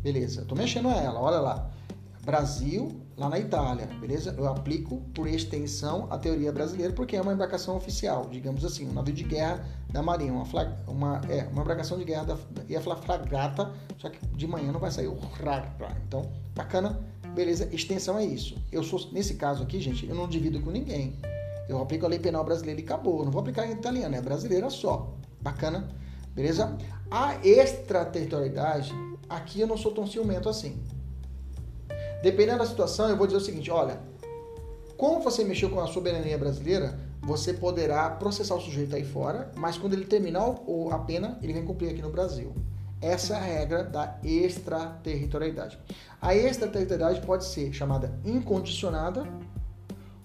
Beleza, 0.00 0.42
estou 0.42 0.56
mexendo 0.56 0.88
ela, 0.88 1.20
olha 1.20 1.40
lá. 1.40 1.70
Brasil, 2.24 3.00
lá 3.18 3.28
na 3.28 3.38
Itália, 3.38 3.86
beleza? 4.00 4.34
Eu 4.38 4.46
aplico 4.46 4.98
por 5.12 5.26
extensão 5.26 6.06
a 6.08 6.16
teoria 6.16 6.52
brasileira 6.52 6.92
porque 6.92 7.16
é 7.16 7.20
uma 7.20 7.32
embarcação 7.32 7.76
oficial, 7.76 8.28
digamos 8.30 8.64
assim, 8.64 8.88
um 8.88 8.92
navio 8.92 9.12
de 9.12 9.24
guerra 9.24 9.66
da 9.90 10.00
Marinha, 10.00 10.32
uma, 10.32 10.44
flag, 10.44 10.72
uma, 10.86 11.20
é, 11.28 11.42
uma 11.52 11.62
embarcação 11.62 11.98
de 11.98 12.04
guerra 12.04 12.24
da, 12.24 12.36
ia 12.68 12.80
falar 12.80 12.96
fragata, 12.96 13.72
só 13.98 14.08
que 14.08 14.24
de 14.28 14.46
manhã 14.46 14.70
não 14.70 14.78
vai 14.78 14.92
sair 14.92 15.08
o 15.08 15.18
Então, 16.06 16.30
bacana, 16.54 17.00
beleza? 17.34 17.68
Extensão 17.72 18.16
é 18.16 18.24
isso. 18.24 18.56
Eu 18.70 18.84
sou, 18.84 19.00
nesse 19.10 19.34
caso 19.34 19.64
aqui, 19.64 19.80
gente, 19.80 20.08
eu 20.08 20.14
não 20.14 20.28
divido 20.28 20.60
com 20.60 20.70
ninguém. 20.70 21.18
Eu 21.68 21.82
aplico 21.82 22.06
a 22.06 22.08
lei 22.08 22.20
penal 22.20 22.44
brasileira 22.44 22.80
e 22.80 22.84
acabou. 22.84 23.18
Eu 23.18 23.24
não 23.24 23.32
vou 23.32 23.40
aplicar 23.40 23.66
em 23.66 23.72
italiano, 23.72 24.14
é 24.14 24.22
brasileira 24.22 24.70
só. 24.70 25.12
Bacana? 25.40 25.88
Beleza? 26.34 26.78
A 27.10 27.34
extraterritorialidade, 27.44 28.92
aqui 29.28 29.60
eu 29.60 29.66
não 29.66 29.76
sou 29.76 29.92
tão 29.92 30.06
ciumento 30.06 30.48
assim. 30.48 30.80
Dependendo 32.22 32.58
da 32.58 32.66
situação, 32.66 33.08
eu 33.08 33.16
vou 33.16 33.26
dizer 33.26 33.38
o 33.38 33.44
seguinte: 33.44 33.70
olha, 33.70 34.00
como 34.96 35.20
você 35.20 35.44
mexeu 35.44 35.70
com 35.70 35.80
a 35.80 35.86
soberania 35.86 36.36
brasileira, 36.36 36.98
você 37.22 37.52
poderá 37.52 38.10
processar 38.10 38.54
o 38.54 38.60
sujeito 38.60 38.96
aí 38.96 39.04
fora, 39.04 39.50
mas 39.56 39.78
quando 39.78 39.92
ele 39.92 40.04
terminar 40.04 40.42
a 40.90 40.98
pena, 40.98 41.38
ele 41.42 41.52
vem 41.52 41.64
cumprir 41.64 41.90
aqui 41.90 42.02
no 42.02 42.10
Brasil. 42.10 42.52
Essa 43.00 43.34
é 43.34 43.36
a 43.36 43.40
regra 43.40 43.84
da 43.84 44.18
extraterritorialidade. 44.24 45.78
A 46.20 46.34
extraterritorialidade 46.34 47.24
pode 47.24 47.44
ser 47.44 47.72
chamada 47.72 48.18
incondicionada 48.24 49.24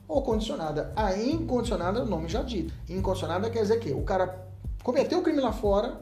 ou 0.07 0.23
condicionada. 0.23 0.91
A 0.95 1.15
incondicionada, 1.15 2.01
o 2.01 2.05
nome 2.05 2.27
já 2.27 2.41
dito. 2.41 2.73
Incondicionada 2.89 3.49
quer 3.49 3.61
dizer 3.61 3.79
que 3.79 3.91
o 3.91 4.01
cara 4.01 4.47
cometeu 4.83 5.19
o 5.19 5.21
crime 5.21 5.39
lá 5.39 5.51
fora, 5.51 6.01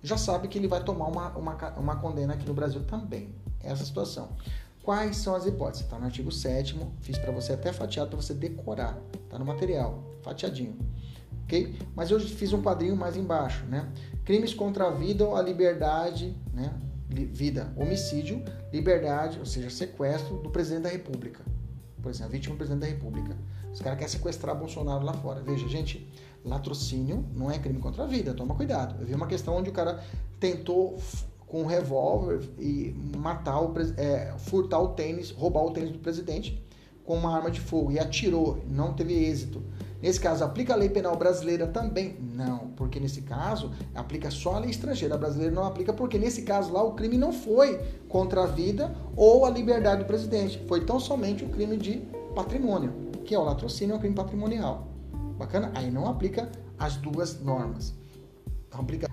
já 0.00 0.16
sabe 0.16 0.46
que 0.46 0.58
ele 0.58 0.68
vai 0.68 0.82
tomar 0.84 1.06
uma, 1.06 1.28
uma, 1.30 1.54
uma 1.76 1.96
condena 1.96 2.34
aqui 2.34 2.46
no 2.46 2.54
Brasil 2.54 2.84
também. 2.84 3.34
Essa 3.60 3.84
situação. 3.84 4.28
Quais 4.82 5.16
são 5.18 5.34
as 5.34 5.46
hipóteses? 5.46 5.84
Está 5.84 5.96
no 5.96 6.06
artigo 6.06 6.32
7 6.32 6.76
fiz 7.00 7.16
para 7.16 7.30
você 7.30 7.52
até 7.52 7.72
fatiado 7.72 8.10
para 8.10 8.20
você 8.20 8.34
decorar. 8.34 8.98
Está 9.24 9.38
no 9.38 9.44
material, 9.44 10.02
fatiadinho. 10.22 10.76
Ok? 11.44 11.76
Mas 11.94 12.10
eu 12.10 12.18
fiz 12.18 12.52
um 12.52 12.60
quadrinho 12.60 12.96
mais 12.96 13.16
embaixo, 13.16 13.64
né? 13.66 13.88
Crimes 14.24 14.52
contra 14.52 14.88
a 14.88 14.90
vida 14.90 15.24
ou 15.24 15.36
a 15.36 15.42
liberdade, 15.42 16.36
né? 16.52 16.74
Vida, 17.08 17.72
homicídio, 17.76 18.42
liberdade, 18.72 19.38
ou 19.38 19.46
seja, 19.46 19.70
sequestro 19.70 20.38
do 20.38 20.50
presidente 20.50 20.84
da 20.84 20.88
República. 20.88 21.44
Por 22.00 22.08
exemplo, 22.10 22.30
a 22.30 22.32
vítima 22.32 22.54
do 22.54 22.58
presidente 22.58 22.80
da 22.80 22.86
República. 22.86 23.36
Os 23.72 23.80
caras 23.80 23.98
querem 23.98 24.12
sequestrar 24.12 24.56
Bolsonaro 24.56 25.04
lá 25.04 25.12
fora. 25.12 25.42
Veja, 25.42 25.68
gente, 25.68 26.10
latrocínio 26.44 27.24
não 27.34 27.50
é 27.50 27.58
crime 27.58 27.78
contra 27.78 28.02
a 28.02 28.06
vida, 28.06 28.34
toma 28.34 28.54
cuidado. 28.54 29.00
Eu 29.00 29.06
vi 29.06 29.14
uma 29.14 29.26
questão 29.26 29.56
onde 29.56 29.70
o 29.70 29.72
cara 29.72 30.02
tentou 30.40 30.98
com 31.52 31.64
um 31.64 31.66
revólver 31.66 32.48
e 32.58 32.96
matar 33.14 33.60
o 33.60 33.74
é, 33.98 34.32
furtar 34.38 34.80
o 34.80 34.88
tênis, 34.88 35.30
roubar 35.30 35.62
o 35.62 35.70
tênis 35.70 35.90
do 35.90 35.98
presidente 35.98 36.66
com 37.04 37.14
uma 37.14 37.36
arma 37.36 37.50
de 37.50 37.60
fogo 37.60 37.92
e 37.92 37.98
atirou, 37.98 38.64
não 38.66 38.94
teve 38.94 39.12
êxito. 39.12 39.62
Nesse 40.00 40.18
caso, 40.18 40.42
aplica 40.42 40.72
a 40.72 40.76
lei 40.76 40.88
penal 40.88 41.14
brasileira 41.14 41.66
também? 41.66 42.16
Não, 42.18 42.70
porque 42.74 42.98
nesse 42.98 43.20
caso 43.20 43.70
aplica 43.94 44.30
só 44.30 44.54
a 44.54 44.60
lei 44.60 44.70
estrangeira. 44.70 45.14
A 45.14 45.18
brasileira 45.18 45.54
não 45.54 45.64
aplica 45.64 45.92
porque 45.92 46.18
nesse 46.18 46.40
caso 46.42 46.72
lá 46.72 46.82
o 46.82 46.94
crime 46.94 47.18
não 47.18 47.34
foi 47.34 47.78
contra 48.08 48.44
a 48.44 48.46
vida 48.46 48.96
ou 49.14 49.44
a 49.44 49.50
liberdade 49.50 50.04
do 50.04 50.06
presidente, 50.06 50.58
foi 50.66 50.86
tão 50.86 50.98
somente 50.98 51.44
o 51.44 51.48
um 51.48 51.50
crime 51.50 51.76
de 51.76 52.02
patrimônio, 52.34 52.94
que 53.26 53.34
é 53.34 53.38
o 53.38 53.44
latrocínio, 53.44 53.92
é 53.92 53.96
um 53.96 54.00
crime 54.00 54.14
patrimonial. 54.14 54.88
Bacana? 55.36 55.70
Aí 55.74 55.90
não 55.90 56.08
aplica 56.08 56.50
as 56.78 56.96
duas 56.96 57.38
normas. 57.42 57.92
Então 58.66 58.80
aplica 58.80 59.06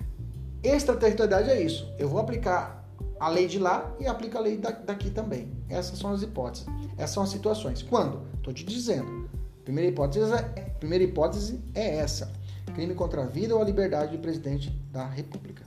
Extraterritorialidade 0.64 1.50
é 1.58 1.62
isso. 1.62 1.92
Eu 1.98 2.10
vou 2.10 2.20
aplicar 2.20 2.86
a 3.20 3.30
lei 3.30 3.48
de 3.48 3.60
lá 3.60 3.94
e 4.00 4.08
aplico 4.08 4.38
a 4.38 4.42
lei 4.42 4.58
daqui 4.58 5.10
também. 5.10 5.52
Essas 5.68 6.00
são 6.00 6.12
as 6.12 6.22
hipóteses. 6.22 6.68
Essas 6.98 7.12
são 7.12 7.24
as 7.24 7.30
situações. 7.30 7.82
Quando? 7.82 8.22
Estou 8.38 8.54
te 8.54 8.66
dizendo. 8.66 9.30
Primeira 9.64 9.92
hipótese, 9.92 10.34
é, 10.34 10.62
primeira 10.80 11.04
hipótese 11.04 11.62
é 11.76 11.98
essa: 11.98 12.32
crime 12.74 12.96
contra 12.96 13.24
a 13.24 13.26
vida 13.26 13.56
ou 13.56 13.62
a 13.62 13.66
liberdade 13.66 14.18
do 14.18 14.22
presidente 14.22 14.70
da 14.92 15.06
República. 15.06 15.64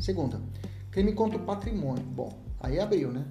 Segunda, 0.00 0.40
crime 0.90 1.12
contra 1.12 1.38
o 1.38 1.42
patrimônio. 1.42 2.02
Bom, 2.04 2.32
aí 2.60 2.80
abriu, 2.80 3.12
né? 3.12 3.26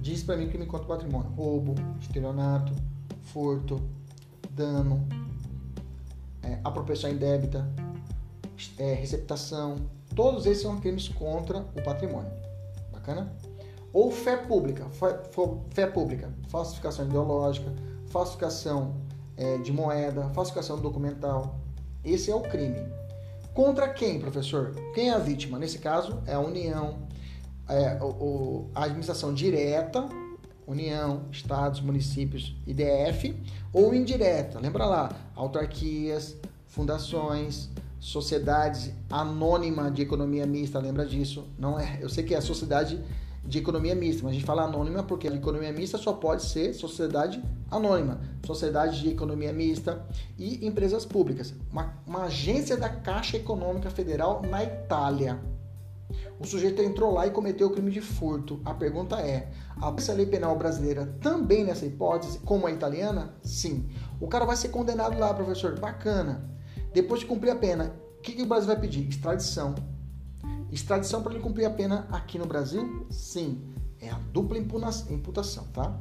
Diz 0.00 0.22
para 0.22 0.36
mim 0.36 0.48
crime 0.48 0.66
contra 0.66 0.84
o 0.84 0.88
patrimônio: 0.88 1.30
roubo, 1.30 1.74
estelionato, 2.00 2.74
furto, 3.22 3.80
dano, 4.50 5.06
é, 6.42 6.58
apropriação 6.62 7.10
indébita, 7.10 7.66
é, 8.78 8.94
receptação, 8.94 9.76
todos 10.14 10.46
esses 10.46 10.62
são 10.62 10.80
crimes 10.80 11.08
contra 11.08 11.58
o 11.58 11.82
patrimônio. 11.82 12.30
Bacana? 12.92 13.34
Ou 13.92 14.10
fé 14.10 14.36
pública, 14.36 14.88
fé, 14.90 15.20
fé 15.70 15.86
pública, 15.86 16.32
falsificação 16.48 17.06
ideológica, 17.06 17.72
falsificação 18.06 18.94
é, 19.36 19.58
de 19.58 19.72
moeda, 19.72 20.28
falsificação 20.30 20.78
documental. 20.78 21.60
Esse 22.04 22.30
é 22.30 22.34
o 22.34 22.40
crime. 22.40 22.86
Contra 23.54 23.88
quem, 23.88 24.18
professor? 24.18 24.74
Quem 24.94 25.10
é 25.10 25.12
a 25.12 25.18
vítima? 25.18 25.58
Nesse 25.58 25.78
caso, 25.78 26.22
é 26.26 26.32
a 26.32 26.40
União, 26.40 27.06
é, 27.68 28.02
o, 28.02 28.70
a 28.74 28.84
administração 28.84 29.34
direta, 29.34 30.08
União, 30.66 31.24
Estados, 31.30 31.80
municípios, 31.80 32.56
IDF, 32.66 33.36
ou 33.72 33.94
indireta. 33.94 34.58
Lembra 34.58 34.86
lá, 34.86 35.10
autarquias, 35.34 36.36
fundações, 36.66 37.68
sociedade 38.02 38.92
anônima 39.08 39.88
de 39.88 40.02
economia 40.02 40.44
mista, 40.44 40.80
lembra 40.80 41.06
disso? 41.06 41.44
Não 41.56 41.78
é, 41.78 41.98
eu 42.00 42.08
sei 42.08 42.24
que 42.24 42.34
é 42.34 42.38
a 42.38 42.42
sociedade 42.42 43.00
de 43.44 43.58
economia 43.58 43.94
mista, 43.94 44.24
mas 44.24 44.32
a 44.32 44.34
gente 44.34 44.44
fala 44.44 44.64
anônima 44.64 45.04
porque 45.04 45.28
a 45.28 45.32
economia 45.32 45.72
mista 45.72 45.96
só 45.96 46.12
pode 46.12 46.42
ser 46.42 46.74
sociedade 46.74 47.40
anônima, 47.70 48.20
sociedade 48.44 49.00
de 49.00 49.10
economia 49.10 49.52
mista 49.52 50.04
e 50.36 50.66
empresas 50.66 51.06
públicas. 51.06 51.54
Uma, 51.70 51.94
uma 52.04 52.24
agência 52.24 52.76
da 52.76 52.88
Caixa 52.88 53.36
Econômica 53.36 53.88
Federal 53.88 54.42
na 54.42 54.64
Itália. 54.64 55.40
O 56.40 56.44
sujeito 56.44 56.82
entrou 56.82 57.14
lá 57.14 57.28
e 57.28 57.30
cometeu 57.30 57.68
o 57.68 57.70
crime 57.70 57.92
de 57.92 58.00
furto. 58.00 58.60
A 58.64 58.74
pergunta 58.74 59.20
é: 59.20 59.48
a 59.80 60.12
lei 60.12 60.26
penal 60.26 60.58
brasileira 60.58 61.06
também 61.20 61.64
nessa 61.64 61.86
hipótese, 61.86 62.40
como 62.40 62.66
a 62.66 62.72
italiana? 62.72 63.32
Sim. 63.44 63.88
O 64.20 64.26
cara 64.26 64.44
vai 64.44 64.56
ser 64.56 64.70
condenado 64.70 65.16
lá, 65.20 65.32
professor. 65.32 65.78
Bacana. 65.78 66.51
Depois 66.92 67.20
de 67.20 67.26
cumprir 67.26 67.50
a 67.50 67.56
pena, 67.56 67.94
o 68.18 68.22
que, 68.22 68.32
que 68.32 68.42
o 68.42 68.46
Brasil 68.46 68.68
vai 68.68 68.80
pedir? 68.80 69.08
Extradição. 69.08 69.74
Extradição 70.70 71.22
para 71.22 71.32
ele 71.32 71.42
cumprir 71.42 71.64
a 71.64 71.70
pena 71.70 72.06
aqui 72.10 72.38
no 72.38 72.46
Brasil? 72.46 73.06
Sim. 73.10 73.60
É 74.00 74.10
a 74.10 74.18
dupla 74.32 74.58
imputação, 74.58 75.64
tá? 75.72 75.98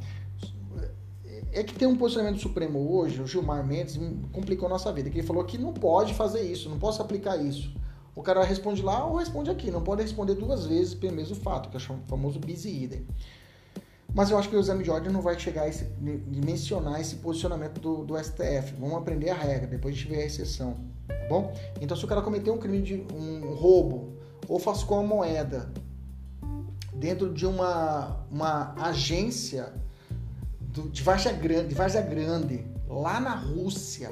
É 1.53 1.63
que 1.63 1.73
tem 1.73 1.87
um 1.87 1.97
posicionamento 1.97 2.37
do 2.37 2.41
Supremo 2.41 2.93
hoje, 2.93 3.21
o 3.21 3.27
Gilmar 3.27 3.65
Mendes 3.65 3.99
complicou 4.31 4.67
a 4.67 4.69
nossa 4.69 4.91
vida, 4.93 5.09
que 5.09 5.17
ele 5.17 5.27
falou 5.27 5.43
que 5.43 5.57
não 5.57 5.73
pode 5.73 6.13
fazer 6.13 6.41
isso, 6.41 6.69
não 6.69 6.79
posso 6.79 7.01
aplicar 7.01 7.35
isso. 7.37 7.75
O 8.15 8.21
cara 8.21 8.43
responde 8.43 8.81
lá 8.81 9.05
ou 9.05 9.17
responde 9.17 9.49
aqui, 9.49 9.69
não 9.69 9.81
pode 9.81 10.01
responder 10.01 10.35
duas 10.35 10.65
vezes 10.65 10.93
pelo 10.93 11.15
mesmo 11.15 11.35
fato, 11.35 11.69
que 11.69 11.75
é 11.75 11.79
o 11.79 11.99
famoso 12.07 12.39
bis 12.39 12.65
idem. 12.65 13.05
Mas 14.13 14.29
eu 14.29 14.37
acho 14.37 14.49
que 14.49 14.55
o 14.55 14.59
exame 14.59 14.83
de 14.83 14.91
ordem 14.91 15.11
não 15.11 15.21
vai 15.21 15.39
chegar 15.39 15.63
a 15.63 15.67
esse, 15.69 15.85
mencionar 15.99 16.99
esse 16.99 17.15
posicionamento 17.15 17.79
do, 17.79 18.03
do, 18.03 18.17
STF. 18.17 18.73
Vamos 18.77 18.97
aprender 18.97 19.29
a 19.29 19.35
regra, 19.35 19.67
depois 19.67 19.95
a 19.95 19.97
gente 19.97 20.09
vê 20.09 20.21
a 20.21 20.25
exceção. 20.25 20.75
Tá 21.07 21.27
bom? 21.29 21.53
Então, 21.79 21.95
se 21.95 22.03
o 22.03 22.07
cara 22.07 22.21
cometeu 22.21 22.53
um 22.53 22.57
crime 22.57 22.81
de 22.81 23.05
um 23.13 23.53
roubo 23.53 24.17
ou 24.47 24.59
falsificou 24.59 24.99
uma 24.99 25.07
moeda 25.07 25.71
dentro 26.93 27.33
de 27.33 27.45
uma, 27.45 28.25
uma 28.29 28.75
agência 28.77 29.71
do, 30.59 30.89
de, 30.89 31.01
Varja 31.01 31.31
Grande, 31.31 31.69
de 31.69 31.75
Varja 31.75 32.01
Grande, 32.01 32.65
lá 32.87 33.19
na 33.19 33.33
Rússia, 33.33 34.11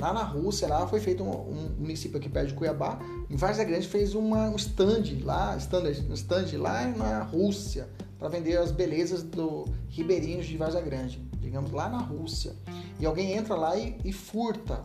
lá 0.00 0.12
na 0.12 0.22
Rússia, 0.22 0.68
lá 0.68 0.86
foi 0.86 1.00
feito 1.00 1.22
um, 1.22 1.30
um 1.30 1.74
município 1.78 2.18
aqui 2.18 2.28
perto 2.28 2.48
de 2.48 2.54
Cuiabá, 2.54 2.98
em 3.28 3.36
Várzea 3.36 3.64
Grande 3.64 3.86
fez 3.86 4.14
uma, 4.14 4.48
um 4.48 4.56
stand 4.56 5.04
lá, 5.22 5.56
stand, 5.56 5.84
um 6.08 6.14
stand 6.14 6.58
lá 6.58 6.86
na 6.86 7.22
Rússia, 7.22 7.88
para 8.18 8.28
vender 8.28 8.56
as 8.56 8.72
belezas 8.72 9.22
do 9.22 9.64
ribeirinhos 9.88 10.46
de 10.46 10.56
Várzea 10.56 10.80
Grande, 10.80 11.22
digamos 11.40 11.70
lá 11.70 11.88
na 11.88 11.98
Rússia. 11.98 12.54
E 12.98 13.06
alguém 13.06 13.32
entra 13.32 13.54
lá 13.54 13.76
e, 13.76 13.96
e 14.04 14.12
furta. 14.12 14.84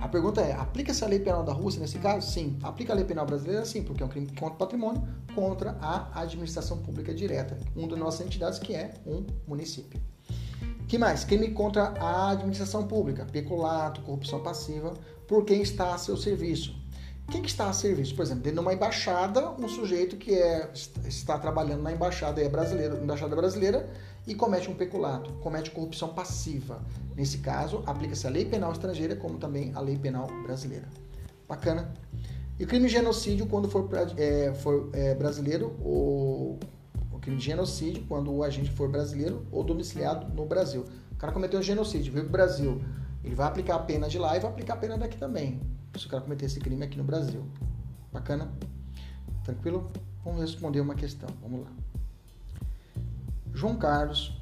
A 0.00 0.08
pergunta 0.08 0.40
é: 0.40 0.52
aplica-se 0.52 1.04
a 1.04 1.08
lei 1.08 1.18
penal 1.18 1.44
da 1.44 1.52
Rússia 1.52 1.80
nesse 1.80 1.98
caso? 1.98 2.30
Sim. 2.30 2.58
Aplica 2.62 2.92
a 2.92 2.96
lei 2.96 3.04
penal 3.04 3.26
brasileira? 3.26 3.64
Sim, 3.66 3.82
porque 3.82 4.02
é 4.02 4.06
um 4.06 4.08
crime 4.08 4.28
contra 4.28 4.54
o 4.54 4.58
patrimônio, 4.58 5.02
contra 5.34 5.76
a 5.80 6.22
administração 6.22 6.78
pública 6.78 7.12
direta, 7.12 7.58
uma 7.76 7.86
das 7.86 7.98
nossas 7.98 8.26
entidades 8.26 8.58
que 8.58 8.74
é 8.74 8.94
um 9.06 9.26
município. 9.46 10.00
Que 10.90 10.98
mais? 10.98 11.22
Crime 11.22 11.52
contra 11.52 11.94
a 12.00 12.32
administração 12.32 12.84
pública, 12.84 13.24
peculato, 13.24 14.00
corrupção 14.00 14.40
passiva, 14.40 14.92
por 15.28 15.44
quem 15.44 15.62
está 15.62 15.94
a 15.94 15.98
seu 15.98 16.16
serviço. 16.16 16.74
Quem 17.30 17.42
que 17.42 17.48
está 17.48 17.68
a 17.68 17.72
serviço? 17.72 18.16
Por 18.16 18.22
exemplo, 18.22 18.42
dentro 18.42 18.56
de 18.56 18.66
uma 18.66 18.74
embaixada, 18.74 19.52
um 19.52 19.68
sujeito 19.68 20.16
que 20.16 20.34
é, 20.34 20.68
está 21.06 21.38
trabalhando 21.38 21.80
na 21.80 21.92
embaixada 21.92 22.42
é 22.42 22.48
brasileiro, 22.48 23.00
embaixada 23.00 23.36
brasileira 23.36 23.88
e 24.26 24.34
comete 24.34 24.68
um 24.68 24.74
peculato, 24.74 25.32
comete 25.34 25.70
corrupção 25.70 26.08
passiva. 26.08 26.82
Nesse 27.14 27.38
caso, 27.38 27.84
aplica-se 27.86 28.26
a 28.26 28.30
lei 28.30 28.44
penal 28.44 28.72
estrangeira 28.72 29.14
como 29.14 29.38
também 29.38 29.70
a 29.76 29.80
lei 29.80 29.96
penal 29.96 30.26
brasileira. 30.42 30.88
Bacana? 31.48 31.94
E 32.58 32.64
o 32.64 32.66
crime 32.66 32.88
de 32.88 32.94
genocídio, 32.94 33.46
quando 33.46 33.68
for, 33.68 33.88
é, 34.16 34.52
for 34.54 34.90
é, 34.92 35.14
brasileiro 35.14 35.72
ou 35.84 36.58
crime 37.20 37.36
de 37.36 37.44
genocídio 37.44 38.04
quando 38.08 38.32
o 38.32 38.42
agente 38.42 38.70
for 38.70 38.88
brasileiro 38.88 39.46
ou 39.50 39.62
domiciliado 39.62 40.32
no 40.34 40.46
Brasil. 40.46 40.84
O 41.12 41.16
cara 41.16 41.32
cometeu 41.32 41.60
um 41.60 41.62
genocídio, 41.62 42.12
veio 42.12 42.24
para 42.24 42.28
o 42.28 42.32
Brasil. 42.32 42.82
Ele 43.22 43.34
vai 43.34 43.46
aplicar 43.46 43.76
a 43.76 43.78
pena 43.80 44.08
de 44.08 44.18
lá 44.18 44.36
e 44.36 44.40
vai 44.40 44.50
aplicar 44.50 44.74
a 44.74 44.76
pena 44.76 44.96
daqui 44.96 45.18
também. 45.18 45.60
Se 45.96 46.06
o 46.06 46.08
cara 46.08 46.22
cometer 46.22 46.46
esse 46.46 46.58
crime 46.58 46.84
aqui 46.84 46.96
no 46.96 47.04
Brasil. 47.04 47.44
Bacana? 48.12 48.50
Tranquilo? 49.44 49.90
Vamos 50.24 50.40
responder 50.40 50.80
uma 50.80 50.94
questão. 50.94 51.28
Vamos 51.42 51.62
lá. 51.62 51.70
João 53.52 53.76
Carlos, 53.76 54.32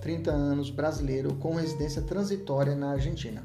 30 0.00 0.30
anos, 0.30 0.70
brasileiro, 0.70 1.34
com 1.36 1.54
residência 1.54 2.02
transitória 2.02 2.74
na 2.74 2.90
Argentina. 2.90 3.44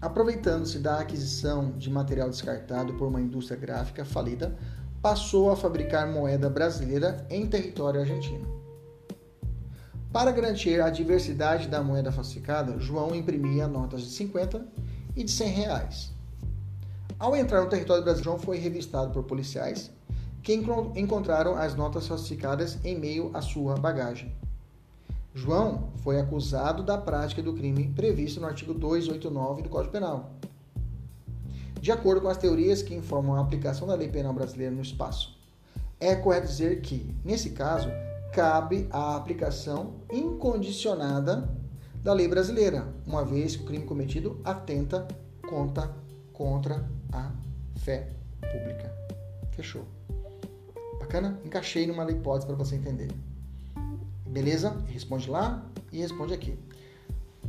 Aproveitando-se 0.00 0.78
da 0.78 1.00
aquisição 1.00 1.72
de 1.72 1.90
material 1.90 2.30
descartado 2.30 2.94
por 2.94 3.08
uma 3.08 3.20
indústria 3.20 3.58
gráfica 3.58 4.04
falida, 4.04 4.56
passou 5.00 5.50
a 5.50 5.56
fabricar 5.56 6.10
moeda 6.10 6.50
brasileira 6.50 7.26
em 7.30 7.46
território 7.46 8.00
argentino. 8.00 8.58
Para 10.12 10.32
garantir 10.32 10.80
a 10.80 10.90
diversidade 10.90 11.68
da 11.68 11.82
moeda 11.82 12.10
falsificada, 12.10 12.78
João 12.78 13.14
imprimia 13.14 13.68
notas 13.68 14.02
de 14.02 14.10
50 14.10 14.66
e 15.14 15.22
de 15.22 15.30
100 15.30 15.48
reais. 15.48 16.12
Ao 17.18 17.36
entrar 17.36 17.62
no 17.62 17.68
território 17.68 18.02
brasileiro, 18.02 18.30
João 18.30 18.38
foi 18.38 18.58
revistado 18.58 19.12
por 19.12 19.24
policiais 19.24 19.90
que 20.42 20.54
encontraram 20.96 21.56
as 21.56 21.74
notas 21.74 22.06
falsificadas 22.06 22.78
em 22.84 22.98
meio 22.98 23.30
à 23.34 23.42
sua 23.42 23.76
bagagem. 23.76 24.34
João 25.34 25.90
foi 26.02 26.18
acusado 26.18 26.82
da 26.82 26.96
prática 26.96 27.42
do 27.42 27.52
crime 27.52 27.92
previsto 27.94 28.40
no 28.40 28.46
artigo 28.46 28.72
289 28.72 29.62
do 29.62 29.68
Código 29.68 29.92
Penal, 29.92 30.32
de 31.80 31.92
acordo 31.92 32.20
com 32.20 32.28
as 32.28 32.36
teorias 32.36 32.82
que 32.82 32.94
informam 32.94 33.36
a 33.36 33.40
aplicação 33.40 33.86
da 33.86 33.94
lei 33.94 34.08
penal 34.08 34.32
brasileira 34.32 34.74
no 34.74 34.82
espaço. 34.82 35.38
É 36.00 36.14
correto 36.14 36.46
dizer 36.46 36.80
que, 36.80 37.14
nesse 37.24 37.50
caso, 37.50 37.88
cabe 38.32 38.86
a 38.90 39.16
aplicação 39.16 39.94
incondicionada 40.12 41.48
da 42.02 42.12
lei 42.12 42.28
brasileira, 42.28 42.86
uma 43.06 43.24
vez 43.24 43.56
que 43.56 43.62
o 43.62 43.66
crime 43.66 43.84
cometido 43.84 44.40
atenta 44.44 45.08
contra, 45.48 45.90
contra 46.32 46.88
a 47.12 47.32
fé 47.76 48.08
pública. 48.40 48.92
Fechou. 49.50 49.84
Bacana? 51.00 51.40
Encaixei 51.44 51.86
numa 51.86 52.08
hipótese 52.10 52.46
para 52.46 52.56
você 52.56 52.76
entender. 52.76 53.10
Beleza? 54.26 54.76
Responde 54.86 55.28
lá 55.30 55.66
e 55.90 55.98
responde 55.98 56.34
aqui. 56.34 56.56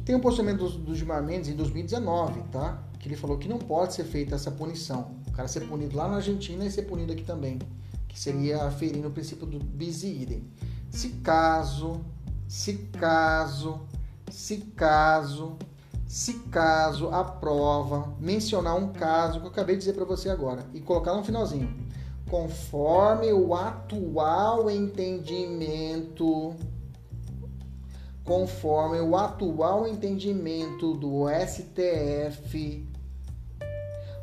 Tem 0.10 0.16
um 0.16 0.20
posicionamento 0.20 0.68
do, 0.68 0.70
do 0.80 0.96
Gilmar 0.96 1.22
Mendes 1.22 1.50
em 1.50 1.56
2019, 1.56 2.42
tá? 2.52 2.82
que 2.98 3.08
ele 3.08 3.16
falou 3.16 3.38
que 3.38 3.48
não 3.48 3.60
pode 3.60 3.94
ser 3.94 4.06
feita 4.06 4.34
essa 4.34 4.50
punição. 4.50 5.12
O 5.28 5.32
cara 5.32 5.48
ser 5.48 5.68
punido 5.68 5.96
lá 5.96 6.08
na 6.08 6.16
Argentina 6.16 6.66
e 6.66 6.72
ser 6.72 6.82
punido 6.82 7.14
aqui 7.14 7.24
também, 7.24 7.60
que 8.08 8.20
seria 8.20 8.72
ferindo 8.72 9.08
o 9.08 9.12
princípio 9.12 9.46
do 9.46 9.60
bis 9.60 10.02
idem. 10.02 10.48
Se 10.90 11.10
caso, 11.10 12.02
se 12.48 12.74
caso, 13.00 13.82
se 14.32 14.58
caso, 14.76 15.60
se 16.08 16.34
caso 16.50 17.10
a 17.10 17.24
prova 17.24 18.12
mencionar 18.20 18.76
um 18.78 18.92
caso 18.92 19.40
que 19.40 19.46
eu 19.46 19.52
acabei 19.52 19.76
de 19.76 19.82
dizer 19.82 19.94
para 19.94 20.06
você 20.06 20.28
agora 20.28 20.66
e 20.74 20.80
colocar 20.80 21.14
no 21.14 21.24
finalzinho, 21.24 21.72
conforme 22.28 23.32
o 23.32 23.54
atual 23.54 24.72
entendimento 24.72 26.56
conforme 28.30 29.00
o 29.00 29.16
atual 29.16 29.88
entendimento 29.88 30.94
do 30.94 31.26
STF, 31.48 32.88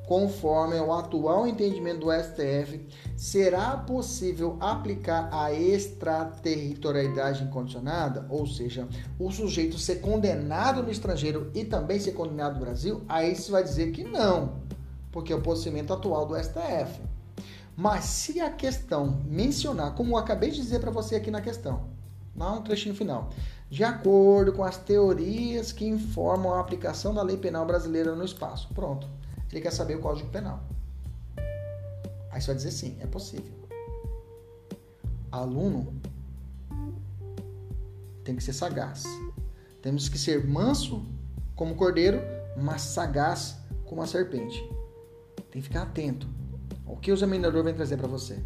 conforme 0.07 0.79
o 0.79 0.93
atual 0.93 1.45
entendimento 1.45 2.07
do 2.07 2.13
STF, 2.13 2.87
será 3.17 3.77
possível 3.77 4.57
aplicar 4.61 5.29
a 5.33 5.53
extraterritorialidade 5.53 7.43
incondicionada, 7.43 8.25
ou 8.31 8.47
seja, 8.47 8.87
o 9.19 9.29
sujeito 9.33 9.77
ser 9.77 9.97
condenado 9.97 10.85
no 10.85 10.91
estrangeiro 10.93 11.51
e 11.53 11.65
também 11.65 11.99
ser 11.99 12.13
condenado 12.13 12.55
no 12.55 12.61
Brasil? 12.61 13.03
Aí 13.09 13.35
se 13.35 13.51
vai 13.51 13.65
dizer 13.65 13.91
que 13.91 14.05
não, 14.05 14.61
porque 15.11 15.33
é 15.33 15.37
o 15.37 15.43
posicionamento 15.43 15.93
atual 15.93 16.27
do 16.27 16.37
STF. 16.37 17.01
Mas 17.75 18.05
se 18.05 18.41
a 18.41 18.51
questão 18.51 19.21
mencionar, 19.27 19.97
como 19.97 20.13
eu 20.13 20.17
acabei 20.17 20.53
de 20.53 20.63
dizer 20.63 20.79
para 20.79 20.93
você 20.93 21.17
aqui 21.17 21.33
na 21.33 21.41
questão, 21.41 21.97
lá 22.37 22.55
no 22.55 22.61
trechinho 22.61 22.95
final, 22.95 23.31
de 23.69 23.83
acordo 23.83 24.53
com 24.53 24.63
as 24.63 24.77
teorias 24.77 25.73
que 25.73 25.87
informam 25.87 26.55
a 26.55 26.61
aplicação 26.61 27.13
da 27.13 27.23
lei 27.23 27.37
penal 27.37 27.67
brasileira 27.67 28.15
no 28.15 28.25
espaço. 28.25 28.69
Pronto. 28.75 29.09
Ele 29.51 29.61
quer 29.61 29.73
saber 29.73 29.97
o 29.97 30.01
Código 30.01 30.29
Penal. 30.29 30.63
Aí 32.31 32.41
você 32.41 32.49
vai 32.49 32.57
dizer 32.57 32.71
sim, 32.71 32.97
é 33.01 33.07
possível. 33.07 33.53
Aluno 35.33 35.95
tem 38.23 38.37
que 38.37 38.43
ser 38.43 38.53
sagaz. 38.53 39.05
Temos 39.81 40.09
que 40.09 40.19
ser 40.19 40.47
manso 40.47 41.07
como 41.55 41.77
cordeiro, 41.77 42.21
mas 42.57 42.83
sagaz 42.83 43.57
como 43.87 44.03
a 44.03 44.07
serpente. 44.07 44.59
Tem 45.51 45.63
que 45.63 45.69
ficar 45.69 45.83
atento 45.83 46.29
ao 46.85 46.97
que 46.97 47.11
o 47.11 47.15
examinador 47.15 47.63
vai 47.63 47.73
trazer 47.73 47.97
para 47.97 48.09
você. 48.09 48.39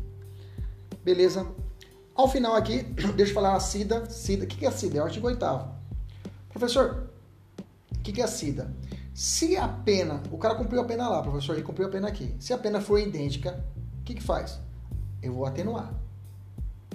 Beleza? 1.03 1.47
Ao 2.21 2.29
final 2.29 2.55
aqui, 2.55 2.83
deixa 3.17 3.31
eu 3.31 3.35
falar 3.35 3.57
a 3.57 3.61
SIDA. 3.61 4.05
SIDA, 4.11 4.45
o 4.45 4.47
que 4.47 4.67
é 4.67 4.69
a 4.69 4.71
SIDA? 4.71 4.99
É 4.99 5.01
o 5.01 5.05
artigo 5.05 5.27
8 5.27 5.43
Professor, 6.51 7.09
o 7.91 7.99
que 8.03 8.21
é 8.21 8.25
a 8.25 8.29
SIDA? 8.29 8.71
Se 9.15 9.57
a 9.57 9.67
pena, 9.67 10.23
o 10.31 10.37
cara 10.37 10.55
cumpriu 10.55 10.83
a 10.83 10.85
pena 10.85 11.09
lá, 11.09 11.23
professor, 11.23 11.55
ele 11.55 11.63
cumpriu 11.63 11.89
a 11.89 11.91
pena 11.91 12.09
aqui. 12.09 12.35
Se 12.39 12.53
a 12.53 12.59
pena 12.59 12.79
for 12.79 12.99
idêntica, 12.99 13.65
o 14.01 14.05
que 14.05 14.13
que 14.13 14.23
faz? 14.23 14.61
Eu 15.23 15.33
vou 15.33 15.47
atenuar. 15.47 15.95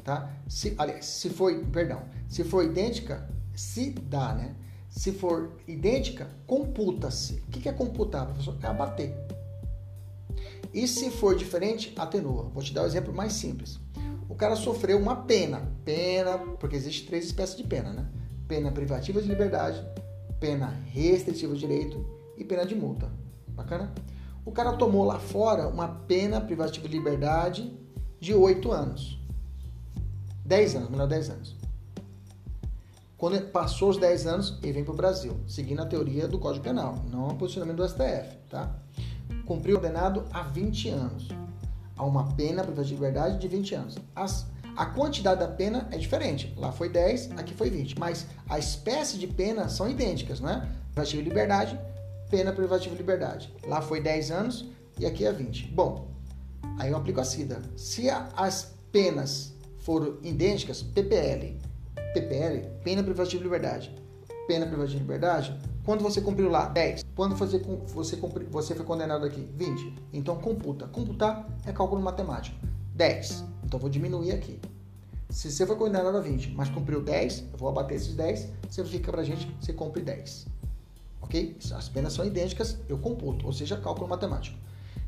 Tá? 0.04 0.32
Se, 0.48 0.76
aliás, 0.78 1.06
se 1.06 1.32
for, 1.32 1.52
perdão, 1.74 2.04
se 2.30 2.44
for 2.44 2.64
idêntica, 2.64 3.28
se 3.56 3.90
dá, 3.90 4.32
né? 4.32 4.54
Se 4.92 5.12
for 5.12 5.54
idêntica, 5.68 6.30
computa-se. 6.46 7.42
O 7.48 7.52
que 7.52 7.68
é 7.68 7.74
computar, 7.74 8.28
professor? 8.28 8.56
É 8.62 8.68
abater. 8.68 9.12
E 10.72 10.88
se 10.88 11.10
for 11.10 11.36
diferente, 11.36 11.96
atenua. 11.98 12.44
Vou 12.54 12.62
te 12.62 12.72
dar 12.72 12.84
um 12.84 12.86
exemplo 12.86 13.12
mais 13.12 13.34
simples 13.34 13.84
o 14.28 14.36
cara 14.36 14.56
sofreu 14.56 14.98
uma 14.98 15.16
pena. 15.16 15.72
Pena, 15.84 16.38
porque 16.60 16.76
existe 16.76 17.06
três 17.06 17.26
espécies 17.26 17.58
de 17.58 17.64
pena, 17.64 17.92
né? 17.92 18.06
Pena 18.48 18.72
privativa 18.72 19.22
de 19.22 19.28
liberdade, 19.28 19.84
pena 20.40 20.68
restritiva 20.88 21.54
de 21.54 21.60
direito 21.60 22.06
e 22.38 22.44
pena 22.44 22.66
de 22.66 22.76
multa. 22.76 23.10
Bacana? 23.48 23.94
O 24.46 24.52
cara 24.52 24.74
tomou 24.74 25.04
lá 25.04 25.20
fora 25.20 25.68
uma 25.68 25.88
pena 25.88 26.40
privativa 26.40 26.88
de 26.88 26.94
liberdade 26.94 27.72
de 28.20 28.34
8 28.34 28.72
anos. 28.72 29.20
10 30.46 30.76
anos, 30.76 30.90
melhor 30.90 31.08
10 31.08 31.30
anos. 31.32 31.56
Quando 33.18 33.42
passou 33.50 33.90
os 33.90 33.98
10 33.98 34.28
anos, 34.28 34.60
ele 34.62 34.74
vem 34.74 34.84
para 34.84 34.94
o 34.94 34.98
Brasil, 34.98 35.40
seguindo 35.48 35.82
a 35.82 35.86
teoria 35.86 36.28
do 36.28 36.38
Código 36.38 36.64
Penal, 36.64 37.04
não 37.10 37.30
o 37.30 37.36
posicionamento 37.36 37.78
do 37.78 37.88
STF, 37.88 38.38
tá? 38.50 38.76
Cumpriu 39.46 39.78
condenado 39.78 40.26
a 40.32 40.44
20 40.44 40.90
anos 40.90 41.30
a 41.96 42.04
uma 42.06 42.36
pena 42.36 42.64
privativa 42.64 42.84
de 42.84 42.94
liberdade 42.94 43.38
de 43.40 43.48
20 43.48 43.76
anos. 43.76 43.98
As, 44.16 44.46
a 44.76 44.86
quantidade 44.86 45.40
da 45.40 45.48
pena 45.48 45.88
é 45.92 45.98
diferente. 45.98 46.54
Lá 46.58 46.72
foi 46.72 46.90
10, 46.90 47.32
aqui 47.38 47.54
foi 47.54 47.70
20. 47.70 47.98
Mas 48.00 48.28
a 48.50 48.60
espécie 48.60 49.18
de 49.18 49.28
pena 49.28 49.70
são 49.70 49.90
idênticas, 49.90 50.40
não 50.40 50.50
é? 50.50 50.68
Privativa 50.92 51.24
de 51.24 51.30
liberdade, 51.30 51.80
pena 52.30 52.52
privativa 52.52 52.94
de 52.94 53.02
liberdade. 53.02 53.54
Lá 53.66 53.82
foi 53.82 54.02
10 54.02 54.32
anos 54.32 54.66
e 55.00 55.06
aqui 55.06 55.26
é 55.26 55.32
20. 55.32 55.68
Bom, 55.68 56.10
aí 56.78 56.92
eu 56.92 56.98
aplico 56.98 57.20
a 57.20 57.24
SIDA. 57.24 57.62
Se 57.76 58.10
a, 58.10 58.30
as 58.36 58.76
penas 58.92 59.54
foram 59.80 60.18
idênticas, 60.24 60.82
PPL. 60.82 61.60
PPL, 62.14 62.68
pena 62.84 63.04
privativa 63.04 63.38
de 63.38 63.44
liberdade. 63.44 63.96
Pena 64.48 64.66
privativa 64.66 64.98
de 64.98 65.04
liberdade, 65.04 65.60
Quando 65.86 66.02
você 66.02 66.20
cumpriu 66.20 66.50
lá? 66.50 66.66
10. 66.68 67.06
Quando 67.16 67.36
você, 67.36 67.60
você, 67.60 68.16
você 68.50 68.76
foi 68.76 68.86
condenado 68.86 69.24
aqui? 69.24 69.48
20. 69.56 69.94
Então 70.12 70.36
computa. 70.38 70.88
Computar 70.88 71.48
é 71.64 71.72
cálculo 71.72 72.02
matemático. 72.02 72.58
10. 72.96 73.44
Então 73.64 73.80
vou 73.80 73.90
diminuir 73.90 74.32
aqui. 74.32 74.60
Se 75.30 75.52
você 75.52 75.66
foi 75.66 75.76
condenado 75.76 76.18
a 76.18 76.22
20, 76.22 76.52
mas 76.52 76.70
cumpriu 76.70 77.02
10, 77.02 77.46
eu 77.52 77.58
vou 77.58 77.70
abater 77.70 77.98
esses 77.98 78.14
10, 78.16 78.50
você 78.70 78.84
fica 78.86 79.12
pra 79.12 79.24
gente, 79.24 79.48
você 79.60 79.74
cumpre 79.74 80.02
10. 80.02 80.48
Ok? 81.22 81.58
As 81.74 81.90
penas 81.90 82.14
são 82.14 82.26
idênticas, 82.26 82.78
eu 82.88 82.98
computo, 82.98 83.46
ou 83.46 83.54
seja, 83.54 83.76
cálculo 83.78 84.08
matemático. 84.08 84.58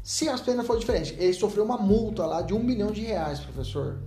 Se 0.04 0.28
as 0.28 0.42
penas 0.42 0.66
forem 0.66 0.80
diferentes, 0.80 1.14
ele 1.18 1.34
sofreu 1.34 1.64
uma 1.64 1.78
multa 1.78 2.26
lá 2.26 2.42
de 2.42 2.54
um 2.54 2.62
milhão 2.62 2.92
de 2.92 3.02
reais, 3.02 3.40
professor, 3.40 4.00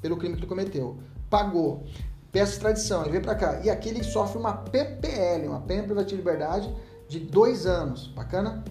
pelo 0.00 0.16
crime 0.16 0.34
que 0.34 0.40
ele 0.40 0.46
cometeu. 0.48 0.98
Pagou 1.30 1.84
peça 2.32 2.52
extradição, 2.52 3.02
ele 3.02 3.12
vem 3.12 3.20
para 3.20 3.34
cá. 3.34 3.60
E 3.60 3.70
aqui 3.70 3.88
ele 3.88 4.02
sofre 4.02 4.38
uma 4.38 4.52
PPL, 4.52 5.48
uma 5.48 5.60
pena 5.60 5.84
privativa 5.84 6.10
de 6.10 6.16
liberdade 6.16 6.74
de 7.08 7.20
dois 7.20 7.66
anos. 7.66 8.08
Bacana? 8.08 8.64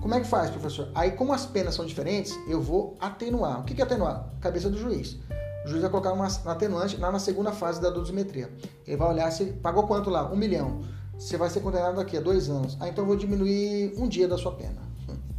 Como 0.00 0.14
é 0.14 0.20
que 0.20 0.26
faz, 0.26 0.50
professor? 0.50 0.88
Aí, 0.94 1.12
como 1.12 1.32
as 1.32 1.46
penas 1.46 1.74
são 1.74 1.86
diferentes, 1.86 2.36
eu 2.48 2.60
vou 2.60 2.96
atenuar. 3.00 3.60
O 3.60 3.64
que 3.64 3.80
é 3.80 3.84
atenuar? 3.84 4.28
Cabeça 4.40 4.68
do 4.68 4.76
juiz. 4.76 5.16
O 5.64 5.68
juiz 5.68 5.80
vai 5.80 5.90
colocar 5.90 6.12
uma 6.12 6.26
atenuante 6.26 6.96
lá 6.96 7.12
na 7.12 7.20
segunda 7.20 7.52
fase 7.52 7.80
da 7.80 7.88
dosimetria. 7.88 8.50
Ele 8.86 8.96
vai 8.96 9.08
olhar 9.08 9.30
se 9.30 9.44
pagou 9.44 9.86
quanto 9.86 10.10
lá? 10.10 10.30
Um 10.30 10.36
milhão. 10.36 10.80
Você 11.16 11.36
vai 11.36 11.48
ser 11.48 11.60
condenado 11.60 12.00
aqui 12.00 12.16
a 12.16 12.20
dois 12.20 12.50
anos. 12.50 12.76
Ah, 12.80 12.88
então 12.88 13.04
eu 13.04 13.06
vou 13.06 13.16
diminuir 13.16 13.94
um 13.96 14.08
dia 14.08 14.26
da 14.26 14.36
sua 14.36 14.52
pena. 14.52 14.82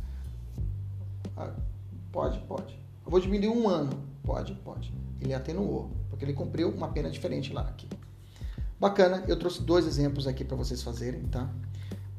Ah, 1.36 1.50
pode, 2.12 2.38
pode. 2.42 2.80
Eu 3.04 3.10
vou 3.10 3.20
diminuir 3.20 3.50
um 3.50 3.68
ano. 3.68 3.90
Pode, 4.24 4.54
pode. 4.64 4.94
Ele 5.20 5.34
atenuou 5.34 5.90
porque 6.14 6.24
ele 6.24 6.34
cumpriu 6.34 6.70
uma 6.70 6.90
pena 6.90 7.10
diferente 7.10 7.52
lá 7.52 7.62
aqui. 7.62 7.90
Bacana, 8.80 9.24
eu 9.28 9.38
trouxe 9.38 9.64
dois 9.64 9.88
exemplos 9.88 10.28
aqui 10.28 10.44
para 10.44 10.56
vocês 10.56 10.84
fazerem, 10.84 11.24
tá? 11.24 11.50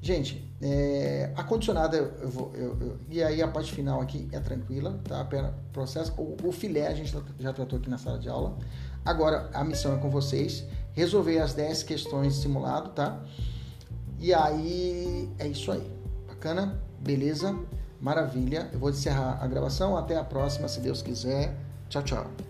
Gente, 0.02 0.52
é, 0.60 1.32
a 1.36 1.44
condicionada 1.44 1.96
eu 1.96 2.28
vou, 2.28 2.52
eu, 2.54 2.76
eu, 2.80 2.98
e 3.08 3.22
aí 3.22 3.40
a 3.40 3.48
parte 3.48 3.72
final 3.72 4.00
aqui 4.00 4.28
é 4.32 4.40
tranquila, 4.40 5.00
tá? 5.04 5.20
A 5.20 5.24
pena, 5.24 5.54
processo, 5.72 6.12
o, 6.18 6.36
o 6.42 6.52
filé 6.52 6.88
a 6.88 6.94
gente 6.94 7.16
já 7.38 7.52
tratou 7.52 7.78
aqui 7.78 7.88
na 7.88 7.96
sala 7.96 8.18
de 8.18 8.28
aula. 8.28 8.58
Agora 9.04 9.48
a 9.54 9.62
missão 9.62 9.94
é 9.94 9.98
com 9.98 10.10
vocês, 10.10 10.64
resolver 10.92 11.38
as 11.38 11.54
10 11.54 11.84
questões 11.84 12.34
simulado, 12.34 12.90
tá? 12.90 13.22
E 14.18 14.34
aí 14.34 15.30
é 15.38 15.46
isso 15.46 15.70
aí. 15.70 15.88
Bacana? 16.26 16.80
Beleza? 17.00 17.56
Maravilha. 18.00 18.68
Eu 18.72 18.78
vou 18.78 18.90
encerrar 18.90 19.38
a 19.40 19.46
gravação. 19.46 19.96
Até 19.96 20.16
a 20.16 20.24
próxima, 20.24 20.68
se 20.68 20.80
Deus 20.80 21.00
quiser. 21.00 21.56
Tchau, 21.88 22.02
tchau. 22.02 22.43